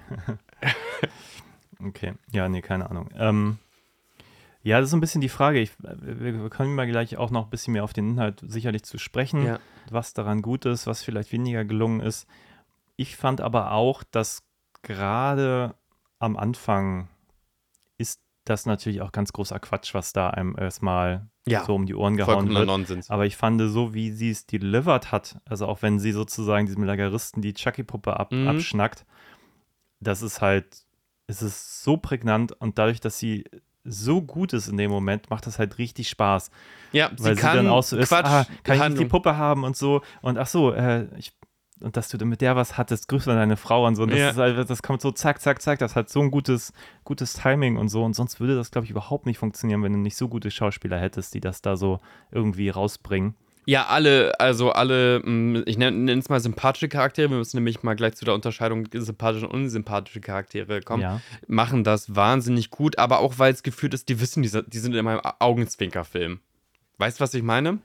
okay. 1.85 2.15
Ja, 2.33 2.49
nee, 2.49 2.63
keine 2.63 2.91
Ahnung. 2.91 3.09
Ähm, 3.17 3.59
ja, 4.65 4.79
das 4.79 4.87
ist 4.87 4.91
so 4.93 4.97
ein 4.97 5.01
bisschen 5.01 5.21
die 5.21 5.29
Frage. 5.29 5.61
Ich, 5.61 5.73
wir, 5.81 6.41
wir 6.43 6.51
können 6.51 6.75
mal 6.75 6.87
gleich 6.87 7.17
auch 7.17 7.31
noch 7.31 7.45
ein 7.45 7.51
bisschen 7.51 7.73
mehr 7.73 7.85
auf 7.85 7.93
den 7.93 8.11
Inhalt 8.11 8.43
sicherlich 8.47 8.85
zu 8.85 8.99
sprechen, 8.99 9.45
Ja. 9.45 9.59
was 9.91 10.15
daran 10.15 10.43
gut 10.43 10.65
ist, 10.65 10.87
was 10.87 11.03
vielleicht 11.03 11.33
weniger 11.33 11.65
gelungen 11.65 12.01
ist. 12.01 12.27
Ich 12.97 13.17
fand 13.17 13.41
aber 13.41 13.73
auch, 13.73 14.03
dass 14.05 14.43
gerade 14.83 15.75
am 16.19 16.37
Anfang 16.37 17.09
ist 17.99 18.21
das 18.45 18.67
natürlich 18.67 19.01
auch 19.03 19.13
ganz 19.13 19.33
großer 19.33 19.59
Quatsch, 19.61 19.95
was 19.95 20.13
da 20.13 20.31
einem 20.31 20.57
erstmal 20.59 21.29
Ja, 21.47 21.65
so 21.65 21.75
um 21.75 21.87
die 21.87 21.95
Ohren 21.95 22.17
gehauen 22.17 22.49
wird. 22.53 22.67
Nonsens. 22.67 23.11
Aber 23.11 23.27
ich 23.27 23.37
fand 23.37 23.61
so, 23.71 23.95
wie 23.95 24.11
sie 24.11 24.31
es 24.31 24.47
delivered 24.47 25.13
hat, 25.13 25.39
also 25.45 25.67
auch 25.67 25.83
wenn 25.83 25.99
sie 25.99 26.13
sozusagen 26.13 26.67
diesem 26.67 26.83
Lageristen 26.85 27.43
die 27.43 27.55
Chucky-Puppe 27.55 28.19
ab, 28.19 28.33
Mhm. 28.33 28.49
abschnackt, 28.49 29.05
das 30.01 30.23
ist 30.23 30.41
halt, 30.41 30.85
es 31.27 31.43
ist 31.43 31.83
so 31.85 31.97
prägnant 31.97 32.53
und 32.61 32.79
dadurch, 32.79 33.01
dass 33.01 33.19
sie 33.19 33.45
so 33.85 34.23
gut 34.23 34.53
ist 34.53 34.69
in 34.69 34.77
dem 34.77 34.91
Moment, 34.91 35.31
macht 35.31 35.47
das 35.47 35.59
halt 35.59 35.79
richtig 35.79 36.09
Spaß. 36.09 36.51
Ja, 36.93 37.11
Weil 37.19 37.35
sie, 37.37 37.43
dann 37.43 37.69
auch 37.69 37.83
so 37.83 37.97
ist, 37.97 38.09
Quatsch, 38.09 38.27
ah, 38.27 38.47
kann 38.63 38.93
ich 38.93 38.99
die. 38.99 39.05
Puppe 39.07 39.37
haben 39.37 39.65
und 39.65 39.77
so 39.77 40.03
und 40.21 40.39
ach 40.39 40.47
so, 40.47 40.73
äh, 40.73 41.07
ich, 41.19 41.33
und 41.83 41.97
dass 41.97 42.09
du 42.09 42.17
dann 42.17 42.29
mit 42.29 42.41
der 42.41 42.57
was 42.57 42.79
hattest, 42.79 43.09
grüß 43.09 43.27
mal 43.27 43.35
deine 43.37 43.57
Frau 43.57 43.87
und 43.87 43.97
so. 43.97 44.03
Und 44.05 44.11
das, 44.11 44.19
Ja. 44.19 44.31
ist 44.31 44.37
halt, 44.37 44.71
das 44.71 44.83
kommt 44.83 45.03
so 45.03 45.11
zack, 45.13 45.41
zack, 45.41 45.61
zack. 45.63 45.79
Das 45.79 45.97
hat 45.97 46.09
so 46.11 46.21
ein 46.21 46.31
gutes, 46.31 46.73
gutes 47.05 47.35
Timing 47.35 47.77
und 47.77 47.89
so. 47.89 48.03
Und 48.05 48.15
sonst 48.15 48.41
würde 48.41 48.55
das, 48.57 48.71
glaube 48.71 48.85
ich, 48.85 48.91
überhaupt 48.91 49.27
nicht 49.27 49.39
funktionieren, 49.39 49.83
wenn 49.83 49.93
du 49.93 49.99
nicht 49.99 50.17
so 50.17 50.29
gute 50.29 50.51
Schauspieler 50.51 50.99
hättest, 50.99 51.35
die 51.35 51.41
das 51.41 51.63
da 51.63 51.77
so 51.77 52.01
irgendwie 52.31 52.69
rausbringen. 52.69 53.35
Ja, 53.65 53.87
alle, 53.87 54.33
also 54.41 54.73
alle, 54.73 55.21
mh, 55.25 55.63
ich 55.67 55.79
nenne 55.79 56.11
es 56.15 56.29
mal 56.29 56.41
sympathische 56.41 56.89
Charaktere, 56.89 57.31
wir 57.31 57.37
müssen 57.39 57.59
nämlich 57.59 57.85
mal 57.85 57.95
gleich 57.95 58.15
zu 58.17 58.25
der 58.25 58.35
Unterscheidung 58.35 58.89
sympathische 58.93 59.47
und 59.47 59.55
unsympathische 59.55 60.21
Charaktere 60.21 60.81
kommen, 60.81 61.03
Ja. 61.03 61.21
machen 61.47 61.85
das 61.85 62.17
wahnsinnig 62.17 62.71
gut, 62.71 62.99
aber 62.99 63.21
auch 63.21 63.39
weil 63.39 63.53
es 63.53 63.63
gefühlt 63.63 63.95
ist, 63.95 64.09
die 64.09 64.21
wissen, 64.21 64.43
die, 64.43 64.49
sind- 64.49 64.75
die 64.75 64.79
sind 64.81 64.97
in 64.97 65.05
meinem 65.05 65.21
Augenzwinkerfilm. 65.39 66.41
Weißt 66.99 67.21
du, 67.21 67.23
was 67.23 67.35
ich 67.35 67.43
meine? 67.45 67.79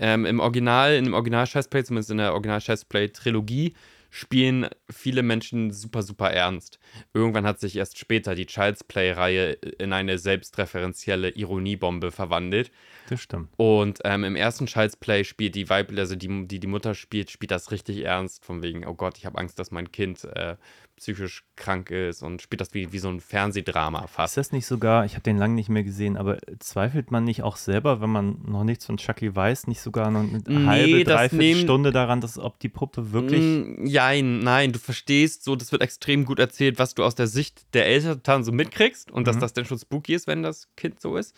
Ähm, 0.00 0.24
Im 0.24 0.40
Original, 0.40 0.94
in 0.94 1.04
dem 1.04 1.14
Original 1.14 1.46
Chessplay, 1.46 1.84
zumindest 1.84 2.10
in 2.10 2.16
der 2.16 2.32
Original 2.32 2.60
Chessplay 2.60 3.08
Trilogie, 3.08 3.74
spielen 4.10 4.68
viele 4.90 5.22
Menschen 5.22 5.70
super, 5.70 6.02
super 6.02 6.30
ernst. 6.30 6.80
Irgendwann 7.14 7.46
hat 7.46 7.60
sich 7.60 7.76
erst 7.76 7.98
später 7.98 8.34
die 8.34 8.46
Child's 8.46 8.82
Play-Reihe 8.82 9.52
in 9.52 9.92
eine 9.92 10.18
selbstreferenzielle 10.18 11.30
Ironiebombe 11.30 12.10
verwandelt. 12.10 12.72
Das 13.08 13.20
stimmt. 13.20 13.50
Und 13.56 14.00
ähm, 14.04 14.24
im 14.24 14.36
ersten 14.36 14.66
Child's 14.66 14.96
Play 14.96 15.22
spielt 15.22 15.54
die 15.54 15.68
Weib, 15.68 15.92
also 15.96 16.16
die, 16.16 16.48
die 16.48 16.58
die 16.58 16.66
Mutter 16.66 16.94
spielt, 16.94 17.30
spielt 17.30 17.52
das 17.52 17.70
richtig 17.70 18.04
ernst, 18.04 18.44
von 18.44 18.62
wegen, 18.62 18.84
oh 18.86 18.94
Gott, 18.94 19.16
ich 19.16 19.26
habe 19.26 19.38
Angst, 19.38 19.58
dass 19.58 19.70
mein 19.70 19.92
Kind 19.92 20.24
äh, 20.24 20.56
psychisch 21.00 21.44
krank 21.56 21.90
ist 21.90 22.22
und 22.22 22.42
spielt 22.42 22.60
das 22.60 22.74
wie, 22.74 22.92
wie 22.92 22.98
so 22.98 23.08
ein 23.08 23.20
Fernsehdrama 23.20 24.04
Ist 24.04 24.10
fast. 24.12 24.36
das 24.36 24.52
nicht 24.52 24.66
sogar, 24.66 25.06
ich 25.06 25.14
habe 25.14 25.22
den 25.22 25.38
lange 25.38 25.54
nicht 25.54 25.70
mehr 25.70 25.82
gesehen, 25.82 26.18
aber 26.18 26.36
zweifelt 26.58 27.10
man 27.10 27.24
nicht 27.24 27.42
auch 27.42 27.56
selber, 27.56 28.02
wenn 28.02 28.10
man 28.10 28.38
noch 28.44 28.64
nichts 28.64 28.84
von 28.84 28.98
Chucky 28.98 29.34
weiß, 29.34 29.66
nicht 29.66 29.80
sogar 29.80 30.10
noch 30.10 30.20
eine 30.20 30.42
Nee, 30.46 30.66
halbe, 30.66 31.04
dreiviertel 31.04 31.56
Stunde 31.62 31.90
daran, 31.90 32.20
dass 32.20 32.38
ob 32.38 32.58
die 32.58 32.68
Puppe 32.68 33.12
wirklich. 33.12 33.42
Mm, 33.42 33.86
Jein, 33.86 34.38
nein, 34.40 34.72
du 34.72 34.78
verstehst 34.78 35.42
so, 35.42 35.56
das 35.56 35.72
wird 35.72 35.80
extrem 35.82 36.26
gut 36.26 36.38
erzählt, 36.38 36.78
was 36.78 36.94
du 36.94 37.02
aus 37.02 37.14
der 37.14 37.26
Sicht 37.26 37.72
der 37.74 37.86
Eltern 37.86 38.44
so 38.44 38.52
mitkriegst 38.52 39.10
und 39.10 39.26
dass 39.26 39.36
Mhm. 39.36 39.40
das 39.40 39.52
dann 39.54 39.64
schon 39.64 39.78
spooky 39.78 40.14
ist, 40.14 40.26
wenn 40.26 40.42
das 40.42 40.68
Kind 40.76 41.00
so 41.00 41.16
ist. 41.16 41.34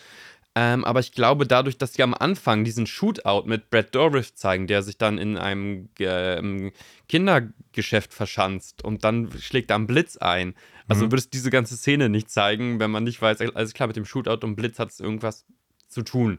Ähm, 0.54 0.84
aber 0.84 1.00
ich 1.00 1.12
glaube, 1.12 1.46
dadurch, 1.46 1.78
dass 1.78 1.94
sie 1.94 2.02
am 2.02 2.12
Anfang 2.12 2.62
diesen 2.64 2.86
Shootout 2.86 3.44
mit 3.46 3.70
Brad 3.70 3.94
Dourif 3.94 4.34
zeigen, 4.34 4.66
der 4.66 4.82
sich 4.82 4.98
dann 4.98 5.16
in 5.16 5.38
einem 5.38 5.88
ähm, 5.98 6.72
Kindergeschäft 7.08 8.12
verschanzt 8.12 8.84
und 8.84 9.02
dann 9.02 9.30
schlägt 9.40 9.70
da 9.70 9.76
ein 9.76 9.86
Blitz 9.86 10.18
ein. 10.18 10.54
Also 10.88 11.06
Mhm. 11.06 11.12
würdest 11.12 11.28
du 11.32 11.38
diese 11.38 11.50
ganze 11.50 11.76
Szene 11.76 12.10
nicht 12.10 12.30
zeigen, 12.30 12.80
wenn 12.80 12.90
man 12.90 13.04
nicht 13.04 13.22
weiß, 13.22 13.40
alles 13.40 13.72
klar, 13.72 13.86
mit 13.86 13.96
dem 13.96 14.04
Shootout 14.04 14.44
und 14.46 14.56
Blitz 14.56 14.78
hat 14.78 14.90
es 14.90 15.00
irgendwas 15.00 15.46
zu 15.88 16.02
tun. 16.02 16.38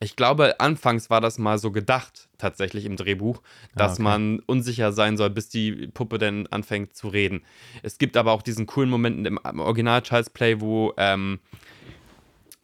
Ich 0.00 0.16
glaube, 0.16 0.60
anfangs 0.60 1.08
war 1.08 1.20
das 1.20 1.38
mal 1.38 1.58
so 1.58 1.70
gedacht, 1.72 2.28
tatsächlich 2.36 2.84
im 2.84 2.96
Drehbuch, 2.96 3.42
dass 3.74 3.94
okay. 3.94 4.02
man 4.02 4.40
unsicher 4.40 4.92
sein 4.92 5.16
soll, 5.16 5.30
bis 5.30 5.48
die 5.48 5.88
Puppe 5.88 6.18
denn 6.18 6.46
anfängt 6.48 6.94
zu 6.94 7.08
reden. 7.08 7.42
Es 7.82 7.98
gibt 7.98 8.16
aber 8.16 8.32
auch 8.32 8.42
diesen 8.42 8.66
coolen 8.66 8.90
Moment 8.90 9.26
im 9.26 9.40
im 9.48 9.60
Original 9.60 10.02
Child's 10.02 10.30
Play, 10.30 10.60
wo, 10.60 10.92
ähm, 10.98 11.38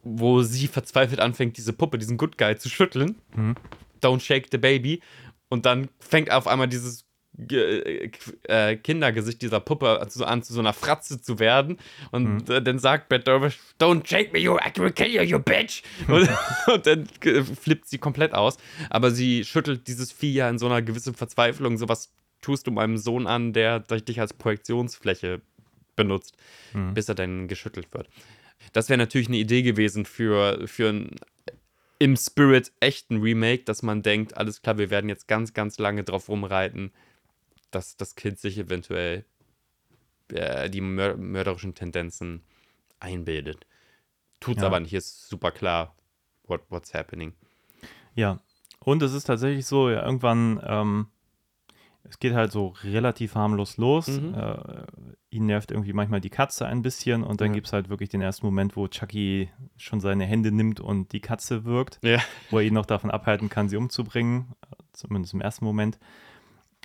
wo 0.03 0.42
sie 0.42 0.66
verzweifelt 0.66 1.20
anfängt, 1.20 1.57
diese 1.57 1.72
Puppe, 1.72 1.98
diesen 1.98 2.16
Good 2.16 2.38
Guy 2.38 2.57
zu 2.57 2.68
schütteln. 2.68 3.16
Mhm. 3.34 3.55
Don't 4.03 4.20
shake 4.20 4.48
the 4.51 4.59
baby. 4.59 5.01
Und 5.48 5.66
dann 5.66 5.88
fängt 5.98 6.30
auf 6.30 6.46
einmal 6.46 6.68
dieses 6.68 7.05
Ge- 7.38 8.11
äh, 8.48 8.76
Kindergesicht 8.76 9.40
dieser 9.40 9.61
Puppe 9.61 10.01
an, 10.01 10.42
zu 10.42 10.53
so 10.53 10.61
einer 10.61 10.72
Fratze 10.72 11.22
zu 11.22 11.38
werden. 11.38 11.78
Und 12.11 12.48
Mhm. 12.48 12.55
äh, 12.55 12.61
dann 12.62 12.78
sagt 12.78 13.09
Brad 13.09 13.26
Dourif, 13.26 13.74
Don't 13.80 14.07
shake 14.07 14.32
me, 14.32 14.40
you, 14.40 14.57
I 14.59 14.70
will 14.78 14.90
kill 14.90 15.09
you, 15.14 15.22
you 15.22 15.38
bitch. 15.38 15.82
und, 16.09 16.28
und 16.66 16.86
dann 16.86 17.09
äh, 17.24 17.42
flippt 17.42 17.88
sie 17.88 17.98
komplett 17.98 18.34
aus. 18.34 18.59
Aber 18.90 19.11
sie 19.11 19.44
schüttelt 19.44 19.86
dieses 19.86 20.12
Vieh 20.12 20.32
ja 20.34 20.51
in 20.51 20.59
so 20.59 20.66
einer 20.66 20.82
gewissen 20.82 21.14
Verzweiflung. 21.14 21.78
Sowas 21.78 22.12
tust 22.42 22.66
du 22.66 22.72
meinem 22.72 22.96
Sohn 22.98 23.26
an, 23.26 23.53
der 23.53 23.80
dich 23.80 24.20
als 24.20 24.32
Projektionsfläche 24.34 25.40
benutzt, 25.96 26.36
Mhm. 26.74 26.94
bis 26.94 27.09
er 27.09 27.14
dann 27.14 27.46
geschüttelt 27.48 27.88
wird. 27.92 28.09
Das 28.72 28.88
wäre 28.88 28.98
natürlich 28.98 29.28
eine 29.28 29.38
Idee 29.38 29.62
gewesen 29.62 30.04
für, 30.04 30.66
für 30.66 30.90
ein 30.90 31.16
im 31.98 32.16
Spirit 32.16 32.72
echten 32.80 33.20
Remake, 33.20 33.64
dass 33.64 33.82
man 33.82 34.02
denkt, 34.02 34.36
alles 34.36 34.62
klar, 34.62 34.78
wir 34.78 34.88
werden 34.88 35.11
jetzt 35.11 35.28
ganz, 35.28 35.52
ganz 35.52 35.78
lange 35.78 36.02
drauf 36.02 36.30
rumreiten, 36.30 36.92
dass 37.70 37.96
das 37.96 38.14
Kind 38.14 38.38
sich 38.38 38.56
eventuell 38.56 39.26
äh, 40.32 40.70
die 40.70 40.80
mör 40.80 41.16
mörderischen 41.18 41.74
Tendenzen 41.74 42.42
einbildet. 43.00 43.66
Tut's 44.40 44.62
Ja. 44.62 44.68
aber 44.68 44.80
nicht, 44.80 44.94
ist 44.94 45.28
super 45.28 45.50
klar, 45.50 45.94
what, 46.44 46.62
what's 46.70 46.94
happening. 46.94 47.34
Ja. 48.14 48.40
Und 48.78 49.02
es 49.02 49.12
ist 49.12 49.24
tatsächlich 49.24 49.66
so, 49.66 49.90
ja, 49.90 50.02
irgendwann, 50.02 50.58
ähm, 50.64 51.06
es 52.11 52.18
geht 52.18 52.34
halt 52.34 52.52
so 52.52 52.74
relativ 52.84 53.34
harmlos 53.34 53.76
los. 53.78 54.08
Mhm. 54.08 54.34
Äh, 54.34 54.56
ihn 55.30 55.46
nervt 55.46 55.70
irgendwie 55.70 55.92
manchmal 55.92 56.20
die 56.20 56.28
Katze 56.30 56.66
ein 56.66 56.82
bisschen 56.82 57.22
und 57.22 57.40
dann 57.40 57.48
Ja. 57.48 57.54
gibt 57.54 57.68
es 57.68 57.72
halt 57.72 57.88
wirklich 57.88 58.08
den 58.08 58.20
ersten 58.20 58.44
Moment, 58.44 58.76
wo 58.76 58.88
Chucky 58.88 59.48
schon 59.76 60.00
seine 60.00 60.24
Hände 60.26 60.50
nimmt 60.52 60.80
und 60.80 61.12
die 61.12 61.20
Katze 61.20 61.64
wirkt. 61.64 62.00
Ja. 62.02 62.18
wo 62.50 62.58
er 62.58 62.64
ihn 62.64 62.74
noch 62.74 62.86
davon 62.86 63.11
abhalten 63.11 63.48
kann, 63.48 63.68
sie 63.68 63.76
umzubringen, 63.76 64.52
zumindest 64.92 65.32
im 65.34 65.40
ersten 65.40 65.64
Moment, 65.64 65.98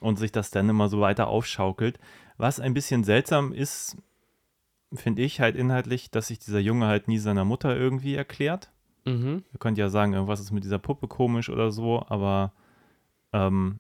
und 0.01 0.17
sich 0.19 0.32
das 0.32 0.51
dann 0.51 0.69
immer 0.69 0.89
so 0.89 1.01
weiter 1.01 1.28
aufschaukelt. 1.28 1.99
Was 2.38 2.59
ein 2.59 2.73
bisschen 2.73 3.03
seltsam 3.03 3.51
ist, 3.51 3.97
finde 4.93 5.23
ich 5.23 5.39
halt 5.41 5.55
inhaltlich, 5.55 6.11
dass 6.11 6.28
sich 6.28 6.38
dieser 6.39 6.59
Junge 6.59 6.86
halt 6.86 7.07
nie 7.07 7.17
seiner 7.17 7.45
Mutter 7.45 7.76
irgendwie 7.76 8.13
erklärt. 8.15 8.69
Mhm. 9.05 9.43
Ihr 9.51 9.59
könnt 9.59 9.78
ja 9.78 9.89
sagen, 9.89 10.13
irgendwas 10.13 10.39
ist 10.39 10.51
mit 10.51 10.63
dieser 10.63 10.80
Puppe 10.80 11.07
komisch 11.07 11.49
oder 11.49 11.71
so, 11.71 12.05
aber 12.07 12.53
ähm, 13.34 13.80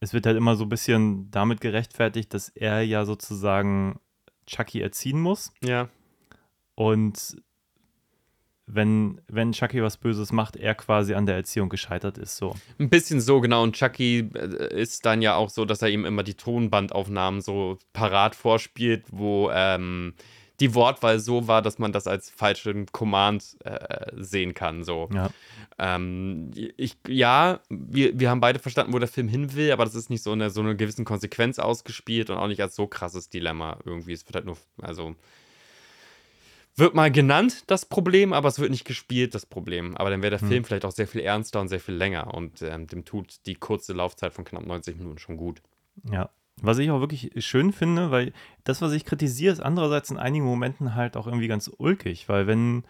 es 0.00 0.12
wird 0.12 0.26
halt 0.26 0.36
immer 0.36 0.56
so 0.56 0.64
ein 0.64 0.68
bisschen 0.68 1.30
damit 1.30 1.60
gerechtfertigt, 1.60 2.32
dass 2.34 2.48
er 2.50 2.82
ja 2.82 3.04
sozusagen 3.04 4.00
Chucky 4.46 4.80
erziehen 4.80 5.20
muss. 5.20 5.52
Ja. 5.62 5.88
Und 6.74 7.36
wenn, 8.66 9.20
wenn 9.28 9.52
Chucky 9.52 9.82
was 9.82 9.96
Böses 9.96 10.30
macht, 10.30 10.56
er 10.56 10.74
quasi 10.74 11.14
an 11.14 11.26
der 11.26 11.36
Erziehung 11.36 11.68
gescheitert 11.68 12.18
ist, 12.18 12.36
so. 12.36 12.54
Ein 12.78 12.90
bisschen 12.90 13.20
so, 13.20 13.40
genau. 13.40 13.62
Und 13.62 13.74
Chucky 13.74 14.30
äh, 14.34 14.80
ist 14.80 15.06
dann 15.06 15.22
ja 15.22 15.36
auch 15.36 15.48
so, 15.50 15.64
dass 15.64 15.82
er 15.82 15.88
ihm 15.88 16.04
immer 16.04 16.22
die 16.22 16.34
Tonbandaufnahmen 16.34 17.40
so 17.40 17.78
parat 17.92 18.34
vorspielt, 18.34 19.06
wo 19.10 19.50
ähm, 19.52 20.14
die 20.60 20.74
Wortwahl 20.74 21.20
so 21.20 21.46
war, 21.46 21.62
dass 21.62 21.78
man 21.78 21.92
das 21.92 22.06
als 22.06 22.30
falschen 22.30 22.86
Command 22.86 23.56
äh, 23.64 24.10
sehen 24.16 24.54
kann. 24.54 24.82
So. 24.82 25.08
Ja. 25.12 25.30
Ähm, 25.78 26.50
ich, 26.76 26.96
ja, 27.06 27.60
wir, 27.68 28.18
wir 28.18 28.30
haben 28.30 28.40
beide 28.40 28.58
verstanden, 28.58 28.92
wo 28.92 28.98
der 28.98 29.08
Film 29.08 29.28
hin 29.28 29.54
will, 29.54 29.70
aber 29.72 29.84
das 29.84 29.94
ist 29.94 30.10
nicht 30.10 30.22
so 30.22 30.32
eine, 30.32 30.50
so 30.50 30.60
eine 30.60 30.76
gewissen 30.76 31.04
Konsequenz 31.04 31.58
ausgespielt 31.58 32.30
und 32.30 32.38
auch 32.38 32.48
nicht 32.48 32.60
als 32.60 32.74
so 32.74 32.86
krasses 32.86 33.28
Dilemma 33.28 33.78
irgendwie. 33.84 34.12
Es 34.12 34.26
wird 34.26 34.34
halt 34.34 34.46
nur, 34.46 34.56
also 34.82 35.14
wird 36.74 36.94
mal 36.94 37.10
genannt, 37.10 37.64
das 37.66 37.86
Problem, 37.86 38.32
aber 38.32 38.48
es 38.48 38.58
wird 38.58 38.70
nicht 38.70 38.84
gespielt, 38.84 39.34
das 39.34 39.46
Problem. 39.46 39.96
Aber 39.96 40.10
dann 40.10 40.22
wäre 40.22 40.30
der 40.30 40.40
Hm. 40.40 40.48
Film 40.48 40.64
vielleicht 40.64 40.84
auch 40.84 40.92
sehr 40.92 41.08
viel 41.08 41.20
ernster 41.20 41.60
und 41.60 41.68
sehr 41.68 41.80
viel 41.80 41.94
länger 41.94 42.34
und 42.34 42.62
ähm, 42.62 42.86
dem 42.86 43.04
tut 43.04 43.46
die 43.46 43.56
kurze 43.56 43.92
Laufzeit 43.92 44.32
von 44.32 44.44
knapp 44.44 44.64
90 44.64 44.96
Minuten 44.96 45.18
schon 45.18 45.36
gut. 45.36 45.60
Ja. 46.10 46.30
Was 46.62 46.78
ich 46.78 46.90
auch 46.90 47.00
wirklich 47.00 47.30
schön 47.44 47.72
finde, 47.72 48.10
weil 48.10 48.32
das, 48.64 48.82
was 48.82 48.92
ich 48.92 49.04
kritisiere, 49.04 49.52
ist 49.52 49.60
andererseits 49.60 50.10
in 50.10 50.16
einigen 50.18 50.44
Momenten 50.44 50.94
halt 50.94 51.16
auch 51.16 51.26
irgendwie 51.26 51.48
ganz 51.48 51.70
ulkig, 51.78 52.28
weil 52.28 52.46
wenn, 52.46 52.84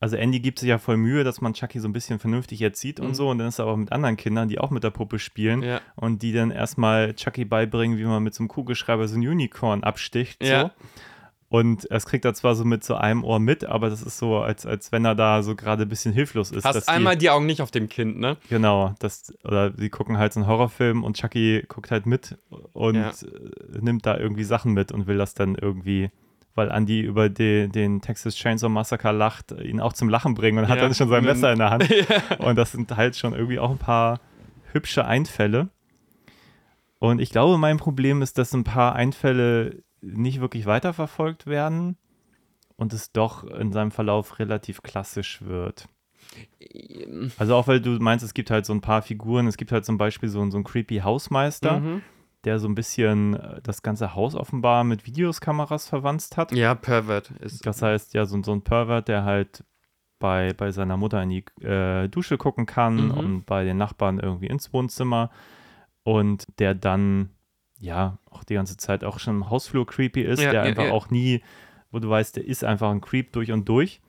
also 0.00 0.16
Andy 0.16 0.40
gibt 0.40 0.58
sich 0.60 0.68
ja 0.70 0.78
voll 0.78 0.96
Mühe, 0.96 1.24
dass 1.24 1.40
man 1.42 1.52
Chucky 1.52 1.78
so 1.78 1.88
ein 1.88 1.92
bisschen 1.92 2.18
vernünftig 2.18 2.62
erzieht 2.62 3.00
und 3.00 3.08
Mhm. 3.08 3.14
so, 3.14 3.28
und 3.28 3.38
dann 3.38 3.48
ist 3.48 3.58
er 3.58 3.66
aber 3.66 3.76
mit 3.76 3.92
anderen 3.92 4.16
Kindern, 4.16 4.48
die 4.48 4.58
auch 4.58 4.70
mit 4.70 4.82
der 4.82 4.90
Puppe 4.90 5.18
spielen 5.18 5.62
Ja. 5.62 5.80
und 5.96 6.22
die 6.22 6.32
dann 6.32 6.50
erstmal 6.50 7.14
Chucky 7.14 7.44
beibringen, 7.44 7.98
wie 7.98 8.04
man 8.04 8.22
mit 8.22 8.32
so 8.34 8.40
einem 8.42 8.48
Kugelschreiber 8.48 9.06
so 9.08 9.16
ein 9.18 9.26
Unicorn 9.28 9.84
absticht. 9.84 10.42
Ja. 10.42 10.62
So. 10.62 10.70
Und 11.52 11.88
das 11.90 12.06
kriegt 12.06 12.24
er 12.24 12.32
zwar 12.32 12.54
so 12.54 12.64
mit 12.64 12.84
so 12.84 12.94
einem 12.94 13.24
Ohr 13.24 13.40
mit, 13.40 13.64
aber 13.64 13.90
das 13.90 14.02
ist 14.02 14.18
so, 14.18 14.38
als, 14.38 14.66
als 14.66 14.92
wenn 14.92 15.04
er 15.04 15.16
da 15.16 15.42
so 15.42 15.56
gerade 15.56 15.82
ein 15.82 15.88
bisschen 15.88 16.12
hilflos 16.14 16.52
ist. 16.52 16.64
Hast 16.64 16.86
die- 16.86 16.88
einmal 16.88 17.16
die 17.16 17.28
Augen 17.28 17.44
nicht 17.46 17.60
auf 17.60 17.72
dem 17.72 17.88
Kind, 17.88 18.20
ne? 18.20 18.36
Genau, 18.48 18.94
das, 19.00 19.34
oder 19.42 19.72
sie 19.76 19.90
gucken 19.90 20.16
halt 20.16 20.32
so 20.32 20.38
einen 20.38 20.48
Horrorfilm 20.48 21.02
und 21.02 21.16
Chucky 21.16 21.64
guckt 21.66 21.90
halt 21.90 22.06
mit 22.06 22.38
und 22.72 22.94
Ja. 22.94 23.08
äh, 23.10 23.80
nimmt 23.80 24.06
da 24.06 24.16
irgendwie 24.16 24.44
Sachen 24.44 24.72
mit 24.74 24.92
und 24.92 25.08
will 25.08 25.18
das 25.18 25.34
dann 25.34 25.56
irgendwie, 25.56 26.10
weil 26.54 26.70
Andy 26.70 27.00
über 27.00 27.28
den, 27.28 27.72
den 27.72 28.00
Texas 28.00 28.36
Chainsaw 28.36 28.68
Massacre 28.70 29.10
lacht, 29.10 29.50
ihn 29.50 29.80
auch 29.80 29.92
zum 29.92 30.08
Lachen 30.08 30.34
bringen 30.34 30.58
und 30.58 30.68
hat 30.68 30.76
Ja, 30.76 30.82
dann 30.84 30.94
schon 30.94 31.08
sein 31.08 31.24
Messer 31.24 31.52
in 31.52 31.58
der 31.58 31.70
Hand. 31.70 31.92
Und 32.38 32.54
das 32.56 32.70
sind 32.70 32.96
halt 32.96 33.16
schon 33.16 33.32
irgendwie 33.32 33.58
auch 33.58 33.72
ein 33.72 33.78
paar 33.78 34.20
hübsche 34.72 35.04
Einfälle. 35.04 35.68
Und 37.00 37.20
ich 37.20 37.30
glaube, 37.30 37.58
mein 37.58 37.78
Problem 37.78 38.22
ist, 38.22 38.38
dass 38.38 38.52
ein 38.52 38.62
paar 38.62 38.94
Einfälle 38.94 39.82
nicht 40.02 40.40
wirklich 40.40 40.66
weiterverfolgt 40.66 41.46
werden 41.46 41.96
und 42.76 42.92
es 42.92 43.12
doch 43.12 43.44
in 43.44 43.72
seinem 43.72 43.90
Verlauf 43.90 44.38
relativ 44.38 44.82
klassisch 44.82 45.42
wird. 45.42 45.88
Also 47.38 47.54
auch 47.54 47.66
weil 47.66 47.80
du 47.80 47.90
meinst, 48.00 48.24
es 48.24 48.34
gibt 48.34 48.50
halt 48.50 48.66
so 48.66 48.72
ein 48.72 48.80
paar 48.80 49.02
Figuren, 49.02 49.46
es 49.46 49.56
gibt 49.56 49.72
halt 49.72 49.84
zum 49.84 49.98
Beispiel 49.98 50.28
so, 50.28 50.48
so 50.50 50.56
einen 50.56 50.64
creepy 50.64 50.98
Hausmeister, 50.98 51.80
Mhm. 51.80 52.02
der 52.44 52.58
so 52.58 52.68
ein 52.68 52.74
bisschen 52.74 53.34
äh, 53.34 53.60
das 53.62 53.82
ganze 53.82 54.14
Haus 54.14 54.34
offenbar 54.34 54.84
mit 54.84 55.06
Videoskameras 55.06 55.88
verwanzt 55.88 56.36
hat. 56.36 56.52
Ja, 56.52 56.74
Pervert 56.74 57.30
ist. 57.40 57.66
Das 57.66 57.82
heißt, 57.82 58.14
ja, 58.14 58.24
so, 58.26 58.42
so 58.42 58.52
ein 58.52 58.62
Pervert, 58.62 59.08
der 59.08 59.24
halt 59.24 59.64
bei, 60.18 60.52
bei 60.52 60.70
seiner 60.70 60.96
Mutter 60.98 61.22
in 61.22 61.30
die 61.30 61.44
äh, 61.64 62.08
Dusche 62.08 62.36
gucken 62.38 62.66
kann 62.66 63.06
Mhm. 63.06 63.10
und 63.10 63.46
bei 63.46 63.64
den 63.64 63.76
Nachbarn 63.78 64.18
irgendwie 64.18 64.46
ins 64.48 64.72
Wohnzimmer 64.72 65.30
und 66.02 66.44
der 66.58 66.74
dann, 66.74 67.30
ja, 67.80 68.18
auch 68.30 68.44
die 68.44 68.54
ganze 68.54 68.76
Zeit 68.76 69.04
auch 69.04 69.18
schon 69.18 69.36
im 69.36 69.50
Hausflur 69.50 69.86
creepy 69.86 70.22
ist, 70.22 70.40
Ja, 70.40 70.52
der 70.52 70.62
ja, 70.62 70.68
einfach 70.68 70.84
ja. 70.84 70.92
auch 70.92 71.10
nie, 71.10 71.42
wo 71.90 71.98
du 71.98 72.08
weißt, 72.08 72.36
der 72.36 72.44
ist 72.44 72.62
einfach 72.62 72.90
ein 72.90 73.00
Creep 73.00 73.32
durch 73.32 73.50
und 73.50 73.68
durch, 73.68 74.00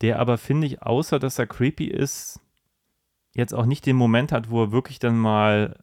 der 0.00 0.18
aber, 0.18 0.38
finde 0.38 0.66
ich, 0.66 0.82
außer 0.82 1.18
dass 1.18 1.38
er 1.38 1.46
creepy 1.46 1.86
ist, 1.86 2.40
jetzt 3.34 3.52
auch 3.52 3.66
nicht 3.66 3.84
den 3.84 3.96
Moment 3.96 4.32
hat, 4.32 4.50
wo 4.50 4.62
er 4.64 4.72
wirklich 4.72 4.98
dann 4.98 5.18
mal 5.18 5.76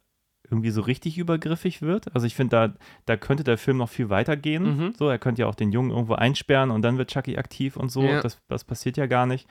irgendwie 0.50 0.70
so 0.70 0.82
richtig 0.82 1.18
übergriffig 1.18 1.82
wird. 1.82 2.14
Also 2.16 2.26
ich 2.26 2.36
finde, 2.36 2.56
da, 2.56 2.74
da 3.06 3.18
könnte 3.18 3.44
der 3.44 3.58
Film 3.58 3.78
noch 3.78 3.90
viel 3.90 4.10
weiter 4.10 4.38
gehen. 4.38 4.78
Mhm. 4.78 4.94
So, 4.98 5.10
er 5.10 5.20
könnte 5.20 5.42
ja 5.42 5.48
auch 5.48 5.56
den 5.56 5.74
Jungen 5.74 5.92
irgendwo 5.92 6.14
einsperren 6.14 6.72
und 6.72 6.82
dann 6.82 6.98
wird 6.98 7.12
Chucky 7.12 7.38
aktiv 7.38 7.76
und 7.76 7.92
so. 7.92 8.04
Ja. 8.04 8.22
Das, 8.22 8.40
das 8.48 8.64
passiert 8.64 8.96
ja 8.96 9.08
gar 9.08 9.26
nicht. 9.26 9.48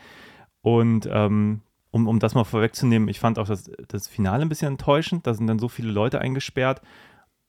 Und 0.63 1.07
ähm, 1.13 1.61
um, 1.91 2.09
um 2.09 2.19
das 2.19 2.35
mal 2.35 2.45
vorwegzunehmen, 2.45 3.09
ich 3.09 3.21
fand 3.21 3.39
auch 3.39 3.47
das, 3.47 3.71
das 3.89 4.09
Finale 4.09 4.43
ein 4.43 4.49
bisschen 4.49 4.69
enttäuschend. 4.69 5.27
Da 5.27 5.35
sind 5.35 5.47
dann 5.47 5.59
so 5.59 5.69
viele 5.69 5.91
Leute 5.91 6.21
eingesperrt. 6.21 6.81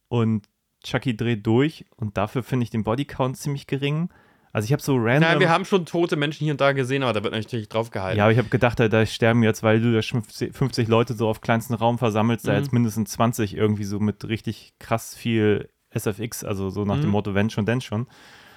Und 0.10 0.48
Chucky 0.84 1.16
dreht 1.18 1.46
durch 1.46 1.86
und 1.96 2.18
dafür 2.18 2.44
finde 2.44 2.64
ich 2.64 2.70
den 2.70 2.84
Bodycount 2.84 3.38
ziemlich 3.38 3.68
gering. 3.68 4.10
Also 4.54 4.66
ich 4.66 4.72
habe 4.74 4.82
so 4.82 4.96
random. 4.96 5.22
Nein, 5.22 5.40
wir 5.40 5.50
haben 5.50 5.66
schon 5.66 5.86
tote 5.86 6.16
Menschen 6.16 6.46
hier 6.46 6.54
und 6.54 6.62
da 6.62 6.72
gesehen, 6.72 7.04
aber 7.04 7.14
da 7.14 7.24
wird 7.24 7.34
natürlich 7.34 7.68
drauf 7.70 7.92
gehalten. 7.92 8.18
ja, 8.18 8.24
aber 8.24 8.32
ich 8.32 8.38
habe 8.40 8.50
gedacht, 8.50 8.80
da, 8.80 8.88
da 8.88 9.06
sterben 9.06 9.44
jetzt, 9.44 9.62
weil 9.64 9.82
du 9.82 9.94
da 9.94 10.02
50 10.02 10.56
50 10.56 10.88
Leute 10.88 11.14
so 11.14 11.28
auf 11.28 11.42
kleinsten 11.42 11.74
Raum 11.74 11.98
versammelst, 11.98 12.48
da 12.48 12.54
Mhm. 12.54 12.58
jetzt 12.60 12.74
mindestens 12.74 13.12
20 13.12 13.56
irgendwie 13.56 13.84
so 13.84 14.00
mit 14.00 14.28
richtig 14.28 14.74
krass 14.80 15.16
viel 15.16 15.70
SFX, 15.92 16.44
also 16.44 16.70
so 16.70 16.86
nach 16.86 16.96
dem 16.98 17.06
Mhm. 17.08 17.12
Motto, 17.12 17.34
wenn 17.36 17.50
schon, 17.50 17.66
denn 17.66 17.82
schon. 17.82 18.08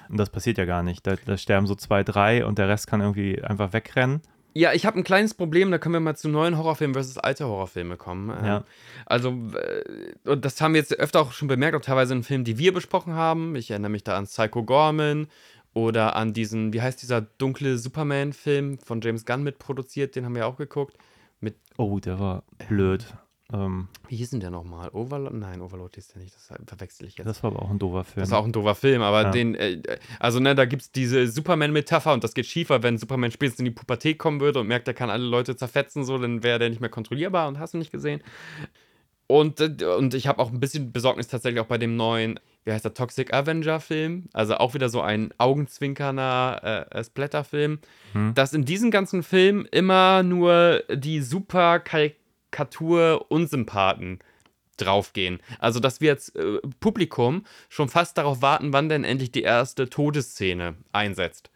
Und 0.08 0.16
das 0.16 0.30
passiert 0.30 0.58
ja 0.58 0.64
gar 0.64 0.82
nicht. 0.82 1.06
Da, 1.06 1.16
da 1.24 1.36
sterben 1.36 1.66
so 1.66 1.74
zwei, 1.74 2.02
drei 2.02 2.44
und 2.44 2.58
der 2.58 2.68
Rest 2.68 2.86
kann 2.86 3.00
irgendwie 3.00 3.42
einfach 3.42 3.72
wegrennen. 3.72 4.22
Ja, 4.52 4.72
ich 4.72 4.84
habe 4.86 4.98
ein 4.98 5.04
kleines 5.04 5.34
Problem, 5.34 5.70
da 5.70 5.78
können 5.78 5.92
wir 5.92 6.00
mal 6.00 6.16
zu 6.16 6.28
neuen 6.28 6.58
Horrorfilmen 6.58 6.94
versus 6.94 7.18
alte 7.18 7.46
Horrorfilme 7.46 7.96
kommen. 7.96 8.30
Ähm, 8.30 8.44
Ja. 8.44 8.64
Also, 9.06 9.30
äh, 9.30 10.28
und 10.28 10.44
das 10.44 10.60
haben 10.60 10.74
wir 10.74 10.80
jetzt 10.80 10.98
öfter 10.98 11.20
auch 11.20 11.32
schon 11.32 11.48
bemerkt, 11.48 11.76
auch 11.76 11.80
teilweise 11.80 12.14
in 12.14 12.22
Filmen, 12.22 12.44
die 12.44 12.58
wir 12.58 12.72
besprochen 12.72 13.14
haben. 13.14 13.54
Ich 13.56 13.70
erinnere 13.70 13.90
mich 13.90 14.04
da 14.04 14.16
an 14.16 14.26
Psycho 14.26 14.64
Gorman 14.64 15.28
oder 15.72 16.16
an 16.16 16.32
diesen, 16.32 16.72
wie 16.72 16.82
heißt 16.82 17.00
dieser 17.00 17.20
dunkle 17.20 17.78
Superman-Film 17.78 18.78
von 18.78 19.00
James 19.00 19.24
Gunn 19.24 19.42
mitproduziert, 19.44 20.16
den 20.16 20.24
haben 20.24 20.34
wir 20.34 20.46
auch 20.46 20.56
geguckt. 20.56 20.96
Mit, 21.40 21.56
Oh, 21.76 21.98
der 22.00 22.18
war 22.18 22.42
blöd. 22.68 23.06
Ähm, 23.52 23.88
wie 24.08 24.16
hieß 24.16 24.30
denn 24.30 24.40
der 24.40 24.50
nochmal? 24.50 24.90
Overlord? 24.90 25.34
Nein, 25.34 25.60
Overlord 25.60 25.96
hieß 25.96 26.08
der 26.08 26.22
nicht, 26.22 26.34
das 26.34 26.52
verwechsel 26.66 27.06
ich 27.08 27.16
jetzt. 27.18 27.26
das 27.26 27.42
war 27.42 27.50
aber 27.50 27.62
auch 27.62 27.70
ein 27.70 27.78
doofer 27.78 28.04
Film. 28.04 28.22
Das 28.22 28.30
war 28.30 28.38
auch 28.38 28.44
ein 28.44 28.52
doofer 28.52 28.74
Film, 28.74 29.02
aber 29.02 29.22
Ja. 29.22 29.30
den, 29.30 29.54
äh, 29.54 29.82
also 30.18 30.38
ne, 30.40 30.54
da 30.54 30.64
gibt 30.66 30.82
es 30.82 30.92
diese 30.92 31.26
Superman-Metapher 31.26 32.12
und 32.12 32.22
das 32.22 32.34
geht 32.34 32.46
schiefer, 32.46 32.82
wenn 32.82 32.98
Superman 32.98 33.30
spätestens 33.32 33.60
in 33.60 33.64
die 33.66 33.70
Pubertät 33.72 34.18
kommen 34.18 34.40
würde 34.40 34.60
und 34.60 34.68
merkt, 34.68 34.86
er 34.88 34.94
kann 34.94 35.10
alle 35.10 35.24
Leute 35.26 35.56
zerfetzen, 35.56 36.04
so, 36.04 36.16
dann 36.18 36.42
wäre 36.42 36.58
der 36.58 36.70
nicht 36.70 36.80
mehr 36.80 36.90
kontrollierbar 36.90 37.48
und 37.48 37.58
hast 37.58 37.74
du 37.74 37.78
nicht 37.78 37.90
gesehen. 37.92 38.22
Und, 39.26 39.60
äh, 39.60 39.84
und 39.96 40.14
ich 40.14 40.26
habe 40.26 40.40
auch 40.40 40.50
ein 40.50 40.58
bisschen 40.60 40.92
Besorgnis 40.92 41.28
tatsächlich 41.28 41.60
auch 41.60 41.66
bei 41.66 41.78
dem 41.78 41.96
neuen, 41.96 42.40
wie 42.64 42.72
heißt 42.72 42.84
der, 42.84 42.94
Toxic 42.94 43.32
Avenger-Film, 43.32 44.28
also 44.32 44.56
auch 44.56 44.74
wieder 44.74 44.88
so 44.88 45.00
ein 45.02 45.32
augenzwinkernder 45.38 46.86
äh, 46.92 47.04
Splatter-Film, 47.04 47.78
Hm. 48.12 48.34
dass 48.34 48.52
in 48.54 48.64
diesem 48.64 48.90
ganzen 48.90 49.22
Film 49.22 49.66
immer 49.70 50.22
nur 50.24 50.82
die 50.92 51.20
super 51.22 51.78
Karikatur-Unsympathen 52.50 54.18
draufgehen. 54.76 55.40
Also, 55.58 55.80
dass 55.80 56.00
wir 56.00 56.08
jetzt 56.08 56.36
äh, 56.36 56.58
Publikum 56.80 57.44
schon 57.68 57.88
fast 57.88 58.16
darauf 58.18 58.42
warten, 58.42 58.72
wann 58.72 58.88
denn 58.88 59.04
endlich 59.04 59.30
die 59.30 59.42
erste 59.42 59.88
Todesszene 59.88 60.76
einsetzt. 60.92 61.50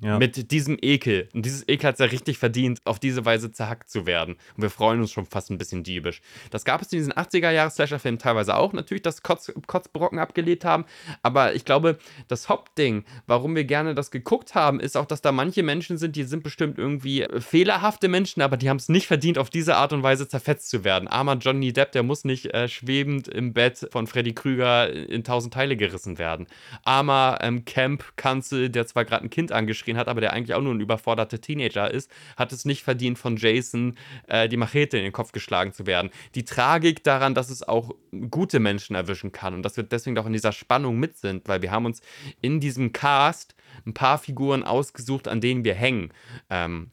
Ja. 0.00 0.18
Mit 0.18 0.50
diesem 0.50 0.78
Ekel. 0.80 1.28
Und 1.34 1.44
dieses 1.44 1.68
Ekel 1.68 1.88
hat 1.88 1.94
es 1.96 1.98
ja 1.98 2.06
richtig 2.06 2.38
verdient, 2.38 2.80
auf 2.84 2.98
diese 2.98 3.26
Weise 3.26 3.52
zerhackt 3.52 3.90
zu 3.90 4.06
werden. 4.06 4.36
Und 4.56 4.62
wir 4.62 4.70
freuen 4.70 5.00
uns 5.00 5.12
schon 5.12 5.26
fast 5.26 5.50
ein 5.50 5.58
bisschen 5.58 5.82
diebisch. 5.82 6.22
Das 6.50 6.64
gab 6.64 6.80
es 6.80 6.90
in 6.92 6.98
diesen 6.98 7.12
80er-Jahres-Slasher-Filmen 7.12 8.18
teilweise 8.18 8.56
auch, 8.56 8.72
natürlich, 8.72 9.02
dass 9.02 9.22
Kotz, 9.22 9.52
Kotzbrocken 9.66 10.18
abgelehnt 10.18 10.64
haben. 10.64 10.86
Aber 11.22 11.54
ich 11.54 11.66
glaube, 11.66 11.98
das 12.28 12.48
Hauptding, 12.48 13.04
warum 13.26 13.54
wir 13.54 13.64
gerne 13.64 13.94
das 13.94 14.10
geguckt 14.10 14.54
haben, 14.54 14.80
ist 14.80 14.96
auch, 14.96 15.04
dass 15.04 15.20
da 15.20 15.32
manche 15.32 15.62
Menschen 15.62 15.98
sind, 15.98 16.16
die 16.16 16.24
sind 16.24 16.42
bestimmt 16.42 16.78
irgendwie 16.78 17.22
äh, 17.22 17.40
fehlerhafte 17.40 18.08
Menschen, 18.08 18.40
aber 18.40 18.56
die 18.56 18.70
haben 18.70 18.78
es 18.78 18.88
nicht 18.88 19.06
verdient, 19.06 19.36
auf 19.36 19.50
diese 19.50 19.76
Art 19.76 19.92
und 19.92 20.02
Weise 20.02 20.26
zerfetzt 20.26 20.70
zu 20.70 20.82
werden. 20.82 21.08
Armer 21.08 21.36
Johnny 21.36 21.74
Depp, 21.74 21.92
der 21.92 22.04
muss 22.04 22.24
nicht 22.24 22.46
äh, 22.54 22.68
schwebend 22.68 23.28
im 23.28 23.52
Bett 23.52 23.86
von 23.90 24.06
Freddy 24.06 24.32
Krüger 24.32 24.90
in 24.90 25.24
tausend 25.24 25.52
Teile 25.52 25.76
gerissen 25.76 26.16
werden. 26.16 26.46
Armer 26.84 27.38
ähm, 27.42 27.66
Camp-Kanzel, 27.66 28.70
der 28.70 28.86
zwar 28.86 29.04
gerade 29.04 29.24
ein 29.24 29.30
Kind 29.30 29.52
angeschrien 29.90 29.96
hat, 29.96 30.08
aber 30.08 30.20
der 30.20 30.32
eigentlich 30.32 30.54
auch 30.54 30.62
nur 30.62 30.74
ein 30.74 30.80
überforderter 30.80 31.40
Teenager 31.40 31.90
ist, 31.90 32.10
hat 32.36 32.52
es 32.52 32.64
nicht 32.64 32.82
verdient, 32.82 33.18
von 33.18 33.36
Jason 33.36 33.96
äh, 34.28 34.48
die 34.48 34.56
Machete 34.56 34.96
in 34.96 35.04
den 35.04 35.12
Kopf 35.12 35.32
geschlagen 35.32 35.72
zu 35.72 35.86
werden. 35.86 36.10
Die 36.34 36.44
Tragik 36.44 37.02
daran, 37.04 37.34
dass 37.34 37.50
es 37.50 37.62
auch 37.62 37.94
gute 38.30 38.60
Menschen 38.60 38.96
erwischen 38.96 39.32
kann 39.32 39.54
und 39.54 39.62
dass 39.62 39.76
wir 39.76 39.84
deswegen 39.84 40.18
auch 40.18 40.26
in 40.26 40.32
dieser 40.32 40.52
Spannung 40.52 40.98
mit 40.98 41.16
sind, 41.16 41.48
weil 41.48 41.62
wir 41.62 41.70
haben 41.70 41.86
uns 41.86 42.00
in 42.40 42.60
diesem 42.60 42.92
Cast 42.92 43.54
ein 43.86 43.94
paar 43.94 44.18
Figuren 44.18 44.62
ausgesucht, 44.62 45.28
an 45.28 45.40
denen 45.40 45.64
wir 45.64 45.74
hängen. 45.74 46.12
Ähm, 46.48 46.90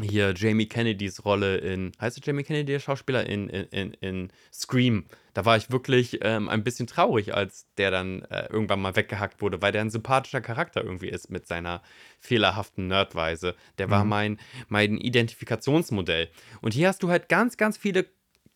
hier 0.00 0.34
Jamie 0.36 0.66
Kennedys 0.66 1.24
Rolle 1.24 1.58
in, 1.58 1.92
heißt 2.00 2.18
es 2.18 2.26
Jamie 2.26 2.42
Kennedy, 2.42 2.72
der 2.72 2.80
Schauspieler, 2.80 3.26
in, 3.26 3.48
in, 3.48 3.66
in, 3.70 3.94
in 4.00 4.28
Scream. 4.52 5.04
Da 5.34 5.44
war 5.44 5.56
ich 5.56 5.70
wirklich 5.70 6.20
ähm, 6.22 6.48
ein 6.48 6.64
bisschen 6.64 6.86
traurig, 6.86 7.34
als 7.34 7.66
der 7.76 7.90
dann 7.90 8.22
äh, 8.22 8.46
irgendwann 8.50 8.80
mal 8.80 8.96
weggehackt 8.96 9.42
wurde, 9.42 9.60
weil 9.60 9.72
der 9.72 9.82
ein 9.82 9.90
sympathischer 9.90 10.40
Charakter 10.40 10.82
irgendwie 10.82 11.08
ist 11.08 11.30
mit 11.30 11.46
seiner 11.46 11.82
fehlerhaften 12.20 12.86
Nerdweise. 12.86 13.54
Der 13.78 13.90
war 13.90 14.04
mein, 14.04 14.38
mein 14.68 14.96
Identifikationsmodell. 14.96 16.30
Und 16.60 16.72
hier 16.72 16.88
hast 16.88 17.02
du 17.02 17.10
halt 17.10 17.28
ganz, 17.28 17.56
ganz 17.56 17.76
viele 17.76 18.06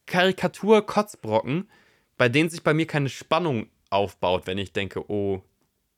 Karikatur-Kotzbrocken, 0.06 1.68
bei 2.16 2.28
denen 2.28 2.48
sich 2.48 2.62
bei 2.62 2.74
mir 2.74 2.86
keine 2.86 3.08
Spannung 3.08 3.68
aufbaut, 3.90 4.46
wenn 4.46 4.58
ich 4.58 4.72
denke, 4.72 5.10
oh, 5.10 5.42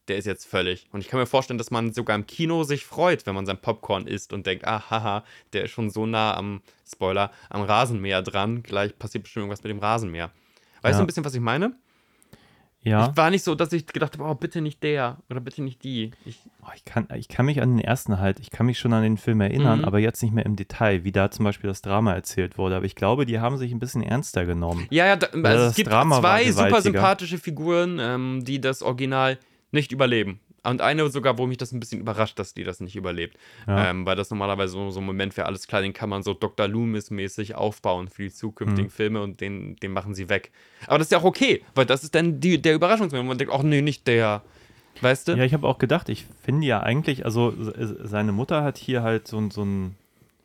der 0.09 0.19
ist 0.19 0.27
jetzt 0.27 0.47
völlig. 0.47 0.87
Und 0.93 1.01
ich 1.01 1.09
kann 1.09 1.21
mir 1.21 1.27
vorstellen, 1.27 1.59
dass 1.59 1.71
man 1.71 1.93
sogar 1.93 2.17
im 2.17 2.27
Kino 2.27 2.65
sich 2.65 2.85
freut, 2.85 3.27
wenn 3.27 3.35
man 3.35 3.47
sein 3.47 3.61
Popcorn 3.61 4.07
isst 4.07 4.33
und 4.33 4.47
denkt, 4.47 4.67
ah, 4.67 4.91
haha, 4.91 5.25
der 5.53 5.65
ist 5.65 5.71
schon 5.71 5.91
so 5.91 6.07
nah 6.07 6.37
am, 6.37 6.63
Spoiler, 6.91 7.31
am 7.49 7.63
Rasenmäher 7.63 8.23
dran. 8.23 8.63
Gleich 8.63 8.99
passiert 8.99 9.25
bestimmt 9.25 9.45
irgendwas 9.45 9.63
mit 9.63 9.71
dem 9.71 9.79
Rasenmäher. 9.79 10.31
Weißt 10.83 10.95
Ja. 10.95 10.99
du 10.99 11.05
ein 11.05 11.07
bisschen, 11.07 11.25
was 11.25 11.35
ich 11.35 11.41
meine? 11.41 11.73
ja. 12.83 13.11
Ich 13.11 13.17
war 13.17 13.31
nicht 13.31 13.45
so, 13.45 13.55
dass 13.55 13.73
ich 13.75 13.87
gedacht 13.87 14.19
habe, 14.19 14.25
oh, 14.31 14.35
bitte 14.35 14.63
nicht 14.63 14.83
der 14.83 15.19
oder 15.29 15.41
bitte 15.41 15.63
nicht 15.63 15.85
die. 15.85 16.13
Ich, 16.25 16.39
Oh, 16.63 16.71
ich, 16.75 16.85
kann, 16.85 17.07
ich 17.15 17.29
kann 17.29 17.45
mich 17.47 17.61
an 17.61 17.77
den 17.77 17.85
ersten 17.85 18.19
halt, 18.21 18.39
ich 18.41 18.51
kann 18.51 18.65
mich 18.67 18.79
schon 18.79 18.93
an 18.95 19.03
den 19.03 19.17
Film 19.19 19.41
erinnern, 19.41 19.81
Mhm. 19.81 19.85
aber 19.85 19.99
jetzt 19.99 20.23
nicht 20.23 20.33
mehr 20.33 20.47
im 20.47 20.57
Detail, 20.57 21.05
wie 21.05 21.13
da 21.13 21.31
zum 21.31 21.45
Beispiel 21.45 21.69
das 21.69 21.83
Drama 21.83 22.15
erzählt 22.15 22.57
wurde. 22.59 22.77
Aber 22.77 22.85
ich 22.87 22.95
glaube, 22.95 23.27
die 23.27 23.39
haben 23.41 23.59
sich 23.59 23.73
ein 23.73 23.79
bisschen 23.79 24.03
ernster 24.03 24.47
genommen. 24.47 24.87
ja, 24.91 25.07
ja, 25.07 25.17
da, 25.17 25.27
also 25.43 25.65
es 25.67 25.75
gibt 25.75 25.91
Drama 25.91 26.21
zwei 26.21 26.51
super 26.53 26.81
sympathische 26.81 27.39
Figuren, 27.39 27.99
ähm, 28.01 28.45
die 28.45 28.61
das 28.61 28.83
Original 28.83 29.39
nicht 29.73 29.93
überleben. 29.93 30.41
Und 30.63 30.81
eine 30.83 31.09
sogar, 31.11 31.39
wo 31.39 31.47
mich 31.47 31.57
das 31.59 31.73
ein 31.73 31.81
bisschen 31.81 32.01
überrascht, 32.01 32.39
dass 32.39 32.53
die 32.55 32.65
das 32.65 32.81
nicht 32.81 32.97
überlebt. 32.97 33.37
Ja. 33.67 33.91
Ähm, 33.91 34.05
weil 34.07 34.17
das 34.17 34.31
normalerweise 34.31 34.73
so, 34.75 34.91
so 34.91 35.01
ein 35.01 35.07
Moment 35.07 35.37
wäre, 35.37 35.47
alles 35.47 35.67
klar, 35.67 35.81
den 35.83 35.93
kann 35.93 36.09
man 36.11 36.23
so 36.23 36.35
Dr. 36.35 36.69
Loomis-mäßig 36.69 37.55
aufbauen 37.55 38.09
für 38.09 38.25
die 38.25 38.31
zukünftigen 38.31 38.87
Mhm. 38.89 38.91
Filme 38.91 39.23
und 39.23 39.41
den, 39.41 39.77
den 39.77 39.93
machen 39.93 40.15
sie 40.15 40.29
weg. 40.29 40.51
Aber 40.87 40.99
das 40.99 41.07
ist 41.07 41.13
ja 41.13 41.19
auch 41.19 41.25
okay, 41.25 41.63
weil 41.75 41.87
das 41.87 42.05
ist 42.05 42.15
dann 42.15 42.41
die, 42.41 42.61
der 42.61 42.75
Überraschungsmoment. 42.75 43.29
Man 43.29 43.39
denkt, 43.39 43.53
ach 43.55 43.63
nee, 43.63 43.81
nicht 43.83 44.07
der. 44.07 44.43
Weißt 45.01 45.29
du? 45.29 45.33
Ja, 45.33 45.45
ich 45.45 45.55
habe 45.55 45.67
auch 45.67 45.79
gedacht, 45.79 46.09
ich 46.11 46.27
finde 46.43 46.67
ja 46.67 46.81
eigentlich, 46.81 47.25
also 47.25 47.55
seine 48.03 48.33
Mutter 48.33 48.63
hat 48.63 48.77
hier 48.77 49.03
halt 49.03 49.29
so, 49.29 49.39
ein- 49.39 49.51
so 49.51 49.65
ein, 49.65 49.95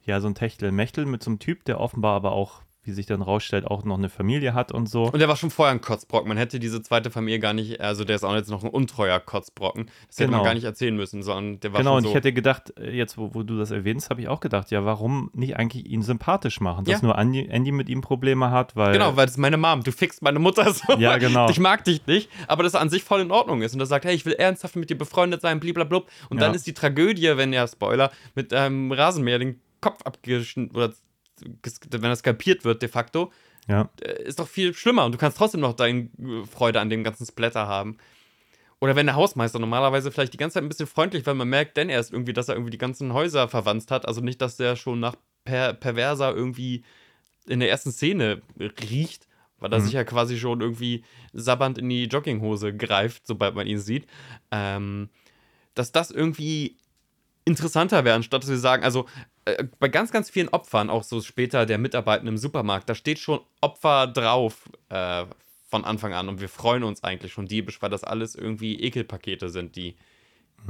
ja, 0.06 0.22
so 0.22 0.28
ein 0.28 0.36
Techtel-Mechtel 0.36 1.06
mit 1.06 1.24
so 1.24 1.32
einem 1.32 1.40
Typ, 1.40 1.66
der 1.66 1.80
offenbar 1.82 2.16
aber 2.16 2.32
auch, 2.32 2.62
wie 2.86 2.92
sich 2.92 3.06
dann 3.06 3.22
rausstellt, 3.22 3.66
auch 3.66 3.84
noch 3.84 3.98
eine 3.98 4.10
Familie 4.10 4.54
hat 4.54 4.72
und 4.72 4.88
so. 4.90 5.04
Und 5.12 5.20
der 5.20 5.28
war 5.28 5.36
schon 5.36 5.50
vorher 5.52 5.74
ein 5.74 5.82
Kotzbrocken. 5.82 6.28
Man 6.28 6.38
hätte 6.38 6.60
diese 6.60 6.82
zweite 6.82 7.12
Familie 7.12 7.40
gar 7.40 7.54
nicht, 7.54 7.82
also 7.82 8.04
der 8.04 8.16
ist 8.16 8.24
auch 8.24 8.36
jetzt 8.36 8.50
noch 8.50 8.64
ein 8.64 8.70
untreuer 8.70 9.20
Kotzbrocken. 9.20 9.90
Das 10.08 10.18
hätte 10.20 10.32
man 10.32 10.40
Genau. 10.40 10.44
gar 10.44 10.54
nicht 10.54 10.64
erzählen 10.64 10.96
müssen, 10.96 11.24
sondern 11.24 11.60
der 11.60 11.74
war 11.74 11.80
Genau, 11.80 11.92
schon 11.92 11.98
und 11.98 12.04
so. 12.04 12.10
ich 12.10 12.16
hätte 12.16 12.34
gedacht, 12.34 12.74
äh, 12.80 12.92
jetzt 12.92 13.18
wo, 13.18 13.34
wo 13.34 13.44
du 13.44 13.58
das 13.58 13.72
erwähnst, 13.72 14.10
habe 14.10 14.22
ich 14.22 14.28
auch 14.28 14.40
gedacht, 14.40 14.72
ja, 14.72 14.86
warum 14.86 15.30
nicht 15.34 15.56
eigentlich 15.58 15.86
ihn 15.88 16.02
sympathisch 16.04 16.62
machen? 16.62 16.86
Dass 16.86 17.02
Ja. 17.02 17.08
nur 17.08 17.18
Andy, 17.18 17.48
Andy 17.48 17.72
mit 17.72 17.90
ihm 17.90 18.02
Probleme 18.02 18.52
hat, 18.52 18.76
weil. 18.76 18.94
Genau, 18.94 19.16
weil 19.16 19.26
das 19.26 19.34
ist 19.36 19.40
meine 19.40 19.58
Mom. 19.58 19.84
Du 19.84 19.92
fickst 19.92 20.22
meine 20.22 20.40
Mutter 20.40 20.72
so. 20.74 20.94
Ja, 20.98 21.18
genau. 21.18 21.50
Ich 21.50 21.60
mag 21.60 21.84
dich 21.84 22.06
nicht, 22.08 22.30
aber 22.48 22.64
das 22.64 22.76
an 22.76 22.90
sich 22.90 23.04
voll 23.04 23.22
in 23.22 23.32
Ordnung 23.32 23.62
ist. 23.62 23.74
Und 23.74 23.80
er 23.80 23.86
sagt, 23.86 24.06
hey, 24.06 24.14
ich 24.16 24.26
will 24.26 24.34
ernsthaft 24.34 24.76
mit 24.76 24.90
dir 24.90 24.98
befreundet 24.98 25.42
sein, 25.42 25.60
bliblablub. 25.60 26.08
Und 26.30 26.40
dann 26.42 26.52
Ja. 26.52 26.56
ist 26.56 26.68
die 26.68 26.74
Tragödie, 26.74 27.32
wenn 27.36 27.52
ja, 27.54 27.68
Spoiler, 27.68 28.12
mit 28.36 28.54
einem 28.54 28.92
Rasenmäher 28.92 29.40
den 29.40 29.60
Kopf 29.82 30.02
abgeschnitten 30.04 30.76
oder 30.76 30.94
wenn 31.42 32.04
er 32.04 32.16
skalpiert 32.16 32.64
wird 32.64 32.82
de 32.82 32.90
facto, 32.90 33.32
Ja, 33.68 33.90
äh, 34.02 34.24
ist 34.24 34.40
doch 34.40 34.48
viel 34.48 34.74
schlimmer. 34.74 35.06
Und 35.06 35.14
du 35.14 35.18
kannst 35.18 35.38
trotzdem 35.38 35.62
noch 35.62 35.74
deine 35.74 36.10
äh, 36.20 36.46
Freude 36.46 36.80
an 36.80 36.90
dem 36.90 37.04
ganzen 37.04 37.26
Splatter 37.26 37.68
haben. 37.68 37.98
Oder 38.80 38.96
wenn 38.96 39.06
der 39.06 39.16
Hausmeister 39.16 39.58
normalerweise 39.60 40.12
vielleicht 40.12 40.34
die 40.34 40.38
ganze 40.38 40.56
Zeit 40.56 40.64
ein 40.64 40.70
bisschen 40.70 40.88
freundlich, 40.88 41.26
weil 41.26 41.34
man 41.34 41.48
merkt 41.48 41.78
denn 41.78 41.90
erst 41.90 42.12
irgendwie, 42.12 42.34
dass 42.34 42.50
er 42.50 42.56
irgendwie 42.56 42.72
die 42.72 42.78
ganzen 42.78 43.14
Häuser 43.14 43.48
verwandt 43.48 43.90
hat. 43.90 44.08
Also 44.08 44.22
nicht, 44.22 44.42
dass 44.42 44.58
der 44.58 44.76
schon 44.76 45.00
nach 45.00 45.16
per 45.46 45.74
Perverser 45.74 46.36
irgendwie 46.36 46.84
in 47.48 47.60
der 47.60 47.70
ersten 47.70 47.92
Szene 47.92 48.42
riecht, 48.60 49.28
weil 49.60 49.72
er 49.72 49.80
Mhm. 49.80 49.84
sich 49.86 49.94
ja 49.94 50.04
quasi 50.04 50.38
schon 50.38 50.62
irgendwie 50.62 51.04
sabbernd 51.34 51.78
in 51.78 51.88
die 51.90 52.06
Jogginghose 52.06 52.76
greift, 52.76 53.26
sobald 53.26 53.56
man 53.56 53.66
ihn 53.68 53.80
sieht. 53.80 54.08
Ähm, 54.52 55.10
dass 55.74 55.92
das 55.92 56.12
irgendwie 56.12 56.76
interessanter 57.46 58.04
wäre, 58.04 58.16
anstatt 58.16 58.44
dass 58.44 58.50
wir 58.50 58.58
sagen, 58.58 58.84
also 58.84 59.06
äh, 59.46 59.64
bei 59.80 59.88
ganz, 59.88 60.12
ganz 60.12 60.30
vielen 60.30 60.50
Opfern, 60.50 60.90
auch 60.90 61.04
so 61.04 61.22
später 61.22 61.66
der 61.66 61.78
Mitarbeiter 61.78 62.26
im 62.28 62.38
Supermarkt, 62.38 62.90
da 62.90 62.96
steht 62.96 63.20
schon 63.20 63.40
Opfer 63.62 64.08
drauf 64.08 64.70
äh, 64.90 65.26
von 65.70 65.86
Anfang 65.86 66.14
an 66.14 66.30
und 66.30 66.42
wir 66.42 66.50
freuen 66.50 66.84
uns 66.84 67.04
eigentlich 67.04 67.34
schon 67.34 67.48
diebisch, 67.48 67.82
weil 67.82 67.90
das 67.90 68.04
alles 68.04 68.36
irgendwie 68.36 68.80
Ekelpakete 68.82 69.50
sind, 69.50 69.76
die, 69.76 69.96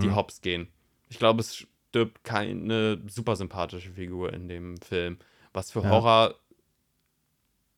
die 0.02 0.08
Mhm. 0.08 0.16
hops 0.16 0.42
gehen. 0.42 0.68
Ich 1.10 1.20
glaube, 1.20 1.42
es 1.42 1.66
stirbt 1.90 2.24
keine 2.24 3.02
super 3.08 3.36
sympathische 3.36 3.92
Figur 3.92 4.34
in 4.34 4.48
dem 4.48 4.78
Film, 4.78 5.18
was 5.54 5.72
für 5.72 5.82
Ja. 5.82 5.90
Horror 5.90 6.36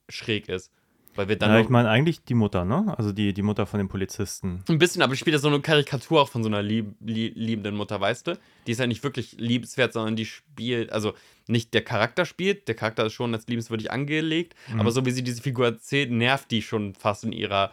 schräg 0.09 0.47
ist. 0.49 0.71
Weil 1.17 1.27
wir 1.27 1.35
dann 1.37 1.51
ja 1.51 1.59
ich 1.59 1.69
meine 1.69 1.89
eigentlich 1.89 2.23
die 2.23 2.33
Mutter, 2.35 2.63
ne? 2.63 2.93
Also 2.97 3.11
die, 3.11 3.33
die 3.33 3.41
Mutter 3.41 3.65
von 3.65 3.79
dem 3.79 3.89
Polizisten. 3.89 4.63
Ein 4.69 4.77
bisschen, 4.77 5.01
aber 5.01 5.13
ich 5.13 5.19
spiele 5.19 5.39
so 5.39 5.47
eine 5.47 5.59
Karikatur 5.59 6.21
auch 6.21 6.29
von 6.29 6.43
so 6.43 6.49
einer 6.49 6.61
lieb, 6.61 6.95
lieb, 7.01 7.33
liebenden 7.35 7.75
Mutter, 7.75 7.99
weißt 7.99 8.27
du? 8.27 8.39
Die 8.67 8.71
ist 8.71 8.79
ja 8.79 8.87
nicht 8.87 9.03
wirklich 9.03 9.33
liebenswert, 9.39 9.93
sondern 9.93 10.15
die 10.15 10.25
spielt, 10.25 10.91
also 10.93 11.13
nicht 11.47 11.73
der 11.73 11.83
Charakter 11.83 12.25
spielt, 12.25 12.67
der 12.67 12.75
Charakter 12.75 13.05
ist 13.05 13.13
schon 13.13 13.33
als 13.33 13.47
liebenswürdig 13.47 13.91
angelegt, 13.91 14.53
Mhm. 14.71 14.79
aber 14.81 14.91
so 14.91 15.05
wie 15.05 15.11
sie 15.11 15.23
diese 15.23 15.41
Figur 15.41 15.65
erzählt, 15.65 16.11
nervt 16.11 16.51
die 16.51 16.61
schon 16.61 16.93
fast 16.93 17.23
in 17.23 17.31
ihrer 17.31 17.71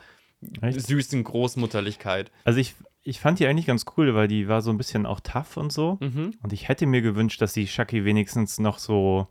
Echt? 0.60 0.80
süßen 0.86 1.22
Großmutterlichkeit. 1.24 2.30
Also 2.44 2.58
ich, 2.60 2.74
ich 3.02 3.20
fand 3.20 3.38
die 3.40 3.46
eigentlich 3.46 3.66
ganz 3.66 3.84
cool, 3.96 4.14
weil 4.14 4.28
die 4.28 4.48
war 4.48 4.62
so 4.62 4.70
ein 4.70 4.76
bisschen 4.78 5.06
auch 5.06 5.20
tough 5.20 5.56
und 5.56 5.72
so. 5.72 5.98
Mhm. 6.00 6.34
Und 6.42 6.52
ich 6.52 6.68
hätte 6.68 6.86
mir 6.86 7.02
gewünscht, 7.02 7.40
dass 7.42 7.52
die 7.52 7.66
Shaki 7.66 8.04
wenigstens 8.04 8.58
noch 8.58 8.78
so 8.78 9.28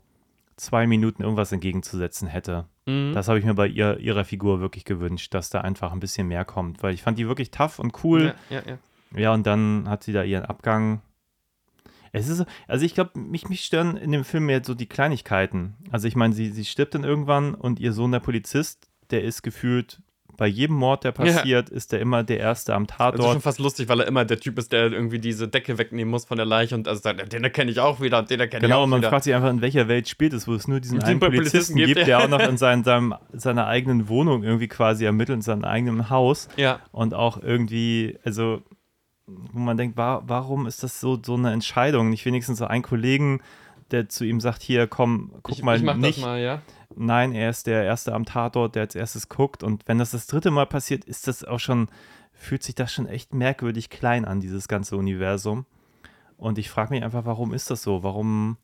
zwei 0.56 0.86
Minuten 0.86 1.22
irgendwas 1.22 1.50
entgegenzusetzen 1.52 2.28
hätte. 2.28 2.66
Mhm. 2.86 3.12
Das 3.14 3.28
habe 3.28 3.38
ich 3.38 3.44
mir 3.44 3.54
bei 3.54 3.66
ihr, 3.66 3.98
ihrer 3.98 4.24
Figur 4.24 4.60
wirklich 4.60 4.84
gewünscht, 4.84 5.32
dass 5.34 5.50
da 5.50 5.60
einfach 5.62 5.92
ein 5.92 6.00
bisschen 6.00 6.28
mehr 6.28 6.44
kommt, 6.44 6.82
weil 6.82 6.92
ich 6.94 7.02
fand 7.02 7.18
die 7.18 7.26
wirklich 7.28 7.50
tough 7.50 7.78
und 7.78 8.04
cool. 8.04 8.34
Ja, 8.50 8.56
ja, 8.58 8.62
ja. 8.66 8.78
Ja, 9.18 9.32
und 9.32 9.46
dann 9.46 9.88
hat 9.88 10.02
sie 10.02 10.12
da 10.12 10.22
ihren 10.24 10.44
Abgang. 10.44 11.00
Es 12.12 12.28
ist, 12.28 12.38
so- 12.38 12.46
also 12.68 12.84
ich 12.84 12.94
glaube, 12.94 13.18
mich, 13.18 13.48
mich 13.48 13.64
stören 13.64 13.96
in 13.96 14.12
dem 14.12 14.24
Film 14.24 14.46
mehr 14.46 14.62
so 14.64 14.74
die 14.74 14.86
Kleinigkeiten. 14.86 15.74
Also 15.90 16.06
ich 16.08 16.16
meine, 16.16 16.34
sie, 16.34 16.50
sie 16.50 16.64
stirbt 16.64 16.94
dann 16.94 17.04
irgendwann 17.04 17.54
und 17.54 17.80
ihr 17.80 17.92
Sohn, 17.92 18.12
der 18.12 18.20
Polizist, 18.20 18.88
der 19.10 19.22
ist 19.24 19.42
gefühlt 19.42 20.00
bei 20.36 20.46
jedem 20.46 20.76
Mord, 20.76 21.04
der 21.04 21.12
passiert, 21.12 21.70
ist 21.70 21.92
der 21.92 22.00
immer 22.00 22.22
der 22.24 22.38
Erste 22.40 22.74
am 22.74 22.86
Das 22.86 22.96
ist 22.96 22.98
schon 23.04 23.14
Tatort. 23.16 23.42
fast 23.42 23.58
lustig, 23.60 23.88
weil 23.88 24.00
er 24.00 24.06
immer 24.06 24.24
der 24.24 24.40
Typ 24.40 24.58
ist, 24.58 24.72
der 24.72 24.92
irgendwie 24.92 25.18
diese 25.18 25.48
Decke 25.48 25.78
wegnehmen 25.78 26.10
muss 26.10 26.24
von 26.24 26.36
der 26.36 26.46
Leiche 26.46 26.74
und 26.74 26.88
also 26.88 27.00
sagt, 27.02 27.32
den 27.32 27.44
erkenne 27.44 27.70
ich 27.70 27.80
auch 27.80 28.00
wieder, 28.00 28.22
den 28.22 28.40
erkenne 28.40 28.58
ich 28.64 28.68
Genau, 28.68 28.80
auch 28.80 28.84
und 28.84 28.90
man 28.90 29.00
wieder. 29.00 29.10
fragt 29.10 29.24
sich 29.24 29.34
einfach, 29.34 29.50
in 29.50 29.60
welcher 29.60 29.88
Welt 29.88 30.08
spielt 30.08 30.32
es, 30.32 30.46
wo 30.48 30.54
es 30.54 30.66
nur 30.68 30.80
diesen 30.80 31.02
einen 31.02 31.20
Polizisten 31.20 31.74
Polizisten 31.74 31.76
gibt, 31.76 31.98
ja. 32.00 32.04
der 32.04 32.18
auch 32.20 32.28
noch 32.28 32.40
in 32.48 32.56
seinem, 32.56 32.84
seinem, 32.84 33.14
seiner 33.32 33.66
eigenen 33.66 34.08
Wohnung 34.08 34.42
irgendwie 34.42 34.68
quasi 34.68 35.04
ermittelt, 35.04 35.36
in 35.36 35.42
seinem 35.42 35.64
eigenen 35.64 36.10
Haus. 36.10 36.48
ja. 36.56 36.80
und 36.92 37.14
auch 37.14 37.42
irgendwie, 37.42 38.18
also, 38.24 38.62
wo 39.26 39.58
man 39.58 39.76
denkt, 39.76 39.96
wa 39.96 40.22
warum 40.26 40.66
ist 40.66 40.82
das 40.82 41.00
so, 41.00 41.18
so 41.24 41.34
eine 41.34 41.52
Entscheidung? 41.52 42.10
Nicht 42.10 42.24
wenigstens 42.26 42.58
so 42.58 42.66
ein 42.66 42.82
Kollegen, 42.82 43.40
der 43.90 44.08
zu 44.08 44.24
ihm 44.24 44.40
sagt, 44.40 44.62
hier, 44.62 44.86
komm, 44.86 45.32
guck 45.42 45.56
Ich, 45.56 45.62
mal 45.62 45.76
ich 45.76 45.82
mach 45.82 45.96
nicht. 45.96 46.18
das 46.18 46.24
mal, 46.24 46.40
ja. 46.40 46.62
Nein, 46.96 47.32
er 47.32 47.50
ist 47.50 47.66
der 47.66 47.84
Erste 47.84 48.14
am 48.14 48.24
Tatort, 48.24 48.74
der 48.74 48.82
als 48.82 48.94
erstes 48.94 49.28
guckt. 49.28 49.62
Und 49.62 49.86
wenn 49.86 49.98
das 49.98 50.12
das 50.12 50.26
dritte 50.26 50.50
Mal 50.50 50.66
passiert, 50.66 51.04
ist 51.04 51.26
das 51.26 51.44
auch 51.44 51.60
schon, 51.60 51.88
fühlt 52.32 52.62
sich 52.62 52.74
das 52.74 52.92
schon 52.92 53.06
echt 53.06 53.34
merkwürdig 53.34 53.90
klein 53.90 54.24
an, 54.24 54.40
dieses 54.40 54.68
ganze 54.68 54.96
Universum. 54.96 55.66
Und 56.36 56.58
ich 56.58 56.70
frage 56.70 56.90
mich 56.94 57.04
einfach, 57.04 57.24
warum 57.24 57.54
ist 57.54 57.70
das 57.70 57.82
so? 57.82 58.02
Warum, 58.02 58.56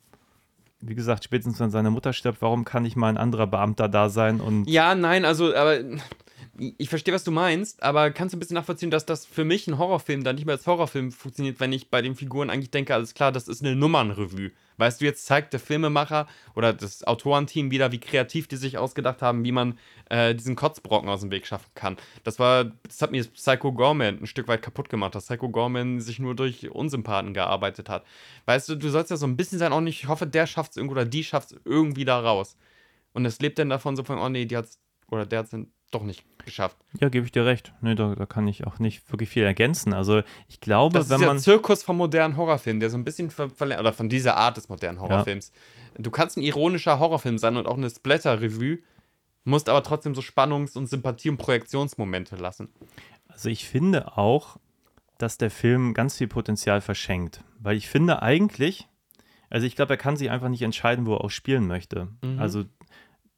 wie 0.81 0.95
gesagt, 0.95 1.25
spätestens 1.25 1.61
wenn 1.61 1.71
seine 1.71 1.91
Mutter 1.91 2.13
stirbt, 2.13 2.43
warum 2.43 2.65
kann 2.65 2.83
nicht 2.83 2.97
mal 2.97 3.09
ein 3.09 3.17
anderer 3.17 3.47
Beamter 3.47 3.89
da 3.89 4.09
sein 4.09 4.41
und 4.41 4.69
Ja, 4.69 4.95
nein, 4.95 5.25
also, 5.25 5.55
aber 5.55 5.79
ich 6.61 6.91
verstehe, 6.91 7.15
was 7.15 7.25
du 7.25 7.31
meinst, 7.31 7.83
aber 7.83 8.11
kannst 8.11 8.35
du 8.35 8.37
ein 8.37 8.41
bisschen 8.41 8.55
nachvollziehen, 8.55 8.91
dass 8.91 9.07
das 9.07 9.25
für 9.25 9.45
mich 9.45 9.67
ein 9.67 9.79
Horrorfilm 9.79 10.25
dann 10.25 10.37
nicht 10.37 10.45
mehr 10.45 10.57
als 10.57 10.67
Horrorfilm 10.67 11.11
funktioniert, 11.11 11.59
wenn 11.59 11.73
ich 11.73 11.89
bei 11.89 12.03
den 12.03 12.15
Figuren 12.15 12.51
eigentlich 12.51 12.71
denke, 12.71 12.93
alles 12.95 13.15
klar, 13.15 13.33
das 13.33 13.49
ist 13.49 13.65
eine 13.65 13.75
Nummernrevue. 13.75 14.51
Weißt 14.77 15.01
du, 15.01 15.07
jetzt 15.07 15.25
zeigt 15.25 15.55
der 15.55 15.61
Filmemacher 15.61 16.27
oder 16.55 16.75
das 16.75 17.05
Autorenteam 17.05 17.71
wieder, 17.71 17.93
wie 17.93 17.99
kreativ 17.99 18.47
die 18.47 18.57
sich 18.57 18.77
ausgedacht 18.77 19.23
haben, 19.23 19.43
wie 19.45 19.53
man 19.53 19.79
äh, 20.11 20.35
diesen 20.35 20.55
Kotzbrocken 20.55 21.09
aus 21.09 21.21
dem 21.21 21.31
Weg 21.31 21.47
schaffen 21.47 21.71
kann. 21.75 21.97
Das 22.25 22.39
war, 22.39 22.65
das 22.65 23.01
hat 23.01 23.11
mir 23.11 23.25
Psycho 23.25 23.73
Gorman 23.73 24.19
ein 24.21 24.27
Stück 24.27 24.49
weit 24.49 24.61
kaputt 24.61 24.91
gemacht, 24.91 25.15
dass 25.15 25.27
Psycho 25.27 25.49
Gorman 25.49 26.01
sich 26.01 26.19
nur 26.19 26.35
durch 26.35 26.71
Unsympathen 26.71 27.33
gearbeitet 27.33 27.89
hat. 27.89 28.05
Weißt 28.45 28.69
du, 28.69 28.75
du 28.75 28.91
sollst 28.91 29.11
ja 29.11 29.17
so 29.17 29.27
ein 29.27 29.37
bisschen 29.37 29.59
sein, 29.59 29.73
auch 29.73 29.81
nicht, 29.81 30.03
ich 30.03 30.09
hoffe, 30.09 30.27
der 30.27 30.47
schafft 30.47 30.73
es 30.73 30.77
irgendwo 30.77 30.93
oder 30.93 31.07
die 31.07 31.25
schafft 31.25 31.53
es 31.53 31.61
irgendwie 31.65 32.05
da 32.05 32.21
raus. 32.21 32.57
Und 33.15 33.25
es 33.25 33.41
lebt 33.41 33.59
dann 33.59 33.71
davon 33.71 33.97
so 33.97 34.05
von, 34.05 34.19
oh 34.19 34.29
nee, 34.29 34.45
die 34.45 34.57
hat's, 34.57 34.79
oder 35.09 35.27
der 35.27 35.41
hat 35.41 35.47
es 35.47 35.51
dann 35.51 35.73
doch 35.91 36.03
nicht 36.03 36.25
geschafft. 36.45 36.77
Ja, 37.01 37.09
gebe 37.09 37.27
ich 37.27 37.33
dir 37.33 37.45
recht. 37.45 37.73
Nee, 37.81 37.95
da, 37.95 38.15
da 38.15 38.27
kann 38.27 38.47
ich 38.49 38.67
auch 38.67 38.79
nicht 38.79 39.11
wirklich 39.11 39.29
viel 39.29 39.43
ergänzen. 39.43 39.93
Also 39.93 40.23
ich 40.49 40.61
glaube, 40.61 40.99
Das 40.99 41.09
wenn 41.09 41.17
ist 41.17 41.21
der 41.21 41.29
man. 41.29 41.39
Zirkus 41.39 41.83
vom 41.83 41.97
modernen 41.99 42.37
Horrorfilm, 42.37 42.81
der 42.81 42.91
so 42.91 42.97
ein 42.97 43.05
bisschen 43.05 43.31
ver 43.31 43.51
oder 43.61 43.93
von 43.93 44.09
dieser 44.09 44.37
Art 44.37 44.57
des 44.57 44.69
modernen 44.69 45.01
Horrorfilms. 45.01 45.53
Du 45.99 46.11
kannst 46.11 46.37
ein 46.37 46.43
ironischer 46.43 46.99
Horrorfilm 46.99 47.39
sein 47.39 47.57
und 47.57 47.67
auch 47.67 47.77
eine 47.77 47.91
Splatter-Revue, 47.91 48.79
musst 49.45 49.69
aber 49.69 49.83
trotzdem 49.83 50.15
so 50.15 50.21
Spannungs- 50.23 50.77
und 50.77 50.87
Sympathie- 50.87 51.31
und 51.31 51.39
Projektionsmomente 51.39 52.37
lassen. 52.37 52.69
Also 53.29 53.49
ich 53.49 53.67
finde 53.67 54.17
auch, 54.17 54.57
dass 55.19 55.39
der 55.39 55.51
Film 55.51 55.93
ganz 55.95 56.17
viel 56.17 56.29
Potenzial 56.29 56.81
verschenkt. 56.81 57.43
Weil 57.59 57.77
ich 57.77 57.89
finde 57.89 58.23
eigentlich, 58.23 58.89
also 59.51 59.67
ich 59.67 59.77
glaube, 59.77 59.95
er 59.95 59.99
kann 59.99 60.17
sich 60.17 60.31
einfach 60.31 60.49
nicht 60.49 60.63
entscheiden, 60.63 61.05
wo 61.07 61.15
er 61.15 61.25
auch 61.25 61.31
spielen 61.31 61.67
möchte. 61.67 62.09
Mhm. 62.23 62.39
Also 62.39 62.65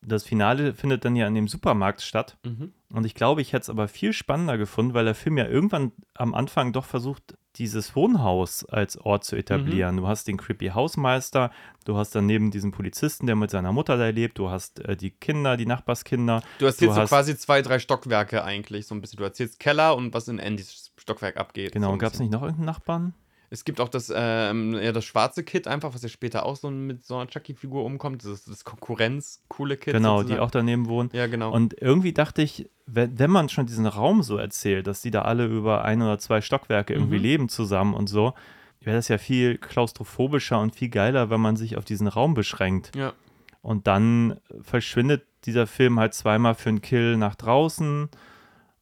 das 0.05 0.25
Finale 0.25 0.75
findet 0.75 1.05
dann 1.05 1.17
ja 1.17 1.27
in 1.27 1.35
dem 1.35 1.49
Supermarkt 1.49 2.03
statt. 2.03 2.37
Mhm. 2.45 2.73
Und 2.93 3.07
ich 3.07 3.15
glaube, 3.15 3.41
ich 3.41 3.53
hätte 3.53 3.63
es 3.63 3.71
aber 3.71 3.89
viel 3.89 4.13
spannender 4.13 4.59
gefunden, 4.59 4.95
weil 4.95 5.05
der 5.05 5.15
Film 5.15 5.39
ja 5.39 5.47
irgendwann 5.47 5.93
am 6.15 6.35
Anfang 6.35 6.73
doch 6.73 6.85
versucht, 6.85 7.37
dieses 7.57 7.95
Wohnhaus 7.95 8.65
als 8.65 8.97
Ort 8.97 9.25
zu 9.25 9.37
etablieren. 9.37 9.99
Du 9.99 10.09
hast 10.09 10.27
den 10.27 10.39
creepy 10.39 10.69
Hausmeister, 10.69 11.51
du 11.85 11.97
hast 11.97 12.15
daneben 12.15 12.51
diesen 12.51 12.73
Polizisten, 12.73 13.27
der 13.27 13.37
mit 13.37 13.51
seiner 13.51 13.73
Mutter 13.73 13.97
da 13.99 14.09
lebt, 14.09 14.39
du 14.39 14.49
hast 14.51 14.81
äh, 14.81 14.97
die 14.97 15.11
Kinder, 15.11 15.57
die 15.59 15.67
Nachbarskinder. 15.67 16.43
Du 16.59 16.67
erzählst 16.67 16.95
so 16.95 17.01
hast- 17.03 17.11
quasi 17.11 17.37
zwei, 17.37 17.61
drei 17.63 17.79
Stockwerke 17.79 18.43
eigentlich, 18.45 18.87
so 18.87 18.95
ein 18.95 19.01
bisschen. 19.03 19.19
Du 19.19 19.25
erzählst 19.25 19.61
Keller 19.61 19.95
und 19.97 20.15
was 20.15 20.29
in 20.29 20.41
Andys 20.41 20.93
Stockwerk 20.97 21.37
abgeht. 21.37 21.73
Genau, 21.73 21.93
so 21.93 21.99
gab 21.99 22.13
es 22.15 22.21
nicht 22.21 22.33
noch 22.33 22.43
irgendeinen 22.43 22.67
Nachbarn? 22.67 23.15
Es 23.53 23.65
gibt 23.65 23.81
auch 23.83 23.91
das, 23.91 24.11
ähm, 24.15 24.73
ja, 24.75 24.93
das 24.93 25.05
schwarze 25.05 25.45
Kit 25.45 25.69
einfach, 25.69 25.93
was 25.95 26.03
ja 26.03 26.09
später 26.09 26.47
auch 26.47 26.57
so 26.57 26.71
mit 26.71 27.05
so 27.05 27.17
einer 27.17 27.27
Chucky-Figur 27.29 27.85
umkommt. 27.85 28.25
Das 28.25 28.31
ist 28.33 28.49
das 28.49 28.65
Konkurrenz-coole 28.65 29.77
Kit. 29.77 29.93
Genau, 29.93 30.19
die 30.19 30.23
sozusagen. 30.29 30.41
auch 30.43 30.51
daneben 30.51 30.87
wohnen. 30.89 31.11
Ja, 31.13 31.27
genau. 31.27 31.53
Und 31.53 31.75
irgendwie 31.81 32.13
dachte 32.15 32.41
ich, 32.41 32.71
wenn, 32.87 33.19
wenn 33.19 33.31
man 33.31 33.51
schon 33.51 33.67
diesen 33.67 33.85
Raum 33.87 34.23
so 34.23 34.39
erzählt, 34.39 34.87
dass 34.87 35.03
die 35.03 35.11
da 35.11 35.23
alle 35.23 35.45
über 35.47 35.85
ein 35.85 36.01
oder 36.01 36.19
zwei 36.19 36.41
Stockwerke 36.41 36.95
irgendwie 36.95 37.19
Mhm. 37.19 37.23
leben 37.23 37.49
zusammen 37.51 37.93
und 37.93 38.07
so, 38.09 38.33
wäre 38.81 38.97
das 38.97 39.09
ja 39.09 39.19
viel 39.19 39.59
klaustrophobischer 39.59 40.59
und 40.59 40.75
viel 40.75 40.89
geiler, 40.89 41.29
wenn 41.29 41.41
man 41.41 41.57
sich 41.57 41.77
auf 41.77 41.85
diesen 41.85 42.07
Raum 42.09 42.35
beschränkt. 42.35 42.97
ja. 42.97 43.13
Und 43.61 43.87
dann 43.87 44.41
verschwindet 44.63 45.25
dieser 45.45 45.69
Film 45.69 46.01
halt 46.01 46.15
zweimal 46.15 46.57
für 46.57 46.71
einen 46.71 46.81
Kill 46.81 47.17
nach 47.17 47.37
draußen, 47.37 48.09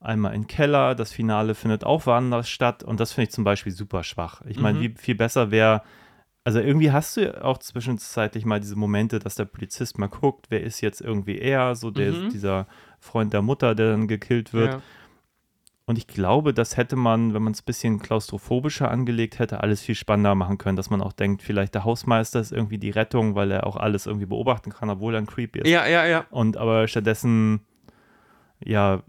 einmal 0.01 0.35
in 0.35 0.47
Keller. 0.47 0.95
Das 0.95 1.13
Finale 1.13 1.55
findet 1.55 1.85
auch 1.85 2.07
woanders 2.07 2.49
statt. 2.49 2.83
Und 2.83 3.01
das 3.01 3.13
finde 3.13 3.29
ich 3.29 3.33
zum 3.35 3.45
Beispiel 3.45 3.73
super 3.73 4.03
schwach. 4.03 4.43
Ich 4.47 4.59
meine, 4.59 4.79
Mhm. 4.79 4.83
wie 4.83 4.95
viel 4.97 5.15
besser 5.15 5.51
wäre. 5.51 5.83
Also 6.43 6.59
irgendwie 6.59 6.91
hast 6.91 7.17
du 7.19 7.21
ja 7.27 7.43
auch 7.43 7.59
zwischenzeitlich 7.59 8.47
mal 8.47 8.61
diese 8.61 8.75
Momente, 8.77 9.19
dass 9.19 9.35
der 9.35 9.45
Polizist 9.45 9.99
mal 9.99 10.09
guckt, 10.09 10.47
wer 10.49 10.63
ist 10.63 10.81
jetzt 10.81 11.03
irgendwie 11.03 11.39
er, 11.39 11.75
so 11.75 11.91
der, 11.91 12.13
Mhm. 12.13 12.29
dieser 12.31 12.67
Freund 12.99 13.33
der 13.35 13.43
Mutter, 13.43 13.75
der 13.75 13.91
dann 13.93 14.09
gekillt 14.09 14.53
wird. 14.55 14.73
ja. 14.75 14.81
Und 15.87 15.99
ich 15.99 16.07
glaube, 16.07 16.55
das 16.55 16.77
hätte 16.77 16.95
man, 16.95 17.35
wenn 17.35 17.43
man 17.43 17.53
es 17.53 17.63
ein 17.63 17.65
bisschen 17.67 17.99
klaustrophobischer 17.99 18.89
angelegt 18.89 19.41
hätte, 19.41 19.61
alles 19.61 19.83
viel 19.83 19.97
spannender 19.97 20.37
machen 20.37 20.57
können, 20.57 20.77
dass 20.77 20.89
man 20.89 21.03
auch 21.03 21.13
denkt, 21.13 21.43
vielleicht 21.43 21.75
der 21.75 21.83
Hausmeister 21.85 22.39
ist 22.39 22.53
irgendwie 22.53 22.79
die 22.79 22.91
Rettung, 22.91 23.35
weil 23.35 23.51
er 23.51 23.67
auch 23.67 23.75
alles 23.77 24.07
irgendwie 24.07 24.27
beobachten 24.27 24.71
kann, 24.71 24.89
obwohl 24.89 25.15
er 25.17 25.19
ein 25.21 25.27
Creepy 25.27 25.59
ist. 25.61 25.69
Ja, 25.69 25.87
ja, 25.89 26.07
ja. 26.07 26.27
Und 26.31 26.57
aber 26.57 26.87
stattdessen, 26.87 27.63
ja, 28.65 29.03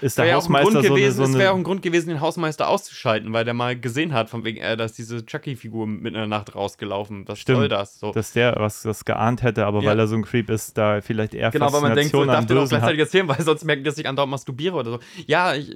ist 0.00 0.18
der 0.18 0.24
Wäre 0.24 0.32
ja 0.32 0.38
auch 0.38 0.48
ein 0.48 0.54
Hausmeister 0.54 0.70
Grund 0.72 0.72
so 0.72 0.78
eine, 0.92 1.00
gewesen, 1.00 1.16
so 1.16 1.22
es 1.24 1.38
wäre 1.38 1.50
auch 1.50 1.54
eine 1.54 1.60
ein 1.60 1.64
Grund 1.64 1.82
gewesen, 1.82 2.08
den 2.08 2.20
Hausmeister 2.20 2.68
auszuschalten, 2.68 3.32
weil 3.32 3.44
der 3.44 3.54
mal 3.54 3.78
gesehen 3.78 4.12
hat, 4.12 4.28
von 4.30 4.44
wegen, 4.44 4.58
äh, 4.60 4.76
da 4.76 4.84
ist 4.84 4.98
diese 4.98 5.24
Chucky-Figur 5.24 5.86
mitten 5.86 6.06
in 6.08 6.12
der 6.14 6.26
Nacht 6.26 6.54
rausgelaufen. 6.54 7.26
Was 7.26 7.38
Stimmt. 7.38 7.58
soll 7.58 7.68
das? 7.68 7.98
So. 8.00 8.12
dass 8.12 8.32
der 8.32 8.54
was 8.58 8.82
das 8.82 9.04
geahnt 9.04 9.42
hätte, 9.42 9.66
aber 9.66 9.80
Ja. 9.82 9.90
weil 9.90 9.98
er 9.98 10.06
so 10.06 10.16
ein 10.16 10.22
Creep 10.24 10.50
ist, 10.50 10.76
da 10.78 11.00
vielleicht 11.00 11.34
eher 11.34 11.50
Genau, 11.50 11.72
weil 11.72 11.80
man 11.80 11.94
denkt, 11.94 12.12
so, 12.12 12.24
darf 12.24 12.46
doch 12.46 12.54
Bösen 12.54 12.62
hat. 12.62 12.68
gleichzeitig 12.68 13.00
erzählen, 13.00 13.28
weil 13.28 13.40
sonst 13.42 13.64
merkt, 13.64 13.86
dass 13.86 13.98
ich 13.98 14.06
andauernd 14.08 14.30
masturbiere 14.30 14.74
oder 14.76 14.90
so. 14.92 14.98
Ja, 15.26 15.54
ich, 15.54 15.74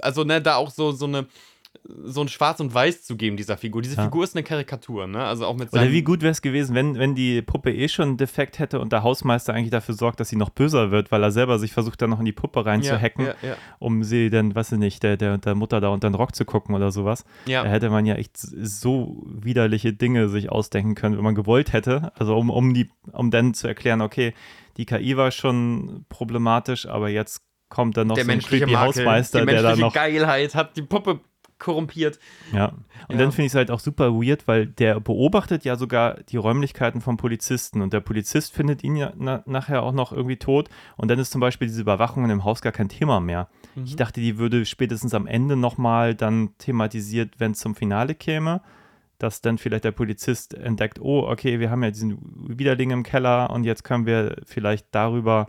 also, 0.00 0.24
ne, 0.24 0.40
da 0.42 0.56
auch 0.56 0.70
so, 0.70 0.92
so 0.92 1.06
eine, 1.06 1.26
so 1.84 2.20
ein 2.20 2.28
Schwarz 2.28 2.60
und 2.60 2.72
Weiß 2.72 3.02
zu 3.02 3.16
geben, 3.16 3.36
dieser 3.36 3.56
Figur. 3.56 3.82
Diese 3.82 3.96
Ja. 3.96 4.04
Figur 4.04 4.24
ist 4.24 4.36
eine 4.36 4.42
Karikatur, 4.42 5.06
ne? 5.06 5.24
Also 5.24 5.46
auch 5.46 5.56
mit 5.56 5.72
Oder 5.72 5.90
wie 5.90 6.02
gut 6.02 6.22
wäre 6.22 6.30
es 6.30 6.42
gewesen, 6.42 6.74
wenn, 6.74 6.98
wenn 6.98 7.14
die 7.14 7.42
Puppe 7.42 7.72
eh 7.72 7.88
schon 7.88 8.08
einen 8.10 8.16
Defekt 8.16 8.58
hätte 8.58 8.78
und 8.80 8.92
der 8.92 9.02
Hausmeister 9.02 9.52
eigentlich 9.52 9.70
dafür 9.70 9.94
sorgt, 9.94 10.20
dass 10.20 10.28
sie 10.28 10.36
noch 10.36 10.50
böser 10.50 10.90
wird, 10.90 11.10
weil 11.10 11.22
er 11.22 11.30
selber 11.32 11.58
sich 11.58 11.72
versucht, 11.72 12.00
dann 12.00 12.10
noch 12.10 12.18
in 12.18 12.24
die 12.24 12.32
Puppe 12.32 12.64
reinzuhacken, 12.64 13.26
Ja, 13.26 13.34
ja, 13.42 13.56
um 13.78 14.04
sie 14.04 14.30
dann, 14.30 14.54
weiß 14.54 14.72
ich 14.72 14.78
nicht, 14.78 15.02
der, 15.02 15.16
der, 15.16 15.38
der 15.38 15.54
Mutter 15.54 15.80
da 15.80 15.88
unter 15.88 16.08
den 16.08 16.14
Rock 16.14 16.34
zu 16.34 16.44
gucken 16.44 16.74
oder 16.74 16.92
sowas. 16.92 17.24
ja. 17.46 17.64
Da 17.64 17.70
hätte 17.70 17.90
man 17.90 18.06
ja 18.06 18.14
echt 18.14 18.36
so 18.36 19.22
widerliche 19.26 19.92
Dinge 19.92 20.28
sich 20.28 20.50
ausdenken 20.50 20.94
können, 20.94 21.16
wenn 21.16 21.24
man 21.24 21.34
gewollt 21.34 21.72
hätte. 21.72 22.12
Also 22.14 22.36
um, 22.36 22.50
um, 22.50 22.74
die, 22.74 22.90
um 23.12 23.30
dann 23.30 23.54
zu 23.54 23.66
erklären, 23.66 24.02
okay, 24.02 24.34
die 24.76 24.86
KI 24.86 25.16
war 25.16 25.30
schon 25.30 26.04
problematisch, 26.08 26.86
aber 26.86 27.08
jetzt 27.08 27.42
kommt 27.68 27.96
dann 27.96 28.08
noch 28.08 28.16
der 28.16 28.24
so 28.24 28.30
ein 28.30 28.36
menschliche 28.36 28.64
creepy 28.66 28.72
Makel, 28.74 28.88
Hausmeister, 28.88 29.40
die 29.40 29.46
der 29.46 29.54
menschliche 29.54 29.80
da 29.80 29.86
noch 29.86 29.94
Geilheit 29.94 30.54
hat 30.54 30.76
die 30.76 30.82
Puppe 30.82 31.20
korrumpiert. 31.62 32.18
Ja. 32.52 32.66
Und 33.08 33.14
Ja. 33.14 33.16
dann 33.18 33.32
finde 33.32 33.46
ich 33.46 33.52
es 33.52 33.54
halt 33.54 33.70
auch 33.70 33.80
super 33.80 34.12
weird, 34.14 34.46
weil 34.48 34.66
der 34.66 35.00
beobachtet 35.00 35.64
ja 35.64 35.76
sogar 35.76 36.16
die 36.28 36.36
Räumlichkeiten 36.36 37.00
vom 37.00 37.16
Polizisten 37.16 37.80
und 37.80 37.92
der 37.92 38.00
Polizist 38.00 38.52
findet 38.52 38.82
ihn 38.84 38.96
ja 38.96 39.12
na 39.16 39.42
nachher 39.46 39.82
auch 39.82 39.92
noch 39.92 40.12
irgendwie 40.12 40.36
tot 40.36 40.68
und 40.96 41.08
dann 41.10 41.18
ist 41.18 41.30
zum 41.30 41.40
Beispiel 41.40 41.68
diese 41.68 41.80
Überwachung 41.80 42.28
im 42.28 42.44
Haus 42.44 42.60
gar 42.62 42.72
kein 42.72 42.88
Thema 42.88 43.20
mehr. 43.20 43.48
Mhm. 43.74 43.84
Ich 43.84 43.96
dachte, 43.96 44.20
die 44.20 44.38
würde 44.38 44.66
spätestens 44.66 45.14
am 45.14 45.26
Ende 45.26 45.56
nochmal 45.56 46.14
dann 46.14 46.50
thematisiert, 46.58 47.34
wenn 47.38 47.52
es 47.52 47.60
zum 47.60 47.74
Finale 47.74 48.14
käme, 48.14 48.60
dass 49.18 49.40
dann 49.40 49.56
vielleicht 49.56 49.84
der 49.84 49.92
Polizist 49.92 50.54
entdeckt, 50.54 50.98
oh, 51.00 51.28
okay, 51.28 51.60
wir 51.60 51.70
haben 51.70 51.84
ja 51.84 51.90
diesen 51.92 52.18
Widerling 52.48 52.90
im 52.90 53.02
Keller 53.04 53.50
und 53.50 53.62
jetzt 53.64 53.84
können 53.84 54.04
wir 54.04 54.36
vielleicht 54.46 54.86
darüber 54.90 55.46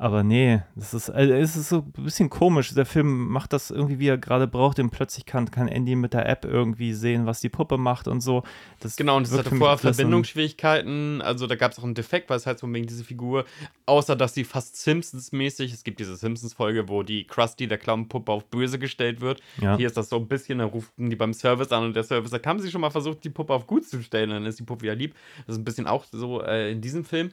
Aber 0.00 0.22
nee, 0.22 0.62
das 0.76 0.94
ist, 0.94 1.10
also 1.10 1.34
es 1.34 1.56
ist 1.56 1.68
so 1.68 1.84
ein 1.94 2.04
bisschen 2.04 2.30
komisch. 2.30 2.72
Der 2.72 2.86
Film 2.86 3.28
macht 3.28 3.52
das 3.52 3.70
irgendwie, 3.70 3.98
wie 3.98 4.08
er 4.08 4.16
gerade 4.16 4.46
braucht, 4.46 4.78
und 4.78 4.88
plötzlich 4.88 5.26
kann, 5.26 5.50
kann 5.50 5.68
Andy 5.68 5.94
mit 5.94 6.14
der 6.14 6.26
App 6.26 6.46
irgendwie 6.46 6.94
sehen, 6.94 7.26
was 7.26 7.42
die 7.42 7.50
Puppe 7.50 7.76
macht 7.76 8.08
und 8.08 8.22
so. 8.22 8.42
Das 8.80 8.96
Genau, 8.96 9.18
und 9.18 9.26
es 9.26 9.36
hatte 9.36 9.54
vorher 9.54 9.76
Verbindungsschwierigkeiten. 9.76 11.20
Also 11.20 11.46
da 11.46 11.54
gab 11.54 11.72
es 11.72 11.78
auch 11.78 11.84
einen 11.84 11.92
Defekt, 11.92 12.30
weil 12.30 12.38
es 12.38 12.46
halt 12.46 12.58
so 12.58 12.72
wegen 12.72 12.86
diese 12.86 13.04
Figur, 13.04 13.44
außer 13.84 14.16
dass 14.16 14.32
sie 14.32 14.44
fast 14.44 14.78
Simpsons-mäßig, 14.82 15.70
es 15.74 15.84
gibt 15.84 16.00
diese 16.00 16.16
Simpsons-Folge, 16.16 16.88
wo 16.88 17.02
die 17.02 17.26
Krusty, 17.26 17.68
der 17.68 17.76
Clownpuppe, 17.76 18.32
auf 18.32 18.46
böse 18.46 18.78
gestellt 18.78 19.20
wird. 19.20 19.42
Ja. 19.60 19.76
Hier 19.76 19.86
ist 19.86 19.98
das 19.98 20.08
so 20.08 20.16
ein 20.16 20.28
bisschen, 20.28 20.60
da 20.60 20.64
rufen 20.64 21.10
die 21.10 21.16
beim 21.16 21.34
Service 21.34 21.72
an 21.72 21.84
und 21.84 21.94
der 21.94 22.04
Service 22.04 22.30
sagt, 22.30 22.46
haben 22.46 22.60
sie 22.60 22.70
schon 22.70 22.80
mal 22.80 22.88
versucht, 22.88 23.22
die 23.22 23.28
Puppe 23.28 23.52
auf 23.52 23.66
gut 23.66 23.86
zu 23.86 24.02
stellen? 24.02 24.30
Dann 24.30 24.46
ist 24.46 24.58
die 24.58 24.64
Puppe 24.64 24.84
wieder 24.84 24.94
lieb. 24.94 25.14
Das 25.46 25.56
ist 25.56 25.60
ein 25.60 25.64
bisschen 25.64 25.86
auch 25.86 26.06
so 26.10 26.42
äh, 26.42 26.72
in 26.72 26.80
diesem 26.80 27.04
Film. 27.04 27.32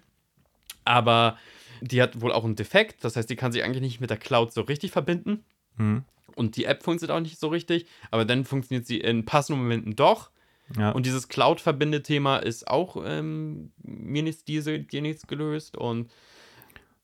Aber 0.84 1.38
die 1.82 2.02
hat 2.02 2.22
wohl 2.22 2.32
auch 2.32 2.44
einen 2.46 2.56
Defekt, 2.56 3.04
das 3.04 3.16
heißt, 3.16 3.30
die 3.30 3.36
kann 3.36 3.52
sich 3.52 3.64
eigentlich 3.64 3.82
nicht 3.82 4.02
mit 4.02 4.10
der 4.10 4.18
Cloud 4.18 4.52
so 4.54 4.62
richtig 4.62 4.92
verbinden. 4.92 5.44
Mhm. 5.78 6.04
Und 6.36 6.56
die 6.56 6.66
App 6.66 6.84
funktioniert 6.84 7.16
auch 7.18 7.22
nicht 7.22 7.40
so 7.40 7.48
richtig, 7.48 7.88
aber 8.12 8.24
dann 8.26 8.46
funktioniert 8.46 8.86
sie 8.86 9.00
in 9.00 9.26
passenden 9.26 9.62
Momenten 9.64 9.96
doch. 9.96 10.30
Ja. 10.78 10.92
Und 10.92 11.06
dieses 11.06 11.30
Cloud-Verbindethema 11.30 12.38
ist 12.38 12.68
auch 12.68 12.98
ähm, 13.06 13.72
mir 13.84 14.22
nichts, 14.24 14.44
diese, 14.44 14.80
dir 14.80 15.02
nichts 15.02 15.26
gelöst. 15.26 15.78
Und 15.78 16.12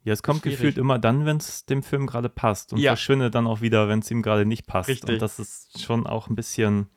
Ja, 0.03 0.11
es 0.13 0.21
kommt 0.21 0.41
Schwierig. 0.41 0.57
gefühlt 0.59 0.77
immer 0.77 0.99
dann, 0.99 1.25
wenn 1.25 1.37
es 1.37 1.65
dem 1.65 1.81
Film 1.81 2.05
gerade 2.07 2.27
passt 2.29 2.73
und 2.73 2.79
Ja. 2.79 2.91
verschwindet 2.91 3.33
dann 3.35 3.47
auch 3.47 3.61
wieder, 3.61 3.87
wenn 3.87 3.99
es 3.99 4.11
ihm 4.11 4.21
gerade 4.21 4.45
nicht 4.45 4.67
passt. 4.67 4.89
Richtig. 4.89 5.09
Und 5.11 5.21
das 5.21 5.39
ist 5.39 5.81
schon 5.81 6.05
auch 6.05 6.27
ein 6.27 6.35
bisschen. 6.35 6.87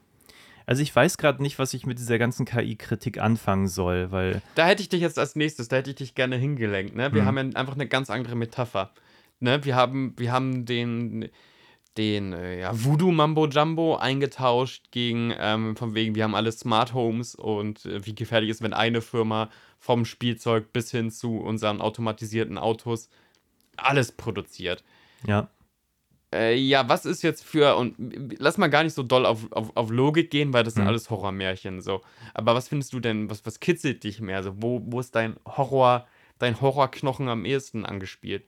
Also 0.67 0.83
ich 0.83 0.95
weiß 0.95 1.17
gerade 1.17 1.41
nicht, 1.43 1.59
was 1.61 1.73
ich 1.75 1.87
mit 1.87 1.99
dieser 2.01 2.19
ganzen 2.19 2.45
KI-Kritik 2.45 3.19
anfangen 3.21 3.69
soll, 3.69 4.11
weil 4.11 4.43
da 4.57 4.67
hätte 4.67 4.83
ich 4.83 4.89
dich 4.89 5.01
jetzt 5.01 5.19
als 5.19 5.37
nächstes, 5.37 5.69
da 5.69 5.77
hätte 5.77 5.91
ich 5.91 5.97
dich 5.97 6.15
gerne 6.17 6.37
hingelenkt. 6.37 6.95
Ne? 6.97 7.13
Wir 7.13 7.23
Mhm. 7.23 7.27
haben 7.27 7.37
ja 7.53 7.59
einfach 7.61 7.75
eine 7.75 7.87
ganz 7.87 8.11
andere 8.11 8.35
Metapher. 8.35 8.91
Ne? 9.39 9.65
Wir, 9.65 9.77
haben, 9.77 10.15
wir 10.17 10.33
haben 10.33 10.65
den, 10.65 11.29
den 11.97 12.33
äh, 12.33 12.61
ja, 12.61 12.73
Voodoo 12.75 13.13
Mambo 13.13 13.47
Jumbo 13.47 13.97
eingetauscht 13.97 14.87
gegen, 14.91 15.33
ähm, 15.39 15.77
von 15.77 15.95
wegen, 15.95 16.15
wir 16.17 16.25
haben 16.25 16.35
alle 16.35 16.51
Smart 16.51 16.93
Homes 16.95 17.37
und 17.37 17.85
äh, 17.87 18.05
wie 18.05 18.15
gefährlich 18.17 18.51
ist, 18.51 18.61
wenn 18.63 18.73
eine 18.75 19.03
Firma 19.03 19.51
vom 19.79 20.05
Spielzeug 20.05 20.73
bis 20.73 20.91
hin 20.91 21.11
zu 21.13 21.37
unseren 21.39 21.81
automatisierten 21.81 22.59
Autos 22.59 23.09
alles 23.77 24.11
produziert. 24.11 24.83
ja, 25.27 25.49
Äh, 26.37 26.55
ja, 26.57 26.89
was 26.89 27.07
ist 27.07 27.23
jetzt 27.23 27.45
für, 27.45 27.77
und 27.77 27.95
lass 28.39 28.59
mal 28.59 28.69
gar 28.69 28.83
nicht 28.85 28.95
so 28.95 29.03
doll 29.03 29.27
auf, 29.27 29.51
auf, 29.53 29.77
auf 29.77 29.91
Logik 29.91 30.31
gehen, 30.31 30.53
weil 30.53 30.65
das 30.65 30.75
sind 30.75 30.83
Mhm. 30.85 30.89
alles 30.89 31.11
Horrormärchen, 31.11 31.81
so. 31.81 32.03
Aber 32.35 32.55
was 32.55 32.69
findest 32.69 32.93
du 32.93 33.01
denn, 33.01 33.29
was, 33.31 33.45
was 33.47 33.61
kitzelt 33.61 34.05
dich 34.05 34.21
mehr? 34.21 34.43
So, 34.43 34.53
wo, 34.63 34.83
wo 34.85 35.01
ist 35.01 35.15
dein 35.15 35.37
Horror, 35.47 36.07
dein 36.39 36.61
Horrorknochen 36.61 37.29
am 37.29 37.45
ehesten 37.45 37.85
angespielt? 37.85 38.45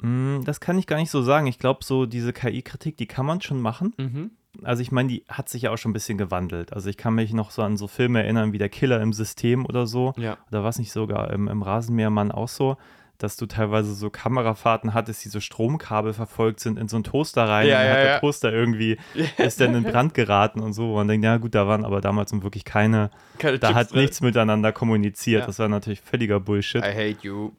Mm, 0.00 0.42
das 0.44 0.60
kann 0.60 0.78
ich 0.78 0.86
gar 0.86 0.98
nicht 0.98 1.10
so 1.10 1.22
sagen. 1.22 1.46
Ich 1.46 1.58
glaube, 1.58 1.84
so 1.84 2.06
diese 2.06 2.32
KI-Kritik, 2.32 2.96
die 2.96 3.06
kann 3.06 3.26
man 3.26 3.40
schon 3.40 3.60
machen. 3.60 3.94
Mhm. 3.96 4.30
Also 4.62 4.80
ich 4.82 4.90
meine, 4.90 5.08
die 5.10 5.24
hat 5.28 5.48
sich 5.48 5.62
ja 5.62 5.70
auch 5.70 5.76
schon 5.76 5.90
ein 5.90 5.94
bisschen 5.94 6.16
gewandelt. 6.18 6.72
Also 6.72 6.88
ich 6.88 6.96
kann 6.96 7.14
mich 7.14 7.32
noch 7.32 7.50
so 7.50 7.62
an 7.62 7.76
so 7.76 7.88
Filme 7.88 8.22
erinnern 8.22 8.52
wie 8.52 8.58
Der 8.58 8.70
Killer 8.70 9.00
im 9.02 9.12
System 9.12 9.66
oder 9.66 9.86
so. 9.86 10.14
Ja. 10.16 10.38
Oder 10.50 10.64
was 10.64 10.78
nicht 10.78 10.92
sogar 10.92 11.30
im, 11.30 11.48
im 11.48 11.62
Rasenmähermann 11.62 12.32
auch 12.32 12.48
so, 12.48 12.76
dass 13.18 13.36
du 13.36 13.46
teilweise 13.46 13.94
so 13.94 14.10
Kamerafahrten 14.10 14.94
hattest, 14.94 15.24
die 15.24 15.28
so 15.28 15.40
Stromkabel 15.40 16.12
verfolgt 16.12 16.60
sind 16.60 16.78
in 16.78 16.88
so 16.88 16.96
einen 16.96 17.04
Toaster 17.04 17.48
rein. 17.48 17.66
Ja, 17.66 17.76
und 17.76 17.84
dann 17.84 17.86
ja, 17.86 17.94
hat 17.94 18.04
der. 18.04 18.20
Toaster 18.20 18.52
irgendwie, 18.52 18.98
ist 19.38 19.60
dann 19.60 19.74
in 19.74 19.82
Brand 19.84 20.14
geraten 20.14 20.60
und 20.60 20.72
so. 20.72 20.90
Und 20.90 20.94
man 20.94 21.08
denkt, 21.08 21.24
ja 21.24 21.36
gut, 21.38 21.54
da 21.54 21.66
waren 21.66 21.84
aber 21.84 22.00
damals 22.00 22.32
wirklich 22.42 22.64
keine, 22.64 23.10
Keine 23.38 23.58
da 23.58 23.68
Chips 23.68 23.78
hat 23.78 23.92
drin. 23.92 24.00
nichts 24.02 24.20
miteinander 24.20 24.72
kommuniziert. 24.72 25.48
Das 25.48 25.58
war 25.58 25.68
natürlich 25.68 26.00
völliger 26.00 26.40
Bullshit. 26.40 26.82
I 26.82 26.88
hate 26.88 27.18
you. 27.22 27.52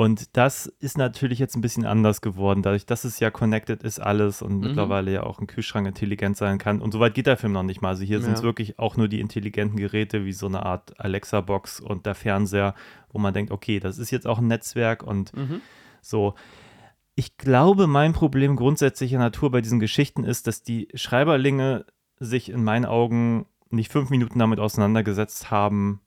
Und 0.00 0.34
das 0.34 0.64
ist 0.64 0.96
natürlich 0.96 1.38
jetzt 1.38 1.56
ein 1.56 1.60
bisschen 1.60 1.84
anders 1.84 2.22
geworden, 2.22 2.62
dadurch, 2.62 2.86
dass 2.86 3.04
es 3.04 3.20
ja 3.20 3.30
connected 3.30 3.82
ist 3.82 3.98
alles 3.98 4.40
und 4.40 4.54
Mhm. 4.54 4.60
mittlerweile 4.60 5.12
ja 5.12 5.24
auch 5.24 5.40
ein 5.40 5.46
Kühlschrank 5.46 5.86
intelligent 5.86 6.38
sein 6.38 6.56
kann. 6.56 6.80
Und 6.80 6.92
soweit 6.92 7.12
geht 7.12 7.26
der 7.26 7.36
Film 7.36 7.52
noch 7.52 7.64
nicht 7.64 7.82
mal. 7.82 7.90
Also 7.90 8.02
hier 8.04 8.22
sind 8.22 8.32
es 8.32 8.40
Ja. 8.40 8.44
wirklich 8.44 8.78
auch 8.78 8.96
nur 8.96 9.08
die 9.08 9.20
intelligenten 9.20 9.76
Geräte 9.76 10.24
wie 10.24 10.32
so 10.32 10.46
eine 10.46 10.64
Art 10.64 10.98
Alexa-Box 10.98 11.80
und 11.80 12.06
der 12.06 12.14
Fernseher, 12.14 12.74
wo 13.12 13.18
man 13.18 13.34
denkt, 13.34 13.52
okay, 13.52 13.78
das 13.78 13.98
ist 13.98 14.10
jetzt 14.10 14.26
auch 14.26 14.38
ein 14.38 14.46
Netzwerk 14.46 15.02
und 15.02 15.36
Mhm. 15.36 15.60
so. 16.00 16.32
Ich 17.14 17.36
glaube, 17.36 17.86
mein 17.86 18.14
Problem 18.14 18.56
grundsätzlicher 18.56 19.18
Natur 19.18 19.50
bei 19.50 19.60
diesen 19.60 19.80
Geschichten 19.80 20.24
ist, 20.24 20.46
dass 20.46 20.62
die 20.62 20.88
Schreiberlinge 20.94 21.84
sich 22.18 22.48
in 22.48 22.64
meinen 22.64 22.86
Augen 22.86 23.44
nicht 23.68 23.92
fünf 23.92 24.08
Minuten 24.08 24.38
damit 24.38 24.60
auseinandergesetzt 24.60 25.50
haben, 25.50 26.00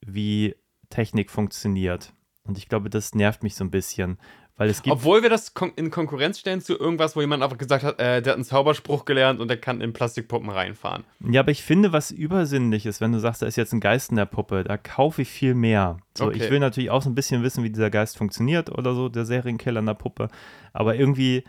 wie 0.00 0.54
Technik 0.88 1.30
funktioniert. 1.30 2.14
Und 2.46 2.58
ich 2.58 2.68
glaube, 2.68 2.90
das 2.90 3.14
nervt 3.14 3.42
mich 3.42 3.54
so 3.54 3.64
ein 3.64 3.70
bisschen, 3.70 4.18
weil 4.56 4.68
es 4.70 4.82
gibt. 4.82 4.92
Obwohl 4.94 5.22
wir 5.22 5.28
das 5.30 5.52
kon 5.54 5.72
in 5.76 5.90
Konkurrenz 5.90 6.38
stellen 6.38 6.60
zu 6.60 6.78
irgendwas, 6.78 7.14
wo 7.16 7.20
jemand 7.20 7.42
einfach 7.42 7.58
gesagt 7.58 7.84
hat, 7.84 7.98
äh, 7.98 8.22
der 8.22 8.32
hat 8.32 8.36
einen 8.36 8.44
Zauberspruch 8.44 9.04
gelernt 9.04 9.40
und 9.40 9.48
der 9.48 9.58
kann 9.58 9.80
in 9.80 9.92
Plastikpuppen 9.92 10.48
reinfahren. 10.48 11.04
Ja, 11.20 11.40
aber 11.40 11.50
ich 11.50 11.62
finde, 11.62 11.92
was 11.92 12.10
übersinnlich 12.10 12.86
ist, 12.86 13.00
wenn 13.00 13.12
du 13.12 13.18
sagst, 13.20 13.42
da 13.42 13.46
ist 13.46 13.56
jetzt 13.56 13.72
ein 13.72 13.80
Geist 13.80 14.10
in 14.10 14.16
der 14.16 14.26
Puppe, 14.26 14.64
da 14.64 14.76
kaufe 14.76 15.22
ich 15.22 15.28
viel 15.28 15.54
mehr. 15.54 15.98
So, 16.16 16.26
Okay. 16.26 16.44
ich 16.44 16.50
will 16.50 16.58
natürlich 16.60 16.90
auch 16.90 17.02
so 17.02 17.10
ein 17.10 17.14
bisschen 17.14 17.42
wissen, 17.42 17.64
wie 17.64 17.70
dieser 17.70 17.90
Geist 17.90 18.16
funktioniert 18.16 18.70
oder 18.70 18.94
so, 18.94 19.08
der 19.08 19.24
Serienkiller 19.26 19.80
in 19.80 19.86
der 19.86 19.94
Puppe. 19.94 20.28
Aber 20.72 20.94
irgendwie 20.94 21.44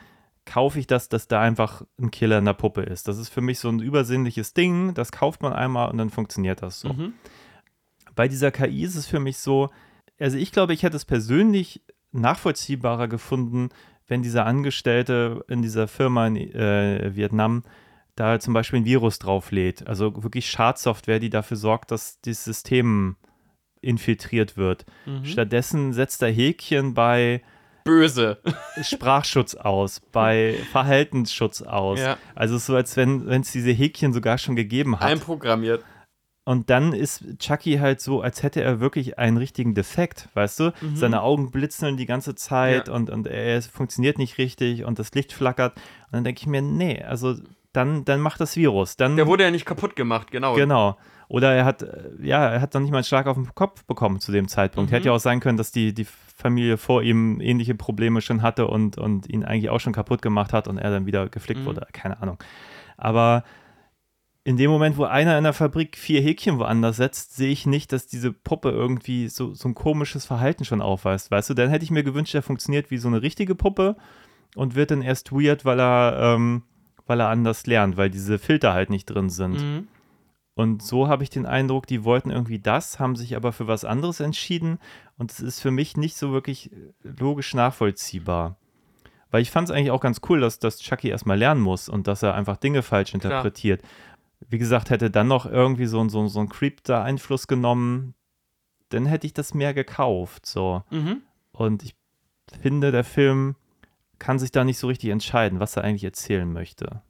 kaufe 0.45 0.79
ich 0.79 0.87
das, 0.87 1.09
dass 1.09 1.27
da 1.27 1.41
einfach 1.41 1.83
ein 1.99 2.09
Killer 2.09 2.37
in 2.39 2.45
der 2.45 2.53
Puppe 2.53 2.81
ist. 2.81 3.07
Das 3.07 3.17
ist 3.17 3.27
für 3.29 3.41
mich 3.41 3.59
so 3.59 3.67
ein 3.69 3.79
übersinnliches 3.79 4.53
Ding, 4.53 4.93
das 4.93 5.11
kauft 5.11 5.41
man 5.41 5.51
einmal 5.53 5.89
und 5.91 5.97
dann 5.97 6.09
funktioniert 6.09 6.61
das 6.61 6.79
so. 6.79 6.89
Mhm. 6.93 7.13
Bei 8.15 8.27
dieser 8.27 8.51
KI 8.51 8.83
ist 8.83 8.95
es 8.95 9.05
für 9.05 9.19
mich 9.19 9.37
so, 9.37 9.69
also 10.19 10.37
ich 10.37 10.51
glaube, 10.51 10.73
ich 10.73 10.83
hätte 10.83 10.95
es 10.95 11.05
persönlich 11.05 11.81
nachvollziehbarer 12.11 13.07
gefunden, 13.07 13.69
wenn 14.07 14.23
dieser 14.23 14.45
Angestellte 14.45 15.43
in 15.47 15.61
dieser 15.61 15.87
Firma 15.87 16.27
in 16.27 16.37
äh, 16.37 17.15
Vietnam 17.15 17.63
da 18.15 18.39
zum 18.39 18.53
Beispiel 18.53 18.79
ein 18.79 18.85
Virus 18.85 19.19
drauflädt. 19.19 19.87
Also 19.87 20.23
wirklich 20.23 20.49
Schadsoftware, 20.49 21.19
die 21.19 21.29
dafür 21.29 21.57
sorgt, 21.57 21.91
dass 21.91 22.19
das 22.21 22.43
System 22.43 23.15
infiltriert 23.81 24.57
wird. 24.57 24.85
Mhm. 25.05 25.25
Stattdessen 25.25 25.93
setzt 25.93 26.21
er 26.23 26.31
Häkchen 26.31 26.93
bei 26.93 27.43
Böse. 27.83 28.39
Sprachschutz 28.81 29.55
aus, 29.55 30.01
bei 30.11 30.55
Verhaltensschutz 30.71 31.61
aus. 31.61 31.99
Ja. 31.99 32.17
Also 32.35 32.55
es 32.55 32.63
ist 32.63 32.67
so, 32.67 32.75
als 32.75 32.97
wenn 32.97 33.29
es 33.29 33.51
diese 33.51 33.71
Häkchen 33.71 34.13
sogar 34.13 34.37
schon 34.37 34.55
gegeben 34.55 34.99
hat. 34.99 35.07
Einprogrammiert. 35.07 35.83
Und 36.47 36.69
dann 36.69 36.93
ist 36.93 37.25
Chucky 37.39 37.79
halt 37.79 37.99
so, 37.99 38.21
als 38.21 38.41
hätte 38.41 38.61
er 38.61 38.79
wirklich 38.79 39.19
einen 39.19 39.35
richtigen 39.35 39.73
Defekt, 39.73 40.29
weißt 40.33 40.61
du? 40.61 40.73
Seine 40.93 41.21
Augen 41.21 41.51
blitzeln 41.51 41.97
die 41.97 42.05
ganze 42.05 42.35
Zeit 42.35 42.87
Ja. 42.87 42.93
und, 42.93 43.09
und 43.09 43.27
er 43.27 43.61
funktioniert 43.61 44.17
nicht 44.17 44.37
richtig 44.37 44.85
und 44.85 44.97
das 44.97 45.11
Licht 45.13 45.33
flackert. 45.33 45.75
Und 45.75 46.13
dann 46.13 46.23
denke 46.23 46.39
ich 46.39 46.47
mir, 46.47 46.61
nee, 46.61 47.03
also 47.03 47.35
dann, 47.73 48.05
dann 48.05 48.21
macht 48.21 48.39
das 48.39 48.55
Virus. 48.55 48.95
Dann, 48.95 49.17
Der 49.17 49.27
wurde 49.27 49.43
ja 49.43 49.51
nicht 49.51 49.65
kaputt 49.65 49.97
gemacht, 49.97 50.31
genau. 50.31 50.53
Genau. 50.55 50.97
Oder 51.27 51.53
er 51.53 51.65
hat, 51.65 51.81
äh, 51.83 52.11
ja, 52.21 52.47
er 52.47 52.61
hat 52.61 52.73
noch 52.73 52.79
nicht 52.79 52.91
mal 52.91 52.99
einen 52.99 53.03
Schlag 53.03 53.27
auf 53.27 53.35
den 53.35 53.53
Kopf 53.53 53.83
bekommen 53.83 54.21
zu 54.21 54.31
dem 54.31 54.47
Zeitpunkt. 54.47 54.89
Mhm. 54.89 54.95
Hätte 54.95 55.07
ja 55.07 55.11
auch 55.15 55.19
sein 55.19 55.41
können, 55.41 55.57
dass 55.57 55.73
die, 55.73 55.93
die 55.93 56.05
Familie 56.05 56.77
vor 56.77 57.03
ihm 57.03 57.41
ähnliche 57.41 57.75
Probleme 57.75 58.21
schon 58.21 58.41
hatte 58.41 58.67
und, 58.67 58.97
und 58.97 59.27
ihn 59.27 59.43
eigentlich 59.43 59.69
auch 59.69 59.81
schon 59.81 59.91
kaputt 59.91 60.21
gemacht 60.21 60.53
hat 60.53 60.69
und 60.69 60.77
er 60.77 60.91
dann 60.91 61.05
wieder 61.05 61.27
geflickt 61.27 61.59
Mhm. 61.59 61.65
wurde. 61.65 61.85
Keine 61.91 62.21
Ahnung. 62.21 62.37
Aber 62.95 63.43
in 64.47 64.55
dem 64.55 64.71
Moment, 64.71 64.95
wo 64.95 65.03
einer 65.03 65.37
in 65.37 65.43
der 65.43 65.51
Fabrik 65.51 65.97
vier 65.97 66.21
Häkchen 66.21 66.57
woanders 66.57 66.95
setzt, 66.95 67.35
sehe 67.35 67.49
ich 67.51 67.65
nicht, 67.65 67.91
dass 67.91 68.07
diese 68.07 68.31
Puppe 68.31 68.69
irgendwie 68.69 69.27
so, 69.27 69.53
so 69.53 69.67
ein 69.67 69.75
komisches 69.75 70.23
Verhalten 70.23 70.63
schon 70.63 70.81
aufweist. 70.81 71.29
Weißt 71.29 71.49
du, 71.49 71.53
dann 71.53 71.69
hätte 71.69 71.83
ich 71.83 71.91
mir 71.91 72.03
gewünscht, 72.03 72.33
er 72.33 72.41
funktioniert 72.41 72.89
wie 72.89 72.97
so 72.97 73.09
eine 73.09 73.21
richtige 73.21 73.55
Puppe 73.55 73.97
und 74.55 74.73
wird 74.73 74.91
dann 74.91 75.01
erst 75.01 75.33
weird, 75.33 75.65
weil 75.65 75.81
er, 75.81 76.17
ähm, 76.21 76.63
weil 77.07 77.19
er 77.19 77.27
anders 77.27 77.67
lernt, 77.67 77.97
weil 77.97 78.09
diese 78.09 78.39
Filter 78.39 78.71
halt 78.71 78.89
nicht 78.89 79.07
drin 79.07 79.29
sind. 79.29 79.61
Mhm. 79.61 79.87
Und 80.53 80.81
so 80.81 81.09
habe 81.09 81.23
ich 81.23 81.29
den 81.29 81.45
Eindruck, 81.45 81.85
die 81.85 82.05
wollten 82.05 82.29
irgendwie 82.29 82.59
das, 82.59 83.01
haben 83.01 83.17
sich 83.17 83.35
aber 83.35 83.51
für 83.51 83.67
was 83.67 83.83
anderes 83.83 84.21
entschieden. 84.21 84.79
Und 85.17 85.29
es 85.29 85.41
ist 85.41 85.59
für 85.59 85.71
mich 85.71 85.97
nicht 85.97 86.15
so 86.15 86.31
wirklich 86.31 86.71
äh, 86.71 86.93
logisch 87.03 87.53
nachvollziehbar. 87.53 88.55
Weil 89.29 89.41
ich 89.41 89.51
fand 89.51 89.67
es 89.67 89.75
eigentlich 89.75 89.91
auch 89.91 89.99
ganz 89.99 90.21
cool, 90.29 90.39
dass, 90.39 90.59
dass 90.59 90.79
Chucky 90.79 91.09
erstmal 91.09 91.37
lernen 91.37 91.59
muss 91.59 91.89
und 91.89 92.07
dass 92.07 92.23
er 92.23 92.33
einfach 92.33 92.55
Dinge 92.55 92.81
falsch 92.81 93.13
interpretiert. 93.13 93.81
Wie 94.47 94.57
gesagt, 94.57 94.89
hätte 94.89 95.09
dann 95.09 95.27
noch 95.27 95.45
irgendwie 95.45 95.87
so, 95.87 96.07
so, 96.09 96.27
so 96.27 96.39
ein 96.39 96.49
Creep 96.49 96.83
da 96.83 97.03
Einfluss 97.03 97.47
genommen, 97.47 98.13
dann 98.89 99.05
hätte 99.05 99.27
ich 99.27 99.33
das 99.33 99.53
mehr 99.53 99.73
gekauft. 99.73 100.45
So. 100.45 100.83
Mhm. 100.89 101.21
Und 101.51 101.83
ich 101.83 101.95
finde, 102.61 102.91
der 102.91 103.03
Film 103.03 103.55
kann 104.19 104.39
sich 104.39 104.51
da 104.51 104.63
nicht 104.63 104.77
so 104.77 104.87
richtig 104.87 105.09
entscheiden, 105.09 105.59
was 105.59 105.75
er 105.75 105.83
eigentlich 105.83 106.03
erzählen 106.03 106.51
möchte. 106.51 107.01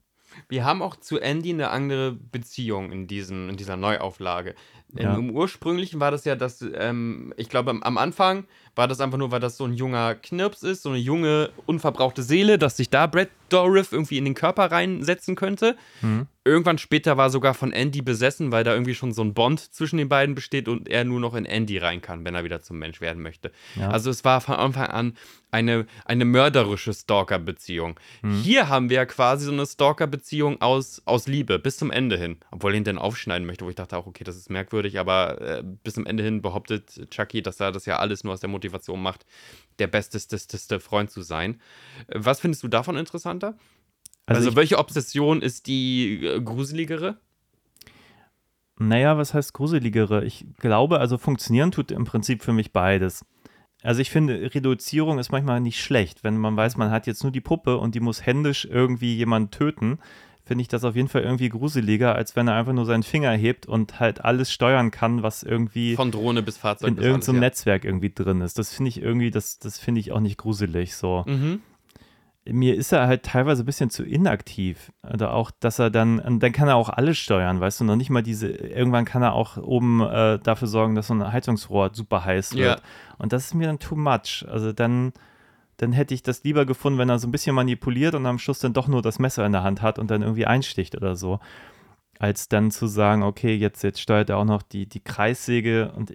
Wir 0.50 0.66
haben 0.66 0.82
auch 0.82 0.96
zu 0.96 1.20
Andy 1.20 1.52
eine 1.52 1.70
andere 1.70 2.12
Beziehung 2.14 2.92
in, 2.92 3.08
diesem, 3.08 3.50
in 3.50 3.58
dieser 3.58 3.76
Neuauflage. 3.76 4.56
Ja. 4.94 5.14
Im, 5.16 5.30
Im 5.30 5.36
ursprünglichen 5.36 6.00
war 6.00 6.12
das 6.12 6.26
ja, 6.26 6.36
dass, 6.36 6.64
ähm, 6.74 7.34
ich 7.38 7.50
glaube, 7.50 7.72
am, 7.72 7.84
am 7.84 7.98
Anfang 7.98 8.46
war 8.78 8.88
das 8.88 9.02
einfach 9.02 9.18
nur, 9.18 9.32
weil 9.32 9.40
das 9.40 9.58
so 9.58 9.66
ein 9.66 9.74
junger 9.74 10.16
Knirps 10.16 10.64
ist, 10.64 10.84
so 10.84 10.90
eine 10.90 11.00
junge, 11.00 11.50
unverbrauchte 11.66 12.24
Seele, 12.24 12.58
dass 12.58 12.78
sich 12.78 12.90
da 12.90 13.08
Brad 13.08 13.30
Dourif 13.50 13.92
irgendwie 13.92 14.18
in 14.18 14.26
den 14.26 14.34
Körper 14.34 14.72
reinsetzen 14.72 15.36
könnte. 15.36 15.76
Mhm. 16.02 16.28
Irgendwann 16.44 16.78
später 16.78 17.18
war 17.18 17.30
sogar 17.30 17.54
von 17.54 17.74
Andy 17.74 18.02
besessen, 18.02 18.52
weil 18.52 18.64
da 18.64 18.74
irgendwie 18.74 18.96
schon 18.96 19.12
so 19.14 19.22
ein 19.22 19.34
Bond 19.34 19.60
zwischen 19.60 19.98
den 19.98 20.10
beiden 20.10 20.36
besteht 20.36 20.68
und 20.68 20.88
er 20.88 21.04
nur 21.04 21.20
noch 21.20 21.34
in 21.34 21.46
Andy 21.46 21.78
rein 21.78 22.02
kann, 22.02 22.24
wenn 22.24 22.36
er 22.36 22.44
wieder 22.44 22.62
zum 22.62 22.78
Mensch 22.78 23.02
werden 23.02 23.22
möchte. 23.22 23.52
Ja. 23.76 23.90
Also 23.90 24.10
es 24.10 24.24
war 24.24 24.42
von 24.42 24.56
Anfang 24.56 24.88
an 24.88 25.18
eine, 25.52 25.86
eine 26.06 26.26
mörderische 26.26 26.94
Stalker-Beziehung. 26.94 28.00
Mhm. 28.22 28.32
Hier 28.42 28.70
haben 28.70 28.90
wir 28.90 29.06
quasi 29.06 29.46
so 29.46 29.52
eine 29.52 29.66
Stalker-Beziehung 29.66 30.62
aus, 30.62 31.02
aus 31.06 31.28
Liebe 31.28 31.60
bis 31.60 31.78
zum 31.78 31.92
Ende 31.92 32.18
hin. 32.18 32.38
Obwohl 32.52 32.74
er 32.74 32.78
ihn 32.78 32.84
dann 32.84 32.98
aufschneiden 32.98 33.46
möchte, 33.46 33.66
wo 33.66 33.70
ich 33.70 33.76
dachte 33.76 33.98
auch, 33.98 34.08
okay, 34.08 34.24
das 34.24 34.36
ist 34.36 34.50
merkwürdig, 34.50 34.77
aber 35.00 35.42
äh, 35.42 35.64
bis 35.84 35.96
zum 35.96 36.06
Ende 36.06 36.24
hin 36.24 36.42
behauptet 36.42 37.10
Chucky, 37.12 37.42
dass 37.42 37.60
er 37.60 37.72
das 37.72 37.86
ja 37.86 37.98
alles 37.98 38.24
nur 38.24 38.34
aus 38.34 38.40
der 38.40 38.50
Motivation 38.50 39.02
macht, 39.02 39.26
der 39.80 39.88
bestesteste 39.88 40.80
Freund 40.80 41.12
zu 41.12 41.22
sein. 41.22 41.60
Was 42.08 42.40
findest 42.40 42.64
du 42.64 42.68
davon 42.68 42.98
interessanter? 42.98 43.58
Also, 44.26 44.50
ich- 44.50 44.56
welche 44.56 44.78
Obsession 44.78 45.42
ist 45.42 45.68
die 45.68 46.26
äh, 46.26 46.42
gruseligere? 46.42 47.18
Naja, 48.80 49.18
was 49.18 49.34
heißt 49.34 49.54
gruseligere? 49.54 50.24
Ich 50.24 50.46
glaube, 50.60 51.00
also 51.00 51.18
funktionieren 51.18 51.72
tut 51.72 51.92
im 51.92 52.06
Prinzip 52.06 52.44
für 52.44 52.54
mich 52.54 52.72
beides. 52.74 53.26
Also 53.82 54.02
ich 54.02 54.10
finde, 54.12 54.54
Reduzierung 54.54 55.18
ist 55.20 55.32
manchmal 55.32 55.62
nicht 55.62 55.82
schlecht. 55.82 56.24
Wenn 56.24 56.38
man 56.38 56.56
weiß, 56.58 56.78
man 56.78 56.92
hat 56.92 57.08
jetzt 57.08 57.24
nur 57.24 57.32
die 57.32 57.42
Puppe 57.42 57.78
und 57.78 57.96
die 57.96 58.00
muss 58.00 58.26
händisch 58.26 58.66
irgendwie 58.66 59.16
jemanden 59.16 59.52
töten, 59.52 60.00
finde 60.48 60.62
ich 60.62 60.68
das 60.68 60.84
auf 60.84 60.96
jeden 60.96 61.10
Fall 61.10 61.22
irgendwie 61.24 61.50
gruseliger, 61.50 62.16
als 62.16 62.36
wenn 62.36 62.48
er 62.48 62.56
einfach 62.56 62.74
nur 62.74 62.86
seinen 62.86 63.04
Finger 63.04 63.32
hebt 63.32 63.66
und 63.66 64.00
halt 64.00 64.24
alles 64.24 64.52
steuern 64.52 64.92
kann, 64.92 65.22
was 65.24 65.44
irgendwie 65.44 65.96
Von 65.96 66.12
Drohne 66.12 66.42
bis 66.42 66.58
Fahrzeug 66.58 66.90
in 66.90 66.98
irgendeinem 66.98 67.16
alles, 67.16 67.28
ja. 67.28 67.34
Netzwerk 67.34 67.86
irgendwie 67.86 68.12
drin 68.14 68.42
ist. 68.42 68.58
Das 68.58 68.74
finde 68.74 68.90
ich 68.90 69.02
irgendwie, 69.02 69.30
das, 69.30 69.60
das 69.60 69.78
finde 69.78 70.00
ich 70.02 70.12
auch 70.12 70.20
nicht 70.22 70.38
gruselig 70.38 70.96
so 70.96 71.24
Mhm. 71.28 71.62
mir 72.50 72.76
ist 72.76 72.94
er 72.94 73.08
halt 73.08 73.24
teilweise 73.24 73.64
ein 73.64 73.66
bisschen 73.66 73.90
zu 73.90 74.04
inaktiv. 74.06 74.92
Oder 75.14 75.34
auch, 75.34 75.52
dass 75.60 75.80
er 75.80 75.90
dann, 75.90 76.40
dann 76.40 76.52
kann 76.54 76.70
er 76.70 76.76
auch 76.78 76.88
alles 76.90 77.18
steuern, 77.18 77.60
weißt 77.60 77.82
du, 77.82 77.84
noch 77.84 77.98
nicht 77.98 78.10
mal 78.10 78.24
diese, 78.24 78.48
irgendwann 78.48 79.04
kann 79.04 79.22
er 79.22 79.34
auch 79.34 79.58
oben 79.58 80.02
äh, 80.02 80.40
dafür 80.40 80.70
sorgen, 80.70 80.96
dass 80.96 81.08
so 81.08 81.14
ein 81.14 81.30
Heizungsrohr 81.32 81.90
super 81.94 82.24
heiß 82.24 82.56
wird. 82.56 82.80
Ja. 82.80 82.86
Und 83.18 83.34
das 83.34 83.48
ist 83.48 83.54
mir 83.54 83.68
dann 83.68 83.80
too 83.80 83.98
much. 83.98 84.46
Also 84.48 84.72
dann, 84.72 85.12
dann 85.78 85.92
hätte 85.92 86.14
ich 86.14 86.24
das 86.24 86.44
lieber 86.44 86.66
gefunden, 86.66 87.00
wenn 87.00 87.10
er 87.10 87.20
so 87.20 87.28
ein 87.28 87.32
bisschen 87.32 87.56
manipuliert 87.56 88.16
und 88.16 88.26
am 88.26 88.40
Schluss 88.40 88.60
dann 88.60 88.74
doch 88.74 88.88
nur 88.88 89.02
das 89.02 89.20
Messer 89.20 89.46
in 89.46 89.52
der 89.52 89.64
Hand 89.64 89.82
hat 89.82 90.00
und 90.00 90.10
dann 90.12 90.22
irgendwie 90.24 90.46
einsticht 90.46 90.96
oder 90.96 91.16
so. 91.16 91.40
Als 92.20 92.50
dann 92.50 92.72
zu 92.72 92.88
sagen, 92.88 93.22
okay, 93.22 93.54
jetzt, 93.56 93.84
jetzt 93.84 94.02
steuert 94.02 94.32
er 94.32 94.38
auch 94.38 94.46
noch 94.46 94.64
die, 94.64 94.88
die 94.88 95.02
Kreissäge 95.04 95.92
und 95.96 96.14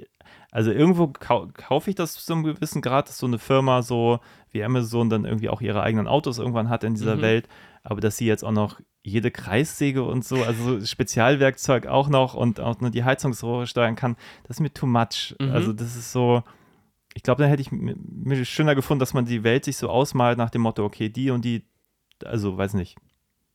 also 0.51 0.71
irgendwo 0.73 1.09
kau 1.09 1.49
kaufe 1.53 1.91
ich 1.91 1.97
das 1.97 2.15
zu 2.15 2.33
einem 2.33 2.43
gewissen 2.43 2.83
Grad, 2.83 3.09
dass 3.09 3.19
so 3.19 3.27
eine 3.27 3.39
Firma 3.39 3.83
so 3.83 4.19
wie 4.51 4.63
Amazon 4.65 5.09
dann 5.09 5.25
irgendwie 5.25 5.49
auch 5.49 5.61
ihre 5.61 5.83
eigenen 5.83 6.07
Autos 6.09 6.39
irgendwann 6.39 6.69
hat 6.69 6.85
in 6.85 6.95
dieser 6.95 7.17
Mhm. 7.17 7.23
Welt, 7.23 7.49
aber 7.85 8.01
dass 8.01 8.17
sie 8.17 8.27
jetzt 8.27 8.45
auch 8.45 8.53
noch 8.53 8.81
jede 9.05 9.31
Kreissäge 9.31 10.03
und 10.03 10.25
so, 10.25 10.43
also 10.45 10.79
so 10.79 10.87
Spezialwerkzeug 10.87 11.87
auch 11.87 12.09
noch 12.09 12.35
und 12.35 12.61
auch 12.61 12.81
nur 12.81 12.91
die 12.91 13.05
Heizungsrohre 13.05 13.67
steuern 13.67 13.97
kann, 13.97 14.17
das 14.45 14.57
ist 14.57 14.61
mir 14.61 14.73
too 14.75 14.87
much. 14.87 15.35
Mhm. 15.41 15.51
Also 15.51 15.73
das 15.73 15.97
ist 15.97 16.13
so, 16.13 16.43
ich 17.15 17.23
glaube, 17.23 17.43
dann 17.43 17.51
hätte 17.51 17.63
ich 17.63 17.71
mir 17.71 18.45
schöner 18.45 18.75
gefunden, 18.75 19.01
dass 19.01 19.15
man 19.15 19.25
die 19.25 19.45
Welt 19.45 19.65
sich 19.65 19.77
so 19.77 19.89
ausmalt 19.89 20.39
nach 20.39 20.51
dem 20.51 20.63
Motto, 20.63 20.85
okay, 20.85 21.09
die 21.09 21.31
und 21.31 21.45
die, 21.45 21.65
also 22.25 22.57
weiß 22.57 22.75
nicht, 22.75 22.97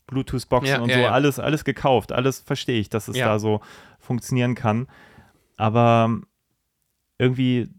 Bluetooth-Boxen 0.08 0.76
Ja, 0.76 0.82
und 0.82 0.90
ja, 0.90 0.96
so, 0.96 1.02
ja. 1.02 1.12
alles, 1.12 1.40
alles 1.40 1.64
gekauft, 1.64 2.12
alles 2.12 2.40
verstehe 2.40 2.80
ich, 2.80 2.90
dass 2.90 3.08
es 3.08 3.18
da 3.18 3.40
so 3.40 3.62
funktionieren 4.00 4.56
kann. 4.56 4.88
Aber 5.58 6.22
irgendwie, 7.18 7.70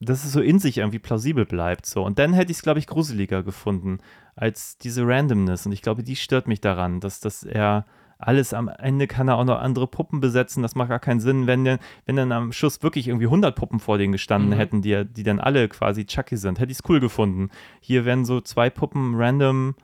dass 0.00 0.24
es 0.24 0.32
so 0.32 0.40
in 0.40 0.58
sich 0.58 0.78
irgendwie 0.78 0.98
plausibel 0.98 1.44
bleibt. 1.44 1.86
So. 1.86 2.04
Und 2.04 2.18
dann 2.18 2.32
hätte 2.32 2.50
ich 2.52 2.58
es, 2.58 2.62
glaube 2.62 2.78
ich, 2.78 2.86
gruseliger 2.86 3.42
gefunden 3.42 3.98
als 4.36 4.78
diese 4.78 5.06
Randomness. 5.06 5.66
Und 5.66 5.72
ich 5.72 5.82
glaube, 5.82 6.02
die 6.02 6.16
stört 6.16 6.48
mich 6.48 6.60
daran, 6.60 7.00
dass, 7.00 7.20
dass 7.20 7.42
er 7.42 7.84
alles 8.20 8.52
am 8.54 8.68
Ende 8.68 9.06
kann 9.06 9.28
er 9.28 9.36
auch 9.36 9.44
noch 9.44 9.60
andere 9.60 9.86
Puppen 9.86 10.20
besetzen. 10.20 10.62
Das 10.62 10.74
macht 10.74 10.88
gar 10.90 10.98
keinen 10.98 11.20
Sinn, 11.20 11.46
wenn, 11.46 11.64
der, 11.64 11.78
wenn 12.06 12.16
dann 12.16 12.32
am 12.32 12.52
Schluss 12.52 12.82
wirklich 12.82 13.08
irgendwie 13.08 13.26
100 13.26 13.54
Puppen 13.56 13.80
vor 13.80 13.98
denen 13.98 14.12
gestanden 14.12 14.50
Mhm. 14.50 14.54
hätten, 14.54 14.82
die, 14.82 15.04
die 15.04 15.22
dann 15.22 15.40
alle 15.40 15.68
quasi 15.68 16.04
Chucky 16.06 16.36
sind. 16.36 16.58
Hätte 16.60 16.72
ich 16.72 16.78
es 16.78 16.88
cool 16.88 17.00
gefunden. 17.00 17.50
Hier 17.80 18.04
werden 18.04 18.24
so 18.24 18.40
zwei 18.40 18.70
Puppen 18.70 19.14
random 19.16 19.74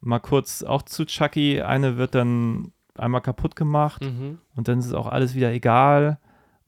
mal 0.00 0.18
kurz 0.20 0.62
auch 0.62 0.82
zu 0.82 1.04
Chucky. 1.06 1.60
Eine 1.62 1.96
wird 1.96 2.14
dann 2.14 2.72
einmal 2.96 3.20
kaputt 3.20 3.56
gemacht 3.56 4.02
Mhm. 4.04 4.38
und 4.56 4.68
dann 4.68 4.78
ist 4.80 4.86
es 4.86 4.92
auch 4.94 5.06
alles 5.06 5.34
wieder 5.34 5.52
egal. 5.52 6.18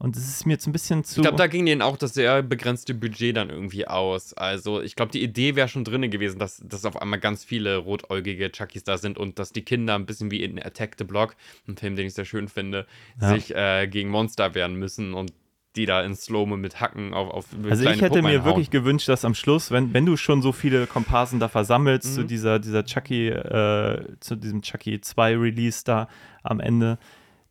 Und 0.01 0.17
es 0.17 0.27
ist 0.27 0.45
mir 0.47 0.53
jetzt 0.53 0.65
ein 0.65 0.71
bisschen 0.71 1.03
zu. 1.03 1.19
Ich 1.19 1.21
glaube, 1.21 1.37
da 1.37 1.45
ging 1.45 1.65
denen 1.65 1.83
auch 1.83 1.95
das 1.95 2.15
sehr 2.15 2.41
begrenzte 2.41 2.95
Budget 2.95 3.37
dann 3.37 3.51
irgendwie 3.51 3.87
aus. 3.87 4.33
Also, 4.33 4.81
ich 4.81 4.95
glaube, 4.95 5.11
die 5.11 5.21
Idee 5.21 5.55
wäre 5.55 5.67
schon 5.67 5.83
drin 5.83 6.09
gewesen, 6.09 6.39
dass, 6.39 6.57
dass 6.65 6.85
auf 6.85 6.99
einmal 6.99 7.19
ganz 7.19 7.43
viele 7.43 7.77
rotäugige 7.77 8.51
Chuckies 8.51 8.83
da 8.83 8.97
sind 8.97 9.19
und 9.19 9.37
dass 9.37 9.51
die 9.51 9.61
Kinder 9.61 9.93
ein 9.93 10.07
bisschen 10.07 10.31
wie 10.31 10.41
in 10.43 10.57
Attack 10.61 10.95
the 10.97 11.03
Block, 11.03 11.35
ein 11.67 11.77
Film, 11.77 11.95
den 11.95 12.07
ich 12.07 12.15
sehr 12.15 12.25
schön 12.25 12.47
finde, 12.47 12.87
Ja. 13.21 13.29
sich 13.29 13.53
äh, 13.55 13.87
gegen 13.87 14.09
Monster 14.09 14.55
wehren 14.55 14.73
müssen 14.73 15.13
und 15.13 15.33
die 15.77 15.85
da 15.85 16.01
in 16.01 16.15
Slow-Mo 16.15 16.57
mit 16.57 16.81
Hacken 16.81 17.13
auf, 17.13 17.29
auf 17.29 17.45
Also 17.69 17.83
kleine 17.83 17.95
ich 17.95 18.01
hätte 18.01 18.07
Puppen 18.09 18.23
mir 18.23 18.29
einhauen. 18.39 18.45
wirklich 18.47 18.71
gewünscht, 18.71 19.07
dass 19.07 19.23
am 19.23 19.35
Schluss, 19.35 19.69
wenn, 19.71 19.93
wenn 19.93 20.05
du 20.05 20.17
schon 20.17 20.41
so 20.41 20.51
viele 20.51 20.85
Komparsen 20.87 21.39
da 21.39 21.47
versammelst 21.47 22.09
Mhm. 22.09 22.13
zu 22.15 22.23
dieser, 22.25 22.59
dieser 22.59 22.83
Chucky, 22.85 23.29
äh, 23.29 24.03
zu 24.19 24.35
diesem 24.35 24.63
Chucky 24.63 24.99
2 24.99 25.37
Release 25.37 25.83
da 25.85 26.09
am 26.43 26.59
Ende, 26.59 26.97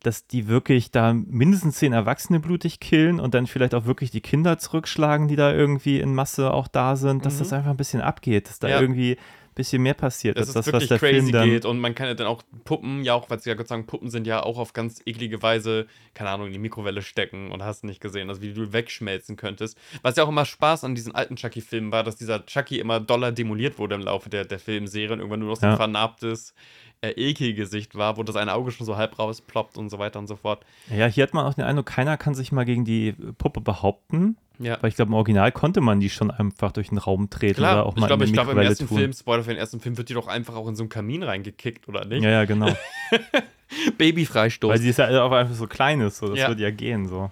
dass 0.02 0.26
die 0.26 0.48
wirklich 0.48 0.90
da 0.90 1.12
mindestens 1.12 1.76
zehn 1.76 1.92
Erwachsene 1.92 2.40
blutig 2.40 2.80
killen 2.80 3.20
und 3.20 3.34
dann 3.34 3.46
vielleicht 3.46 3.74
auch 3.74 3.84
wirklich 3.84 4.10
die 4.10 4.20
Kinder 4.22 4.58
zurückschlagen, 4.58 5.28
die 5.28 5.36
da 5.36 5.52
irgendwie 5.52 6.00
in 6.00 6.14
Masse 6.14 6.52
auch 6.52 6.68
da 6.68 6.96
sind, 6.96 7.24
dass 7.26 7.34
Mhm. 7.34 7.38
das 7.40 7.52
einfach 7.52 7.70
ein 7.70 7.76
bisschen 7.76 8.00
abgeht, 8.00 8.48
dass 8.48 8.58
da 8.58 8.68
Ja. 8.68 8.80
irgendwie 8.80 9.16
bisschen 9.54 9.82
mehr 9.82 9.94
passiert, 9.94 10.36
dass 10.38 10.48
als 10.48 10.48
es 10.48 10.54
das, 10.54 10.66
was 10.66 10.72
wirklich 10.72 10.88
der 10.88 10.98
crazy 10.98 11.14
Film 11.20 11.32
dann 11.32 11.48
geht 11.50 11.64
und 11.64 11.78
man 11.80 11.94
kann 11.94 12.06
ja 12.06 12.14
dann 12.14 12.26
auch 12.26 12.42
Puppen, 12.64 13.02
ja 13.02 13.14
auch, 13.14 13.28
weil 13.30 13.40
sie 13.40 13.50
ja 13.50 13.56
Gott 13.56 13.68
sagen, 13.68 13.86
Puppen 13.86 14.08
sind 14.10 14.26
ja 14.26 14.42
auch 14.42 14.58
auf 14.58 14.72
ganz 14.72 15.02
eklige 15.06 15.42
Weise, 15.42 15.86
keine 16.14 16.30
Ahnung, 16.30 16.46
in 16.46 16.52
die 16.52 16.58
Mikrowelle 16.58 17.02
stecken 17.02 17.50
und 17.52 17.62
hast 17.62 17.84
nicht 17.84 18.00
gesehen, 18.00 18.28
also 18.28 18.42
wie 18.42 18.52
du 18.54 18.72
wegschmelzen 18.72 19.36
könntest. 19.36 19.76
Was 20.02 20.16
ja 20.16 20.24
auch 20.24 20.28
immer 20.28 20.44
Spaß 20.44 20.84
an 20.84 20.94
diesen 20.94 21.14
alten 21.14 21.36
Chucky-Filmen 21.36 21.92
war, 21.92 22.04
dass 22.04 22.16
dieser 22.16 22.46
Chucky 22.46 22.78
immer 22.78 23.00
doller 23.00 23.32
demoliert 23.32 23.78
wurde 23.78 23.94
im 23.96 24.02
Laufe 24.02 24.30
der, 24.30 24.44
der 24.44 24.58
Filmserie 24.58 25.12
und 25.12 25.18
irgendwann 25.18 25.40
nur 25.40 25.50
noch 25.50 25.56
so 25.56 25.66
ein 25.66 25.72
Ja. 25.72 25.76
vernarbtes 25.76 26.54
äh, 27.02 27.10
Ekelgesicht 27.10 27.94
war, 27.96 28.16
wo 28.16 28.22
das 28.22 28.36
eine 28.36 28.52
Auge 28.54 28.70
schon 28.72 28.86
so 28.86 28.96
halb 28.96 29.18
rausploppt 29.18 29.78
und 29.78 29.88
so 29.88 29.98
weiter 29.98 30.18
und 30.18 30.26
so 30.26 30.36
fort. 30.36 30.64
Ja, 30.94 31.06
hier 31.06 31.22
hat 31.22 31.34
man 31.34 31.46
auch 31.46 31.54
den 31.54 31.64
Eindruck, 31.64 31.86
keiner 31.86 32.16
kann 32.16 32.34
sich 32.34 32.52
mal 32.52 32.64
gegen 32.64 32.84
die 32.84 33.12
Puppe 33.38 33.60
behaupten. 33.60 34.36
Ja. 34.62 34.76
Weil 34.82 34.90
ich 34.90 34.94
glaube, 34.96 35.08
im 35.08 35.14
Original 35.14 35.50
konnte 35.52 35.80
man 35.80 36.00
die 36.00 36.10
schon 36.10 36.30
einfach 36.30 36.70
durch 36.72 36.90
den 36.90 36.98
Raum 36.98 37.30
treten 37.30 37.54
Klar, 37.54 37.76
oder 37.76 37.86
auch 37.86 37.94
ich 37.94 38.00
mal 38.00 38.06
glaube, 38.08 38.24
in 38.24 38.28
ich 38.28 38.34
glaube, 38.34 38.52
im 38.52 38.58
ersten 38.58 38.86
tun. 38.86 38.98
Film, 38.98 39.12
Spoiler 39.14 39.42
für 39.42 39.50
den 39.50 39.58
ersten 39.58 39.80
Film, 39.80 39.96
wird 39.96 40.10
die 40.10 40.14
doch 40.14 40.26
einfach 40.28 40.54
auch 40.54 40.68
in 40.68 40.76
so 40.76 40.82
einen 40.82 40.90
Kamin 40.90 41.22
reingekickt, 41.22 41.88
oder 41.88 42.04
nicht? 42.04 42.22
Ja, 42.22 42.30
ja, 42.30 42.44
genau. 42.44 42.68
Babyfreistoß. 43.98 44.70
Weil 44.70 44.78
sie 44.78 44.90
ist 44.90 44.98
ja 44.98 45.22
auch 45.22 45.32
einfach 45.32 45.54
so 45.54 45.66
klein 45.66 46.00
ist, 46.00 46.18
so 46.18 46.28
das 46.28 46.38
Ja. 46.38 46.48
würde 46.48 46.62
ja 46.62 46.70
gehen 46.70 47.06
so. 47.08 47.30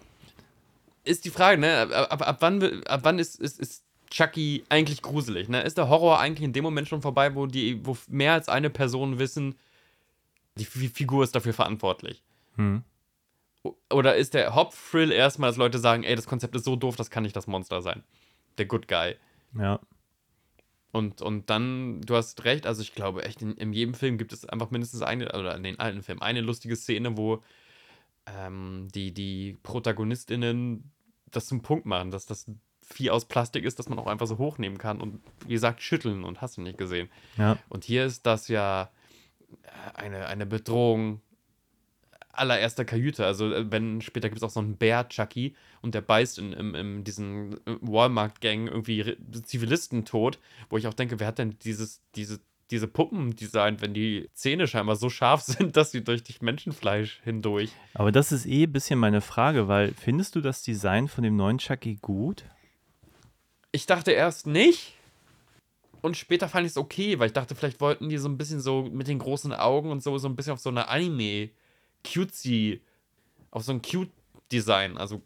ist 1.05 1.25
die 1.25 1.31
Frage, 1.31 1.61
ne? 1.61 1.89
Ab, 1.93 2.13
ab, 2.13 2.29
ab 2.29 2.37
wann, 2.41 2.83
ab 2.85 3.01
wann 3.03 3.19
ist, 3.19 3.41
ist, 3.41 3.59
ist 3.61 3.83
Chucky 4.11 4.65
eigentlich 4.69 5.03
gruselig? 5.03 5.49
Ne? 5.49 5.61
Ist 5.63 5.79
der 5.79 5.89
Horror 5.89 6.19
eigentlich 6.21 6.45
in 6.45 6.53
dem 6.53 6.65
Moment 6.65 6.89
schon 6.89 7.03
vorbei, 7.03 7.35
wo, 7.35 7.47
die, 7.47 7.85
wo 7.85 7.97
mehr 8.09 8.33
als 8.35 8.49
eine 8.49 8.71
Person 8.71 9.19
wissen, 9.19 9.55
die 10.57 10.65
Fi- 10.65 10.89
Figur 10.89 11.25
ist 11.25 11.35
dafür 11.35 11.53
verantwortlich? 11.55 12.23
Hm. 12.57 12.83
Oder 13.63 14.17
ist 14.17 14.35
der 14.35 14.55
Hauptthrill 14.55 15.13
erstmal, 15.13 15.51
dass 15.51 15.57
Leute 15.57 15.79
sagen, 15.79 16.05
ey, 16.05 16.15
das 16.15 16.27
Konzept 16.27 16.55
ist 16.55 16.65
so 16.65 16.77
doof, 16.77 16.97
das 16.97 17.11
kann 17.11 17.23
nicht 17.23 17.37
das 17.37 17.47
Monster 17.47 17.83
sein? 17.83 18.05
Der 18.57 18.67
Good 18.67 18.89
Guy. 18.89 19.17
Ja. 19.59 19.81
Und, 20.93 21.21
und 21.21 21.51
dann, 21.51 22.01
du 22.03 22.17
hast 22.17 22.45
recht, 22.45 22.67
also 22.67 22.81
ich 22.83 22.95
glaube 22.95 23.25
echt, 23.25 23.43
in, 23.43 23.57
in 23.57 23.73
jedem 23.73 23.95
Film 23.95 24.17
gibt 24.17 24.33
es 24.33 24.47
einfach 24.47 24.71
mindestens 24.71 25.03
eine, 25.03 25.27
oder 25.33 25.55
in 25.55 25.63
den 25.63 25.79
alten 25.79 26.03
Filmen, 26.03 26.23
eine 26.23 26.41
lustige 26.41 26.77
Szene, 26.77 27.17
wo 27.17 27.43
ähm, 28.27 28.89
die, 28.95 29.13
die 29.13 29.59
ProtagonistInnen 29.63 30.91
das 31.31 31.47
zum 31.47 31.63
Punkt 31.63 31.87
machen, 31.87 32.11
dass 32.11 32.27
das 32.27 32.51
Vieh 32.83 33.11
aus 33.11 33.27
Plastik 33.27 33.65
ist, 33.65 33.79
dass 33.79 33.91
man 33.91 33.99
auch 33.99 34.07
einfach 34.07 34.27
so 34.27 34.39
hochnehmen 34.39 34.79
kann 34.79 35.03
und 35.03 35.21
wie 35.47 35.53
gesagt 35.53 35.83
schütteln 35.83 36.25
und 36.25 36.41
hast 36.41 36.57
du 36.57 36.63
nicht 36.63 36.79
gesehen. 36.79 37.11
Ja. 37.37 37.59
Und 37.69 37.85
hier 37.85 38.07
ist 38.07 38.25
das 38.25 38.49
ja 38.49 38.91
eine, 39.93 40.27
eine 40.27 40.47
Bedrohung 40.47 41.21
allererster 42.39 42.85
Kajüte. 42.85 43.27
Also, 43.27 43.53
äh, 43.53 43.71
wenn 43.71 44.01
später 44.01 44.29
gibt 44.29 44.39
es 44.39 44.43
auch 44.43 44.51
so 44.51 44.61
einen 44.61 44.77
Bär-Chucky 44.77 45.55
und 45.83 45.95
der 45.95 46.01
beißt 46.01 46.39
in, 46.39 46.53
in, 46.53 46.75
in 46.75 47.05
diesen 47.05 47.55
äh, 47.67 47.77
Walmart-Gang 47.81 48.69
irgendwie 48.69 49.17
Zivilisten 49.45 50.05
tot, 50.05 50.39
wo 50.71 50.77
ich 50.77 50.87
auch 50.87 50.95
denke, 50.95 51.21
wer 51.21 51.29
hat 51.29 51.39
denn 51.39 51.57
dieses, 51.61 52.03
diese, 52.15 52.41
diese 52.71 52.89
Puppen 52.89 53.35
designt, 53.37 53.81
wenn 53.81 53.95
die 53.95 54.29
Zähne 54.35 54.67
scheinbar 54.67 54.97
so 54.97 55.11
scharf 55.11 55.43
sind, 55.43 55.77
dass 55.77 55.91
sie 55.91 56.05
durch 56.05 56.23
das 56.23 56.41
Menschenfleisch 56.41 57.21
hindurch. 57.25 57.71
Aber 57.95 58.13
das 58.13 58.33
ist 58.33 58.47
eh 58.47 58.65
ein 58.65 58.73
bisschen 58.73 58.99
meine 58.99 59.21
Frage, 59.21 59.69
weil 59.69 59.95
findest 59.95 60.35
du 60.35 60.41
das 60.41 60.63
Design 60.63 61.09
von 61.09 61.25
dem 61.25 61.37
neuen 61.37 61.59
Chucky 61.59 61.99
gut? 62.01 62.45
Ich 63.73 63.87
dachte 63.87 64.13
erst 64.13 64.47
nicht. 64.47 64.95
Und 66.01 66.17
später 66.17 66.49
fand 66.49 66.65
ich 66.65 66.73
es 66.73 66.77
okay, 66.77 67.19
weil 67.19 67.27
ich 67.27 67.33
dachte, 67.33 67.55
vielleicht 67.55 67.81
wollten 67.81 68.09
die 68.09 68.19
so 68.19 68.29
ein 68.29 68.39
bisschen 68.39 68.61
so 68.61 68.83
mit 68.83 69.09
den 69.09 69.19
großen 69.19 69.53
Augen 69.53 69.91
und 69.91 70.03
so, 70.03 70.17
so 70.19 70.29
ein 70.29 70.37
bisschen 70.37 70.53
auf 70.53 70.61
so 70.61 70.71
eine 70.71 70.89
Anime, 70.89 71.51
cutesy, 72.05 72.83
auf 73.51 73.63
so 73.65 73.73
ein 73.73 73.83
cute 73.83 74.11
Design. 74.53 74.97
Also 74.99 75.23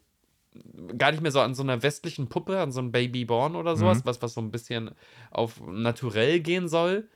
gar 0.97 1.11
nicht 1.11 1.21
mehr 1.21 1.31
so 1.31 1.39
an 1.41 1.55
so 1.55 1.63
einer 1.63 1.81
westlichen 1.81 2.29
Puppe, 2.29 2.59
an 2.59 2.71
so 2.71 2.79
einem 2.79 2.91
Babyborn 2.91 3.55
oder 3.55 3.75
sowas, 3.75 3.99
Mhm. 3.99 4.05
was, 4.05 4.21
was 4.21 4.33
so 4.33 4.41
ein 4.41 4.51
bisschen 4.51 4.91
auf 5.31 5.59
naturell 5.65 6.39
gehen 6.39 6.67
soll, 6.67 7.07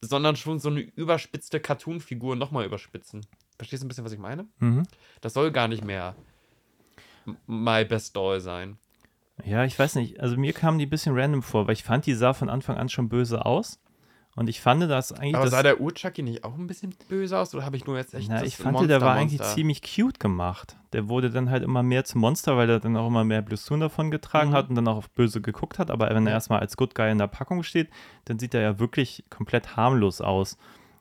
sondern 0.00 0.36
schon 0.36 0.58
so 0.58 0.68
eine 0.70 0.80
überspitzte 0.80 1.60
Cartoon-Figur 1.60 2.36
nochmal 2.36 2.64
überspitzen. 2.64 3.26
Verstehst 3.56 3.82
du 3.82 3.86
ein 3.86 3.88
bisschen, 3.88 4.04
was 4.04 4.12
ich 4.12 4.18
meine? 4.18 4.46
Mhm. 4.58 4.84
Das 5.20 5.34
soll 5.34 5.50
gar 5.52 5.68
nicht 5.68 5.84
mehr 5.84 6.14
My 7.46 7.84
Best 7.84 8.16
Doll 8.16 8.40
sein. 8.40 8.78
Ja, 9.44 9.64
ich 9.64 9.78
weiß 9.78 9.96
nicht. 9.96 10.20
Also 10.20 10.36
mir 10.36 10.52
kamen 10.52 10.78
die 10.78 10.86
ein 10.86 10.90
bisschen 10.90 11.18
random 11.18 11.42
vor, 11.42 11.66
weil 11.66 11.72
ich 11.74 11.82
fand, 11.82 12.06
die 12.06 12.14
sah 12.14 12.34
von 12.34 12.48
Anfang 12.48 12.76
an 12.76 12.88
schon 12.88 13.08
böse 13.08 13.44
aus. 13.44 13.80
Und 14.36 14.48
ich 14.48 14.60
fand 14.60 14.82
das 14.82 15.12
eigentlich. 15.12 15.36
Aber 15.36 15.48
sah 15.48 15.62
der 15.62 15.80
Ur-Chucky 15.80 16.22
nicht 16.22 16.42
auch 16.42 16.54
ein 16.56 16.66
bisschen 16.66 16.92
böse 17.08 17.38
aus? 17.38 17.54
Oder 17.54 17.64
habe 17.64 17.76
ich 17.76 17.86
nur 17.86 17.96
jetzt 17.96 18.14
echt 18.14 18.28
na, 18.28 18.42
ich 18.44 18.56
fand, 18.56 18.80
der 18.90 19.00
war 19.00 19.12
eigentlich 19.14 19.38
Monster-Monster? 19.38 19.54
ziemlich 19.54 19.82
cute 19.82 20.18
gemacht. 20.18 20.76
Der 20.92 21.08
wurde 21.08 21.30
dann 21.30 21.50
halt 21.50 21.62
immer 21.62 21.82
mehr 21.84 22.04
zum 22.04 22.20
Monster, 22.20 22.56
weil 22.56 22.68
er 22.68 22.80
dann 22.80 22.96
auch 22.96 23.06
immer 23.06 23.22
mehr 23.24 23.42
Blessur 23.42 23.78
davon 23.78 24.10
getragen 24.10 24.50
Mhm. 24.50 24.54
hat 24.54 24.68
und 24.70 24.74
dann 24.74 24.88
auch 24.88 24.96
auf 24.96 25.10
böse 25.10 25.40
geguckt 25.40 25.78
hat. 25.78 25.90
Aber 25.90 26.10
wenn 26.10 26.26
er 26.26 26.32
erstmal 26.32 26.60
als 26.60 26.76
Good 26.76 26.94
Guy 26.96 27.10
in 27.12 27.18
der 27.18 27.28
Packung 27.28 27.62
steht, 27.62 27.90
dann 28.24 28.38
sieht 28.40 28.54
er 28.54 28.60
ja 28.62 28.78
wirklich 28.80 29.24
komplett 29.30 29.76
harmlos 29.76 30.20
aus. 30.20 30.56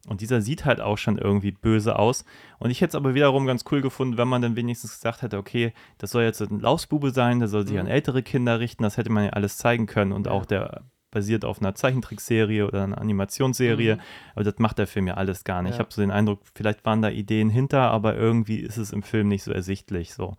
Und 0.07 0.19
dieser 0.21 0.41
sieht 0.41 0.65
halt 0.65 0.81
auch 0.81 0.97
schon 0.97 1.17
irgendwie 1.17 1.51
böse 1.51 1.97
aus. 1.97 2.25
Und 2.59 2.69
ich 2.69 2.81
hätte 2.81 2.89
es 2.89 2.95
aber 2.95 3.15
wiederum 3.15 3.45
ganz 3.47 3.63
cool 3.71 3.81
gefunden, 3.81 4.17
wenn 4.17 4.27
man 4.27 4.41
dann 4.41 4.55
wenigstens 4.55 4.91
gesagt 4.99 5.21
hätte, 5.21 5.37
okay, 5.37 5.73
das 5.97 6.11
soll 6.11 6.23
jetzt 6.23 6.41
ein 6.41 6.59
Lausbube 6.59 7.11
sein, 7.11 7.39
der 7.39 7.47
soll 7.47 7.65
sich 7.65 7.75
Mhm. 7.75 7.81
an 7.81 7.87
ältere 7.87 8.21
Kinder 8.21 8.59
richten, 8.59 8.83
das 8.83 8.97
hätte 8.97 9.09
man 9.09 9.23
ja 9.23 9.29
alles 9.31 9.57
zeigen 9.57 9.85
können. 9.87 10.11
Und 10.11 10.27
Ja. 10.27 10.33
auch 10.33 10.45
der 10.45 10.81
basiert 11.13 11.45
auf 11.45 11.61
einer 11.61 11.75
Zeichentrickserie 11.75 12.67
oder 12.67 12.83
einer 12.83 12.97
Animationsserie. 12.97 13.95
Mhm. 13.95 14.01
Aber 14.35 14.43
das 14.43 14.55
macht 14.57 14.77
der 14.79 14.87
Film 14.87 15.07
ja 15.07 15.13
alles 15.13 15.43
gar 15.43 15.61
nicht. 15.61 15.71
Ja. 15.71 15.75
Ich 15.75 15.79
habe 15.79 15.93
so 15.93 16.01
den 16.01 16.11
Eindruck, 16.11 16.41
vielleicht 16.53 16.83
waren 16.85 17.01
da 17.01 17.09
Ideen 17.09 17.49
hinter, 17.49 17.91
aber 17.91 18.15
irgendwie 18.15 18.59
ist 18.59 18.77
es 18.77 18.91
im 18.91 19.03
Film 19.03 19.27
nicht 19.27 19.43
so 19.43 19.51
ersichtlich 19.51 20.13
so. 20.13 20.35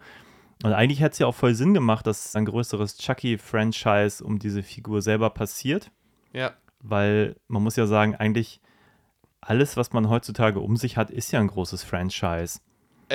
Und 0.62 0.72
eigentlich 0.72 1.00
hätte 1.00 1.12
es 1.12 1.18
ja 1.18 1.26
auch 1.26 1.34
voll 1.34 1.54
Sinn 1.54 1.74
gemacht, 1.74 2.06
dass 2.06 2.36
ein 2.36 2.44
größeres 2.44 2.96
Chucky-Franchise 2.98 4.22
um 4.24 4.38
diese 4.38 4.62
Figur 4.62 5.02
selber 5.02 5.30
passiert, 5.30 5.90
Ja, 6.32 6.52
weil 6.80 7.36
man 7.48 7.62
muss 7.62 7.76
ja 7.76 7.86
sagen, 7.86 8.14
eigentlich 8.14 8.60
alles, 9.40 9.76
was 9.76 9.92
man 9.92 10.08
heutzutage 10.08 10.60
um 10.60 10.76
sich 10.76 10.96
hat, 10.96 11.10
ist 11.10 11.32
ja 11.32 11.40
ein 11.40 11.48
großes 11.48 11.82
Franchise. 11.82 12.60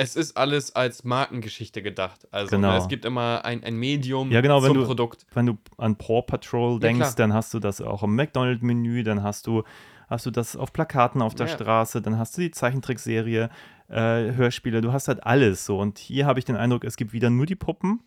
Es 0.00 0.16
ist 0.16 0.36
alles 0.36 0.74
als 0.74 1.04
Markengeschichte 1.04 1.82
gedacht. 1.82 2.26
Also 2.30 2.56
Genau. 2.56 2.72
ne, 2.72 2.78
es 2.78 2.88
gibt 2.88 3.04
immer 3.04 3.44
ein, 3.44 3.62
ein 3.62 3.76
Medium 3.76 4.30
Ja, 4.32 4.40
genau, 4.40 4.62
wenn 4.62 4.68
zum 4.68 4.78
du- 4.78 4.86
Produkt. 4.86 5.26
Wenn 5.34 5.46
du 5.46 5.58
an 5.76 5.96
Paw 5.96 6.22
Patrol 6.22 6.74
Ja, 6.74 6.78
denkst, 6.78 6.98
klar. 7.00 7.14
dann 7.16 7.34
hast 7.34 7.52
du 7.52 7.58
das 7.58 7.80
auch 7.80 8.02
im 8.02 8.16
McDonald's-Menü, 8.16 9.02
dann 9.02 9.22
hast 9.22 9.46
du, 9.46 9.62
hast 10.08 10.24
du 10.26 10.30
das 10.30 10.56
auf 10.56 10.72
Plakaten 10.72 11.20
auf 11.22 11.34
der 11.34 11.46
Ja. 11.48 11.54
Straße, 11.54 12.00
dann 12.00 12.18
hast 12.18 12.36
du 12.36 12.40
die 12.40 12.50
Zeichentrickserie, 12.50 13.50
äh, 13.88 13.94
Hörspiele, 14.32 14.80
du 14.80 14.92
hast 14.92 15.08
halt 15.08 15.24
alles 15.24 15.66
so. 15.66 15.78
Und 15.78 15.98
hier 15.98 16.24
habe 16.26 16.38
ich 16.38 16.44
den 16.44 16.56
Eindruck, 16.56 16.84
es 16.84 16.96
gibt 16.96 17.12
wieder 17.12 17.28
nur 17.30 17.44
die 17.46 17.56
Puppen 17.56 18.02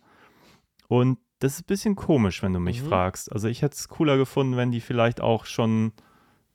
und 0.88 1.18
das 1.38 1.54
ist 1.54 1.60
ein 1.62 1.66
bisschen 1.66 1.94
komisch, 1.96 2.42
wenn 2.42 2.52
du 2.52 2.60
mich 2.60 2.82
Mhm. 2.82 2.88
fragst. 2.88 3.30
Also 3.32 3.48
ich 3.48 3.62
hätte 3.62 3.74
es 3.76 3.88
cooler 3.88 4.16
gefunden, 4.16 4.56
wenn 4.56 4.70
die 4.70 4.80
vielleicht 4.80 5.20
auch 5.20 5.44
schon, 5.46 5.92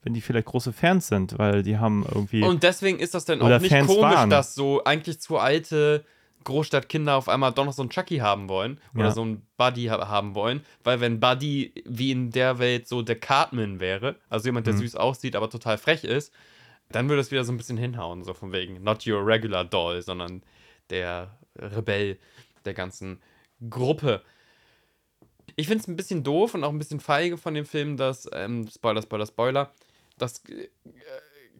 wenn 0.03 0.13
die 0.13 0.21
vielleicht 0.21 0.45
große 0.47 0.71
Fans 0.73 1.07
sind, 1.07 1.37
weil 1.37 1.61
die 1.63 1.77
haben 1.77 2.05
irgendwie. 2.13 2.43
Und 2.43 2.63
deswegen 2.63 2.99
ist 2.99 3.13
das 3.13 3.25
dann 3.25 3.41
auch 3.41 3.59
nicht 3.59 3.69
Fans 3.71 3.87
komisch, 3.87 4.01
waren. 4.15 4.29
dass 4.29 4.55
so 4.55 4.83
eigentlich 4.83 5.19
zu 5.19 5.37
alte 5.37 6.05
Großstadtkinder 6.45 7.15
auf 7.15 7.27
einmal 7.27 7.51
doch 7.51 7.65
noch 7.65 7.73
so 7.73 7.81
einen 7.81 7.89
Chucky 7.89 8.17
haben 8.19 8.47
wollen 8.47 8.79
oder 8.95 9.05
Ja. 9.05 9.11
so 9.11 9.21
einen 9.23 9.45
Buddy 9.57 9.85
ha 9.87 10.07
haben 10.07 10.35
wollen, 10.35 10.61
weil 10.85 11.01
wenn 11.01 11.19
Buddy 11.19 11.73
wie 11.85 12.11
in 12.11 12.31
der 12.31 12.59
Welt 12.59 12.87
so 12.87 13.01
der 13.01 13.19
Cartman 13.19 13.81
wäre, 13.81 14.15
also 14.29 14.47
jemand, 14.47 14.65
der 14.67 14.73
Mhm. 14.73 14.79
süß 14.79 14.95
aussieht, 14.95 15.35
aber 15.35 15.49
total 15.49 15.77
frech 15.77 16.05
ist, 16.05 16.33
dann 16.91 17.09
würde 17.09 17.21
es 17.21 17.29
wieder 17.29 17.43
so 17.43 17.51
ein 17.51 17.57
bisschen 17.57 17.77
hinhauen, 17.77 18.23
so 18.23 18.33
von 18.33 18.53
wegen 18.53 18.81
not 18.81 19.05
your 19.05 19.25
regular 19.25 19.65
doll, 19.65 20.01
sondern 20.01 20.41
der 20.89 21.37
Rebell 21.57 22.17
der 22.63 22.73
ganzen 22.73 23.19
Gruppe. 23.69 24.21
Ich 25.57 25.67
finde 25.67 25.81
es 25.81 25.87
ein 25.87 25.95
bisschen 25.97 26.23
doof 26.23 26.53
und 26.53 26.63
auch 26.63 26.69
ein 26.71 26.79
bisschen 26.79 26.99
feige 27.01 27.37
von 27.37 27.53
dem 27.53 27.65
Film, 27.65 27.97
dass, 27.97 28.29
ähm, 28.33 28.67
Spoiler, 28.73 29.01
Spoiler, 29.01 29.25
Spoiler, 29.25 29.71
dass 30.21 30.43
äh, 30.49 30.69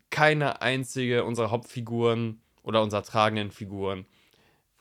keine 0.10 0.62
einzige 0.62 1.24
unserer 1.24 1.52
Hauptfiguren 1.52 2.42
oder 2.64 2.82
unserer 2.82 3.04
tragenden 3.04 3.52
Figuren 3.52 4.06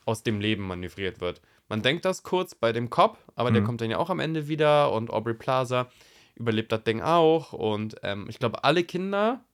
aus 0.05 0.23
dem 0.23 0.41
Leben 0.41 0.67
manövriert 0.67 1.21
wird. 1.21 1.41
Man 1.69 1.83
denkt 1.83 2.05
das 2.05 2.23
kurz 2.23 2.55
bei 2.55 2.73
dem 2.73 2.89
Cop, 2.89 3.19
aber 3.35 3.51
der 3.51 3.61
Mhm. 3.61 3.67
kommt 3.67 3.81
dann 3.83 3.91
ja 3.91 3.99
auch 3.99 4.09
am 4.11 4.21
Ende 4.21 4.49
wieder 4.49 4.91
und 4.93 5.11
Aubrey 5.11 5.35
Plaza 5.35 5.91
überlebt 6.35 6.73
das 6.73 6.85
Ding 6.85 7.03
auch 7.03 7.53
und 7.53 7.97
ähm, 8.03 8.27
ich 8.29 8.39
glaube, 8.39 8.65
alle 8.65 8.85
Kinder, 8.85 9.45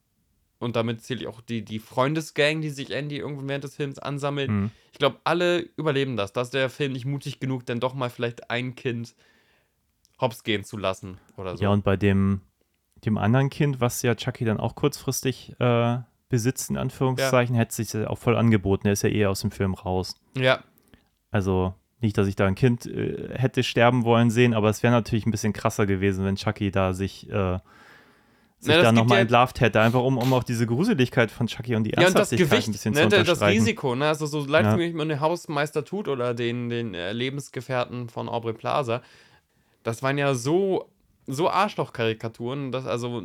und 0.59 0.77
damit 0.77 1.03
zähle 1.03 1.21
ich 1.21 1.27
auch 1.27 1.41
die, 1.41 1.63
die 1.63 1.79
Freundesgang, 1.79 2.61
die 2.61 2.69
sich 2.69 2.91
Andy 2.91 3.17
irgendwann 3.17 3.49
während 3.49 3.63
des 3.65 3.75
Films 3.75 3.99
ansammelt, 3.99 4.49
Mhm. 4.49 4.71
ich 4.93 4.99
glaube, 4.99 5.19
alle 5.25 5.59
überleben 5.75 6.15
das. 6.15 6.31
Da 6.31 6.41
ist 6.41 6.53
der 6.53 6.69
Film 6.69 6.93
nicht 6.93 7.05
mutig 7.05 7.41
genug, 7.41 7.65
denn 7.65 7.81
doch 7.81 7.93
mal 7.93 8.09
vielleicht 8.09 8.49
ein 8.49 8.75
Kind 8.75 9.13
hops 10.21 10.43
gehen 10.43 10.63
zu 10.63 10.77
lassen 10.77 11.19
oder 11.35 11.57
so. 11.57 11.63
Ja, 11.63 11.71
und 11.71 11.83
bei 11.83 11.97
dem, 11.97 12.39
dem 13.05 13.17
anderen 13.17 13.49
Kind, 13.49 13.79
was 13.81 14.01
ja 14.01 14.15
Chucky 14.15 14.45
dann 14.45 14.59
auch 14.59 14.75
kurzfristig 14.75 15.55
äh, 15.59 15.97
besitzt, 16.29 16.69
in 16.69 16.77
Anführungszeichen, 16.77 17.55
hätte 17.55 17.73
sich 17.73 17.93
ja 17.93 18.07
auch 18.07 18.17
voll 18.17 18.35
angeboten. 18.35 18.83
Der 18.85 18.93
ist 18.93 19.03
ja 19.03 19.09
eh 19.09 19.25
aus 19.27 19.41
dem 19.41 19.51
Film 19.51 19.73
raus. 19.73 20.15
ja. 20.35 20.59
Also 21.31 21.73
nicht, 22.01 22.17
dass 22.17 22.27
ich 22.27 22.35
da 22.35 22.45
ein 22.45 22.55
Kind 22.55 22.85
äh, 22.85 23.29
hätte 23.37 23.63
sterben 23.63 24.03
wollen 24.05 24.29
sehen, 24.29 24.53
aber 24.53 24.69
es 24.69 24.83
wäre 24.83 24.93
natürlich 24.93 25.25
ein 25.25 25.31
bisschen 25.31 25.53
krasser 25.53 25.85
gewesen, 25.85 26.23
wenn 26.23 26.35
Chucky 26.35 26.71
da 26.71 26.93
sich, 26.93 27.29
äh, 27.29 27.59
sich 28.59 28.73
das 28.73 28.83
da 28.83 28.91
nochmal 28.91 29.17
ja- 29.17 29.21
entlarvt 29.23 29.59
hätte. 29.59 29.81
Einfach 29.81 30.01
um, 30.01 30.17
um 30.17 30.31
auch 30.33 30.43
diese 30.43 30.65
Gruseligkeit 30.65 31.31
von 31.31 31.47
Chucky 31.47 31.75
und 31.75 31.83
die 31.83 31.91
Ja, 31.91 31.97
und 31.97 32.03
das 32.15 32.31
Ernsthaftigkeit 32.31 32.49
Gewicht, 32.51 32.67
ein 32.69 32.71
bisschen 32.71 32.93
ne, 32.93 33.01
zu 33.03 33.09
der- 33.09 33.19
das 33.19 33.29
unterstreichen. 33.29 33.59
Risiko, 33.59 33.95
ne, 33.95 34.07
also 34.07 34.25
so 34.27 34.45
leid 34.45 34.65
Ja. 34.65 34.77
mir 34.77 34.93
man 34.93 35.09
den 35.09 35.19
Hausmeister 35.19 35.83
tut 35.83 36.07
oder 36.07 36.33
den, 36.33 36.69
den 36.69 36.93
äh, 36.93 37.11
Lebensgefährten 37.11 38.07
von 38.09 38.29
Aubrey 38.29 38.53
Plaza, 38.53 39.01
das 39.83 40.01
waren 40.03 40.17
ja 40.17 40.33
so, 40.35 40.89
so 41.27 41.49
Arschloch-Karikaturen, 41.49 42.71
dass 42.71 42.85
also 42.85 43.23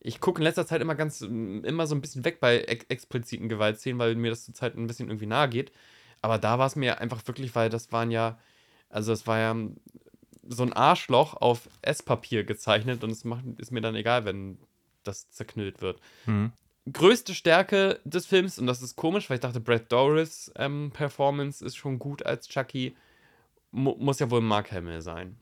ich 0.00 0.20
gucke 0.20 0.40
in 0.40 0.44
letzter 0.44 0.66
Zeit 0.66 0.80
immer 0.80 0.94
ganz, 0.94 1.20
immer 1.20 1.86
so 1.86 1.94
ein 1.94 2.00
bisschen 2.00 2.24
weg 2.24 2.38
bei 2.40 2.58
ex 2.60 2.84
expliziten 2.88 3.48
Gewaltszenen, 3.48 3.98
weil 3.98 4.14
mir 4.14 4.30
das 4.30 4.44
zurzeit 4.44 4.76
ein 4.76 4.86
bisschen 4.86 5.08
irgendwie 5.08 5.26
nahe 5.26 5.48
geht. 5.48 5.72
Aber 6.22 6.38
da 6.38 6.58
war 6.58 6.66
es 6.66 6.76
mir 6.76 7.00
einfach 7.00 7.26
wirklich, 7.26 7.54
weil 7.54 7.70
das 7.70 7.92
waren 7.92 8.10
ja, 8.10 8.38
also 8.88 9.12
es 9.12 9.26
war 9.26 9.38
ja 9.38 9.56
so 10.48 10.62
ein 10.62 10.72
Arschloch 10.72 11.34
auf 11.34 11.68
Esspapier 11.82 12.44
gezeichnet 12.44 13.02
und 13.02 13.10
es 13.10 13.24
macht, 13.24 13.44
ist 13.58 13.72
mir 13.72 13.80
dann 13.80 13.96
egal, 13.96 14.24
wenn 14.24 14.58
das 15.02 15.30
zerknüllt 15.30 15.82
wird 15.82 16.00
Mhm. 16.26 16.52
größte 16.92 17.34
Stärke 17.34 18.00
des 18.04 18.26
Films, 18.26 18.58
und 18.58 18.66
das 18.66 18.82
ist 18.82 18.96
komisch, 18.96 19.28
weil 19.28 19.36
ich 19.36 19.40
dachte, 19.40 19.60
Brad 19.60 19.90
Doris 19.90 20.52
ähm, 20.56 20.90
Performance 20.92 21.64
ist 21.64 21.76
schon 21.76 21.98
gut 21.98 22.24
als 22.24 22.48
Chucky, 22.48 22.96
mu 23.72 23.96
muss 23.98 24.20
ja 24.20 24.30
wohl 24.30 24.40
Mark 24.40 24.70
Hamill 24.72 25.00
sein. 25.00 25.36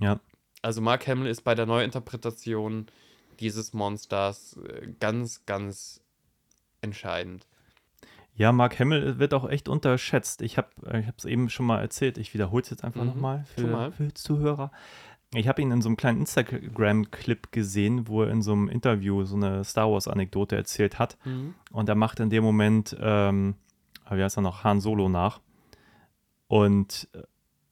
Ja. 0.00 0.20
Also 0.62 0.80
Mark 0.80 1.06
Hamill 1.06 1.26
ist 1.28 1.42
bei 1.42 1.54
der 1.54 1.66
Neuinterpretation 1.66 2.86
dieses 3.38 3.72
Monsters 3.72 4.58
äh, 4.68 4.88
ganz, 5.00 5.46
ganz 5.46 6.02
entscheidend. 6.82 7.46
Ja, 8.34 8.52
Mark 8.52 8.78
Hamill 8.78 9.18
wird 9.18 9.34
auch 9.34 9.48
echt 9.48 9.68
unterschätzt. 9.68 10.40
Ich 10.42 10.56
habe 10.58 10.68
ich 10.98 11.06
es 11.16 11.24
eben 11.24 11.48
schon 11.50 11.66
mal 11.66 11.80
erzählt. 11.80 12.16
Ich 12.18 12.32
wiederhole 12.34 12.62
es 12.62 12.70
jetzt 12.70 12.84
einfach 12.84 13.02
Mhm. 13.02 13.08
nochmal 13.08 13.44
für, 13.54 13.66
mal. 13.66 13.92
für 13.92 14.12
Zuhörer. 14.14 14.70
Ich 15.34 15.46
habe 15.46 15.62
ihn 15.62 15.70
in 15.70 15.80
so 15.82 15.88
einem 15.88 15.96
kleinen 15.96 16.20
Instagram-Clip 16.20 17.52
gesehen, 17.52 18.08
wo 18.08 18.22
er 18.22 18.30
in 18.30 18.42
so 18.42 18.52
einem 18.52 18.68
Interview 18.68 19.24
so 19.24 19.36
eine 19.36 19.62
Star 19.64 19.90
Wars-Anekdote 19.90 20.56
erzählt 20.56 20.98
hat. 20.98 21.18
Und 21.70 21.88
er 21.88 21.94
macht 21.94 22.18
in 22.18 22.30
dem 22.30 22.42
Moment, 22.42 22.96
ähm, 23.00 23.54
wie 24.10 24.22
heißt 24.22 24.38
er 24.38 24.42
noch, 24.42 24.64
Han 24.64 24.80
Solo 24.80 25.08
nach. 25.08 25.40
Und 26.48 27.08
äh, 27.12 27.22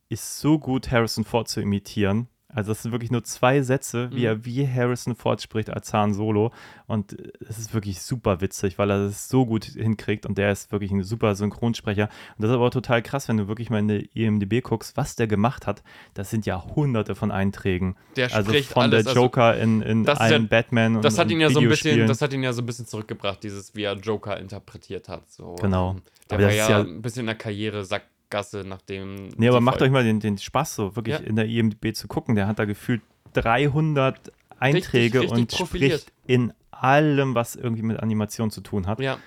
ist 0.09 0.41
so 0.41 0.59
gut, 0.59 0.91
Harrison 0.91 1.25
Ford 1.25 1.49
zu 1.49 1.61
imitieren. 1.61 2.29
Also 2.51 2.71
das 2.73 2.83
sind 2.83 2.93
wirklich 2.93 3.11
nur 3.11 3.23
zwei 3.25 3.61
Sätze, 3.61 4.11
wie 4.11 4.21
Mhm. 4.21 4.25
er 4.25 4.45
wie 4.47 4.67
Harrison 4.67 5.15
Ford 5.15 5.43
spricht 5.43 5.69
als 5.69 5.93
Han 5.93 6.15
Solo. 6.15 6.51
Und 6.87 7.15
es 7.47 7.59
ist 7.59 7.75
wirklich 7.75 8.01
super 8.01 8.41
witzig, 8.41 8.79
weil 8.79 8.91
er 8.91 9.05
das 9.05 9.29
so 9.29 9.45
gut 9.45 9.65
hinkriegt. 9.67 10.25
Und 10.25 10.39
der 10.39 10.51
ist 10.51 10.73
wirklich 10.73 10.91
ein 10.91 11.03
super 11.03 11.35
Synchronsprecher. 11.35 12.05
Und 12.05 12.43
das 12.43 12.49
ist 12.51 12.55
aber 12.55 12.65
auch 12.65 12.71
total 12.71 13.03
krass, 13.03 13.29
wenn 13.29 13.37
du 13.37 13.49
wirklich 13.49 13.69
mal 13.69 13.81
in 13.81 13.89
der 13.89 14.03
IMDb 14.17 14.63
guckst, 14.63 14.97
was 14.97 15.15
der 15.15 15.27
gemacht 15.27 15.67
hat. 15.67 15.83
Das 16.15 16.31
sind 16.31 16.47
ja 16.47 16.65
hunderte 16.75 17.15
von 17.15 17.31
Einträgen. 17.31 17.97
Der 18.17 18.33
Also 18.35 18.49
spricht 18.51 18.71
von 18.73 18.85
alles. 18.85 19.05
der 19.05 19.11
also 19.11 19.21
Joker 19.25 19.55
in, 19.59 19.83
in 19.83 20.05
das 20.05 20.15
ist 20.15 20.21
allen 20.23 20.43
ja- 20.45 20.49
Batman 20.49 20.97
und 20.97 21.05
das 21.05 21.19
hat 21.19 21.31
ihn 21.31 21.41
ja 21.41 21.51
so 21.51 21.61
ein 21.61 21.69
bisschen, 21.69 22.07
das 22.07 22.23
hat 22.23 22.33
ihn 22.33 22.43
ja 22.43 22.55
so 22.55 22.63
ein 22.63 22.67
bisschen 22.67 22.87
zurückgebracht, 22.87 23.43
dieses, 23.43 23.75
wie 23.77 23.83
er 23.83 23.93
Joker 23.99 24.39
interpretiert 24.41 25.11
hat. 25.11 25.31
So, 25.31 25.55
Genau. 25.57 25.91
ähm, 25.91 26.03
Der 26.31 26.39
Aber 26.39 26.45
war 26.45 26.49
das 26.49 26.57
ja, 26.57 26.63
ist 26.65 26.71
ja- 26.71 26.81
ein 26.81 27.03
bisschen 27.03 27.21
in 27.21 27.27
der 27.27 27.35
Karriere 27.35 27.85
Sackgasse, 28.29 28.65
nachdem. 28.67 29.29
Nee, 29.37 29.49
aber 29.49 29.61
macht 29.61 29.79
Folge- 29.79 29.85
euch 29.91 29.93
mal 29.93 30.05
den, 30.05 30.21
den 30.21 30.39
Spaß, 30.39 30.75
so 30.75 30.97
wirklich 30.97 31.19
Ja. 31.19 31.25
in 31.25 31.37
der 31.37 31.47
IMDb 31.47 31.95
zu 31.95 32.09
gucken. 32.09 32.35
Der 32.35 32.47
hat 32.47 32.59
da 32.59 32.65
gefühlt 32.65 33.01
300 33.33 34.33
Einträge 34.59 35.21
richtig 35.21 35.39
und 35.39 35.51
profiliert. 35.51 36.01
spricht 36.03 36.13
in 36.27 36.53
allem, 36.71 37.35
was 37.35 37.57
irgendwie 37.57 37.83
mit 37.83 38.01
Animation 38.01 38.51
zu 38.51 38.61
tun 38.61 38.87
hat. 38.87 39.01
Ja. 39.01 39.19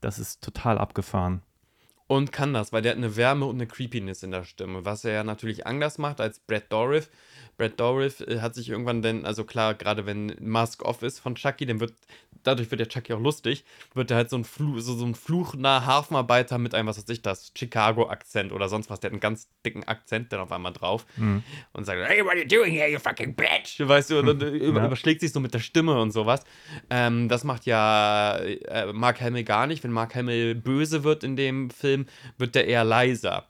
Das 0.00 0.18
ist 0.18 0.42
total 0.42 0.78
abgefahren. 0.78 1.42
Und 2.06 2.32
kann 2.32 2.54
das, 2.54 2.72
weil 2.72 2.80
der 2.82 2.92
hat 2.92 2.96
eine 2.98 3.16
Wärme 3.16 3.44
und 3.44 3.56
eine 3.56 3.66
Creepiness 3.66 4.22
in 4.22 4.30
der 4.30 4.44
Stimme, 4.44 4.84
was 4.84 5.04
er 5.04 5.12
ja 5.12 5.24
natürlich 5.24 5.66
anders 5.66 5.98
macht 5.98 6.20
als 6.20 6.38
Brad 6.40 6.72
Dourif. 6.72 7.10
Brad 7.58 7.78
Dourif 7.78 8.20
äh, 8.20 8.40
hat 8.40 8.54
sich 8.54 8.70
irgendwann 8.70 9.02
denn, 9.02 9.26
also 9.26 9.44
klar, 9.44 9.74
gerade 9.74 10.06
wenn 10.06 10.34
Mask 10.40 10.82
Off 10.84 11.02
ist 11.02 11.18
von 11.18 11.34
Chucky, 11.34 11.66
dann 11.66 11.80
wird 11.80 11.92
dadurch 12.44 12.70
wird 12.70 12.78
der 12.80 12.88
Chucky 12.88 13.12
auch 13.12 13.20
lustig, 13.20 13.64
wird 13.94 14.12
er 14.12 14.16
halt 14.16 14.30
so 14.30 14.36
ein, 14.36 14.44
Fluch, 14.44 14.78
so, 14.78 14.94
so 14.94 15.04
ein 15.04 15.16
fluchender 15.16 15.84
Hafenarbeiter 15.84 16.56
mit 16.56 16.72
einem, 16.74 16.86
was 16.86 16.96
weiß 16.96 17.08
ich, 17.08 17.20
das 17.20 17.52
Chicago-Akzent 17.58 18.52
oder 18.52 18.68
sonst 18.68 18.88
was. 18.90 19.00
Der 19.00 19.08
hat 19.08 19.12
einen 19.12 19.20
ganz 19.20 19.48
dicken 19.66 19.84
Akzent 19.84 20.32
dann 20.32 20.40
auf 20.40 20.52
einmal 20.52 20.72
drauf 20.72 21.04
und 21.72 21.84
sagt, 21.84 21.98
hey, 22.08 22.24
what 22.24 22.30
are 22.32 22.38
you 22.38 22.46
doing 22.46 22.70
here, 22.72 22.88
you 22.88 22.98
fucking 23.00 23.34
bitch? 23.34 23.80
Weißt 23.80 24.10
du, 24.10 24.20
und 24.20 24.26
dann 24.26 24.40
über, 24.54 24.80
Ja. 24.80 24.86
überschlägt 24.86 25.20
sich 25.20 25.32
so 25.32 25.40
mit 25.40 25.52
der 25.52 25.58
Stimme 25.58 26.00
und 26.00 26.12
sowas. 26.12 26.44
Ähm, 26.90 27.28
das 27.28 27.42
macht 27.42 27.66
ja 27.66 28.36
äh, 28.38 28.92
Mark 28.92 29.20
Hamill 29.20 29.44
gar 29.44 29.66
nicht. 29.66 29.82
Wenn 29.82 29.92
Mark 29.92 30.14
Hamill 30.14 30.54
böse 30.54 31.02
wird 31.02 31.24
in 31.24 31.34
dem 31.36 31.70
Film, 31.70 32.06
wird 32.38 32.54
der 32.54 32.68
eher 32.68 32.84
leiser. 32.84 33.48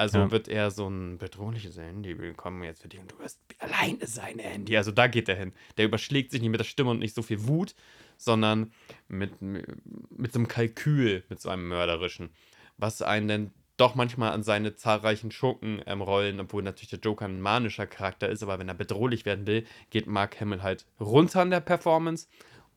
Also 0.00 0.18
Ja. 0.18 0.30
wird 0.30 0.48
er 0.48 0.70
so 0.70 0.88
ein 0.88 1.18
bedrohliches 1.18 1.76
Andy, 1.76 2.18
wir 2.18 2.32
kommen 2.32 2.62
jetzt 2.62 2.80
für 2.80 2.88
dich 2.88 3.00
und 3.00 3.12
du 3.12 3.18
wirst 3.18 3.38
alleine 3.58 4.06
sein, 4.06 4.38
Andy. 4.38 4.74
Also 4.74 4.92
da 4.92 5.08
geht 5.08 5.28
er 5.28 5.36
hin. 5.36 5.52
Der 5.76 5.84
überschlägt 5.84 6.30
sich 6.30 6.40
nicht 6.40 6.50
mit 6.50 6.58
der 6.58 6.64
Stimme 6.64 6.90
und 6.90 7.00
nicht 7.00 7.14
so 7.14 7.20
viel 7.20 7.46
Wut, 7.46 7.74
sondern 8.16 8.72
mit, 9.08 9.42
mit 9.42 10.32
so 10.32 10.38
einem 10.38 10.48
Kalkül, 10.48 11.22
mit 11.28 11.42
so 11.42 11.50
einem 11.50 11.68
mörderischen. 11.68 12.30
Was 12.78 13.02
einen 13.02 13.28
dann 13.28 13.50
doch 13.76 13.94
manchmal 13.94 14.32
an 14.32 14.42
seine 14.42 14.74
zahlreichen 14.74 15.30
Schurken 15.30 15.82
ähm, 15.86 16.00
rollen, 16.00 16.40
obwohl 16.40 16.62
natürlich 16.62 16.90
der 16.90 17.00
Joker 17.00 17.26
ein 17.26 17.42
manischer 17.42 17.86
Charakter 17.86 18.28
ist, 18.28 18.42
aber 18.42 18.58
wenn 18.58 18.68
er 18.68 18.74
bedrohlich 18.74 19.26
werden 19.26 19.46
will, 19.46 19.66
geht 19.90 20.06
Mark 20.06 20.40
Hamill 20.40 20.62
halt 20.62 20.86
runter 20.98 21.42
in 21.42 21.50
der 21.50 21.60
Performance 21.60 22.26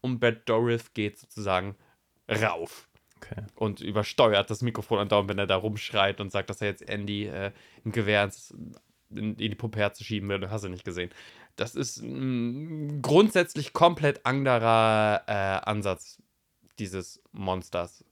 und 0.01 0.19
Brad 0.19 0.47
Dourif 0.49 0.93
geht 0.93 1.19
sozusagen 1.19 1.75
rauf 2.29 2.89
Okay. 3.23 3.43
und 3.55 3.81
übersteuert 3.81 4.49
das 4.49 4.61
Mikrofon 4.61 4.99
andauernd, 4.99 5.29
wenn 5.29 5.39
er 5.39 5.47
da 5.47 5.55
rumschreit 5.55 6.19
und 6.19 6.31
sagt, 6.31 6.49
dass 6.49 6.61
er 6.61 6.67
jetzt 6.67 6.87
Andy 6.87 7.27
äh, 7.27 7.51
ein 7.85 7.91
Gewehr 7.91 8.29
in, 9.09 9.35
in 9.35 9.37
die 9.37 9.55
Puppe 9.55 9.79
herzuschieben 9.79 10.29
will. 10.29 10.49
Hast 10.49 10.63
du 10.63 10.69
nicht 10.69 10.85
gesehen. 10.85 11.11
Das 11.55 11.75
ist 11.75 12.01
ein 12.01 13.01
grundsätzlich 13.01 13.73
komplett 13.73 14.25
anderer 14.25 15.23
äh, 15.27 15.69
Ansatz 15.69 16.21
dieses 16.79 17.21
Monsters. 17.31 18.03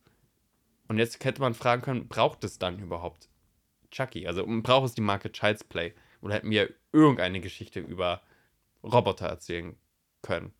Und 0.87 0.97
jetzt 0.97 1.23
hätte 1.23 1.41
man 1.41 1.53
fragen 1.53 1.81
können, 1.81 2.07
braucht 2.07 2.43
es 2.43 2.59
dann 2.59 2.79
überhaupt 2.79 3.29
Chucky? 3.91 4.27
Also 4.27 4.45
braucht 4.47 4.85
es 4.85 4.93
die 4.93 5.01
Marke 5.01 5.31
Child's 5.31 5.63
Play? 5.63 5.93
Oder 6.21 6.35
hätten 6.35 6.49
wir 6.49 6.69
irgendeine 6.91 7.41
Geschichte 7.41 7.79
über 7.79 8.21
Roboter 8.83 9.27
erzählen 9.27 9.75
können? 10.21 10.53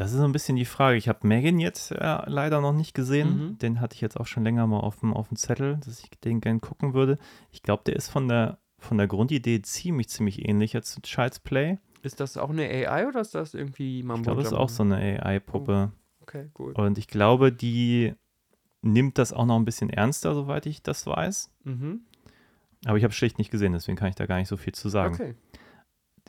Das 0.00 0.12
ist 0.12 0.18
so 0.18 0.24
ein 0.24 0.32
bisschen 0.32 0.56
die 0.56 0.64
Frage. 0.64 0.96
Ich 0.96 1.10
habe 1.10 1.26
Megan 1.26 1.58
jetzt 1.58 1.90
äh, 1.90 2.22
leider 2.24 2.62
noch 2.62 2.72
nicht 2.72 2.94
gesehen. 2.94 3.48
Mhm. 3.50 3.58
Den 3.58 3.80
hatte 3.82 3.96
ich 3.96 4.00
jetzt 4.00 4.18
auch 4.18 4.26
schon 4.26 4.44
länger 4.44 4.66
mal 4.66 4.80
auf 4.80 5.00
dem, 5.00 5.12
auf 5.12 5.28
dem 5.28 5.36
Zettel, 5.36 5.76
dass 5.84 6.02
ich 6.02 6.08
den 6.24 6.40
gerne 6.40 6.58
gucken 6.58 6.94
würde. 6.94 7.18
Ich 7.50 7.62
glaube, 7.62 7.82
der 7.84 7.96
ist 7.96 8.08
von 8.08 8.26
der, 8.26 8.56
von 8.78 8.96
der 8.96 9.06
Grundidee 9.06 9.60
ziemlich, 9.60 10.08
ziemlich 10.08 10.48
ähnlich 10.48 10.72
jetzt 10.72 10.90
zu 10.90 11.02
Child's 11.02 11.38
Play. 11.38 11.76
Ist 12.00 12.18
das 12.18 12.38
auch 12.38 12.48
eine 12.48 12.62
AI 12.62 13.08
oder 13.08 13.20
ist 13.20 13.34
das 13.34 13.52
irgendwie 13.52 13.98
Ich 13.98 14.04
Mambo 14.06 14.22
glaube, 14.22 14.42
das 14.42 14.52
ist 14.52 14.56
auch 14.56 14.70
so 14.70 14.84
eine 14.84 15.22
AI-Puppe. 15.22 15.92
Okay, 16.22 16.48
gut. 16.54 16.78
Und 16.78 16.96
ich 16.96 17.06
glaube, 17.06 17.52
die 17.52 18.14
nimmt 18.80 19.18
das 19.18 19.34
auch 19.34 19.44
noch 19.44 19.56
ein 19.56 19.66
bisschen 19.66 19.90
ernster, 19.90 20.34
soweit 20.34 20.64
ich 20.64 20.82
das 20.82 21.06
weiß. 21.06 21.50
Mhm. 21.64 22.06
Aber 22.86 22.96
ich 22.96 23.04
habe 23.04 23.12
schlicht 23.12 23.36
nicht 23.36 23.50
gesehen, 23.50 23.74
deswegen 23.74 23.98
kann 23.98 24.08
ich 24.08 24.14
da 24.14 24.24
gar 24.24 24.38
nicht 24.38 24.48
so 24.48 24.56
viel 24.56 24.72
zu 24.72 24.88
sagen. 24.88 25.12
Okay. 25.12 25.34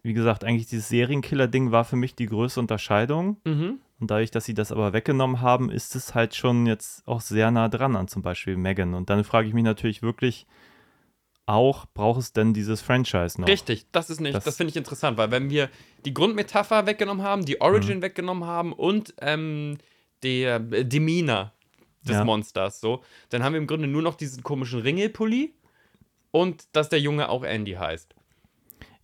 Wie 0.03 0.13
gesagt, 0.13 0.43
eigentlich 0.43 0.67
dieses 0.67 0.89
Serienkiller-Ding 0.89 1.71
war 1.71 1.85
für 1.85 1.95
mich 1.95 2.15
die 2.15 2.25
größte 2.25 2.59
Unterscheidung. 2.59 3.37
Mhm. 3.45 3.79
Und 3.99 4.09
dadurch, 4.09 4.31
dass 4.31 4.45
sie 4.45 4.55
das 4.55 4.71
aber 4.71 4.93
weggenommen 4.93 5.41
haben, 5.41 5.69
ist 5.69 5.95
es 5.95 6.15
halt 6.15 6.33
schon 6.35 6.65
jetzt 6.65 7.07
auch 7.07 7.21
sehr 7.21 7.51
nah 7.51 7.69
dran 7.69 7.95
an 7.95 8.07
zum 8.07 8.23
Beispiel 8.23 8.57
Megan. 8.57 8.95
Und 8.95 9.11
dann 9.11 9.23
frage 9.23 9.47
ich 9.47 9.53
mich 9.53 9.63
natürlich 9.63 10.01
wirklich 10.01 10.47
auch, 11.45 11.85
braucht 11.93 12.19
es 12.19 12.33
denn 12.33 12.53
dieses 12.53 12.81
Franchise 12.81 13.39
noch? 13.39 13.47
Richtig, 13.47 13.85
das 13.91 14.09
ist 14.09 14.21
nicht, 14.21 14.33
das, 14.35 14.43
Das- 14.45 14.57
finde 14.57 14.71
ich 14.71 14.77
interessant, 14.77 15.17
weil 15.17 15.29
wenn 15.31 15.49
wir 15.49 15.69
die 16.05 16.13
Grundmetapher 16.13 16.87
weggenommen 16.87 17.23
haben, 17.23 17.45
die 17.45 17.61
Origin 17.61 18.01
weggenommen 18.01 18.45
haben 18.45 18.73
und 18.73 19.13
ähm, 19.21 19.77
der 20.23 20.55
äh, 20.71 20.85
Demeanor 20.85 21.51
des 22.03 22.15
Ja. 22.15 22.23
Monsters, 22.25 22.79
so, 22.79 23.01
dann 23.29 23.43
haben 23.43 23.53
wir 23.53 23.59
im 23.59 23.67
Grunde 23.67 23.87
nur 23.87 24.01
noch 24.01 24.15
diesen 24.15 24.41
komischen 24.43 24.79
Ringelpulli 24.81 25.53
und 26.31 26.63
dass 26.71 26.89
der 26.89 26.99
Junge 26.99 27.29
auch 27.29 27.43
Andy 27.43 27.73
heißt. 27.73 28.15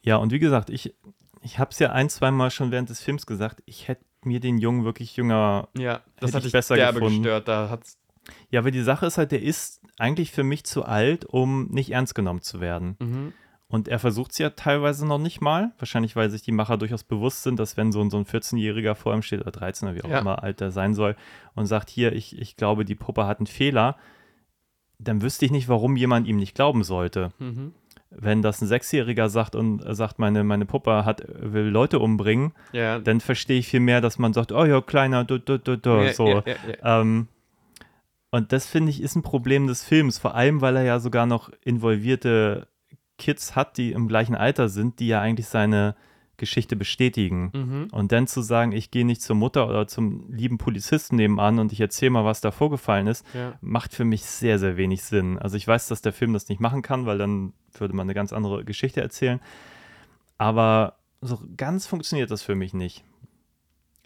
Ja, 0.03 0.17
und 0.17 0.31
wie 0.31 0.39
gesagt, 0.39 0.69
ich, 0.69 0.93
ich 1.41 1.59
habe 1.59 1.71
es 1.71 1.79
ja 1.79 1.91
ein, 1.91 2.09
zwei 2.09 2.31
Mal 2.31 2.51
schon 2.51 2.71
während 2.71 2.89
des 2.89 3.01
Films 3.01 3.25
gesagt, 3.25 3.61
ich 3.65 3.87
hätte 3.87 4.03
mir 4.23 4.39
den 4.39 4.57
Jungen 4.57 4.83
wirklich 4.83 5.15
jünger. 5.15 5.67
Ja, 5.77 6.01
das 6.19 6.33
hat 6.33 6.45
ich 6.45 6.51
besser 6.51 6.75
derbe 6.75 6.99
gefunden. 6.99 7.23
gestört. 7.23 7.47
Da 7.47 7.69
hat's. 7.69 7.97
Ja, 8.49 8.59
aber 8.59 8.71
die 8.71 8.81
Sache 8.81 9.05
ist 9.05 9.17
halt, 9.17 9.31
der 9.31 9.41
ist 9.41 9.81
eigentlich 9.97 10.31
für 10.31 10.43
mich 10.43 10.65
zu 10.65 10.83
alt, 10.83 11.25
um 11.25 11.67
nicht 11.69 11.91
ernst 11.91 12.13
genommen 12.15 12.41
zu 12.41 12.59
werden. 12.59 12.97
Mhm. 12.99 13.33
Und 13.69 13.87
er 13.89 13.99
versucht 13.99 14.31
es 14.31 14.37
ja 14.37 14.49
teilweise 14.51 15.05
noch 15.05 15.17
nicht 15.17 15.41
mal. 15.41 15.73
Wahrscheinlich, 15.77 16.15
weil 16.15 16.29
sich 16.29 16.41
die 16.41 16.51
Macher 16.53 16.77
durchaus 16.77 17.03
bewusst 17.03 17.43
sind, 17.43 17.59
dass 17.59 17.75
wenn 17.77 17.91
so, 17.91 17.99
ein- 18.01 18.09
so 18.09 18.17
ein 18.17 18.25
14-Jähriger 18.25 18.95
vor 18.95 19.13
ihm 19.13 19.21
steht 19.21 19.41
oder 19.41 19.51
13 19.51 19.87
oder 19.89 19.97
wie 19.97 20.03
auch 20.03 20.09
Ja. 20.09 20.19
immer 20.19 20.41
alt 20.43 20.61
er 20.61 20.71
sein 20.71 20.93
soll 20.93 21.15
und 21.55 21.65
sagt, 21.67 21.89
hier, 21.89 22.13
ich, 22.13 22.37
ich 22.37 22.55
glaube, 22.55 22.85
die 22.85 22.95
Puppe 22.95 23.25
hat 23.27 23.39
einen 23.39 23.47
Fehler, 23.47 23.97
dann 24.99 25.21
wüsste 25.21 25.45
ich 25.45 25.51
nicht, 25.51 25.67
warum 25.69 25.95
jemand 25.95 26.27
ihm 26.27 26.37
nicht 26.37 26.55
glauben 26.55 26.83
sollte. 26.83 27.31
Mhm. 27.39 27.73
Wenn 28.09 28.41
das 28.41 28.61
ein 28.61 28.67
Sechsjähriger 28.67 29.29
sagt 29.29 29.55
und 29.55 29.83
sagt, 29.95 30.17
meine, 30.17 30.43
meine 30.43 30.65
Puppe 30.65 31.03
hat, 31.03 31.23
will 31.27 31.65
Leute 31.65 31.99
umbringen, 31.99 32.53
Ja, 32.71 32.99
dann 32.99 33.19
verstehe 33.19 33.59
ich 33.59 33.67
viel 33.67 33.81
mehr, 33.81 34.01
dass 34.01 34.17
man 34.17 34.33
sagt, 34.33 34.51
oh 34.51 34.65
ja, 34.65 34.81
kleiner, 34.81 35.23
du, 35.25 35.39
du, 35.39 35.59
du, 35.59 35.77
du, 35.77 35.89
ja, 35.89 36.13
so. 36.13 36.43
ja. 36.45 37.01
Ähm, 37.01 37.27
und 38.31 38.51
das 38.51 38.67
finde 38.67 38.91
ich 38.91 39.01
ist 39.01 39.15
ein 39.15 39.23
Problem 39.23 39.67
des 39.67 39.83
Films, 39.83 40.17
vor 40.17 40.35
allem 40.35 40.61
weil 40.61 40.75
er 40.75 40.83
ja 40.83 40.99
sogar 40.99 41.25
noch 41.25 41.51
involvierte 41.63 42.67
Kids 43.17 43.55
hat, 43.55 43.77
die 43.77 43.91
im 43.91 44.07
gleichen 44.07 44.35
Alter 44.35 44.69
sind, 44.69 44.99
die 44.99 45.07
ja 45.07 45.21
eigentlich 45.21 45.47
seine 45.47 45.95
Geschichte 46.37 46.75
bestätigen. 46.75 47.51
Mhm. 47.53 47.87
Und 47.91 48.11
dann 48.11 48.27
zu 48.27 48.41
sagen, 48.41 48.71
ich 48.71 48.91
gehe 48.91 49.05
nicht 49.05 49.21
zur 49.21 49.35
Mutter 49.35 49.67
oder 49.67 49.87
zum 49.87 50.31
lieben 50.31 50.57
Polizisten 50.57 51.15
nebenan 51.15 51.59
und 51.59 51.71
ich 51.73 51.81
erzähle 51.81 52.11
mal, 52.11 52.25
was 52.25 52.41
da 52.41 52.51
vorgefallen 52.51 53.07
ist, 53.07 53.25
Ja. 53.33 53.57
macht 53.61 53.93
für 53.93 54.05
mich 54.05 54.23
sehr, 54.23 54.59
sehr 54.59 54.77
wenig 54.77 55.03
Sinn. 55.03 55.37
Also 55.39 55.57
ich 55.57 55.67
weiß, 55.67 55.87
dass 55.87 56.01
der 56.01 56.13
Film 56.13 56.33
das 56.33 56.47
nicht 56.49 56.61
machen 56.61 56.81
kann, 56.81 57.05
weil 57.05 57.17
dann 57.17 57.53
würde 57.77 57.95
man 57.95 58.05
eine 58.05 58.13
ganz 58.13 58.33
andere 58.33 58.63
Geschichte 58.63 59.01
erzählen. 59.01 59.39
Aber 60.37 60.97
so 61.21 61.39
ganz 61.57 61.87
funktioniert 61.87 62.29
das 62.31 62.43
für 62.43 62.55
mich 62.55 62.73
nicht. 62.73 63.03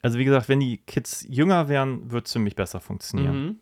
Also 0.01 0.17
wie 0.17 0.25
gesagt, 0.25 0.49
wenn 0.49 0.59
die 0.59 0.77
Kids 0.77 1.25
jünger 1.29 1.67
wären, 1.67 2.09
würde 2.11 2.25
es 2.25 2.33
für 2.33 2.39
mich 2.39 2.55
besser 2.55 2.79
funktionieren. 2.79 3.45
Mhm. 3.45 3.55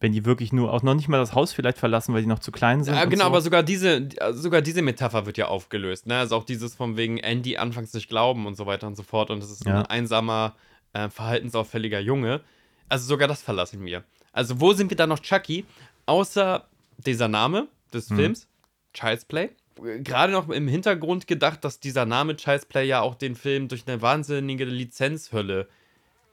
Wenn 0.00 0.12
die 0.12 0.24
wirklich 0.24 0.52
nur 0.52 0.72
auch 0.72 0.82
noch 0.82 0.94
nicht 0.94 1.08
mal 1.08 1.18
das 1.18 1.34
Haus 1.34 1.52
vielleicht 1.52 1.78
verlassen, 1.78 2.14
weil 2.14 2.20
die 2.20 2.28
noch 2.28 2.38
zu 2.38 2.52
klein 2.52 2.84
sind. 2.84 2.94
Ja, 2.94 3.04
genau, 3.04 3.24
so. 3.24 3.30
aber 3.30 3.40
sogar 3.40 3.62
diese, 3.64 4.08
sogar 4.32 4.62
diese 4.62 4.80
Metapher 4.82 5.26
wird 5.26 5.38
ja 5.38 5.48
aufgelöst. 5.48 6.06
Ne? 6.06 6.16
Also 6.18 6.36
auch 6.36 6.44
dieses 6.44 6.76
von 6.76 6.96
wegen 6.96 7.18
Andy 7.18 7.56
anfangs 7.56 7.92
nicht 7.94 8.08
glauben 8.08 8.46
und 8.46 8.56
so 8.56 8.66
weiter 8.66 8.86
und 8.86 8.96
so 8.96 9.02
fort. 9.02 9.30
Und 9.30 9.42
es 9.42 9.50
ist 9.50 9.64
Ja. 9.66 9.80
ein 9.80 9.86
einsamer, 9.86 10.54
äh, 10.92 11.08
verhaltensauffälliger 11.08 11.98
Junge. 12.00 12.42
Also 12.88 13.06
sogar 13.06 13.26
das 13.26 13.42
verlassen 13.42 13.84
wir. 13.84 14.04
Also 14.32 14.60
wo 14.60 14.72
sind 14.72 14.90
wir 14.90 14.96
da 14.96 15.06
noch 15.06 15.18
Chucky? 15.18 15.64
Außer 16.06 16.66
dieser 16.98 17.28
Name 17.28 17.66
des 17.92 18.08
Films, 18.08 18.46
Child's 18.94 19.24
Play. 19.24 19.50
Gerade 19.98 20.32
noch 20.32 20.48
im 20.48 20.66
Hintergrund 20.68 21.26
gedacht, 21.26 21.64
dass 21.64 21.80
dieser 21.80 22.06
Name 22.06 22.36
Child's 22.36 22.66
Play 22.66 22.86
ja 22.86 23.00
auch 23.00 23.14
den 23.14 23.34
Film 23.36 23.68
durch 23.68 23.84
eine 23.86 24.00
wahnsinnige 24.02 24.64
Lizenzhölle 24.64 25.68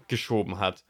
geschoben 0.08 0.60
hat. 0.60 0.84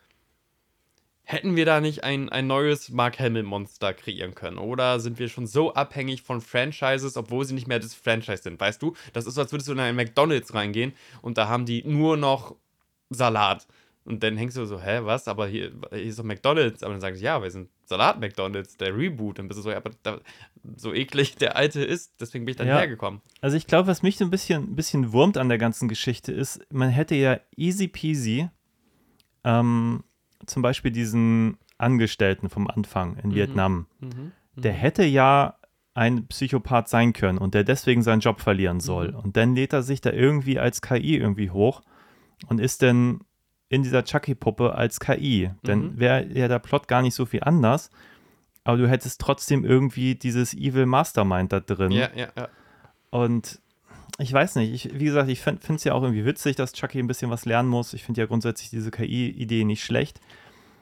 Hätten 1.26 1.56
wir 1.56 1.66
da 1.66 1.82
nicht 1.82 2.04
ein, 2.04 2.30
ein 2.30 2.46
neues 2.48 2.90
Mark 2.90 3.20
Hamill-Monster 3.20 3.94
kreieren 3.94 4.36
können? 4.36 4.58
Oder 4.60 5.00
sind 5.00 5.18
wir 5.18 5.28
schon 5.28 5.48
so 5.48 5.74
abhängig 5.74 6.22
von 6.22 6.40
Franchises, 6.40 7.18
obwohl 7.18 7.46
sie 7.46 7.56
nicht 7.56 7.68
mehr 7.68 7.80
das 7.80 7.96
Franchise 7.96 8.44
sind? 8.44 8.60
Weißt 8.60 8.82
du, 8.82 8.96
das 9.14 9.26
ist 9.26 9.34
so, 9.36 9.42
als 9.42 9.52
würdest 9.52 9.68
du 9.68 9.74
in 9.74 9.80
einen 9.80 9.98
McDonalds 9.98 10.54
reingehen 10.54 10.94
und 11.22 11.38
da 11.38 11.48
haben 11.48 11.66
die 11.66 11.84
nur 11.84 12.16
noch 12.16 12.56
Salat. 13.10 13.68
Und 14.04 14.22
dann 14.22 14.38
hängst 14.38 14.56
du 14.56 14.66
so, 14.66 14.80
hä, 14.80 15.00
was? 15.02 15.28
Aber 15.28 15.48
hier, 15.48 15.72
hier 15.90 16.04
ist 16.04 16.20
doch 16.20 16.24
McDonalds. 16.24 16.84
Aber 16.84 16.94
dann 16.94 17.02
sagst 17.02 17.22
du, 17.22 17.26
ja, 17.26 17.42
wir 17.42 17.50
sind 17.50 17.70
Salat-McDonalds, 17.86 18.78
der 18.78 18.96
Reboot. 18.96 19.40
Dann 19.40 19.48
bist 19.48 19.58
du 19.58 19.64
so, 19.64 19.72
ja, 19.72 19.78
aber 19.78 19.92
da, 20.04 20.20
so 20.78 20.94
eklig 20.94 21.36
der 21.38 21.56
alte 21.56 21.84
ist, 21.84 22.14
deswegen 22.20 22.46
bin 22.46 22.52
ich 22.52 22.58
dann 22.58 22.68
Ja. 22.68 22.78
hergekommen. 22.78 23.22
Also 23.42 23.58
ich 23.58 23.66
glaube, 23.66 23.88
was 23.88 24.04
mich 24.04 24.18
so 24.18 24.26
ein 24.26 24.30
bisschen, 24.30 24.64
ein 24.64 24.76
bisschen 24.76 25.12
wurmt 25.12 25.38
an 25.38 25.50
der 25.50 25.58
ganzen 25.58 25.88
Geschichte 25.88 26.32
ist, 26.32 26.60
man 26.72 26.90
hätte 26.90 27.16
ja 27.16 27.40
easy 27.56 27.88
peasy 27.88 28.48
ähm, 29.44 30.04
zum 30.46 30.62
Beispiel 30.62 30.92
diesen 30.92 31.58
Angestellten 31.78 32.50
vom 32.50 32.68
Anfang 32.68 33.18
in 33.18 33.34
Vietnam, 33.36 33.88
Mhm. 34.00 34.32
der 34.56 34.74
hätte 34.74 35.04
ja 35.04 35.56
ein 35.94 36.28
Psychopath 36.28 36.90
sein 36.90 37.14
können 37.14 37.38
und 37.38 37.54
der 37.54 37.64
deswegen 37.64 38.02
seinen 38.04 38.20
Job 38.20 38.42
verlieren 38.42 38.80
soll. 38.80 39.12
Mhm. 39.12 39.18
Und 39.20 39.38
dann 39.38 39.56
lädt 39.56 39.74
er 39.74 39.82
sich 39.84 40.02
da 40.02 40.12
irgendwie 40.12 40.60
als 40.60 40.82
KI 40.82 41.16
irgendwie 41.18 41.52
hoch 41.52 41.82
und 42.48 42.60
ist 42.60 42.82
dann 42.82 43.20
in 43.70 43.82
dieser 43.84 44.04
Chucky-Puppe 44.04 44.76
als 44.76 45.00
KI. 45.00 45.52
Dann 45.64 45.94
Mhm. 45.94 46.00
wäre 46.00 46.26
ja 46.34 46.48
der 46.48 46.60
Plot 46.60 46.88
gar 46.88 47.02
nicht 47.02 47.16
so 47.16 47.26
viel 47.26 47.44
anders, 47.44 47.90
aber 48.64 48.78
du 48.78 48.88
hättest 48.90 49.20
trotzdem 49.22 49.64
irgendwie 49.66 50.16
dieses 50.16 50.54
Evil 50.54 50.86
Mastermind 50.86 51.52
da 51.54 51.60
drin. 51.62 51.92
Ja, 51.92 52.10
ja, 52.16 52.28
ja. 52.38 52.48
Und 53.10 53.62
ich 54.18 54.32
weiß 54.32 54.56
nicht, 54.56 54.74
ich, 54.86 54.98
wie 55.00 55.06
gesagt, 55.06 55.30
ich 55.30 55.42
finde 55.42 55.60
es 55.76 55.84
ja 55.84 55.94
auch 55.94 56.02
irgendwie 56.04 56.26
witzig, 56.26 56.56
dass 56.56 56.74
Chucky 56.74 57.00
ein 57.00 57.08
bisschen 57.08 57.30
was 57.32 57.46
lernen 57.46 57.70
muss. 57.70 57.94
Ich 57.94 58.04
finde 58.04 58.22
ja 58.22 58.28
grundsätzlich 58.28 58.70
diese 58.70 58.92
KI-Idee 58.92 59.64
nicht 59.66 59.84
schlecht. 59.84 60.20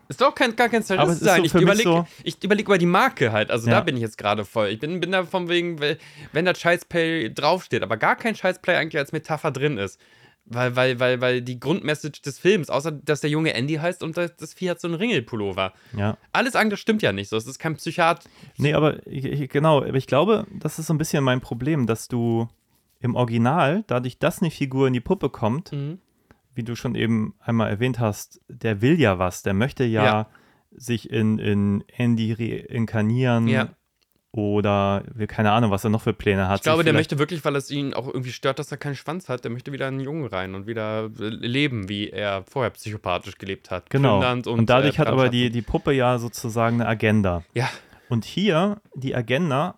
Ist 0.10 0.22
doch 0.22 0.36
kein, 0.36 0.56
gar 0.56 0.70
kein 0.70 0.84
Aber 0.98 1.10
es 1.12 1.16
ist 1.22 1.24
sein. 1.24 1.40
so 1.40 1.46
ich 1.46 1.54
überlege 1.56 1.84
so- 1.90 2.08
ich 2.24 2.44
überleg 2.44 2.66
über 2.68 2.78
die 2.78 2.86
Marke 2.86 3.32
halt. 3.32 3.50
Also 3.50 3.70
Ja. 3.70 3.76
da 3.78 3.82
bin 3.82 3.96
ich 3.96 4.02
jetzt 4.02 4.18
gerade 4.18 4.46
voll. 4.46 4.68
Ich 4.68 4.80
bin, 4.80 5.00
bin 5.00 5.12
da 5.12 5.24
von 5.24 5.50
wegen, 5.50 5.80
wenn 5.80 6.46
da 6.46 6.54
Child's 6.54 6.86
Play 6.86 7.30
draufsteht, 7.34 7.82
aber 7.82 7.98
gar 7.98 8.16
kein 8.16 8.36
Child's 8.36 8.60
Play 8.62 8.76
eigentlich 8.76 8.98
als 9.00 9.12
Metapher 9.14 9.50
drin 9.52 9.78
ist. 9.78 10.00
Weil, 10.46 10.76
weil, 10.76 11.00
weil, 11.00 11.22
weil 11.22 11.42
die 11.42 11.58
Grundmessage 11.58 12.22
des 12.22 12.38
Films, 12.38 12.70
außer 12.70 12.92
dass 12.92 13.22
der 13.22 13.30
junge 13.30 13.54
Andy 13.54 13.76
heißt 13.76 14.04
und 14.04 14.18
das, 14.18 14.36
das 14.36 14.54
Vieh 14.54 14.70
hat 14.70 14.82
so 14.82 14.90
einen 14.90 14.96
Ringelpullover. 14.96 15.72
Ja. 15.98 16.18
Alles 16.34 16.58
andere 16.58 16.76
stimmt 16.78 17.02
ja 17.02 17.14
nicht 17.14 17.30
so. 17.30 17.38
Es 17.38 17.48
ist 17.48 17.60
kein 17.60 17.78
Psychiat. 17.78 18.26
Nee, 18.58 18.74
aber 18.74 19.08
ich, 19.08 19.24
ich, 19.24 19.50
genau, 19.50 19.78
aber 19.78 19.96
ich 19.96 20.06
glaube, 20.06 20.46
das 20.52 20.80
ist 20.80 20.88
so 20.88 20.94
ein 20.94 20.98
bisschen 20.98 21.24
mein 21.24 21.40
Problem, 21.40 21.88
dass 21.88 22.10
du 22.10 22.50
im 23.04 23.16
Original, 23.16 23.84
dadurch, 23.88 24.18
dass 24.18 24.42
eine 24.42 24.50
Figur 24.50 24.88
in 24.88 24.94
die 24.94 25.02
Puppe 25.02 25.30
kommt, 25.30 25.72
Mhm. 25.72 26.00
wie 26.56 26.64
du 26.64 26.76
schon 26.76 26.96
eben 26.96 27.36
einmal 27.40 27.70
erwähnt 27.70 28.00
hast, 28.00 28.42
der 28.48 28.82
will 28.82 29.00
ja 29.00 29.20
was, 29.20 29.44
der 29.44 29.54
möchte 29.54 29.84
ja, 29.84 30.04
Ja. 30.06 30.28
sich 30.76 31.10
in, 31.12 31.38
in 31.38 31.84
Andy 31.96 32.34
reinkarnieren 32.34 33.48
Ja. 33.48 33.70
oder 34.32 35.04
will 35.14 35.28
keine 35.28 35.52
Ahnung, 35.52 35.70
was 35.70 35.84
er 35.84 35.90
noch 35.92 36.02
für 36.02 36.14
Pläne 36.14 36.48
hat. 36.48 36.58
Ich 36.60 36.64
glaube, 36.64 36.84
der 36.84 36.94
möchte 36.94 37.20
wirklich, 37.20 37.44
weil 37.46 37.56
es 37.56 37.70
ihn 37.70 37.94
auch 37.94 38.08
irgendwie 38.08 38.32
stört, 38.32 38.58
dass 38.58 38.72
er 38.72 38.78
keinen 38.78 38.96
Schwanz 38.96 39.30
hat, 39.30 39.44
der 39.44 39.52
möchte 39.52 39.72
wieder 39.72 39.88
einen 39.88 40.00
Jungen 40.00 40.26
rein 40.26 40.56
und 40.56 40.66
wieder 40.66 41.10
äh, 41.20 41.28
leben, 41.30 41.90
wie 41.90 42.10
er 42.10 42.44
vorher 42.44 42.72
psychopathisch 42.72 43.38
gelebt 43.38 43.70
hat. 43.70 43.90
Genau. 43.90 44.20
Plündernd 44.20 44.48
Und, 44.48 44.70
dadurch 44.70 44.96
äh, 44.96 45.00
hat 45.00 45.08
aber 45.08 45.30
die, 45.30 45.50
die 45.52 45.62
Puppe 45.62 45.92
ja 45.94 46.18
sozusagen 46.18 46.82
eine 46.82 46.90
Agenda. 46.90 47.44
Ja, 47.54 47.70
Und 48.10 48.26
hier 48.26 48.82
die 48.96 49.14
Agenda 49.16 49.78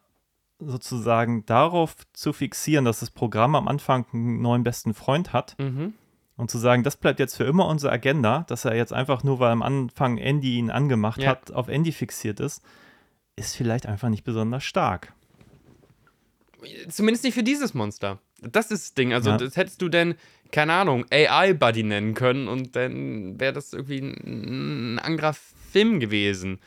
sozusagen 0.60 1.46
darauf 1.46 1.96
zu 2.14 2.34
fixieren, 2.34 2.86
dass 2.86 3.00
das 3.02 3.12
Programm 3.12 3.56
am 3.56 3.68
Anfang 3.68 4.06
einen 4.14 4.42
neuen 4.42 4.64
besten 4.64 4.94
Freund 4.94 5.34
hat 5.34 5.56
mhm. 5.60 5.94
und 6.38 6.50
zu 6.50 6.58
sagen, 6.58 6.84
das 6.84 6.98
bleibt 6.98 7.20
jetzt 7.20 7.36
für 7.36 7.44
immer 7.44 7.68
unsere 7.68 7.92
Agenda, 7.92 8.46
dass 8.48 8.66
er 8.66 8.76
jetzt 8.76 8.94
einfach 8.94 9.24
nur, 9.24 9.40
weil 9.40 9.52
am 9.52 9.62
Anfang 9.62 10.18
Andy 10.18 10.58
ihn 10.58 10.72
angemacht 10.72 11.22
Ja. 11.22 11.32
hat, 11.32 11.52
auf 11.52 11.68
Andy 11.68 11.92
fixiert 11.92 12.40
ist, 12.40 12.62
ist 13.36 13.56
vielleicht 13.56 13.86
einfach 13.86 14.10
nicht 14.10 14.24
besonders 14.24 14.64
stark. 14.64 15.14
Zumindest 16.90 17.24
nicht 17.24 17.34
für 17.34 17.44
dieses 17.44 17.74
Monster. 17.74 18.20
Das 18.42 18.72
ist 18.72 18.84
das 18.84 18.94
Ding. 18.96 19.14
Also, 19.14 19.32
Ja. 19.32 19.38
das 19.38 19.56
hättest 19.56 19.82
du 19.82 19.90
denn, 19.90 20.16
keine 20.52 20.74
Ahnung, 20.74 21.06
AI-Buddy 21.12 21.84
nennen 21.84 22.14
können 22.14 22.48
und 22.48 22.76
dann 22.76 23.40
wäre 23.40 23.54
das 23.54 23.74
irgendwie 23.74 24.00
ein, 24.00 25.00
anderer 25.00 25.34
Film 25.34 26.00
gewesen. 26.00 26.60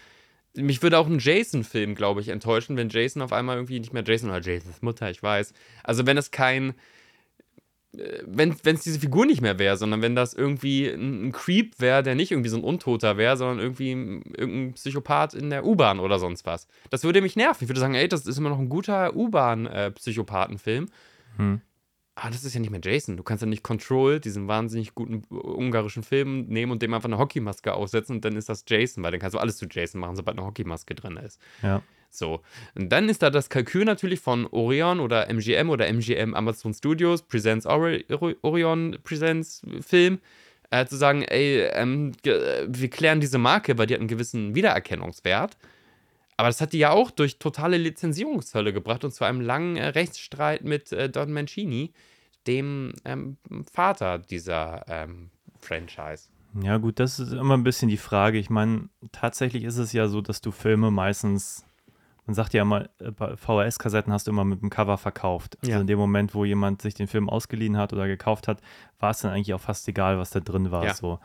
Mich 0.58 0.82
würde 0.82 0.98
auch 0.98 1.06
ein 1.06 1.18
Jason-Film, 1.18 1.94
glaube 1.94 2.20
ich, 2.20 2.28
enttäuschen, 2.28 2.76
wenn 2.76 2.88
Jason 2.90 3.22
auf 3.22 3.32
einmal 3.32 3.56
irgendwie 3.56 3.80
nicht 3.80 3.92
mehr 3.92 4.04
Jason 4.04 4.30
oder 4.30 4.40
Jasons 4.40 4.82
Mutter, 4.82 5.10
ich 5.10 5.22
weiß. 5.22 5.52
Also, 5.84 6.04
wenn 6.06 6.16
es 6.18 6.30
kein. 6.30 6.74
äh, 7.96 8.22
Wenn 8.26 8.50
es 8.64 8.82
diese 8.82 9.00
Figur 9.00 9.24
nicht 9.24 9.40
mehr 9.40 9.58
wäre, 9.58 9.76
sondern 9.76 10.02
wenn 10.02 10.14
das 10.14 10.34
irgendwie 10.34 10.86
ein, 10.88 11.28
ein 11.28 11.32
Creep 11.32 11.80
wäre, 11.80 12.02
der 12.02 12.14
nicht 12.14 12.30
irgendwie 12.32 12.50
so 12.50 12.56
ein 12.58 12.64
Untoter 12.64 13.16
wäre, 13.16 13.36
sondern 13.36 13.58
irgendwie 13.60 13.92
ein- 13.92 14.22
irgendein 14.36 14.74
Psychopath 14.74 15.34
in 15.34 15.48
der 15.50 15.64
U-Bahn 15.64 15.98
oder 16.00 16.18
sonst 16.18 16.44
was. 16.44 16.66
Das 16.90 17.02
würde 17.04 17.22
mich 17.22 17.36
nerven. 17.36 17.64
Ich 17.64 17.68
würde 17.70 17.80
sagen, 17.80 17.94
ey, 17.94 18.08
das 18.08 18.26
ist 18.26 18.36
immer 18.38 18.50
noch 18.50 18.58
ein 18.58 18.68
guter 18.68 19.14
U-Bahn-Psychopathenfilm. 19.16 20.88
Hm. 21.36 21.60
Ah, 22.20 22.30
das 22.30 22.42
ist 22.42 22.52
ja 22.54 22.60
nicht 22.60 22.70
mehr 22.70 22.80
Jason. 22.82 23.16
Du 23.16 23.22
kannst 23.22 23.42
ja 23.42 23.48
nicht 23.48 23.62
Control, 23.62 24.18
diesen 24.18 24.48
wahnsinnig 24.48 24.94
guten 24.94 25.22
äh, 25.30 25.34
ungarischen 25.34 26.02
Film, 26.02 26.46
nehmen 26.46 26.72
und 26.72 26.82
dem 26.82 26.92
einfach 26.92 27.08
eine 27.08 27.18
Hockeymaske 27.18 27.72
aufsetzen 27.72 28.16
und 28.16 28.24
dann 28.24 28.34
ist 28.34 28.48
das 28.48 28.64
Jason, 28.66 29.04
weil 29.04 29.12
dann 29.12 29.20
kannst 29.20 29.34
du 29.34 29.38
alles 29.38 29.56
zu 29.56 29.66
Jason 29.70 30.00
machen, 30.00 30.16
sobald 30.16 30.36
eine 30.36 30.46
Hockeymaske 30.46 30.94
drin 30.96 31.16
ist. 31.16 31.40
Ja. 31.62 31.80
So. 32.10 32.40
Und 32.74 32.90
dann 32.90 33.08
ist 33.08 33.22
da 33.22 33.30
das 33.30 33.50
Kalkül 33.50 33.84
natürlich 33.84 34.18
von 34.20 34.46
Orion 34.46 34.98
oder 34.98 35.28
MGM 35.28 35.70
oder 35.70 35.86
MGM 35.86 36.34
Amazon 36.34 36.74
Studios, 36.74 37.22
Presents 37.22 37.66
Ori 37.66 38.04
Ori- 38.08 38.36
Orion 38.42 38.98
Presents 39.04 39.62
Film, 39.80 40.18
äh, 40.70 40.86
zu 40.86 40.96
sagen, 40.96 41.22
ey, 41.22 41.68
ähm, 41.72 42.12
wir 42.24 42.90
klären 42.90 43.20
diese 43.20 43.38
Marke, 43.38 43.78
weil 43.78 43.86
die 43.86 43.94
hat 43.94 44.00
einen 44.00 44.08
gewissen 44.08 44.54
Wiedererkennungswert. 44.54 45.56
Aber 46.36 46.48
das 46.48 46.60
hat 46.60 46.72
die 46.72 46.78
ja 46.78 46.90
auch 46.90 47.10
durch 47.10 47.38
totale 47.38 47.76
Lizenzierungshölle 47.78 48.72
gebracht 48.72 49.04
und 49.04 49.12
zu 49.12 49.24
einem 49.24 49.40
langen 49.40 49.76
äh, 49.76 49.86
Rechtsstreit 49.88 50.62
mit 50.64 50.92
äh, 50.92 51.10
Don 51.10 51.32
Mancini, 51.32 51.92
dem 52.48 52.94
ähm, 53.04 53.36
Vater 53.72 54.18
dieser 54.18 54.84
ähm, 54.88 55.30
Franchise. 55.60 56.28
Ja, 56.62 56.78
gut, 56.78 56.98
das 56.98 57.20
ist 57.20 57.32
immer 57.32 57.56
ein 57.56 57.62
bisschen 57.62 57.88
die 57.88 57.98
Frage. 57.98 58.38
Ich 58.38 58.50
meine, 58.50 58.88
tatsächlich 59.12 59.64
ist 59.64 59.76
es 59.76 59.92
ja 59.92 60.08
so, 60.08 60.20
dass 60.22 60.40
du 60.40 60.50
Filme 60.50 60.90
meistens, 60.90 61.64
man 62.26 62.34
sagt 62.34 62.54
ja 62.54 62.62
immer, 62.62 62.88
äh, 63.00 63.10
bei 63.10 63.36
VHS-Kassetten 63.36 64.12
hast 64.12 64.26
du 64.26 64.30
immer 64.30 64.44
mit 64.44 64.62
dem 64.62 64.70
Cover 64.70 64.96
verkauft. 64.96 65.58
Also 65.60 65.72
Ja. 65.72 65.80
in 65.80 65.86
dem 65.86 65.98
Moment, 65.98 66.34
wo 66.34 66.44
jemand 66.44 66.80
sich 66.82 66.94
den 66.94 67.06
Film 67.06 67.28
ausgeliehen 67.28 67.76
hat 67.76 67.92
oder 67.92 68.06
gekauft 68.08 68.48
hat, 68.48 68.60
war 68.98 69.10
es 69.10 69.20
dann 69.20 69.30
eigentlich 69.32 69.52
auch 69.54 69.60
fast 69.60 69.86
egal, 69.88 70.18
was 70.18 70.30
da 70.30 70.40
drin 70.40 70.70
war. 70.70 70.84
Ja. 70.84 70.94
So. 70.94 71.20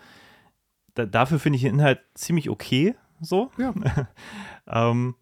Da, 0.94 1.06
dafür 1.06 1.40
finde 1.40 1.56
ich 1.56 1.64
den 1.64 1.76
Inhalt 1.76 2.02
ziemlich 2.14 2.50
okay, 2.50 2.95
so. 3.22 3.50
Ja. 3.58 3.74
ähm, 4.68 5.16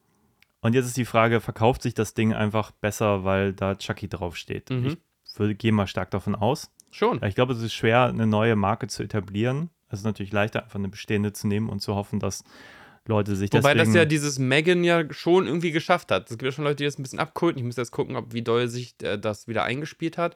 und 0.61 0.73
jetzt 0.73 0.87
ist 0.87 0.97
die 0.97 1.05
Frage, 1.05 1.41
verkauft 1.41 1.83
sich 1.83 1.93
das 1.93 2.13
Ding 2.15 2.33
einfach 2.33 2.71
besser, 2.71 3.23
weil 3.23 3.53
da 3.53 3.75
Chucky 3.75 4.07
draufsteht? 4.09 4.69
Mhm. 4.71 4.85
Ich 4.85 4.97
würde, 5.39 5.55
gehe 5.55 5.71
mal 5.71 5.87
stark 5.87 6.11
davon 6.11 6.35
aus. 6.35 6.71
Schon. 6.91 7.23
Ich 7.23 7.35
glaube, 7.35 7.53
es 7.53 7.61
ist 7.61 7.73
schwer, 7.73 8.03
eine 8.05 8.27
neue 8.27 8.55
Marke 8.55 8.87
zu 8.87 9.03
etablieren. 9.03 9.69
Es 9.89 9.99
ist 9.99 10.05
natürlich 10.05 10.31
leichter, 10.31 10.63
einfach 10.63 10.79
eine 10.79 10.89
bestehende 10.89 11.33
zu 11.33 11.47
nehmen 11.47 11.69
und 11.69 11.81
zu 11.81 11.95
hoffen, 11.95 12.19
dass 12.19 12.43
Leute 13.07 13.35
sich 13.35 13.51
Wobei 13.51 13.73
deswegen... 13.73 13.93
das 13.93 13.95
ja 13.95 14.05
dieses 14.05 14.39
Megan 14.39 14.83
ja 14.83 15.11
schon 15.11 15.47
irgendwie 15.47 15.71
geschafft 15.71 16.11
hat. 16.11 16.23
Es 16.25 16.37
gibt 16.37 16.43
ja 16.43 16.51
schon 16.51 16.65
Leute, 16.65 16.77
die 16.77 16.83
das 16.85 16.99
ein 16.99 17.03
bisschen 17.03 17.19
abkulten. 17.19 17.59
Ich 17.59 17.65
muss 17.65 17.75
jetzt 17.77 17.91
gucken, 17.91 18.15
ob 18.15 18.33
wie 18.33 18.41
doll 18.43 18.67
sich 18.67 18.95
äh, 19.01 19.17
das 19.17 19.47
wieder 19.47 19.63
eingespielt 19.63 20.17
hat. 20.17 20.35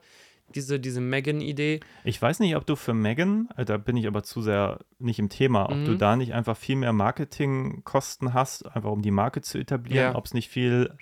Diese, 0.54 0.78
diese 0.78 1.00
Megan-Idee. 1.00 1.80
ich 2.04 2.22
weiß 2.22 2.38
nicht, 2.38 2.54
ob 2.54 2.64
du 2.66 2.76
für 2.76 2.94
Megan, 2.94 3.48
äh, 3.56 3.64
da 3.64 3.78
bin 3.78 3.96
ich 3.96 4.06
aber 4.06 4.22
zu 4.22 4.42
sehr 4.42 4.78
nicht 4.98 5.18
im 5.18 5.28
Thema, 5.28 5.64
ob 5.64 5.84
du 5.84 5.92
Mhm. 5.92 5.98
da 5.98 6.14
nicht 6.16 6.34
einfach 6.34 6.56
viel 6.56 6.76
mehr 6.76 6.92
Marketingkosten 6.92 8.32
hast, 8.34 8.64
einfach 8.74 8.90
um 8.90 9.02
die 9.02 9.10
Marke 9.10 9.40
zu 9.40 9.58
etablieren, 9.58 10.12
Ja. 10.12 10.14
ob 10.14 10.24
es 10.26 10.34
nicht 10.34 10.48
viel 10.48 10.92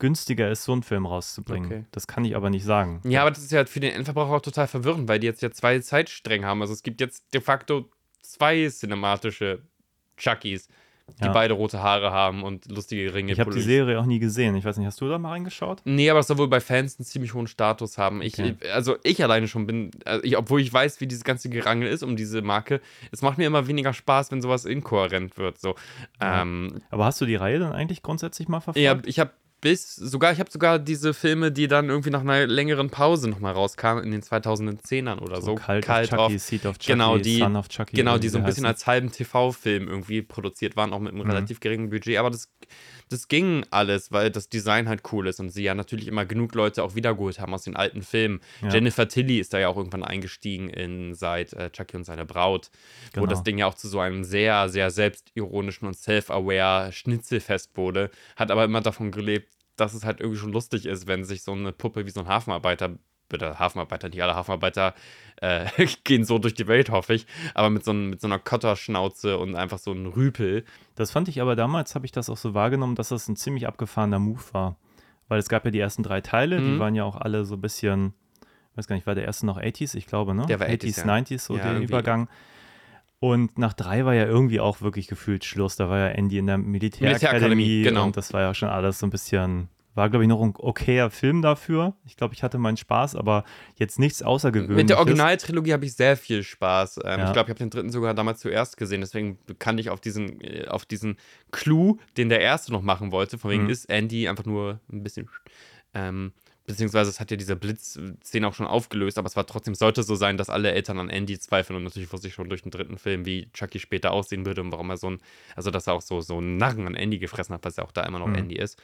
günstiger 0.00 0.50
ist, 0.50 0.64
so 0.64 0.72
einen 0.72 0.82
Film 0.82 1.06
rauszubringen. 1.06 1.70
Okay. 1.70 1.84
Das 1.92 2.08
kann 2.08 2.24
ich 2.24 2.34
aber 2.34 2.50
nicht 2.50 2.64
sagen. 2.64 3.00
Ja, 3.04 3.20
aber 3.22 3.30
das 3.30 3.40
ist 3.44 3.52
ja 3.52 3.64
für 3.64 3.78
den 3.80 3.92
Endverbraucher 3.92 4.32
auch 4.36 4.42
total 4.42 4.66
verwirrend, 4.66 5.06
weil 5.08 5.20
die 5.20 5.26
jetzt 5.28 5.42
ja 5.42 5.52
zwei 5.52 5.78
Zeitstränge 5.78 6.44
haben. 6.46 6.60
Also 6.60 6.72
es 6.72 6.82
gibt 6.82 7.00
jetzt 7.00 7.32
de 7.32 7.40
facto 7.40 7.88
zwei 8.22 8.68
cinematische 8.68 9.62
Chuckies, 10.16 10.68
die 11.20 11.24
Ja. 11.24 11.32
beide 11.32 11.54
rote 11.54 11.82
Haare 11.82 12.12
haben 12.12 12.44
und 12.44 12.70
lustige 12.70 13.12
Ringe. 13.12 13.32
Ich 13.32 13.40
habe 13.40 13.50
die. 13.52 13.60
Serie 13.60 13.98
auch 13.98 14.06
nie 14.06 14.20
gesehen. 14.20 14.54
Ich 14.54 14.64
weiß 14.64 14.76
nicht, 14.76 14.86
hast 14.86 15.00
du 15.00 15.08
da 15.08 15.18
mal 15.18 15.30
reingeschaut? 15.30 15.80
Nee, 15.84 16.08
aber 16.08 16.20
es 16.20 16.28
soll 16.28 16.38
wohl 16.38 16.46
bei 16.48 16.60
Fans 16.60 16.98
einen 16.98 17.04
ziemlich 17.06 17.34
hohen 17.34 17.46
Status 17.48 17.98
haben. 17.98 18.22
Ich, 18.22 18.34
Okay. 18.38 18.54
Also 18.72 18.96
ich 19.02 19.20
alleine 19.22 19.48
schon 19.48 19.66
bin, 19.66 19.90
also 20.04 20.22
ich, 20.22 20.36
obwohl 20.36 20.60
ich 20.60 20.72
weiß, 20.72 21.00
wie 21.00 21.06
dieses 21.08 21.24
ganze 21.24 21.48
Gerangel 21.48 21.88
ist 21.88 22.02
um 22.04 22.14
diese 22.16 22.42
Marke, 22.42 22.80
es 23.10 23.22
macht 23.22 23.38
mir 23.38 23.46
immer 23.46 23.66
weniger 23.66 23.92
Spaß, 23.92 24.30
wenn 24.30 24.40
sowas 24.40 24.64
inkohärent 24.66 25.36
wird. 25.36 25.58
So. 25.58 25.74
Ja. 26.20 26.42
Ähm, 26.42 26.80
Aber 26.90 27.06
hast 27.06 27.20
du 27.20 27.26
die 27.26 27.36
Reihe 27.36 27.58
dann 27.58 27.72
eigentlich 27.72 28.02
grundsätzlich 28.02 28.46
mal 28.48 28.60
verfolgt? 28.60 28.84
Ja, 28.84 28.98
ich 29.04 29.18
habe 29.18 29.32
bis 29.60 29.94
sogar, 29.94 30.32
ich 30.32 30.40
habe 30.40 30.50
sogar 30.50 30.78
diese 30.78 31.12
Filme, 31.14 31.52
die 31.52 31.68
dann 31.68 31.88
irgendwie 31.88 32.10
nach 32.10 32.20
einer 32.22 32.46
längeren 32.46 32.88
Pause 32.90 33.28
nochmal 33.28 33.52
rauskamen, 33.52 34.02
in 34.04 34.10
den 34.10 34.22
2010ern 34.22 35.18
oder 35.18 35.42
so. 35.42 35.54
Kalt, 35.54 35.86
auf 35.88 36.08
drauf. 36.08 36.26
Chucky, 36.28 36.38
Seed 36.38 36.66
of 36.66 36.78
Chucky, 36.78 36.92
Genau, 36.92 37.18
die- 37.18 37.38
Son 37.38 37.56
of 37.56 37.68
Chucky. 37.68 37.96
Genau, 37.96 38.18
die 38.18 38.28
so 38.28 38.38
ein 38.38 38.44
bisschen 38.44 38.64
heißen. 38.64 38.74
als 38.74 38.86
halben 38.86 39.12
TV-Film 39.12 39.88
irgendwie 39.88 40.22
produziert 40.22 40.76
waren, 40.76 40.92
auch 40.92 40.98
mit 41.00 41.12
einem 41.12 41.24
Mhm. 41.24 41.30
relativ 41.30 41.60
geringen 41.60 41.90
Budget. 41.90 42.16
Aber 42.18 42.30
das, 42.30 42.48
das 43.10 43.28
ging 43.28 43.66
alles, 43.70 44.12
weil 44.12 44.30
das 44.30 44.48
Design 44.48 44.88
halt 44.88 45.02
cool 45.12 45.26
ist 45.26 45.40
und 45.40 45.50
sie 45.50 45.64
ja 45.64 45.74
natürlich 45.74 46.06
immer 46.06 46.24
genug 46.24 46.54
Leute 46.54 46.82
auch 46.84 46.94
wiedergeholt 46.94 47.40
haben 47.40 47.52
aus 47.52 47.64
den 47.64 47.76
alten 47.76 48.02
Filmen. 48.02 48.40
Ja. 48.62 48.68
Jennifer 48.70 49.08
Tilly 49.08 49.38
ist 49.40 49.52
da 49.52 49.58
ja 49.58 49.68
auch 49.68 49.76
irgendwann 49.76 50.04
eingestiegen 50.04 50.70
in 50.70 51.14
seit 51.14 51.52
äh, 51.52 51.70
Chucky 51.70 51.96
und 51.96 52.04
seine 52.04 52.24
Braut, 52.24 52.70
wo 53.14 53.20
Genau. 53.22 53.26
das 53.26 53.42
Ding 53.42 53.58
ja 53.58 53.66
auch 53.66 53.74
zu 53.74 53.88
so 53.88 53.98
einem 53.98 54.22
sehr, 54.24 54.68
sehr 54.68 54.90
selbstironischen 54.90 55.88
und 55.88 55.94
self-aware 55.94 56.92
Schnitzelfest 56.92 57.76
wurde. 57.76 58.10
Hat 58.36 58.50
aber 58.50 58.64
immer 58.64 58.80
davon 58.80 59.10
gelebt, 59.10 59.52
dass 59.76 59.94
es 59.94 60.04
halt 60.04 60.20
irgendwie 60.20 60.38
schon 60.38 60.52
lustig 60.52 60.86
ist, 60.86 61.06
wenn 61.06 61.24
sich 61.24 61.42
so 61.42 61.52
eine 61.52 61.72
Puppe 61.72 62.06
wie 62.06 62.10
so 62.10 62.20
ein 62.20 62.28
Hafenarbeiter 62.28 62.96
oder 63.34 63.58
Hafenarbeiter, 63.58 64.08
nicht 64.08 64.22
alle 64.22 64.34
Hafenarbeiter 64.34 64.94
äh, 65.40 65.66
gehen 66.04 66.24
so 66.24 66.38
durch 66.38 66.54
die 66.54 66.66
Welt, 66.66 66.90
hoffe 66.90 67.14
ich, 67.14 67.26
aber 67.54 67.70
mit 67.70 67.84
so, 67.84 67.92
mit 67.92 68.20
so 68.20 68.26
einer 68.26 68.38
Kotterschnauze 68.38 69.38
und 69.38 69.56
einfach 69.56 69.78
so 69.78 69.90
einem 69.92 70.06
Rüpel. 70.06 70.64
Das 70.96 71.10
fand 71.10 71.28
ich 71.28 71.40
aber 71.40 71.56
damals, 71.56 71.94
habe 71.94 72.06
ich 72.06 72.12
das 72.12 72.28
auch 72.30 72.36
so 72.36 72.54
wahrgenommen, 72.54 72.94
dass 72.94 73.08
das 73.10 73.28
ein 73.28 73.36
ziemlich 73.36 73.66
abgefahrener 73.66 74.18
Move 74.18 74.42
war. 74.52 74.76
Weil 75.28 75.38
es 75.38 75.48
gab 75.48 75.64
ja 75.64 75.70
die 75.70 75.78
ersten 75.78 76.02
drei 76.02 76.20
Teile, 76.20 76.56
die 76.60 76.70
Mhm. 76.72 76.78
waren 76.80 76.94
ja 76.94 77.04
auch 77.04 77.16
alle 77.16 77.44
so 77.44 77.54
ein 77.54 77.60
bisschen, 77.60 78.14
ich 78.72 78.78
weiß 78.78 78.86
gar 78.88 78.96
nicht, 78.96 79.06
war 79.06 79.14
der 79.14 79.24
erste 79.24 79.46
noch 79.46 79.58
80s, 79.58 79.94
ich 79.96 80.06
glaube, 80.06 80.34
ne? 80.34 80.44
Der 80.46 80.58
war 80.58 80.66
80s, 80.66 80.98
ja. 80.98 81.04
90s, 81.04 81.38
so 81.38 81.56
Ja, 81.56 81.62
der 81.62 81.72
irgendwie. 81.74 81.92
Übergang. 81.92 82.28
Und 83.20 83.58
nach 83.58 83.74
drei 83.74 84.04
war 84.06 84.14
ja 84.14 84.24
irgendwie 84.24 84.60
auch 84.60 84.80
wirklich 84.80 85.06
gefühlt 85.06 85.44
Schluss. 85.44 85.76
Da 85.76 85.88
war 85.90 85.98
ja 85.98 86.06
Andy 86.08 86.38
in 86.38 86.46
der 86.46 86.56
Militärakademie 86.58 87.10
Militärakademie, 87.10 87.82
genau. 87.82 88.04
und 88.06 88.16
das 88.16 88.32
war 88.32 88.40
ja 88.40 88.54
schon 88.54 88.70
alles 88.70 88.98
so 88.98 89.06
ein 89.06 89.10
bisschen, 89.10 89.68
war 90.00 90.08
glaube 90.10 90.24
ich 90.24 90.28
noch 90.28 90.40
ein 90.42 90.54
okayer 90.56 91.10
Film 91.10 91.42
dafür. 91.42 91.94
Ich 92.06 92.16
glaube, 92.16 92.32
ich 92.34 92.42
hatte 92.42 92.56
meinen 92.58 92.76
Spaß, 92.78 93.14
aber 93.16 93.44
jetzt 93.76 93.98
nichts 93.98 94.22
Außergewöhnliches. 94.22 94.76
Mit 94.76 94.88
der 94.90 94.98
Originaltrilogie 94.98 95.72
habe 95.74 95.84
ich 95.84 95.94
sehr 95.94 96.16
viel 96.16 96.42
Spaß. 96.42 97.00
Ähm, 97.04 97.20
Ja. 97.20 97.26
Ich 97.26 97.32
glaube, 97.34 97.46
ich 97.48 97.50
habe 97.50 97.58
den 97.58 97.70
dritten 97.70 97.90
sogar 97.90 98.14
damals 98.14 98.40
zuerst 98.40 98.76
gesehen, 98.78 99.02
deswegen 99.02 99.38
kann 99.58 99.76
ich 99.78 99.90
auf 99.90 100.00
diesen, 100.00 100.40
äh, 100.40 100.66
auf 100.68 100.86
diesen 100.86 101.16
Clou, 101.52 101.98
den 102.16 102.30
der 102.30 102.40
erste 102.40 102.72
noch 102.72 102.82
machen 102.82 103.12
wollte, 103.12 103.36
von 103.38 103.50
wegen 103.50 103.64
Mhm. 103.64 103.70
ist 103.70 103.90
Andy 103.90 104.26
einfach 104.28 104.46
nur 104.46 104.80
ein 104.90 105.02
bisschen. 105.02 105.28
Ähm, 105.92 106.32
beziehungsweise 106.70 107.10
es 107.10 107.20
hat 107.20 107.30
ja 107.30 107.36
dieser 107.36 107.56
Blitzszene 107.56 108.48
auch 108.48 108.54
schon 108.54 108.66
aufgelöst, 108.66 109.18
aber 109.18 109.26
es 109.26 109.36
war 109.36 109.46
trotzdem, 109.46 109.74
sollte 109.74 110.02
so 110.02 110.14
sein, 110.14 110.36
dass 110.36 110.50
alle 110.50 110.72
Eltern 110.72 110.98
an 110.98 111.10
Andy 111.10 111.38
zweifeln 111.38 111.76
und 111.76 111.84
natürlich 111.84 112.12
wusste 112.12 112.28
ich 112.28 112.34
schon 112.34 112.48
durch 112.48 112.62
den 112.62 112.70
dritten 112.70 112.98
Film, 112.98 113.24
wie 113.26 113.50
Chucky 113.52 113.78
später 113.78 114.12
aussehen 114.12 114.44
würde 114.46 114.60
und 114.62 114.72
warum 114.72 114.90
er 114.90 114.96
so 114.96 115.10
ein, 115.10 115.18
also 115.56 115.70
dass 115.70 115.86
er 115.86 115.94
auch 115.94 116.02
so, 116.02 116.20
so 116.20 116.38
einen 116.38 116.56
Narren 116.56 116.86
an 116.86 116.94
Andy 116.94 117.18
gefressen 117.18 117.54
hat, 117.54 117.64
was 117.64 117.76
ja 117.76 117.84
auch 117.84 117.92
da 117.92 118.02
immer 118.04 118.18
noch 118.18 118.28
Mhm. 118.28 118.34
Andy 118.34 118.56
ist. 118.56 118.78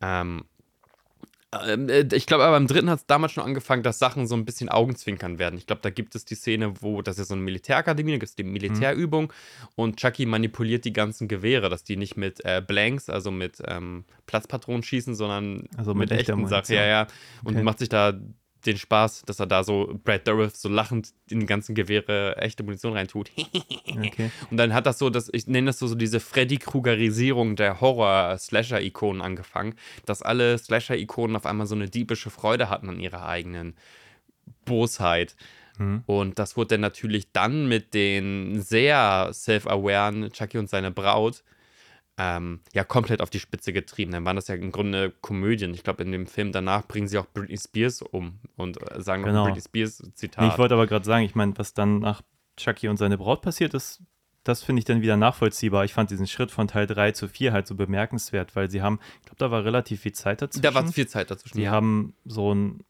Ähm, 0.00 0.18
Ähm, 0.18 0.44
äh, 0.44 0.57
ich 2.12 2.26
glaube, 2.26 2.44
aber 2.44 2.58
im 2.58 2.66
dritten 2.66 2.90
hat 2.90 2.98
es 3.00 3.06
damals 3.06 3.32
schon 3.32 3.42
angefangen, 3.42 3.82
dass 3.82 3.98
Sachen 3.98 4.26
so 4.26 4.34
ein 4.34 4.44
bisschen 4.44 4.68
Augenzwinkern 4.68 5.38
werden. 5.38 5.56
Ich 5.58 5.66
glaube, 5.66 5.80
da 5.80 5.88
gibt 5.88 6.14
es 6.14 6.26
die 6.26 6.34
Szene, 6.34 6.74
wo 6.82 7.00
das 7.00 7.18
ist 7.18 7.28
so 7.28 7.34
eine 7.34 7.42
Militärakademie, 7.42 8.12
da 8.12 8.18
gibt 8.18 8.28
es 8.28 8.36
die 8.36 8.44
Militärübung 8.44 9.32
und 9.74 9.96
Chucky 9.96 10.26
manipuliert 10.26 10.84
die 10.84 10.92
ganzen 10.92 11.26
Gewehre, 11.26 11.70
dass 11.70 11.84
die 11.84 11.96
nicht 11.96 12.18
mit 12.18 12.44
äh, 12.44 12.62
Blanks, 12.66 13.08
also 13.08 13.30
mit 13.30 13.62
ähm, 13.66 14.04
Platzpatronen 14.26 14.82
schießen, 14.82 15.14
sondern 15.14 15.68
Also 15.76 15.94
mit, 15.94 16.10
mit 16.10 16.20
echter 16.20 16.34
echten 16.34 16.48
Sachen. 16.48 16.74
Ja, 16.74 16.84
ja. 16.84 17.06
Und 17.44 17.54
Okay. 17.54 17.62
macht 17.62 17.78
sich 17.78 17.88
da 17.88 18.12
den 18.66 18.76
Spaß, 18.76 19.22
dass 19.22 19.40
er 19.40 19.46
da 19.46 19.62
so 19.64 19.98
Brad 20.04 20.26
Dourif 20.26 20.56
so 20.56 20.68
lachend 20.68 21.12
in 21.30 21.40
die 21.40 21.46
ganzen 21.46 21.74
Gewehre 21.74 22.36
echte 22.38 22.62
Munition 22.62 22.92
reintut. 22.92 23.30
Okay. 23.88 24.30
Und 24.50 24.58
dann 24.58 24.74
hat 24.74 24.86
das 24.86 24.98
so, 24.98 25.10
das, 25.10 25.28
ich 25.32 25.46
nenne 25.46 25.68
das 25.68 25.78
so, 25.78 25.86
so 25.86 25.94
diese 25.94 26.20
Freddy 26.20 26.58
Kruegerisierung 26.58 27.56
der 27.56 27.80
Horror-Slasher-Ikonen 27.80 29.22
angefangen, 29.22 29.74
dass 30.06 30.22
alle 30.22 30.56
Slasher-Ikonen 30.56 31.34
auf 31.34 31.46
einmal 31.46 31.66
so 31.66 31.74
eine 31.74 31.88
diebische 31.88 32.30
Freude 32.30 32.70
hatten 32.70 32.88
an 32.90 33.00
ihrer 33.00 33.26
eigenen 33.26 33.74
Bosheit. 34.64 35.34
Mhm. 35.78 36.02
Und 36.06 36.38
das 36.38 36.56
wurde 36.56 36.74
dann 36.74 36.82
natürlich 36.82 37.32
dann 37.32 37.66
mit 37.66 37.94
den 37.94 38.60
sehr 38.60 39.30
self-awaren 39.32 40.30
Chucky 40.30 40.58
und 40.58 40.68
seine 40.68 40.90
Braut 40.90 41.42
ähm, 42.18 42.60
ja 42.74 42.84
komplett 42.84 43.22
auf 43.22 43.30
die 43.30 43.38
Spitze 43.38 43.72
getrieben. 43.72 44.10
Dann 44.12 44.24
waren 44.24 44.36
das 44.36 44.48
ja 44.48 44.56
im 44.56 44.72
Grunde 44.72 45.12
Komödien. 45.20 45.72
Ich 45.72 45.84
glaube, 45.84 46.02
in 46.02 46.10
dem 46.12 46.26
Film 46.26 46.52
danach 46.52 46.86
bringen 46.86 47.06
sie 47.08 47.16
auch 47.18 47.26
Britney 47.32 47.56
Spears 47.56 48.02
um 48.02 48.40
und 48.56 48.78
äh, 48.90 49.00
sagen 49.00 49.22
Genau. 49.22 49.44
Britney 49.44 49.60
Spears 49.62 50.02
Nee, 50.02 50.10
Zitat. 50.14 50.52
ich 50.52 50.58
wollte 50.58 50.74
aber 50.74 50.86
gerade 50.86 51.04
sagen, 51.04 51.24
ich 51.24 51.34
meine, 51.36 51.56
was 51.56 51.74
dann 51.74 52.00
nach 52.00 52.22
Chucky 52.56 52.88
und 52.88 52.96
seine 52.96 53.16
Braut 53.18 53.40
passiert 53.40 53.72
ist, 53.72 54.02
das 54.42 54.62
finde 54.62 54.80
ich 54.80 54.84
dann 54.84 55.00
wieder 55.02 55.16
nachvollziehbar. 55.16 55.84
Ich 55.84 55.92
fand 55.92 56.10
diesen 56.10 56.26
Schritt 56.26 56.50
von 56.50 56.66
Teil 56.68 56.86
3 56.86 57.12
zu 57.12 57.28
4 57.28 57.52
halt 57.52 57.66
so 57.66 57.74
bemerkenswert, 57.76 58.56
weil 58.56 58.70
sie 58.70 58.82
haben, 58.82 58.98
ich 59.20 59.26
glaube, 59.26 59.36
da 59.38 59.50
war 59.50 59.64
relativ 59.64 60.00
viel 60.00 60.12
Zeit 60.12 60.42
dazwischen. 60.42 60.62
da 60.62 60.74
war 60.74 60.86
viel 60.88 61.06
Zeit 61.06 61.30
dazwischen. 61.30 61.58
Die 61.58 61.68
haben 61.68 62.14
so 62.24 62.52
ein 62.54 62.82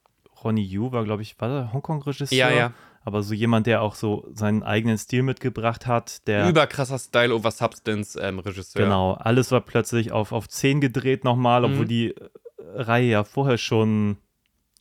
Ronnie 0.44 0.62
Yu 0.64 0.92
war, 0.92 1.04
glaube 1.04 1.22
ich, 1.22 1.38
war 1.40 1.48
der 1.48 1.72
Hongkong-Regisseur? 1.72 2.38
Ja, 2.38 2.50
ja. 2.50 2.72
Aber 3.04 3.22
so 3.22 3.32
jemand, 3.34 3.66
der 3.66 3.80
auch 3.82 3.94
so 3.94 4.28
seinen 4.32 4.62
eigenen 4.62 4.98
Stil 4.98 5.22
mitgebracht 5.22 5.86
hat, 5.86 6.26
der 6.26 6.48
Überkrasser 6.48 6.98
Style 6.98 7.34
over 7.34 7.50
Substance 7.50 8.18
ähm, 8.20 8.38
Regisseur. 8.38 8.82
Genau, 8.82 9.12
alles 9.14 9.50
war 9.50 9.60
plötzlich 9.62 10.12
auf, 10.12 10.32
auf 10.32 10.48
10 10.48 10.80
gedreht 10.80 11.24
nochmal, 11.24 11.64
obwohl 11.64 11.84
Mhm. 11.84 11.88
die 11.88 12.08
äh, 12.10 12.28
Reihe 12.58 13.06
ja 13.10 13.24
vorher 13.24 13.56
schon 13.58 14.18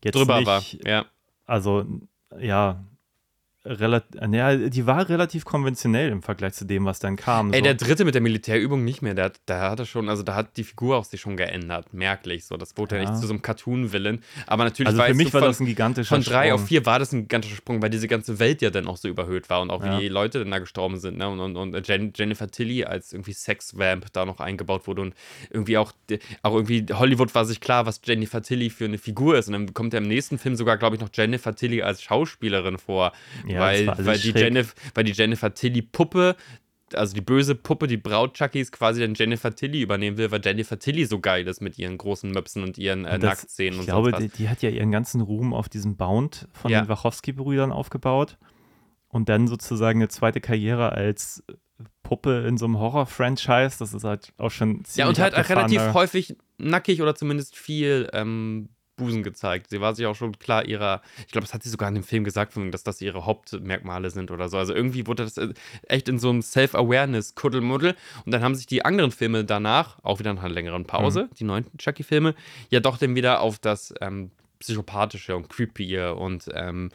jetzt 0.03 0.15
Drüber 0.15 0.37
nicht, 0.39 0.47
war. 0.47 0.63
Ja. 0.85 1.05
also 1.45 1.85
ja, 2.39 2.83
relativ, 3.67 4.21
ja, 4.31 4.55
die 4.55 4.85
war 4.85 5.07
relativ 5.09 5.45
konventionell 5.45 6.09
im 6.09 6.21
Vergleich 6.21 6.53
zu 6.53 6.65
dem, 6.65 6.85
was 6.85 6.99
dann 6.99 7.15
kam. 7.15 7.51
Ey, 7.53 7.59
so. 7.59 7.63
der 7.63 7.73
dritte 7.75 8.05
mit 8.05 8.15
der 8.15 8.21
Militärübung 8.21 8.83
nicht 8.83 9.01
mehr. 9.01 9.13
Der, 9.13 9.25
hat- 9.25 9.39
der 9.47 9.61
hatte 9.61 9.85
schon, 9.85 10.09
also 10.09 10.23
da 10.23 10.35
hat 10.35 10.57
die 10.57 10.63
Figur 10.63 10.97
auch 10.97 11.03
sich 11.05 11.21
schon 11.21 11.37
geändert, 11.37 11.93
merklich. 11.93 12.45
So, 12.45 12.57
das 12.57 12.77
wurde 12.77 12.95
ja, 12.97 13.03
Ja. 13.03 13.09
nicht 13.09 13.19
zu 13.21 13.27
so 13.27 13.33
einem 13.33 13.41
Cartoon-Villain. 13.41 14.21
Aber 14.47 14.63
natürlich 14.63 14.87
also 14.87 15.01
für 15.01 15.09
weißt 15.09 15.17
mich 15.17 15.27
du, 15.27 15.33
war 15.33 15.41
von, 15.41 15.49
das 15.49 15.59
ein 15.59 15.65
gigantischer 15.65 16.15
von 16.15 16.23
drei 16.23 16.47
Sprung. 16.47 16.61
auf 16.61 16.67
vier 16.67 16.85
war 16.85 16.99
das 16.99 17.11
ein 17.13 17.21
gigantischer 17.23 17.55
Sprung, 17.55 17.81
weil 17.81 17.89
diese 17.89 18.07
ganze 18.07 18.39
Welt 18.39 18.61
ja 18.61 18.69
dann 18.69 18.87
auch 18.87 18.97
so 18.97 19.07
überhöht 19.07 19.49
war 19.49 19.61
und 19.61 19.69
auch 19.69 19.83
Ja. 19.83 19.97
wie 19.97 20.01
die 20.03 20.09
Leute 20.09 20.39
dann 20.39 20.51
da 20.51 20.59
gestorben 20.59 20.97
sind. 20.99 21.17
Ne? 21.17 21.27
Und, 21.29 21.39
und, 21.39 21.55
und 21.75 21.87
Jen, 21.87 22.13
Jennifer 22.15 22.47
Tilly 22.49 22.83
als 22.85 23.13
irgendwie 23.13 23.33
Sex-Vamp 23.33 24.05
da 24.13 24.25
noch 24.25 24.39
eingebaut 24.39 24.87
wurde 24.87 25.01
und 25.01 25.13
irgendwie 25.49 25.77
auch, 25.77 25.91
auch 26.41 26.53
irgendwie 26.55 26.85
Hollywood 26.91 27.33
war 27.35 27.45
sich 27.45 27.59
klar, 27.59 27.85
was 27.85 28.01
Jennifer 28.03 28.41
Tilly 28.41 28.69
für 28.69 28.85
eine 28.85 28.97
Figur 28.97 29.37
ist. 29.37 29.47
Und 29.47 29.53
dann 29.53 29.73
kommt 29.73 29.93
ja 29.93 29.99
im 29.99 30.07
nächsten 30.07 30.37
Film 30.37 30.55
sogar, 30.55 30.77
glaube 30.77 30.95
ich, 30.95 31.01
noch 31.01 31.09
Jennifer 31.13 31.55
Tilly 31.55 31.81
als 31.81 32.01
Schauspielerin 32.01 32.77
vor, 32.77 33.11
Ja, 33.47 33.56
weil, 33.59 33.87
war 33.87 33.93
alles 33.95 34.05
weil, 34.05 34.17
die. 34.19 34.31
Jennifer, 34.31 34.73
weil 34.93 35.03
die 35.03 35.11
Jennifer 35.13 35.53
Tilly 35.53 35.81
Puppe 35.81 36.35
also 36.93 37.13
die 37.13 37.19
böse 37.19 37.53
Puppe, 37.53 37.87
die 37.87 37.97
Braut 37.97 38.35
Chuckys 38.35 38.71
quasi 38.71 39.01
dann 39.01 39.13
Jennifer 39.13 39.53
Tilly 39.53 39.81
übernehmen 39.81 40.15
will, 40.17 40.31
weil 40.31 40.39
Jennifer 40.41 40.79
Tilly 40.79 41.03
so 41.03 41.19
geil 41.19 41.45
ist 41.45 41.59
mit 41.59 41.77
ihren 41.77 41.97
großen 41.97 42.31
Möpsen 42.31 42.63
und 42.63 42.77
ihren 42.77 43.03
äh, 43.03 43.15
Und 43.15 43.23
das- 43.23 43.39
Nacktszenen 43.41 43.73
Ich 43.73 43.79
und 43.79 43.85
glaube, 43.87 44.13
die, 44.13 44.29
die 44.29 44.47
hat 44.47 44.61
ja 44.61 44.69
ihren 44.69 44.89
ganzen 44.89 45.19
Ruhm 45.19 45.53
auf 45.53 45.67
diesem 45.67 45.97
Bound 45.97 46.47
von 46.53 46.71
Ja. 46.71 46.81
den 46.81 46.87
Wachowski-Brüdern 46.87 47.73
aufgebaut 47.73 48.37
und 49.09 49.27
dann 49.27 49.49
sozusagen 49.49 49.99
eine 49.99 50.07
zweite 50.07 50.39
Karriere 50.39 50.93
als 50.93 51.43
Puppe 52.03 52.45
in 52.47 52.57
so 52.57 52.63
einem 52.65 52.79
Horror-Franchise. 52.79 53.75
Das 53.79 53.93
ist 53.93 54.05
halt 54.05 54.31
auch 54.37 54.51
schon 54.51 54.85
ziemlich 54.85 54.95
Ja, 54.95 55.07
und 55.09 55.19
halt 55.19 55.35
relativ 55.49 55.93
häufig 55.93 56.37
nackig 56.57 57.01
oder 57.01 57.15
zumindest 57.15 57.57
viel 57.57 58.09
ähm, 58.13 58.69
Busen 58.97 59.23
gezeigt. 59.23 59.69
Sie 59.69 59.79
war 59.79 59.95
sich 59.95 60.05
auch 60.05 60.15
schon 60.15 60.37
klar 60.37 60.65
ihrer, 60.65 61.01
ich 61.19 61.31
glaube, 61.31 61.45
das 61.45 61.53
hat 61.53 61.63
sie 61.63 61.69
sogar 61.69 61.87
in 61.87 61.95
dem 61.95 62.03
Film 62.03 62.23
gesagt, 62.25 62.53
dass 62.71 62.83
das 62.83 62.99
ihre 63.01 63.25
Hauptmerkmale 63.25 64.09
sind 64.09 64.31
oder 64.31 64.49
so. 64.49 64.57
Also 64.57 64.73
irgendwie 64.73 65.07
wurde 65.07 65.23
das 65.23 65.37
äh, 65.37 65.53
echt 65.87 66.09
in 66.09 66.19
so 66.19 66.29
einem 66.29 66.41
Self-Awareness-Kuddelmuddel. 66.41 67.95
Und 68.25 68.31
dann 68.33 68.41
haben 68.41 68.55
sich 68.55 68.65
die 68.65 68.83
anderen 68.83 69.11
Filme 69.11 69.45
danach, 69.45 69.97
auch 70.03 70.19
wieder 70.19 70.33
nach 70.33 70.43
einer 70.43 70.53
längeren 70.53 70.85
Pause, 70.85 71.23
Mhm. 71.31 71.35
die 71.39 71.43
neuen 71.45 71.77
Chucky-Filme, 71.77 72.35
ja 72.69 72.79
doch 72.79 72.97
dann 72.97 73.15
wieder 73.15 73.39
auf 73.41 73.59
das 73.59 73.93
ähm, 74.01 74.31
Psychopathische 74.59 75.35
und 75.35 75.49
Creepy 75.49 75.99
und 75.99 76.49
ähm, 76.53 76.89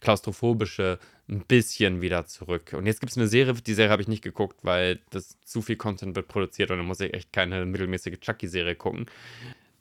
Klaustrophobische 0.00 0.98
ein 1.28 1.40
bisschen 1.46 2.00
wieder 2.00 2.24
zurück. 2.26 2.72
Und 2.76 2.86
jetzt 2.86 3.00
gibt 3.00 3.10
es 3.10 3.18
eine 3.18 3.28
Serie, 3.28 3.52
die 3.54 3.74
Serie 3.74 3.90
habe 3.90 4.00
ich 4.00 4.08
nicht 4.08 4.22
geguckt, 4.22 4.60
weil 4.62 5.00
das 5.10 5.36
zu 5.44 5.60
viel 5.60 5.76
Content 5.76 6.16
wird 6.16 6.28
produziert 6.28 6.70
und 6.70 6.78
dann 6.78 6.86
muss 6.86 7.00
ich 7.00 7.12
echt 7.12 7.32
keine 7.32 7.66
mittelmäßige 7.66 8.18
Chucky-Serie 8.20 8.76
gucken. 8.76 9.06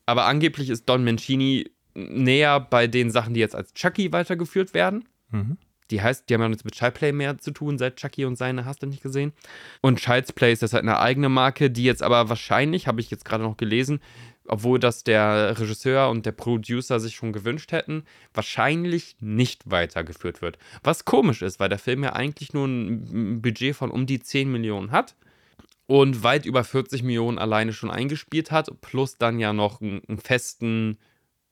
Aber 0.07 0.25
angeblich 0.25 0.69
ist 0.69 0.89
Don 0.89 1.03
Mancini 1.03 1.69
näher 1.93 2.59
bei 2.59 2.87
den 2.87 3.11
Sachen, 3.11 3.33
die 3.33 3.39
jetzt 3.39 3.55
als 3.55 3.73
Chucky 3.73 4.11
weitergeführt 4.11 4.73
werden. 4.73 5.05
Mhm. 5.29 5.57
Die 5.91 6.01
heißt, 6.01 6.29
die 6.29 6.33
haben 6.33 6.41
ja 6.41 6.49
nichts 6.49 6.65
mit 6.65 6.75
Child's 6.75 6.97
Play 6.97 7.11
mehr 7.11 7.37
zu 7.37 7.51
tun, 7.51 7.77
seit 7.77 7.97
Chucky 7.97 8.25
und 8.25 8.37
seine 8.37 8.65
hast 8.65 8.81
du 8.81 8.87
nicht 8.87 9.03
gesehen. 9.03 9.33
Und 9.81 9.99
Child's 9.99 10.33
Play 10.33 10.51
ist 10.51 10.61
jetzt 10.61 10.73
halt 10.73 10.83
eine 10.83 10.99
eigene 10.99 11.29
Marke, 11.29 11.69
die 11.69 11.83
jetzt 11.83 12.03
aber 12.03 12.29
wahrscheinlich, 12.29 12.87
habe 12.87 12.99
ich 12.99 13.09
jetzt 13.09 13.25
gerade 13.25 13.43
noch 13.43 13.57
gelesen, 13.57 13.99
obwohl 14.47 14.79
das 14.79 15.03
der 15.03 15.59
Regisseur 15.59 16.09
und 16.09 16.25
der 16.25 16.31
Producer 16.31 16.99
sich 16.99 17.15
schon 17.15 17.33
gewünscht 17.33 17.71
hätten, 17.71 18.03
wahrscheinlich 18.33 19.17
nicht 19.19 19.69
weitergeführt 19.69 20.41
wird. 20.41 20.57
Was 20.83 21.05
komisch 21.05 21.41
ist, 21.41 21.59
weil 21.59 21.69
der 21.69 21.79
Film 21.79 22.03
ja 22.03 22.13
eigentlich 22.13 22.53
nur 22.53 22.67
ein 22.67 23.41
Budget 23.41 23.75
von 23.75 23.91
um 23.91 24.05
die 24.05 24.19
10 24.19 24.51
Millionen 24.51 24.91
hat 24.91 25.15
und 25.87 26.23
weit 26.23 26.45
über 26.45 26.63
40 26.63 27.01
Millionen 27.03 27.39
alleine 27.39 27.73
schon 27.73 27.89
eingespielt 27.89 28.51
hat, 28.51 28.69
plus 28.81 29.17
dann 29.17 29.39
ja 29.39 29.53
noch 29.53 29.81
einen, 29.81 30.01
einen 30.07 30.19
festen 30.19 30.97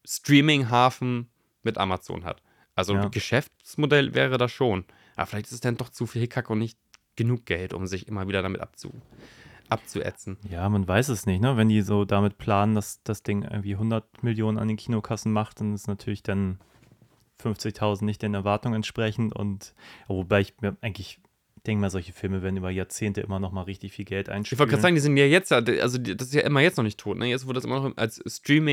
Streaming-Hafen 0.05 1.29
mit 1.63 1.77
Amazon 1.77 2.25
hat. 2.25 2.41
Also 2.75 2.93
Ja. 2.93 3.03
ein 3.03 3.11
Geschäftsmodell 3.11 4.13
wäre 4.13 4.37
das 4.37 4.51
schon. 4.51 4.85
Aber 5.15 5.25
vielleicht 5.27 5.47
ist 5.47 5.53
es 5.53 5.59
dann 5.61 5.77
doch 5.77 5.89
zu 5.89 6.05
viel 6.05 6.21
Hickhack 6.21 6.49
und 6.49 6.59
nicht 6.59 6.77
genug 7.15 7.45
Geld, 7.45 7.73
um 7.73 7.87
sich 7.87 8.07
immer 8.07 8.27
wieder 8.27 8.41
damit 8.41 8.61
abzu 8.61 8.91
abzuätzen. 9.67 10.37
Ja, 10.47 10.69
man 10.69 10.87
weiß 10.87 11.09
es 11.09 11.25
nicht, 11.25 11.41
ne? 11.41 11.57
Wenn 11.57 11.69
die 11.69 11.81
so 11.81 12.05
damit 12.05 12.37
planen, 12.37 12.75
dass 12.75 13.01
das 13.03 13.23
Ding 13.23 13.41
irgendwie 13.41 13.73
100 13.73 14.21
Millionen 14.21 14.59
an 14.59 14.67
den 14.67 14.77
Kinokassen 14.77 15.31
macht, 15.33 15.59
dann 15.59 15.73
ist 15.73 15.87
natürlich 15.87 16.21
dann 16.21 16.59
50.000 17.41 18.05
nicht 18.05 18.21
den 18.21 18.35
Erwartungen 18.35 18.75
entsprechend. 18.75 19.35
Und 19.35 19.73
wobei 20.07 20.41
ich 20.41 20.53
mir 20.61 20.77
eigentlich 20.81 21.19
denke 21.65 21.81
mal, 21.81 21.89
solche 21.89 22.13
Filme 22.13 22.41
werden 22.41 22.55
über 22.57 22.69
Jahrzehnte 22.69 23.19
immer 23.21 23.39
noch 23.39 23.51
mal 23.51 23.63
richtig 23.63 23.91
viel 23.91 24.05
Geld 24.05 24.29
Ich 24.29 24.33
einspielen. 24.33 24.59
wollte 24.59 24.69
gerade 24.71 24.81
sagen, 24.81 24.95
die 24.95 25.01
sind 25.01 25.17
ja 25.17 25.25
jetzt, 25.25 25.51
also 25.51 25.97
das 25.97 26.27
ist 26.27 26.33
ja 26.33 26.41
immer 26.41 26.61
jetzt 26.61 26.77
noch 26.77 26.83
nicht 26.85 26.97
tot. 26.99 27.17
Ne? 27.17 27.25
Jetzt, 27.27 27.47
wo 27.47 27.51
das 27.53 27.65
immer 27.65 27.81
noch 27.81 27.97
als 27.97 28.21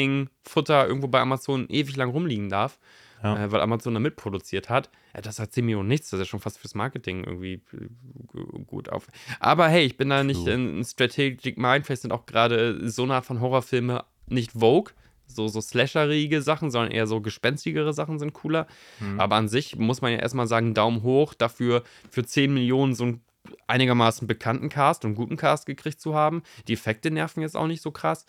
Streaming-Futter 0.02 0.86
irgendwo 0.86 1.08
bei 1.08 1.20
Amazon 1.20 1.66
ewig 1.68 1.96
lang 1.96 2.10
rumliegen 2.10 2.48
darf, 2.48 2.78
Ja. 3.22 3.44
äh, 3.44 3.52
weil 3.52 3.60
Amazon 3.60 3.94
da 3.94 4.00
mitproduziert 4.00 4.68
hat, 4.68 4.90
ja, 5.14 5.20
das 5.20 5.38
hat 5.38 5.52
10 5.52 5.64
Millionen 5.66 5.88
nichts. 5.88 6.10
Das 6.10 6.18
ist 6.20 6.26
ja 6.26 6.30
schon 6.30 6.40
fast 6.40 6.58
fürs 6.58 6.74
Marketing 6.74 7.24
irgendwie 7.24 7.54
äh, 7.72 7.88
gu- 8.28 8.64
gut 8.64 8.88
auf. 8.88 9.06
Aber 9.40 9.68
hey, 9.68 9.84
ich 9.84 9.96
bin 9.96 10.08
da 10.08 10.24
nicht 10.24 10.44
True. 10.44 10.52
in 10.54 10.84
Strategic 10.84 11.58
Mind. 11.58 11.86
Vielleicht 11.86 12.02
sind 12.02 12.12
auch 12.12 12.26
gerade 12.26 12.88
so 12.88 13.02
eine 13.04 13.14
Art 13.14 13.26
von 13.26 13.40
Horrorfilme 13.40 14.04
nicht 14.26 14.52
Vogue. 14.52 14.92
So, 15.26 15.48
so 15.48 15.60
slasherige 15.60 16.42
Sachen, 16.42 16.70
sondern 16.70 16.92
eher 16.92 17.06
so 17.06 17.20
gespenstigere 17.20 17.92
Sachen 17.92 18.18
sind 18.18 18.32
cooler. 18.34 18.66
Mhm. 19.00 19.18
Aber 19.18 19.36
an 19.36 19.48
sich 19.48 19.76
muss 19.76 20.02
man 20.02 20.12
ja 20.12 20.18
erstmal 20.18 20.46
sagen, 20.46 20.74
Daumen 20.74 21.02
hoch 21.02 21.34
dafür, 21.34 21.82
für 22.10 22.24
10 22.24 22.52
Millionen 22.52 22.94
so 22.94 23.04
einen 23.04 23.20
einigermaßen 23.66 24.26
bekannten 24.28 24.68
Cast 24.68 25.04
und 25.04 25.14
guten 25.14 25.36
Cast 25.36 25.66
gekriegt 25.66 26.00
zu 26.00 26.14
haben. 26.14 26.42
Die 26.68 26.74
Effekte 26.74 27.10
nerven 27.10 27.40
jetzt 27.42 27.56
auch 27.56 27.66
nicht 27.66 27.82
so 27.82 27.90
krass. 27.90 28.26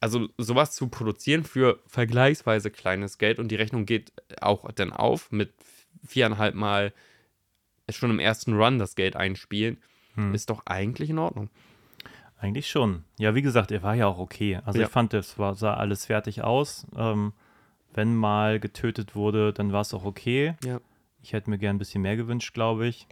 Also 0.00 0.28
sowas 0.38 0.74
zu 0.74 0.88
produzieren 0.88 1.44
für 1.44 1.80
vergleichsweise 1.86 2.70
kleines 2.70 3.18
Geld 3.18 3.38
und 3.38 3.48
die 3.48 3.56
Rechnung 3.56 3.84
geht 3.84 4.12
auch 4.40 4.70
dann 4.72 4.92
auf 4.92 5.30
mit 5.32 5.52
viereinhalb 6.06 6.54
Mal 6.54 6.92
schon 7.90 8.10
im 8.10 8.20
ersten 8.20 8.54
Run 8.54 8.78
das 8.78 8.94
Geld 8.94 9.16
einspielen, 9.16 9.78
Hm. 10.14 10.34
ist 10.34 10.50
doch 10.50 10.62
eigentlich 10.66 11.10
in 11.10 11.18
Ordnung. 11.18 11.48
Eigentlich 12.40 12.68
schon. 12.70 13.04
Ja, 13.18 13.34
wie 13.34 13.42
gesagt, 13.42 13.72
er 13.72 13.82
war 13.82 13.94
ja 13.94 14.06
auch 14.06 14.18
okay. 14.18 14.60
Also 14.64 14.78
Ja. 14.80 14.86
ich 14.86 14.92
fand, 14.92 15.12
es 15.14 15.38
war, 15.38 15.54
sah 15.56 15.74
alles 15.74 16.06
fertig 16.06 16.42
aus. 16.42 16.86
Ähm, 16.96 17.32
wenn 17.94 18.14
mal 18.14 18.60
getötet 18.60 19.14
wurde, 19.16 19.52
dann 19.52 19.72
war 19.72 19.80
es 19.80 19.92
auch 19.92 20.04
okay. 20.04 20.54
Ja. 20.64 20.78
Ich 21.22 21.32
hätte 21.32 21.50
mir 21.50 21.58
gern 21.58 21.76
ein 21.76 21.78
bisschen 21.78 22.02
mehr 22.02 22.16
gewünscht, 22.16 22.54
glaube 22.54 22.86
ich. 22.86 23.06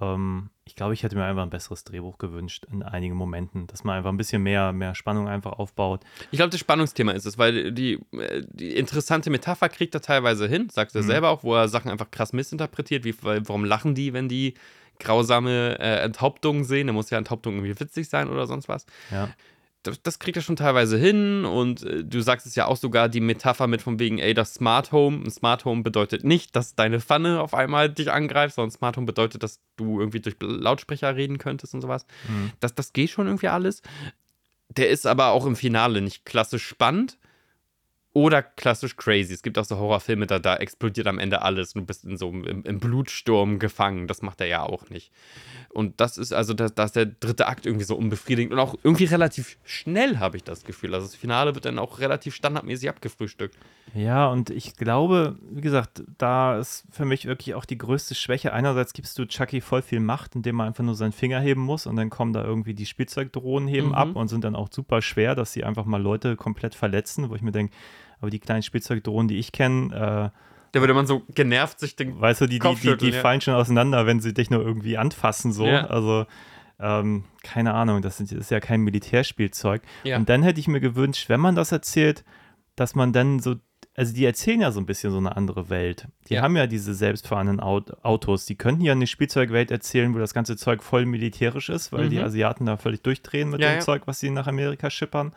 Ähm, 0.00 0.50
ich 0.64 0.74
glaube, 0.76 0.94
ich 0.94 1.02
hätte 1.02 1.16
mir 1.16 1.24
einfach 1.24 1.42
ein 1.42 1.50
besseres 1.50 1.84
Drehbuch 1.84 2.18
gewünscht 2.18 2.66
in 2.70 2.82
einigen 2.82 3.14
Momenten, 3.14 3.66
dass 3.68 3.84
man 3.84 3.96
einfach 3.96 4.10
ein 4.10 4.16
bisschen 4.16 4.42
mehr, 4.42 4.72
mehr 4.72 4.94
Spannung 4.94 5.28
einfach 5.28 5.52
aufbaut. 5.52 6.00
Ich 6.30 6.38
glaube, 6.38 6.50
das 6.50 6.60
Spannungsthema 6.60 7.12
ist 7.12 7.24
es, 7.24 7.38
weil 7.38 7.72
die, 7.72 8.00
äh, 8.12 8.42
die 8.52 8.76
interessante 8.76 9.30
Metapher 9.30 9.68
kriegt 9.68 9.94
er 9.94 10.00
teilweise 10.02 10.46
hin, 10.48 10.68
sagt 10.70 10.94
er 10.94 11.02
Mhm. 11.02 11.06
selber 11.06 11.30
auch, 11.30 11.42
wo 11.42 11.54
er 11.54 11.68
Sachen 11.68 11.90
einfach 11.90 12.10
krass 12.10 12.32
missinterpretiert, 12.32 13.04
wie 13.04 13.14
warum 13.22 13.64
lachen 13.64 13.94
die, 13.94 14.12
wenn 14.12 14.28
die 14.28 14.54
grausame 14.98 15.78
äh, 15.78 16.02
Enthauptungen 16.02 16.64
sehen? 16.64 16.86
Da 16.86 16.92
muss 16.92 17.10
ja 17.10 17.18
Enthauptung 17.18 17.54
irgendwie 17.56 17.78
witzig 17.78 18.08
sein 18.08 18.28
oder 18.28 18.46
sonst 18.46 18.68
was. 18.68 18.86
Ja. 19.10 19.30
das, 19.82 20.02
das 20.02 20.18
kriegt 20.18 20.36
er 20.36 20.42
schon 20.42 20.56
teilweise 20.56 20.98
hin 20.98 21.44
und 21.44 21.82
äh, 21.82 22.04
du 22.04 22.20
sagst 22.20 22.46
es 22.46 22.54
ja 22.54 22.66
auch 22.66 22.76
sogar, 22.76 23.08
die 23.08 23.20
Metapher 23.20 23.66
mit 23.66 23.82
von 23.82 23.98
wegen, 23.98 24.18
ey, 24.18 24.34
das 24.34 24.54
Smart 24.54 24.92
Home, 24.92 25.24
ein 25.24 25.30
Smart 25.30 25.64
Home 25.64 25.82
bedeutet 25.82 26.24
nicht, 26.24 26.54
dass 26.56 26.74
deine 26.74 27.00
Pfanne 27.00 27.40
auf 27.40 27.54
einmal 27.54 27.88
dich 27.88 28.10
angreift, 28.10 28.54
sondern 28.54 28.70
Smart 28.70 28.96
Home 28.96 29.06
bedeutet, 29.06 29.42
dass 29.42 29.60
du 29.76 30.00
irgendwie 30.00 30.20
durch 30.20 30.36
Lautsprecher 30.40 31.16
reden 31.16 31.38
könntest 31.38 31.74
und 31.74 31.80
sowas. 31.80 32.06
Mhm. 32.28 32.52
Das, 32.60 32.74
das 32.74 32.92
geht 32.92 33.10
schon 33.10 33.26
irgendwie 33.26 33.48
alles. 33.48 33.82
Der 34.76 34.90
ist 34.90 35.06
aber 35.06 35.28
auch 35.28 35.46
im 35.46 35.56
Finale 35.56 36.02
nicht 36.02 36.24
klassisch 36.24 36.66
spannend 36.66 37.17
oder 38.14 38.42
klassisch 38.42 38.96
crazy. 38.96 39.34
Es 39.34 39.42
gibt 39.42 39.58
auch 39.58 39.64
so 39.64 39.76
Horrorfilme, 39.76 40.26
da, 40.26 40.38
da 40.38 40.56
explodiert 40.56 41.06
am 41.06 41.18
Ende 41.18 41.42
alles 41.42 41.74
und 41.74 41.82
du 41.82 41.86
bist 41.86 42.04
in 42.04 42.16
so 42.16 42.28
einem 42.30 42.62
im, 42.64 42.80
Blutsturm 42.80 43.58
gefangen. 43.58 44.08
Das 44.08 44.22
macht 44.22 44.40
er 44.40 44.46
ja 44.46 44.62
auch 44.62 44.88
nicht. 44.90 45.12
Und 45.68 46.00
das 46.00 46.18
ist 46.18 46.32
also, 46.32 46.54
da 46.54 46.68
da 46.68 46.84
ist 46.84 46.96
der 46.96 47.06
dritte 47.06 47.46
Akt 47.46 47.66
irgendwie 47.66 47.84
so 47.84 47.96
unbefriedigend 47.96 48.52
und 48.52 48.58
auch 48.58 48.74
irgendwie 48.82 49.04
relativ 49.04 49.58
schnell, 49.64 50.18
habe 50.18 50.36
ich 50.36 50.44
das 50.44 50.64
Gefühl. 50.64 50.94
Also 50.94 51.06
das 51.06 51.14
Finale 51.14 51.54
wird 51.54 51.66
dann 51.66 51.78
auch 51.78 52.00
relativ 52.00 52.34
standardmäßig 52.34 52.88
abgefrühstückt. 52.88 53.56
Ja, 53.94 54.28
und 54.28 54.50
ich 54.50 54.76
glaube, 54.76 55.36
wie 55.50 55.60
gesagt, 55.60 56.02
da 56.18 56.58
ist 56.58 56.84
für 56.90 57.04
mich 57.04 57.24
wirklich 57.26 57.54
auch 57.54 57.64
die 57.64 57.78
größte 57.78 58.14
Schwäche. 58.14 58.52
Einerseits 58.52 58.92
gibst 58.92 59.18
du 59.18 59.26
Chucky 59.26 59.60
voll 59.60 59.82
viel 59.82 60.00
Macht, 60.00 60.34
indem 60.36 60.60
er 60.60 60.66
einfach 60.66 60.84
nur 60.84 60.94
seinen 60.94 61.12
Finger 61.12 61.40
heben 61.40 61.62
muss 61.62 61.86
und 61.86 61.96
dann 61.96 62.10
kommen 62.10 62.32
da 62.32 62.44
irgendwie 62.44 62.74
die 62.74 62.86
Spielzeugdrohnen 62.86 63.68
heben 63.68 63.88
Mhm. 63.88 63.94
ab 63.94 64.16
und 64.16 64.28
sind 64.28 64.44
dann 64.44 64.56
auch 64.56 64.68
super 64.70 65.00
schwer, 65.02 65.34
dass 65.34 65.52
sie 65.52 65.64
einfach 65.64 65.84
mal 65.84 66.00
Leute 66.02 66.36
komplett 66.36 66.74
verletzen, 66.74 67.30
wo 67.30 67.34
ich 67.34 67.42
mir 67.42 67.52
denke, 67.52 67.72
aber 68.20 68.30
die 68.30 68.38
kleinen 68.40 68.62
Spielzeugdrohnen, 68.62 69.28
die 69.28 69.38
ich 69.38 69.52
kenne, 69.52 70.32
Da 70.72 70.80
würde 70.80 70.92
man 70.94 71.06
so 71.06 71.22
genervt 71.34 71.80
sich 71.80 71.96
den. 71.96 72.18
äh, 72.18 72.20
weißt 72.20 72.42
du, 72.42 72.46
die, 72.46 72.58
die, 72.58 72.74
die, 72.74 72.96
die 72.98 73.10
ja. 73.10 73.20
fallen 73.20 73.40
schon 73.40 73.54
auseinander, 73.54 74.04
wenn 74.06 74.20
sie 74.20 74.34
dich 74.34 74.50
nur 74.50 74.60
irgendwie 74.60 74.98
anfassen, 74.98 75.50
so. 75.52 75.66
Ja. 75.66 75.86
Also, 75.86 76.26
ähm, 76.78 77.24
keine 77.42 77.72
Ahnung, 77.74 78.02
das 78.02 78.20
ist 78.20 78.50
ja 78.50 78.60
kein 78.60 78.82
Militärspielzeug. 78.82 79.82
Ja. 80.04 80.16
Und 80.18 80.28
dann 80.28 80.42
hätte 80.42 80.60
ich 80.60 80.68
mir 80.68 80.80
gewünscht, 80.80 81.28
wenn 81.28 81.40
man 81.40 81.54
das 81.54 81.72
erzählt, 81.72 82.24
dass 82.76 82.94
man 82.94 83.12
dann 83.12 83.40
so, 83.40 83.56
also 83.98 84.14
die 84.14 84.24
erzählen 84.24 84.60
ja 84.60 84.70
so 84.72 84.80
ein 84.80 84.86
bisschen 84.86 85.10
so 85.10 85.18
eine 85.18 85.36
andere 85.36 85.68
Welt. 85.70 86.06
Die 86.28 86.34
Ja. 86.34 86.42
haben 86.42 86.56
ja 86.56 86.66
diese 86.66 86.94
selbstfahrenden 86.94 87.60
Aut- 87.60 88.02
Autos. 88.04 88.46
Die 88.46 88.54
könnten 88.54 88.82
ja 88.82 88.92
eine 88.92 89.06
Spielzeugwelt 89.06 89.70
erzählen, 89.70 90.14
wo 90.14 90.18
das 90.18 90.32
ganze 90.32 90.56
Zeug 90.56 90.82
voll 90.82 91.04
militärisch 91.04 91.68
ist, 91.68 91.92
weil 91.92 92.08
die 92.08 92.18
Mhm. 92.18 92.24
Asiaten 92.24 92.64
da 92.66 92.76
völlig 92.76 93.02
durchdrehen 93.02 93.50
mit 93.50 93.60
Ja, 93.60 93.68
dem 93.70 93.74
ja. 93.76 93.80
Zeug, 93.80 94.02
was 94.06 94.20
sie 94.20 94.30
nach 94.30 94.46
Amerika 94.46 94.88
schippern. 94.88 95.32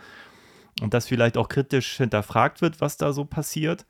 Und 0.82 0.94
dass 0.94 1.08
vielleicht 1.08 1.38
auch 1.38 1.50
kritisch 1.50 1.98
hinterfragt 1.98 2.62
wird, 2.62 2.80
was 2.80 2.98
da 2.98 3.12
so 3.14 3.26
passiert. 3.26 3.86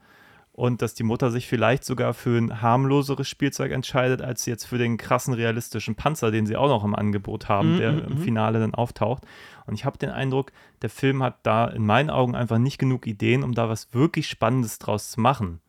Und 0.53 0.82
dass 0.82 0.94
die 0.94 1.03
Mutter 1.03 1.32
sich 1.32 1.48
vielleicht 1.48 1.86
sogar 1.86 2.14
für 2.14 2.38
ein 2.38 2.61
harmloseres 2.61 3.28
Spielzeug 3.28 3.72
entscheidet, 3.72 4.22
als 4.22 4.45
jetzt 4.45 4.65
für 4.65 4.78
den 4.78 4.98
krassen 4.98 5.34
realistischen 5.34 5.95
Panzer, 5.95 6.30
den 6.30 6.45
sie 6.45 6.57
auch 6.57 6.68
noch 6.68 6.84
im 6.84 6.94
Angebot 6.94 7.48
haben, 7.48 7.76
Mhm, 7.76 7.78
der 7.78 7.91
mhm, 7.94 7.99
im 7.99 8.14
mhm. 8.15 8.18
Finale 8.18 8.60
dann 8.60 8.76
auftaucht. 8.76 9.23
Und 9.65 9.76
ich 9.76 9.86
habe 9.86 9.98
den 9.98 10.10
Eindruck, 10.10 10.52
der 10.82 10.90
Film 10.90 11.23
hat 11.23 11.38
da 11.44 11.68
in 11.68 11.86
meinen 11.86 12.10
Augen 12.10 12.36
einfach 12.36 12.57
nicht 12.57 12.80
genug 12.80 13.07
Ideen, 13.07 13.44
um 13.44 13.53
da 13.53 13.69
was 13.69 13.94
wirklich 13.94 14.28
Spannendes 14.28 14.78
draus 14.78 15.11
zu 15.11 15.22
machen. 15.22 15.61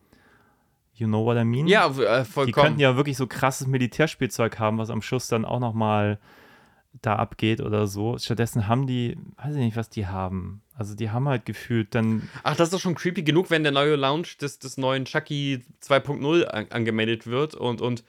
You 0.95 1.07
know 1.07 1.23
what 1.25 1.37
I 1.37 1.45
mean? 1.45 1.67
Ja, 1.67 1.87
äh, 1.87 2.19
Die 2.23 2.29
vollkommen. 2.29 2.53
könnten 2.65 2.79
ja 2.81 2.95
wirklich 2.97 3.17
so 3.17 3.25
krasses 3.25 3.65
Militärspielzeug 3.67 4.59
haben, 4.59 4.77
was 4.77 4.89
am 4.89 5.01
Schluss 5.01 5.27
dann 5.27 5.45
auch 5.45 5.59
noch 5.59 5.73
mal 5.73 6.19
da 7.01 7.15
abgeht 7.15 7.61
oder 7.61 7.87
so. 7.87 8.17
Stattdessen 8.17 8.67
haben 8.67 8.87
die, 8.87 9.17
weiß 9.37 9.55
ich 9.55 9.61
nicht, 9.61 9.77
was 9.77 9.89
die 9.89 10.07
haben. 10.07 10.61
Also 10.75 10.95
die 10.95 11.09
haben 11.09 11.27
halt 11.27 11.45
gefühlt 11.45 11.93
dann, 11.95 12.29
Ach, 12.43 12.55
das 12.55 12.71
ist 12.71 12.81
schon 12.81 12.95
creepy 12.95 13.23
genug, 13.23 13.49
wenn 13.49 13.63
der 13.63 13.71
neue 13.71 13.95
Launch 13.95 14.37
des, 14.37 14.59
des 14.59 14.77
neuen 14.77 15.05
Chucky 15.05 15.63
2.0 15.83 16.45
an, 16.45 16.67
angemeldet 16.69 17.27
wird 17.27 17.55
und, 17.55 17.81
und 17.81 18.03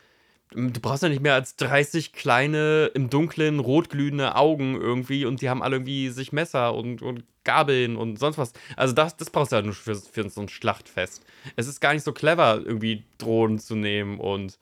du 0.54 0.80
brauchst 0.80 1.02
ja 1.02 1.08
nicht 1.08 1.22
mehr 1.22 1.34
als 1.34 1.56
30 1.56 2.12
kleine, 2.12 2.90
im 2.94 3.10
Dunklen, 3.10 3.58
rotglühende 3.58 4.36
Augen 4.36 4.80
irgendwie 4.80 5.24
und 5.24 5.40
die 5.42 5.50
haben 5.50 5.62
alle 5.62 5.76
irgendwie 5.76 6.10
sich 6.10 6.32
Messer 6.32 6.74
und, 6.74 7.02
und 7.02 7.24
Gabeln 7.44 7.96
und 7.96 8.18
sonst 8.18 8.38
was. 8.38 8.52
Also 8.76 8.94
das, 8.94 9.16
das 9.16 9.30
brauchst 9.30 9.52
du 9.52 9.56
ja 9.56 9.62
nur 9.62 9.74
für, 9.74 9.96
für 9.96 10.28
so 10.30 10.40
ein 10.40 10.48
Schlachtfest. 10.48 11.24
Es 11.56 11.66
ist 11.66 11.80
gar 11.80 11.92
nicht 11.92 12.04
so 12.04 12.12
clever, 12.12 12.62
irgendwie 12.64 13.04
Drohnen 13.18 13.58
zu 13.58 13.74
nehmen 13.74 14.18
und 14.18 14.58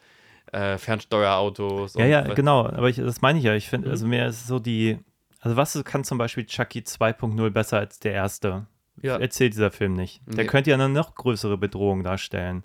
äh, 0.53 0.79
Fernsteuerautos. 0.79 1.95
ja, 1.95 2.05
und, 2.05 2.11
ja, 2.11 2.35
genau, 2.35 2.67
aber 2.67 2.89
ich, 2.89 2.97
das 2.97 3.21
meine 3.23 3.39
ich 3.39 3.45
ja. 3.45 3.55
Ich 3.55 3.69
finde, 3.69 3.89
Mhm. 3.89 3.93
also 3.93 4.07
mir 4.07 4.27
ist 4.27 4.47
so 4.47 4.59
die, 4.59 4.99
also 5.41 5.57
was 5.57 5.83
kann 5.85 6.05
zum 6.05 6.19
Beispiel 6.19 6.45
Chucky 6.47 6.81
2.0 6.81 7.51
besser 7.51 7.79
als 7.79 7.99
der 7.99 8.13
erste? 8.13 8.67
Ja. 9.01 9.17
Erzählt 9.19 9.55
dieser 9.55 9.71
Film 9.71 9.95
nicht. 9.95 10.21
Der 10.27 10.45
Nee. 10.45 10.51
könnte 10.51 10.71
ja 10.71 10.77
eine 10.77 10.89
noch 10.89 11.15
größere 11.15 11.57
Bedrohung 11.59 12.05
darstellen. 12.05 12.63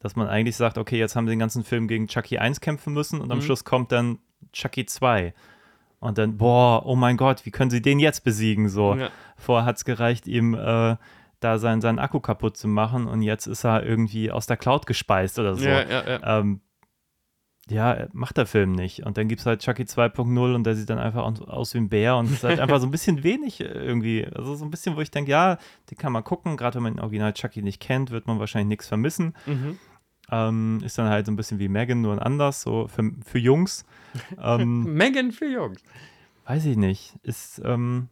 Dass 0.00 0.16
man 0.16 0.28
eigentlich 0.28 0.56
sagt, 0.56 0.78
okay, 0.78 0.98
jetzt 0.98 1.16
haben 1.16 1.26
sie 1.26 1.30
den 1.32 1.38
ganzen 1.38 1.64
Film 1.64 1.88
gegen 1.88 2.08
Chucky 2.08 2.38
1 2.38 2.60
kämpfen 2.60 2.92
müssen 2.92 3.20
und 3.20 3.30
am 3.32 3.38
Mhm. 3.38 3.42
Schluss 3.42 3.64
kommt 3.64 3.90
dann 3.92 4.18
Chucky 4.52 4.84
2. 4.84 5.32
Und 6.00 6.18
dann, 6.18 6.36
boah, 6.36 6.84
oh 6.84 6.96
mein 6.96 7.16
Gott, 7.16 7.46
wie 7.46 7.50
können 7.52 7.70
sie 7.70 7.80
den 7.80 8.00
jetzt 8.00 8.24
besiegen? 8.24 8.68
So. 8.68 8.94
Ja. 8.96 9.08
Vorher 9.36 9.64
hat 9.64 9.76
es 9.76 9.84
gereicht, 9.84 10.26
ihm 10.26 10.54
äh, 10.54 10.96
da 11.40 11.58
sein, 11.58 11.80
seinen 11.80 11.98
Akku 12.00 12.20
kaputt 12.20 12.56
zu 12.56 12.66
machen 12.68 13.06
und 13.06 13.22
jetzt 13.22 13.46
ist 13.46 13.64
er 13.64 13.84
irgendwie 13.84 14.30
aus 14.30 14.46
der 14.46 14.56
Cloud 14.56 14.86
gespeist 14.86 15.38
oder 15.38 15.54
so. 15.54 15.64
Ja, 15.64 15.82
ja, 15.88 16.04
ja. 16.08 16.38
Ähm, 16.40 16.60
ja, 17.70 18.06
macht 18.12 18.36
der 18.36 18.46
Film 18.46 18.72
nicht. 18.72 19.04
Und 19.06 19.16
dann 19.16 19.28
gibt 19.28 19.40
es 19.40 19.46
halt 19.46 19.60
Chucky 19.62 19.84
2.0 19.84 20.54
und 20.54 20.64
der 20.64 20.74
sieht 20.74 20.90
dann 20.90 20.98
einfach 20.98 21.22
aus, 21.22 21.74
wie 21.74 21.78
ein 21.78 21.88
Bär 21.88 22.16
und 22.16 22.30
ist 22.30 22.42
halt 22.44 22.58
einfach 22.60 22.80
so 22.80 22.86
ein 22.86 22.90
bisschen 22.90 23.22
wenig 23.22 23.60
äh, 23.60 23.64
irgendwie. 23.64 24.26
Also 24.26 24.54
so 24.56 24.64
ein 24.64 24.70
bisschen, 24.70 24.96
wo 24.96 25.00
ich 25.00 25.10
denke, 25.10 25.30
ja, 25.30 25.58
den 25.90 25.96
kann 25.96 26.12
man 26.12 26.24
gucken. 26.24 26.56
Gerade 26.56 26.76
wenn 26.76 26.82
man 26.82 26.94
den 26.94 27.00
Original 27.00 27.32
Chucky 27.32 27.62
nicht 27.62 27.80
kennt, 27.80 28.10
wird 28.10 28.26
man 28.26 28.38
wahrscheinlich 28.40 28.68
nichts 28.68 28.88
vermissen. 28.88 29.34
Mhm. 29.46 29.78
Ähm, 30.30 30.80
ist 30.84 30.98
dann 30.98 31.08
halt 31.08 31.26
so 31.26 31.32
ein 31.32 31.36
bisschen 31.36 31.58
wie 31.58 31.68
Megan, 31.68 32.00
nur 32.00 32.12
ein 32.12 32.18
anders, 32.18 32.62
so 32.62 32.88
für, 32.88 33.10
für 33.24 33.38
Jungs. 33.38 33.84
ähm, 34.42 34.82
Megan 34.94 35.30
für 35.30 35.46
Jungs. 35.46 35.82
weiß 36.46 36.64
ich 36.64 36.76
nicht. 36.76 37.14
Ist, 37.22 37.60
ähm, 37.64 38.08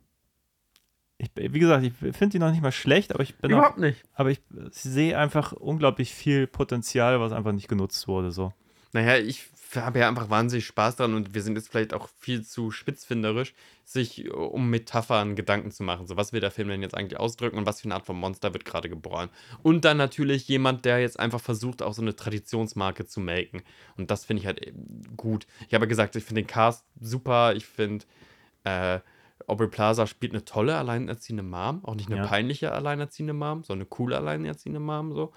ich, 1.19 1.31
wie 1.35 1.59
gesagt, 1.59 1.85
ich 1.85 1.93
finde 1.95 2.29
die 2.29 2.39
noch 2.39 2.51
nicht 2.51 2.63
mal 2.63 2.73
schlecht, 2.73 3.13
aber 3.15 3.23
ich 3.23 3.37
bin 3.37 3.53
auch, 3.53 3.59
Überhaupt 3.59 3.79
nicht. 3.79 4.03
aber 4.15 4.31
ich 4.31 4.41
sehe 4.71 5.19
einfach 5.19 5.53
unglaublich 5.53 6.15
viel 6.15 6.47
Potenzial, 6.47 7.21
was 7.21 7.33
einfach 7.33 7.53
nicht 7.53 7.69
genutzt 7.69 8.07
wurde. 8.09 8.31
So. 8.33 8.53
Naja, 8.93 9.17
ich 9.17 9.47
habe 9.77 10.01
ja 10.01 10.09
einfach 10.09 10.31
wahnsinnig 10.31 10.67
Spaß 10.67 10.97
dran 10.97 11.15
und 11.15 11.33
wir 11.35 11.43
sind 11.43 11.57
jetzt 11.57 11.69
vielleicht 11.69 11.95
auch 11.95 12.09
viel 12.19 12.43
zu 12.45 12.73
spitzfinderisch, 12.73 13.55
sich 13.85 14.25
äh, 14.25 14.31
um 14.31 14.69
Metaphern 14.69 15.37
Gedanken 15.37 15.71
zu 15.71 15.83
machen. 15.85 16.07
So, 16.07 16.17
was 16.17 16.33
will 16.33 16.41
der 16.41 16.51
Film 16.51 16.69
denn 16.69 16.83
jetzt 16.83 16.97
eigentlich 16.97 17.21
ausdrücken 17.21 17.57
und 17.59 17.67
was 17.67 17.81
für 17.81 17.87
eine 17.87 17.95
Art 17.95 18.07
von 18.07 18.17
Monster 18.19 18.53
wird 18.53 18.65
gerade 18.65 18.89
geboren? 18.89 19.29
Und 19.63 19.85
dann 19.85 19.97
natürlich 19.97 20.49
jemand, 20.49 20.85
der 20.85 21.01
jetzt 21.01 21.21
einfach 21.21 21.41
versucht, 21.41 21.83
auch 21.83 21.95
so 21.95 22.03
eine 22.03 22.17
Traditionsmarke 22.17 23.07
zu 23.07 23.21
melken. 23.21 23.63
Und 23.97 24.11
das 24.11 24.25
finde 24.25 24.41
ich 24.41 24.47
halt 24.47 24.61
eben 24.67 25.03
gut. 25.17 25.47
Ich 25.69 25.75
habe 25.75 25.85
ja 25.85 25.89
gesagt, 25.89 26.17
ich 26.17 26.25
finde 26.25 26.43
den 26.43 26.49
Cast 26.49 26.85
super. 27.01 27.55
Ich 27.55 27.67
finde, 27.67 28.05
äh, 28.65 28.99
Aubrey 29.47 29.69
Plaza 29.69 30.07
spielt 30.07 30.33
eine 30.33 30.45
tolle 30.45 30.77
alleinerziehende 30.77 31.43
Mom. 31.43 31.85
Auch 31.85 31.95
nicht 31.95 32.11
eine 32.11 32.19
Ja. 32.23 32.27
peinliche 32.27 32.73
alleinerziehende 32.73 33.33
Mom, 33.35 33.63
sondern 33.65 33.83
eine 33.83 33.89
coole 33.89 34.17
alleinerziehende 34.17 34.81
Mom. 34.81 35.13
So. 35.13 35.33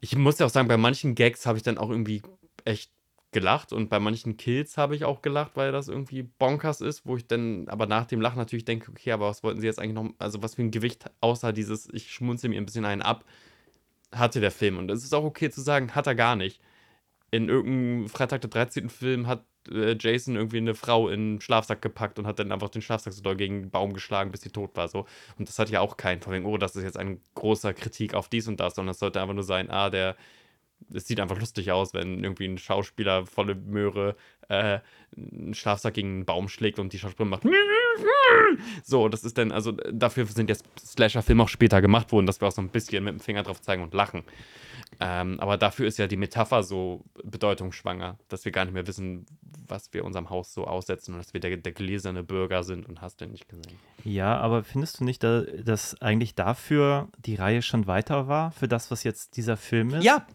Ich 0.00 0.16
muss 0.16 0.38
ja 0.38 0.46
auch 0.46 0.50
sagen, 0.50 0.68
bei 0.68 0.76
manchen 0.76 1.14
Gags 1.14 1.46
habe 1.46 1.58
ich 1.58 1.62
dann 1.62 1.78
auch 1.78 1.90
irgendwie 1.90 2.22
echt 2.64 2.90
gelacht 3.32 3.72
und 3.72 3.88
bei 3.88 4.00
manchen 4.00 4.36
Kills 4.36 4.76
habe 4.76 4.96
ich 4.96 5.04
auch 5.04 5.22
gelacht, 5.22 5.52
weil 5.54 5.70
das 5.72 5.88
irgendwie 5.88 6.22
bonkers 6.22 6.80
ist, 6.80 7.06
wo 7.06 7.16
ich 7.16 7.26
dann 7.26 7.68
aber 7.68 7.86
nach 7.86 8.06
dem 8.06 8.20
Lachen 8.20 8.38
natürlich 8.38 8.64
denke, 8.64 8.90
okay, 8.90 9.12
aber 9.12 9.28
was 9.28 9.42
wollten 9.42 9.60
sie 9.60 9.66
jetzt 9.66 9.78
eigentlich 9.78 9.94
noch, 9.94 10.10
also 10.18 10.42
was 10.42 10.56
für 10.56 10.62
ein 10.62 10.72
Gewicht 10.72 11.04
außer 11.20 11.52
dieses, 11.52 11.88
ich 11.92 12.10
schmunzel 12.10 12.50
mir 12.50 12.60
ein 12.60 12.66
bisschen 12.66 12.84
einen 12.84 13.02
ab, 13.02 13.24
hatte 14.12 14.40
der 14.40 14.50
Film. 14.50 14.78
Und 14.78 14.90
es 14.90 15.04
ist 15.04 15.14
auch 15.14 15.24
okay 15.24 15.50
zu 15.50 15.60
sagen, 15.60 15.94
hat 15.94 16.06
er 16.06 16.16
gar 16.16 16.34
nicht. 16.34 16.60
In 17.30 17.48
irgendeinem 17.48 18.08
Freitag 18.08 18.40
der 18.40 18.50
13. 18.50 18.90
Film 18.90 19.28
hat 19.28 19.44
äh, 19.70 19.96
Jason 19.98 20.36
irgendwie 20.36 20.58
eine 20.58 20.74
Frau 20.74 21.08
in 21.08 21.34
den 21.34 21.40
Schlafsack 21.40 21.82
gepackt 21.82 22.18
und 22.18 22.26
hat 22.26 22.38
dann 22.38 22.52
einfach 22.52 22.68
den 22.68 22.82
Schlafsack 22.82 23.12
so 23.12 23.22
doll 23.22 23.36
gegen 23.36 23.62
den 23.62 23.70
Baum 23.70 23.92
geschlagen, 23.92 24.30
bis 24.30 24.42
sie 24.42 24.50
tot 24.50 24.76
war. 24.76 24.88
So. 24.88 25.06
Und 25.38 25.48
das 25.48 25.58
hat 25.58 25.70
ja 25.70 25.80
auch 25.80 25.96
keinen 25.96 26.20
von 26.22 26.32
wegen, 26.32 26.46
oh, 26.46 26.56
das 26.56 26.76
ist 26.76 26.84
jetzt 26.84 26.98
ein 26.98 27.20
großer 27.34 27.74
Kritik 27.74 28.14
auf 28.14 28.28
dies 28.28 28.48
und 28.48 28.60
das, 28.60 28.74
sondern 28.74 28.92
es 28.92 28.98
sollte 28.98 29.20
einfach 29.20 29.34
nur 29.34 29.44
sein, 29.44 29.70
ah, 29.70 29.90
der 29.90 30.16
es 30.92 31.06
sieht 31.06 31.20
einfach 31.20 31.38
lustig 31.38 31.70
aus, 31.72 31.94
wenn 31.94 32.22
irgendwie 32.24 32.46
ein 32.46 32.58
Schauspieler 32.58 33.26
volle 33.26 33.54
Möhre 33.54 34.16
äh, 34.48 34.80
einen 35.16 35.54
Schlafsack 35.54 35.94
gegen 35.94 36.08
einen 36.08 36.24
Baum 36.24 36.48
schlägt 36.48 36.78
und 36.78 36.92
die 36.92 36.98
Schauspielerin 36.98 37.30
macht. 37.30 37.44
So, 38.82 39.08
das 39.08 39.24
ist 39.24 39.38
dann, 39.38 39.52
also 39.52 39.72
dafür 39.72 40.26
sind 40.26 40.48
jetzt 40.48 40.64
Slasher-Filme 40.78 41.42
auch 41.42 41.48
später 41.48 41.80
gemacht 41.80 42.10
worden, 42.12 42.26
dass 42.26 42.40
wir 42.40 42.48
auch 42.48 42.52
so 42.52 42.62
ein 42.62 42.68
bisschen 42.68 43.04
mit 43.04 43.12
dem 43.14 43.20
Finger 43.20 43.42
drauf 43.42 43.60
zeigen 43.60 43.82
und 43.82 43.94
lachen. 43.94 44.24
Ähm, 45.02 45.40
aber 45.40 45.56
dafür 45.56 45.86
ist 45.86 45.96
ja 45.98 46.06
die 46.06 46.18
Metapher 46.18 46.62
so 46.62 47.04
bedeutungsschwanger, 47.24 48.18
dass 48.28 48.44
wir 48.44 48.52
gar 48.52 48.64
nicht 48.66 48.74
mehr 48.74 48.86
wissen, 48.86 49.24
was 49.66 49.92
wir 49.94 50.04
unserem 50.04 50.28
Haus 50.30 50.52
so 50.52 50.66
aussetzen 50.66 51.12
und 51.14 51.18
dass 51.18 51.32
wir 51.32 51.40
der, 51.40 51.56
der 51.56 51.72
gläserne 51.72 52.22
Bürger 52.22 52.62
sind 52.62 52.86
und 52.88 53.00
hast 53.00 53.20
du 53.20 53.26
nicht 53.26 53.48
gesehen. 53.48 53.78
Ja, 54.04 54.36
aber 54.38 54.62
findest 54.62 55.00
du 55.00 55.04
nicht, 55.04 55.22
da- 55.24 55.42
dass 55.42 56.00
eigentlich 56.02 56.34
dafür 56.34 57.08
die 57.18 57.34
Reihe 57.36 57.62
schon 57.62 57.86
weiter 57.86 58.28
war, 58.28 58.50
für 58.52 58.68
das, 58.68 58.90
was 58.90 59.02
jetzt 59.04 59.36
dieser 59.38 59.56
Film 59.56 59.94
ist? 59.94 60.04
ja, 60.04 60.26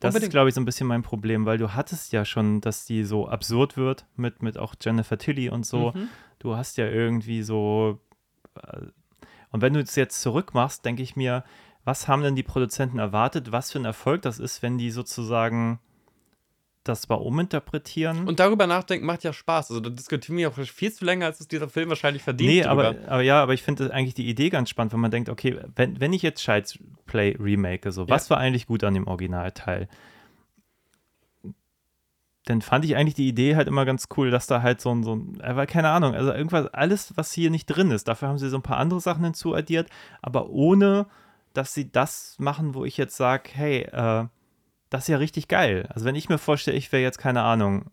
Das 0.00 0.08
ist, 0.10 0.14
unbedingt. 0.16 0.32
glaube 0.32 0.48
ich, 0.48 0.54
so 0.56 0.60
ein 0.60 0.64
bisschen 0.64 0.88
mein 0.88 1.02
Problem, 1.02 1.46
weil 1.46 1.58
du 1.58 1.72
hattest 1.74 2.12
ja 2.12 2.24
schon, 2.24 2.60
dass 2.60 2.84
die 2.84 3.04
so 3.04 3.28
absurd 3.28 3.76
wird 3.76 4.06
mit, 4.16 4.42
mit 4.42 4.58
auch 4.58 4.74
Jennifer 4.80 5.16
Tilly 5.16 5.48
und 5.48 5.64
so. 5.64 5.92
Mhm. 5.94 6.08
Du 6.40 6.56
hast 6.56 6.76
ja 6.76 6.86
irgendwie 6.88 7.42
so. 7.44 8.00
äh, 8.56 8.86
Und 9.52 9.60
wenn 9.62 9.74
du 9.74 9.80
es 9.80 9.94
jetzt 9.94 10.20
zurückmachst, 10.22 10.84
denke 10.84 11.02
ich 11.04 11.14
mir, 11.14 11.44
was 11.84 12.08
haben 12.08 12.22
denn 12.22 12.36
die 12.36 12.42
Produzenten 12.42 12.98
erwartet, 12.98 13.52
was 13.52 13.72
für 13.72 13.78
ein 13.78 13.84
Erfolg 13.84 14.22
das 14.22 14.38
ist, 14.38 14.62
wenn 14.62 14.78
die 14.78 14.90
sozusagen 14.90 15.80
das 16.84 17.08
mal 17.08 17.16
uminterpretieren. 17.16 18.26
Und 18.26 18.40
darüber 18.40 18.66
nachdenken 18.66 19.06
macht 19.06 19.22
ja 19.22 19.32
Spaß. 19.32 19.70
Also 19.70 19.80
da 19.80 19.90
diskutieren 19.90 20.36
wir 20.36 20.48
auch 20.48 20.54
viel 20.54 20.92
zu 20.92 21.04
länger, 21.04 21.26
als 21.26 21.40
es 21.40 21.48
dieser 21.48 21.68
Film 21.68 21.88
wahrscheinlich 21.88 22.22
verdient. 22.22 22.50
Nee, 22.50 22.64
aber, 22.64 22.96
aber 23.06 23.22
ja, 23.22 23.40
aber 23.40 23.54
ich 23.54 23.62
finde 23.62 23.92
eigentlich 23.92 24.14
die 24.14 24.28
Idee 24.28 24.50
ganz 24.50 24.68
spannend, 24.68 24.92
wenn 24.92 25.00
man 25.00 25.10
denkt, 25.10 25.28
okay, 25.28 25.60
wenn, 25.76 26.00
wenn 26.00 26.12
ich 26.12 26.22
jetzt 26.22 26.42
Child's 26.42 26.78
Play 27.06 27.36
remake, 27.38 27.92
so, 27.92 28.08
was 28.08 28.30
war 28.30 28.38
eigentlich 28.38 28.66
gut 28.66 28.82
an 28.82 28.94
dem 28.94 29.06
Originalteil? 29.06 29.88
Dann 32.46 32.62
fand 32.62 32.84
ich 32.84 32.96
eigentlich 32.96 33.14
die 33.14 33.28
Idee 33.28 33.54
halt 33.54 33.68
immer 33.68 33.84
ganz 33.84 34.08
cool, 34.16 34.32
dass 34.32 34.48
da 34.48 34.62
halt 34.62 34.80
so 34.80 34.90
ein, 34.92 35.04
so 35.04 35.14
ein, 35.14 35.40
aber 35.40 35.66
keine 35.66 35.90
Ahnung, 35.90 36.14
also 36.14 36.32
irgendwas, 36.32 36.66
alles, 36.74 37.16
was 37.16 37.32
hier 37.32 37.50
nicht 37.50 37.66
drin 37.66 37.92
ist, 37.92 38.08
dafür 38.08 38.26
haben 38.26 38.38
sie 38.38 38.48
so 38.48 38.56
ein 38.56 38.62
paar 38.62 38.78
andere 38.78 39.00
Sachen 39.00 39.22
hinzuaddiert, 39.22 39.88
aber 40.20 40.50
ohne, 40.50 41.06
dass 41.52 41.74
sie 41.74 41.90
das 41.90 42.36
machen, 42.38 42.74
wo 42.74 42.84
ich 42.84 42.96
jetzt 42.96 43.16
sage, 43.16 43.50
hey, 43.52 43.82
äh, 43.82 44.26
das 44.90 45.04
ist 45.04 45.08
ja 45.08 45.16
richtig 45.16 45.48
geil. 45.48 45.88
Also 45.90 46.04
wenn 46.04 46.14
ich 46.14 46.28
mir 46.28 46.38
vorstelle, 46.38 46.76
ich 46.76 46.92
wäre 46.92 47.02
jetzt, 47.02 47.18
keine 47.18 47.42
Ahnung, 47.42 47.90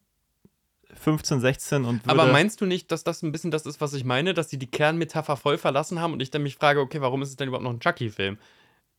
15, 0.94 1.40
16 1.40 1.86
und 1.86 2.06
würde, 2.06 2.10
Aber 2.10 2.32
meinst 2.32 2.62
du 2.62 2.66
nicht, 2.66 2.92
dass 2.92 3.04
das 3.04 3.22
ein 3.22 3.32
bisschen 3.32 3.52
das 3.52 3.66
ist, 3.66 3.80
was 3.80 3.94
ich 3.94 4.04
meine, 4.04 4.34
dass 4.34 4.50
sie 4.50 4.58
die 4.58 4.70
Kernmetapher 4.70 5.38
voll 5.38 5.58
verlassen 5.58 6.00
haben 6.00 6.14
und 6.14 6.22
ich 6.22 6.32
dann 6.32 6.44
mich 6.44 6.56
frage, 6.56 6.80
okay, 6.80 7.00
warum 7.02 7.22
ist 7.22 7.30
es 7.30 7.36
denn 7.36 7.48
überhaupt 7.48 7.64
noch 7.64 7.74
ein 7.74 7.80
Chucky-Film? 7.80 8.38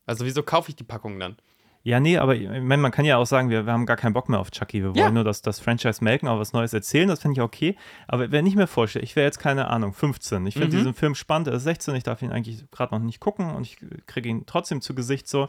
Also 0.06 0.24
wieso 0.24 0.42
kaufe 0.42 0.70
ich 0.70 0.76
die 0.76 0.84
Packung 0.84 1.18
dann? 1.18 1.36
Ja, 1.82 1.98
nee, 1.98 2.18
aber 2.18 2.36
ich 2.36 2.46
meine, 2.46 2.76
man 2.82 2.90
kann 2.92 3.06
ja 3.06 3.16
auch 3.16 3.24
sagen, 3.24 3.48
wir, 3.48 3.64
wir 3.64 3.72
haben 3.72 3.86
gar 3.86 3.96
keinen 3.96 4.12
Bock 4.12 4.28
mehr 4.28 4.38
auf 4.38 4.50
Chucky. 4.50 4.82
Wir 4.82 4.88
wollen 4.94 4.96
Ja. 4.98 5.10
nur 5.10 5.24
das, 5.24 5.40
das 5.40 5.60
Franchise 5.60 6.04
melken, 6.04 6.28
aber 6.28 6.38
was 6.40 6.52
Neues 6.52 6.74
erzählen, 6.74 7.08
das 7.08 7.22
finde 7.22 7.38
ich 7.38 7.42
okay. 7.42 7.74
Aber 8.06 8.30
wenn 8.30 8.44
ich 8.46 8.54
mir 8.54 8.66
vorstelle, 8.66 9.02
ich 9.02 9.16
wäre 9.16 9.24
jetzt 9.24 9.38
keine 9.38 9.68
Ahnung, 9.68 9.94
15. 9.94 10.46
Ich 10.46 10.54
finde 10.54 10.68
Mhm. 10.68 10.78
diesen 10.78 10.94
Film 10.94 11.14
spannend, 11.14 11.48
er 11.48 11.54
ist 11.54 11.62
16, 11.64 11.94
ich 11.94 12.02
darf 12.02 12.20
ihn 12.20 12.32
eigentlich 12.32 12.70
gerade 12.70 12.94
noch 12.94 13.02
nicht 13.02 13.18
gucken 13.20 13.50
und 13.54 13.62
ich 13.66 13.78
kriege 14.06 14.28
ihn 14.28 14.44
trotzdem 14.44 14.82
zu 14.82 14.94
Gesicht 14.94 15.26
so. 15.26 15.48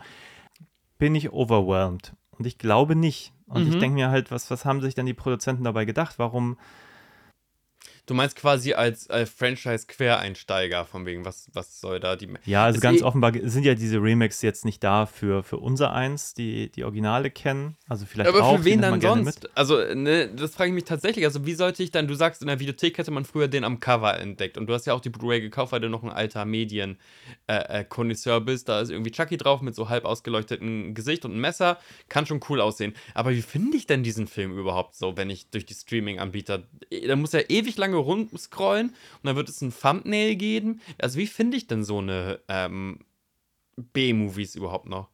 Bin 0.97 1.15
ich 1.15 1.33
overwhelmed? 1.33 2.13
Und 2.37 2.47
ich 2.47 2.57
glaube 2.57 2.95
nicht. 2.95 3.33
Und 3.47 3.67
ich 3.67 3.75
Mhm. 3.75 3.79
denke 3.79 3.95
mir 3.95 4.09
halt, 4.09 4.31
was, 4.31 4.49
was 4.49 4.63
haben 4.63 4.79
sich 4.79 4.95
denn 4.95 5.05
die 5.05 5.13
Produzenten 5.13 5.65
dabei 5.65 5.83
gedacht? 5.83 6.17
Warum? 6.17 6.57
Du 8.11 8.15
meinst 8.17 8.35
quasi 8.35 8.73
als 8.73 9.09
äh, 9.09 9.25
Franchise-Quereinsteiger, 9.25 10.83
von 10.83 11.05
wegen, 11.05 11.23
was, 11.23 11.47
was 11.53 11.79
soll 11.79 12.01
da 12.01 12.17
die. 12.17 12.27
Ja, 12.43 12.65
also 12.65 12.75
Ist 12.75 12.81
ganz 12.81 12.99
eh- 12.99 13.03
offenbar 13.05 13.31
sind 13.41 13.63
ja 13.63 13.73
diese 13.73 14.03
Remakes 14.03 14.41
jetzt 14.41 14.65
nicht 14.65 14.83
da 14.83 15.05
für, 15.05 15.43
für 15.43 15.55
unser 15.55 15.93
Eins, 15.93 16.33
die 16.33 16.69
die 16.69 16.83
Originale 16.83 17.31
kennen. 17.31 17.77
Also 17.87 18.05
vielleicht 18.05 18.27
Aber 18.27 18.43
auch, 18.43 18.57
für 18.57 18.65
wen 18.65 18.81
dann 18.81 18.99
sonst? 18.99 19.49
Also, 19.57 19.77
ne, 19.95 20.27
das 20.27 20.55
frage 20.55 20.71
ich 20.71 20.75
mich 20.75 20.83
tatsächlich. 20.83 21.23
Also, 21.23 21.45
wie 21.45 21.53
sollte 21.53 21.83
ich 21.83 21.91
dann, 21.91 22.09
du 22.09 22.13
sagst, 22.13 22.41
in 22.41 22.49
der 22.49 22.59
Videothek 22.59 22.97
hätte 22.97 23.11
man 23.11 23.23
früher 23.23 23.47
den 23.47 23.63
am 23.63 23.79
Cover 23.79 24.19
entdeckt. 24.19 24.57
Und 24.57 24.67
du 24.67 24.73
hast 24.73 24.85
ja 24.87 24.93
auch 24.93 24.99
die 24.99 25.09
Blu-ray 25.09 25.39
gekauft, 25.39 25.71
weil 25.71 25.79
du 25.79 25.87
noch 25.87 26.03
ein 26.03 26.09
alter 26.09 26.43
Medien-Konnoisseur 26.43 28.41
bist. 28.41 28.67
Da 28.67 28.81
ist 28.81 28.89
irgendwie 28.89 29.11
Chucky 29.11 29.37
drauf 29.37 29.61
mit 29.61 29.73
so 29.73 29.87
halb 29.87 30.03
ausgeleuchtetem 30.03 30.95
Gesicht 30.95 31.23
und 31.23 31.31
einem 31.31 31.39
Messer. 31.39 31.77
Kann 32.09 32.25
schon 32.25 32.41
cool 32.49 32.59
aussehen. 32.59 32.93
Aber 33.13 33.31
wie 33.31 33.41
finde 33.41 33.77
ich 33.77 33.87
denn 33.87 34.03
diesen 34.03 34.27
Film 34.27 34.59
überhaupt 34.59 34.95
so, 34.97 35.15
wenn 35.15 35.29
ich 35.29 35.49
durch 35.49 35.65
die 35.65 35.75
Streaming-Anbieter. 35.75 36.63
Da 37.07 37.15
muss 37.15 37.33
er 37.33 37.49
ewig 37.49 37.77
lange 37.77 38.00
rumscrollen 38.01 38.89
und 38.89 39.23
dann 39.23 39.35
wird 39.35 39.49
es 39.49 39.61
ein 39.61 39.73
Thumbnail 39.73 40.35
geben. 40.35 40.81
Also, 40.99 41.17
wie 41.17 41.27
finde 41.27 41.57
ich 41.57 41.67
denn 41.67 41.83
so 41.83 41.99
eine 41.99 42.39
ähm, 42.47 42.99
B-Movies 43.93 44.55
überhaupt 44.55 44.87
noch? 44.87 45.09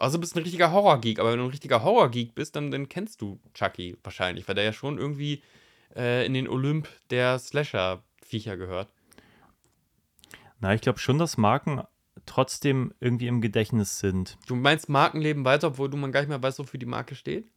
Also 0.00 0.16
du 0.16 0.20
bist 0.20 0.36
ein 0.36 0.42
richtiger 0.42 0.70
Horror-Geek, 0.70 1.18
aber 1.18 1.32
wenn 1.32 1.38
du 1.38 1.44
ein 1.44 1.50
richtiger 1.50 1.82
Horror-Geek 1.82 2.34
bist, 2.34 2.54
dann, 2.54 2.70
dann 2.70 2.88
kennst 2.88 3.20
du 3.20 3.40
Chucky 3.54 3.96
wahrscheinlich, 4.02 4.46
weil 4.46 4.54
der 4.54 4.64
ja 4.64 4.72
schon 4.72 4.98
irgendwie 4.98 5.42
äh, 5.96 6.24
in 6.24 6.34
den 6.34 6.48
Olymp 6.48 6.88
der 7.10 7.38
Slasher-Viecher 7.38 8.56
gehört. 8.56 8.92
Na, 10.60 10.74
ich 10.74 10.80
glaube 10.80 10.98
schon, 10.98 11.18
dass 11.18 11.36
Marken 11.36 11.82
trotzdem 12.26 12.92
irgendwie 13.00 13.26
im 13.26 13.40
Gedächtnis 13.40 13.98
sind. 13.98 14.38
Du 14.46 14.54
meinst 14.54 14.88
Marken 14.88 15.20
leben 15.20 15.44
weiter, 15.44 15.68
obwohl 15.68 15.88
du 15.88 15.96
man 15.96 16.12
gar 16.12 16.20
nicht 16.20 16.28
mehr 16.28 16.42
weiß, 16.42 16.58
wofür 16.58 16.78
die 16.78 16.86
Marke 16.86 17.14
steht? 17.14 17.48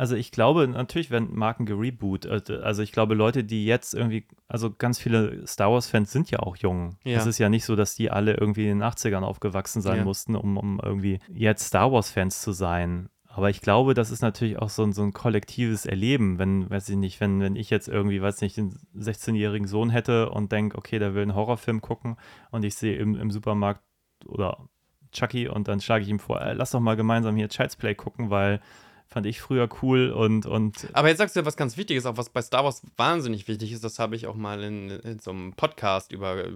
Also 0.00 0.16
ich 0.16 0.32
glaube, 0.32 0.66
natürlich 0.66 1.10
werden 1.10 1.36
Marken 1.36 1.66
gereboot. 1.66 2.24
Also 2.24 2.82
ich 2.82 2.90
glaube, 2.90 3.12
Leute, 3.14 3.44
die 3.44 3.66
jetzt 3.66 3.92
irgendwie, 3.92 4.24
also 4.48 4.70
ganz 4.70 4.98
viele 4.98 5.46
Star 5.46 5.70
Wars-Fans 5.70 6.10
sind 6.10 6.30
ja 6.30 6.38
auch 6.38 6.56
jung. 6.56 6.96
Ja. 7.04 7.18
Es 7.18 7.26
ist 7.26 7.36
ja 7.36 7.50
nicht 7.50 7.66
so, 7.66 7.76
dass 7.76 7.96
die 7.96 8.10
alle 8.10 8.32
irgendwie 8.32 8.66
in 8.66 8.78
den 8.78 8.82
80ern 8.82 9.20
aufgewachsen 9.20 9.82
sein 9.82 9.98
Ja. 9.98 10.04
mussten, 10.04 10.36
um, 10.36 10.56
um 10.56 10.80
irgendwie 10.82 11.18
jetzt 11.28 11.66
Star 11.66 11.92
Wars-Fans 11.92 12.40
zu 12.40 12.52
sein. 12.52 13.10
Aber 13.26 13.50
ich 13.50 13.60
glaube, 13.60 13.92
das 13.92 14.10
ist 14.10 14.22
natürlich 14.22 14.58
auch 14.58 14.70
so 14.70 14.84
ein, 14.84 14.94
so 14.94 15.02
ein 15.02 15.12
kollektives 15.12 15.84
Erleben, 15.84 16.38
wenn, 16.38 16.70
weiß 16.70 16.88
ich 16.88 16.96
nicht, 16.96 17.20
wenn, 17.20 17.40
wenn 17.42 17.54
ich 17.54 17.68
jetzt 17.68 17.86
irgendwie, 17.86 18.22
weiß 18.22 18.40
nicht, 18.40 18.56
einen 18.56 18.78
16-jährigen 18.96 19.68
Sohn 19.68 19.90
hätte 19.90 20.30
und 20.30 20.50
denke, 20.50 20.78
okay, 20.78 20.98
der 20.98 21.14
will 21.14 21.24
einen 21.24 21.34
Horrorfilm 21.34 21.82
gucken 21.82 22.16
und 22.50 22.64
ich 22.64 22.74
sehe 22.74 22.96
im, 22.96 23.16
im 23.16 23.30
Supermarkt 23.30 23.82
oder 24.24 24.66
Chucky 25.12 25.46
und 25.46 25.68
dann 25.68 25.82
schlage 25.82 26.04
ich 26.04 26.08
ihm 26.08 26.20
vor, 26.20 26.40
äh, 26.40 26.54
lass 26.54 26.70
doch 26.70 26.80
mal 26.80 26.96
gemeinsam 26.96 27.36
hier 27.36 27.50
Child's 27.50 27.76
Play 27.76 27.94
gucken, 27.94 28.30
weil 28.30 28.62
fand 29.10 29.26
ich 29.26 29.40
früher 29.40 29.68
cool 29.82 30.10
und, 30.10 30.46
und 30.46 30.88
Aber 30.92 31.08
jetzt 31.08 31.18
sagst 31.18 31.34
du 31.34 31.40
ja 31.40 31.46
was 31.46 31.56
ganz 31.56 31.76
Wichtiges, 31.76 32.06
auch 32.06 32.16
was 32.16 32.30
bei 32.30 32.40
Star 32.42 32.64
Wars 32.64 32.82
wahnsinnig 32.96 33.48
wichtig 33.48 33.72
ist, 33.72 33.82
das 33.82 33.98
habe 33.98 34.14
ich 34.14 34.28
auch 34.28 34.36
mal 34.36 34.62
in, 34.62 34.88
in 34.90 35.18
so 35.18 35.32
einem 35.32 35.52
Podcast 35.52 36.12
über 36.12 36.44
äh, 36.44 36.50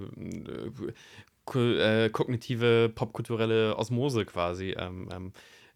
äh, 1.55 2.10
kognitive, 2.10 2.93
popkulturelle 2.94 3.76
Osmose 3.76 4.24
quasi 4.24 4.70
ähm, 4.78 5.09
ähm, 5.12 5.32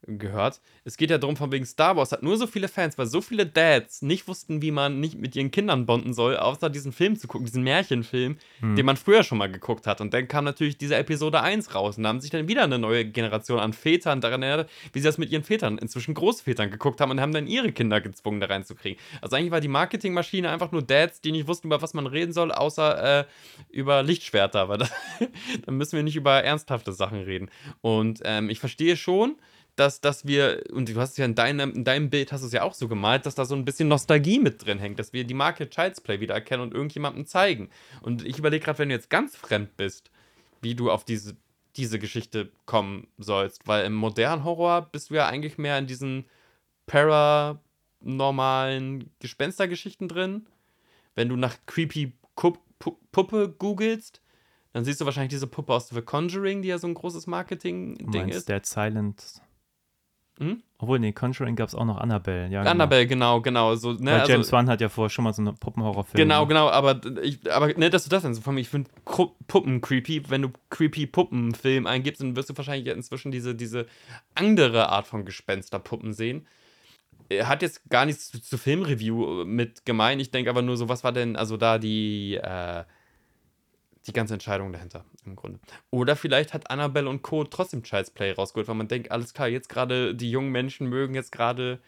gehört. 0.06 0.60
Es 0.84 0.96
geht 0.96 1.10
ja 1.10 1.18
darum, 1.18 1.36
von 1.36 1.52
wegen 1.52 1.66
Star 1.66 1.96
Wars 1.96 2.12
hat 2.12 2.22
nur 2.22 2.36
so 2.36 2.46
viele 2.46 2.68
Fans, 2.68 2.96
weil 2.96 3.06
so 3.06 3.20
viele 3.20 3.46
Dads 3.46 4.02
nicht 4.02 4.28
wussten, 4.28 4.62
wie 4.62 4.70
man 4.70 5.00
nicht 5.00 5.18
mit 5.18 5.36
ihren 5.36 5.50
Kindern 5.50 5.86
bonden 5.86 6.14
soll, 6.14 6.36
außer 6.36 6.70
diesen 6.70 6.92
Film 6.92 7.16
zu 7.16 7.28
gucken, 7.28 7.46
diesen 7.46 7.62
Märchenfilm, 7.62 8.38
den 8.62 8.86
man 8.86 8.96
früher 8.96 9.22
schon 9.22 9.38
mal 9.38 9.50
geguckt 9.50 9.86
hat. 9.86 10.00
Und 10.00 10.14
dann 10.14 10.28
kam 10.28 10.44
natürlich 10.44 10.78
diese 10.78 10.96
Episode 10.96 11.42
1 11.42 11.74
raus 11.74 11.96
und 11.96 12.04
da 12.04 12.10
haben 12.10 12.20
sich 12.20 12.30
dann 12.30 12.48
wieder 12.48 12.64
eine 12.64 12.78
neue 12.78 13.04
Generation 13.04 13.58
an 13.58 13.72
Vätern 13.72 14.20
daran 14.20 14.42
erinnert, 14.42 14.70
wie 14.92 15.00
sie 15.00 15.06
das 15.06 15.18
mit 15.18 15.30
ihren 15.30 15.44
Vätern, 15.44 15.78
inzwischen 15.78 16.14
Großvätern, 16.14 16.70
geguckt 16.70 17.00
haben 17.00 17.10
und 17.10 17.20
haben 17.20 17.32
dann 17.32 17.46
ihre 17.46 17.72
Kinder 17.72 18.00
gezwungen, 18.00 18.40
da 18.40 18.46
reinzukriegen. 18.46 18.98
Also 19.20 19.36
eigentlich 19.36 19.50
war 19.50 19.60
die 19.60 19.68
Marketingmaschine 19.68 20.48
einfach 20.50 20.72
nur 20.72 20.82
Dads, 20.82 21.20
die 21.20 21.32
nicht 21.32 21.46
wussten, 21.46 21.68
über 21.68 21.82
was 21.82 21.94
man 21.94 22.06
reden 22.06 22.32
soll, 22.32 22.52
außer 22.52 23.20
äh, 23.20 23.24
über 23.70 24.02
Lichtschwerter. 24.02 24.68
Weil 24.68 24.78
das, 24.78 24.92
dann 25.66 25.76
müssen 25.76 25.96
wir 25.96 26.02
nicht 26.02 26.16
über 26.16 26.42
ernsthafte 26.42 26.92
Sachen 26.92 27.22
reden. 27.22 27.50
Und 27.80 28.20
ähm, 28.24 28.50
ich 28.50 28.60
verstehe 28.60 28.96
schon, 28.96 29.36
dass, 29.78 30.00
dass 30.00 30.26
wir, 30.26 30.64
und 30.72 30.88
du 30.88 30.96
hast 30.96 31.10
es 31.12 31.18
ja 31.18 31.24
in 31.24 31.36
deinem, 31.36 31.72
in 31.72 31.84
deinem 31.84 32.10
Bild 32.10 32.32
hast 32.32 32.40
du 32.40 32.48
es 32.48 32.52
ja 32.52 32.62
auch 32.62 32.74
so 32.74 32.88
gemalt, 32.88 33.26
dass 33.26 33.36
da 33.36 33.44
so 33.44 33.54
ein 33.54 33.64
bisschen 33.64 33.86
Nostalgie 33.88 34.40
mit 34.40 34.64
drin 34.64 34.80
hängt, 34.80 34.98
dass 34.98 35.12
wir 35.12 35.22
die 35.24 35.34
Marke 35.34 35.70
Child's 35.70 36.00
Play 36.00 36.18
wieder 36.18 36.34
erkennen 36.34 36.62
und 36.62 36.74
irgendjemandem 36.74 37.26
zeigen. 37.26 37.70
Und 38.02 38.26
ich 38.26 38.38
überlege 38.38 38.64
gerade, 38.64 38.80
wenn 38.80 38.88
du 38.88 38.96
jetzt 38.96 39.10
ganz 39.10 39.36
fremd 39.36 39.76
bist, 39.76 40.10
wie 40.60 40.74
du 40.74 40.90
auf 40.90 41.04
diese, 41.04 41.36
diese 41.76 42.00
Geschichte 42.00 42.50
kommen 42.66 43.06
sollst, 43.18 43.68
weil 43.68 43.86
im 43.86 43.94
modernen 43.94 44.42
Horror 44.42 44.88
bist 44.90 45.10
du 45.10 45.14
ja 45.14 45.28
eigentlich 45.28 45.58
mehr 45.58 45.78
in 45.78 45.86
diesen 45.86 46.24
paranormalen 46.86 49.12
Gespenstergeschichten 49.20 50.08
drin. 50.08 50.48
Wenn 51.14 51.28
du 51.28 51.36
nach 51.36 51.56
creepy 51.66 52.14
Kup 52.34 52.58
Puppe 53.10 53.54
googelst, 53.58 54.22
dann 54.72 54.84
siehst 54.84 55.00
du 55.00 55.04
wahrscheinlich 55.04 55.30
diese 55.30 55.48
Puppe 55.48 55.74
aus 55.74 55.88
The 55.88 56.02
Conjuring, 56.02 56.62
die 56.62 56.68
ja 56.68 56.78
so 56.78 56.86
ein 56.86 56.94
großes 56.94 57.26
Marketing-Ding 57.26 58.28
ist. 58.28 58.48
Dead 58.48 58.64
Silent. 58.64 59.42
Hm? 60.38 60.62
Obwohl, 60.78 61.00
nee, 61.00 61.12
Conjuring 61.12 61.56
gab 61.56 61.68
es 61.68 61.74
auch 61.74 61.84
noch 61.84 61.98
Annabelle. 61.98 62.48
Ja, 62.48 62.62
Annabelle, 62.62 63.06
genau, 63.08 63.40
genau. 63.40 63.74
So, 63.74 63.92
ne, 63.94 64.12
Weil 64.12 64.20
also- 64.20 64.32
James 64.32 64.52
Wan 64.52 64.68
hat 64.68 64.80
ja 64.80 64.88
vorher 64.88 65.10
schon 65.10 65.24
mal 65.24 65.32
so 65.32 65.42
einen 65.42 65.56
Puppenhorrorfilm. 65.56 66.16
Genau, 66.16 66.42
ne? 66.42 66.46
genau, 66.46 66.68
aber 66.68 67.00
ich, 67.22 67.52
aber 67.52 67.74
ne, 67.74 67.90
dass 67.90 68.04
du 68.04 68.10
das 68.10 68.22
dann 68.22 68.34
so 68.34 68.40
von 68.40 68.54
mir, 68.54 68.60
ich 68.60 68.68
finde 68.68 68.88
Puppen 69.48 69.80
creepy. 69.80 70.30
Wenn 70.30 70.42
du 70.42 70.50
creepy 70.70 71.06
Puppenfilm 71.06 71.86
eingibst, 71.86 72.22
dann 72.22 72.36
wirst 72.36 72.50
du 72.50 72.56
wahrscheinlich 72.56 72.94
inzwischen 72.94 73.32
diese, 73.32 73.56
diese 73.56 73.86
andere 74.36 74.88
Art 74.90 75.08
von 75.08 75.24
Gespensterpuppen 75.24 76.12
sehen. 76.12 76.46
Er 77.28 77.48
hat 77.48 77.62
jetzt 77.62 77.90
gar 77.90 78.06
nichts 78.06 78.30
zu, 78.30 78.40
zu 78.40 78.56
Filmreview 78.56 79.44
mit 79.44 79.84
gemein. 79.84 80.20
Ich 80.20 80.30
denke 80.30 80.48
aber 80.50 80.62
nur 80.62 80.76
so, 80.76 80.88
was 80.88 81.02
war 81.02 81.12
denn 81.12 81.34
also 81.34 81.56
da 81.56 81.78
die, 81.78 82.36
äh, 82.36 82.84
die 84.08 84.12
ganze 84.12 84.34
Entscheidung 84.34 84.72
dahinter 84.72 85.04
im 85.24 85.36
Grunde. 85.36 85.60
Oder 85.90 86.16
vielleicht 86.16 86.54
hat 86.54 86.70
Annabelle 86.70 87.08
und 87.08 87.22
Co. 87.22 87.44
trotzdem 87.44 87.82
Child's 87.82 88.10
Play 88.10 88.32
rausgeholt, 88.32 88.66
weil 88.68 88.74
man 88.74 88.88
denkt, 88.88 89.10
alles 89.12 89.34
klar, 89.34 89.48
jetzt 89.48 89.68
gerade 89.68 90.14
die 90.14 90.30
jungen 90.30 90.50
Menschen 90.50 90.88
mögen 90.88 91.14
jetzt 91.14 91.30
gerade 91.32 91.78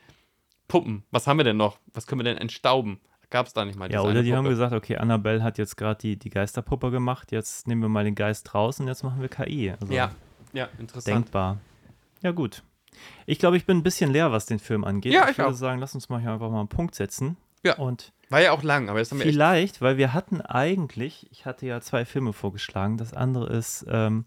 Puppen. 0.69 1.03
Was 1.11 1.27
haben 1.27 1.39
wir 1.39 1.45
denn 1.45 1.57
noch? 1.57 1.79
Was 1.95 2.07
können 2.07 2.21
wir 2.21 2.25
denn 2.25 2.39
entstauben? 2.39 3.01
Gab 3.31 3.47
es 3.47 3.53
da 3.53 3.65
nicht 3.65 3.79
mal 3.79 3.85
Ja, 3.87 3.99
diese 3.99 4.03
oder 4.03 4.11
eine 4.11 4.23
die 4.25 4.33
haben 4.35 4.39
Puppe? 4.45 4.51
gesagt, 4.51 4.73
okay, 4.73 4.97
Annabelle 4.97 5.43
hat 5.43 5.57
jetzt 5.59 5.77
gerade 5.77 5.99
die, 6.01 6.17
die 6.19 6.31
Geisterpuppe 6.31 6.91
gemacht, 6.91 7.31
jetzt 7.33 7.69
nehmen 7.69 7.81
wir 7.83 7.89
mal 7.89 8.03
den 8.05 8.17
Geist 8.17 8.55
raus 8.55 8.81
und 8.81 8.89
jetzt 8.89 9.05
machen 9.05 9.21
wir 9.21 9.29
KI. 9.29 9.71
Also 9.81 9.93
Ja, 9.93 10.11
ja, 10.53 10.69
interessant. 10.79 11.27
denkbar. 11.27 11.59
Ja, 12.23 12.33
gut. 12.33 12.63
Ich 13.27 13.39
glaube, 13.39 13.57
ich 13.57 13.67
bin 13.67 13.79
ein 13.79 13.83
bisschen 13.85 14.11
leer, 14.13 14.33
was 14.33 14.47
den 14.47 14.59
Film 14.59 14.83
angeht. 14.85 15.13
Ja, 15.13 15.25
ich 15.27 15.31
ich 15.31 15.39
würde 15.39 15.51
auch. 15.51 15.55
sagen, 15.55 15.79
lass 15.81 15.95
uns 15.95 16.09
mal 16.09 16.21
hier 16.21 16.33
einfach 16.33 16.51
mal 16.51 16.59
einen 16.59 16.69
Punkt 16.69 16.97
setzen. 16.97 17.37
Ja. 17.65 17.77
Und 17.77 18.13
War 18.29 18.41
ja 18.41 18.53
auch 18.53 18.63
lang, 18.63 18.89
aber 18.89 18.99
jetzt 18.99 19.11
haben 19.11 19.19
wir 19.19 19.27
vielleicht, 19.27 19.81
weil 19.81 19.97
wir 19.97 20.13
hatten 20.13 20.41
eigentlich, 20.41 21.29
ich 21.31 21.45
hatte 21.47 21.67
ja 21.67 21.81
zwei 21.81 22.05
Filme 22.05 22.33
vorgeschlagen. 22.33 22.97
Das 22.97 23.13
andere 23.13 23.49
ist 23.53 23.85
ähm, 23.89 24.25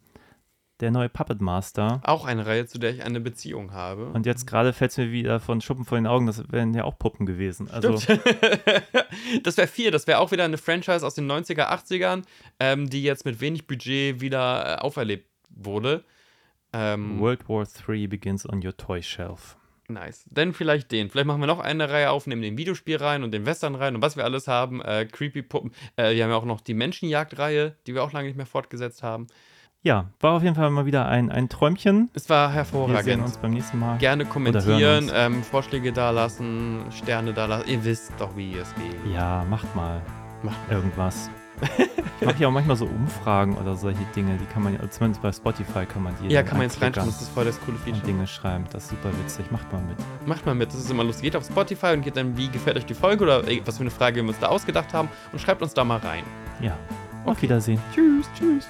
der 0.80 0.92
neue 0.92 1.10
Puppet 1.10 1.42
Master. 1.42 2.02
Auch 2.04 2.26
eine 2.26 2.46
Reihe, 2.46 2.66
zu 2.66 2.78
der 2.78 2.92
ich 2.92 3.04
eine 3.04 3.22
Beziehung 3.22 3.72
habe. 3.72 4.08
Und 4.08 4.26
jetzt 4.26 4.46
gerade 4.46 4.74
fällt 4.74 4.92
es 4.92 4.98
mir 4.98 5.12
wieder 5.12 5.40
von 5.40 5.62
Schuppen 5.62 5.86
vor 5.86 5.98
den 5.98 6.08
Augen, 6.08 6.28
das 6.28 6.52
wären 6.52 6.74
ja 6.74 6.84
auch 6.84 6.98
Puppen 7.00 7.26
gewesen. 7.26 7.70
Also, 7.72 7.94
das 9.44 9.58
wäre 9.58 9.68
viel. 9.68 9.92
Das 9.92 10.08
wäre 10.08 10.20
auch 10.20 10.32
wieder 10.32 10.44
eine 10.44 10.58
Franchise 10.58 11.06
aus 11.06 11.16
den 11.16 11.32
90er, 11.32 11.70
80ern, 11.70 12.24
ähm, 12.60 12.90
die 12.90 13.04
jetzt 13.04 13.26
mit 13.26 13.40
wenig 13.40 13.66
Budget 13.66 14.20
wieder 14.20 14.78
äh, 14.78 14.82
auferlebt 14.82 15.30
wurde. 15.50 16.04
Ähm, 16.74 17.20
World 17.20 17.48
War 17.48 17.66
III 17.88 18.08
begins 18.08 18.48
on 18.50 18.66
your 18.66 18.76
toy 18.76 19.02
shelf. 19.02 19.58
Nice. 19.94 20.26
Dann 20.30 20.54
vielleicht 20.54 20.92
den. 20.92 21.10
Vielleicht 21.10 21.28
machen 21.28 21.42
wir 21.42 21.48
noch 21.48 21.60
eine 21.60 21.90
Reihe 21.90 22.12
auf, 22.12 22.28
nehmen 22.28 22.42
den 22.42 22.58
Videospiel 22.58 22.98
rein 22.98 23.24
und 23.24 23.32
den 23.32 23.46
Western 23.46 23.76
rein 23.76 23.96
und 23.96 24.02
was 24.02 24.18
wir 24.18 24.24
alles 24.24 24.48
haben. 24.48 24.82
Äh, 24.82 25.06
Creepy 25.06 25.42
Puppen. 25.42 25.72
Äh, 25.96 26.16
wir 26.16 26.24
haben 26.24 26.32
ja 26.32 26.38
auch 26.38 26.46
noch 26.46 26.62
die 26.62 26.74
Menschenjagd-Reihe, 26.74 27.76
die 27.88 27.94
wir 27.94 28.04
auch 28.04 28.12
lange 28.12 28.28
nicht 28.28 28.38
mehr 28.38 28.46
fortgesetzt 28.46 29.04
haben. 29.04 29.28
Ja, 29.82 30.10
war 30.22 30.34
auf 30.34 30.44
jeden 30.44 30.56
Fall 30.56 30.70
mal 30.70 30.86
wieder 30.86 31.08
ein, 31.08 31.30
ein 31.30 31.50
Träumchen. 31.50 32.10
Es 32.14 32.30
war 32.30 32.48
Wir 32.48 32.52
sehen 32.52 32.56
hervorragend. 32.56 33.24
uns 33.24 33.38
beim 33.38 33.52
nächsten 33.52 33.80
Mal. 33.80 33.98
Gerne 33.98 34.26
kommentieren, 34.26 35.12
ähm, 35.14 35.44
Vorschläge 35.44 35.92
dalassen, 35.92 36.86
Sterne 36.92 37.34
dalassen. 37.34 37.70
Ihr 37.70 37.84
wisst 37.84 38.14
doch, 38.18 38.36
wie 38.38 38.56
es 38.56 38.74
geht. 38.76 39.14
Ja, 39.14 39.46
macht 39.50 39.76
mal 39.76 40.02
Macht 40.44 40.58
irgendwas. 40.70 41.30
Ich 42.20 42.28
mache 42.28 42.40
ja 42.40 42.48
auch 42.48 42.52
manchmal 42.52 42.76
so 42.76 42.86
Umfragen 42.86 43.58
oder 43.58 43.76
solche 43.76 44.04
Dinge, 44.16 44.38
die 44.38 44.46
kann 44.46 44.64
man 44.64 44.74
ja, 44.74 44.90
zumindest 44.90 45.22
bei 45.22 45.32
Spotify 45.32 45.86
kann 45.86 46.04
man 46.04 46.14
die 46.22 46.34
Ja, 46.34 46.44
kann 46.44 46.58
man 46.58 46.68
jetzt 46.68 46.82
reinschauen. 46.82 47.08
Das 47.08 47.22
ist 47.22 47.30
voll 47.30 47.46
das 47.46 47.60
coole 47.62 47.78
Feature. 47.78 48.04
Dinge 48.06 48.28
schreiben. 48.28 48.66
Das 48.72 48.84
ist 48.84 48.90
super 48.92 49.10
witzig. 49.24 49.52
Macht 49.52 49.72
mal 49.72 49.82
mit. 49.82 49.98
Macht 50.28 50.46
mal 50.46 50.56
mit, 50.56 50.70
das 50.70 50.80
ist 50.80 50.92
immer 50.92 51.04
lustig. 51.04 51.24
Geht 51.24 51.36
auf 51.36 51.46
Spotify 51.46 51.94
und 51.94 52.02
geht 52.02 52.18
dann, 52.18 52.38
wie 52.38 52.50
gefällt 52.50 52.78
euch 52.78 52.86
die 52.86 52.94
Folge 52.94 53.24
oder 53.24 53.48
ey, 53.48 53.62
was 53.66 53.78
für 53.78 53.82
eine 53.82 53.92
Frage 53.92 54.22
wir 54.22 54.30
uns 54.30 54.40
da 54.40 54.48
ausgedacht 54.48 54.94
haben 54.94 55.10
und 55.32 55.40
schreibt 55.40 55.62
uns 55.62 55.74
da 55.74 55.84
mal 55.84 56.00
rein. 56.00 56.24
Ja. 56.62 56.78
Auf 57.26 57.42
Wiedersehen. 57.42 57.80
Tschüss, 57.94 58.28
tschüss. 58.38 58.68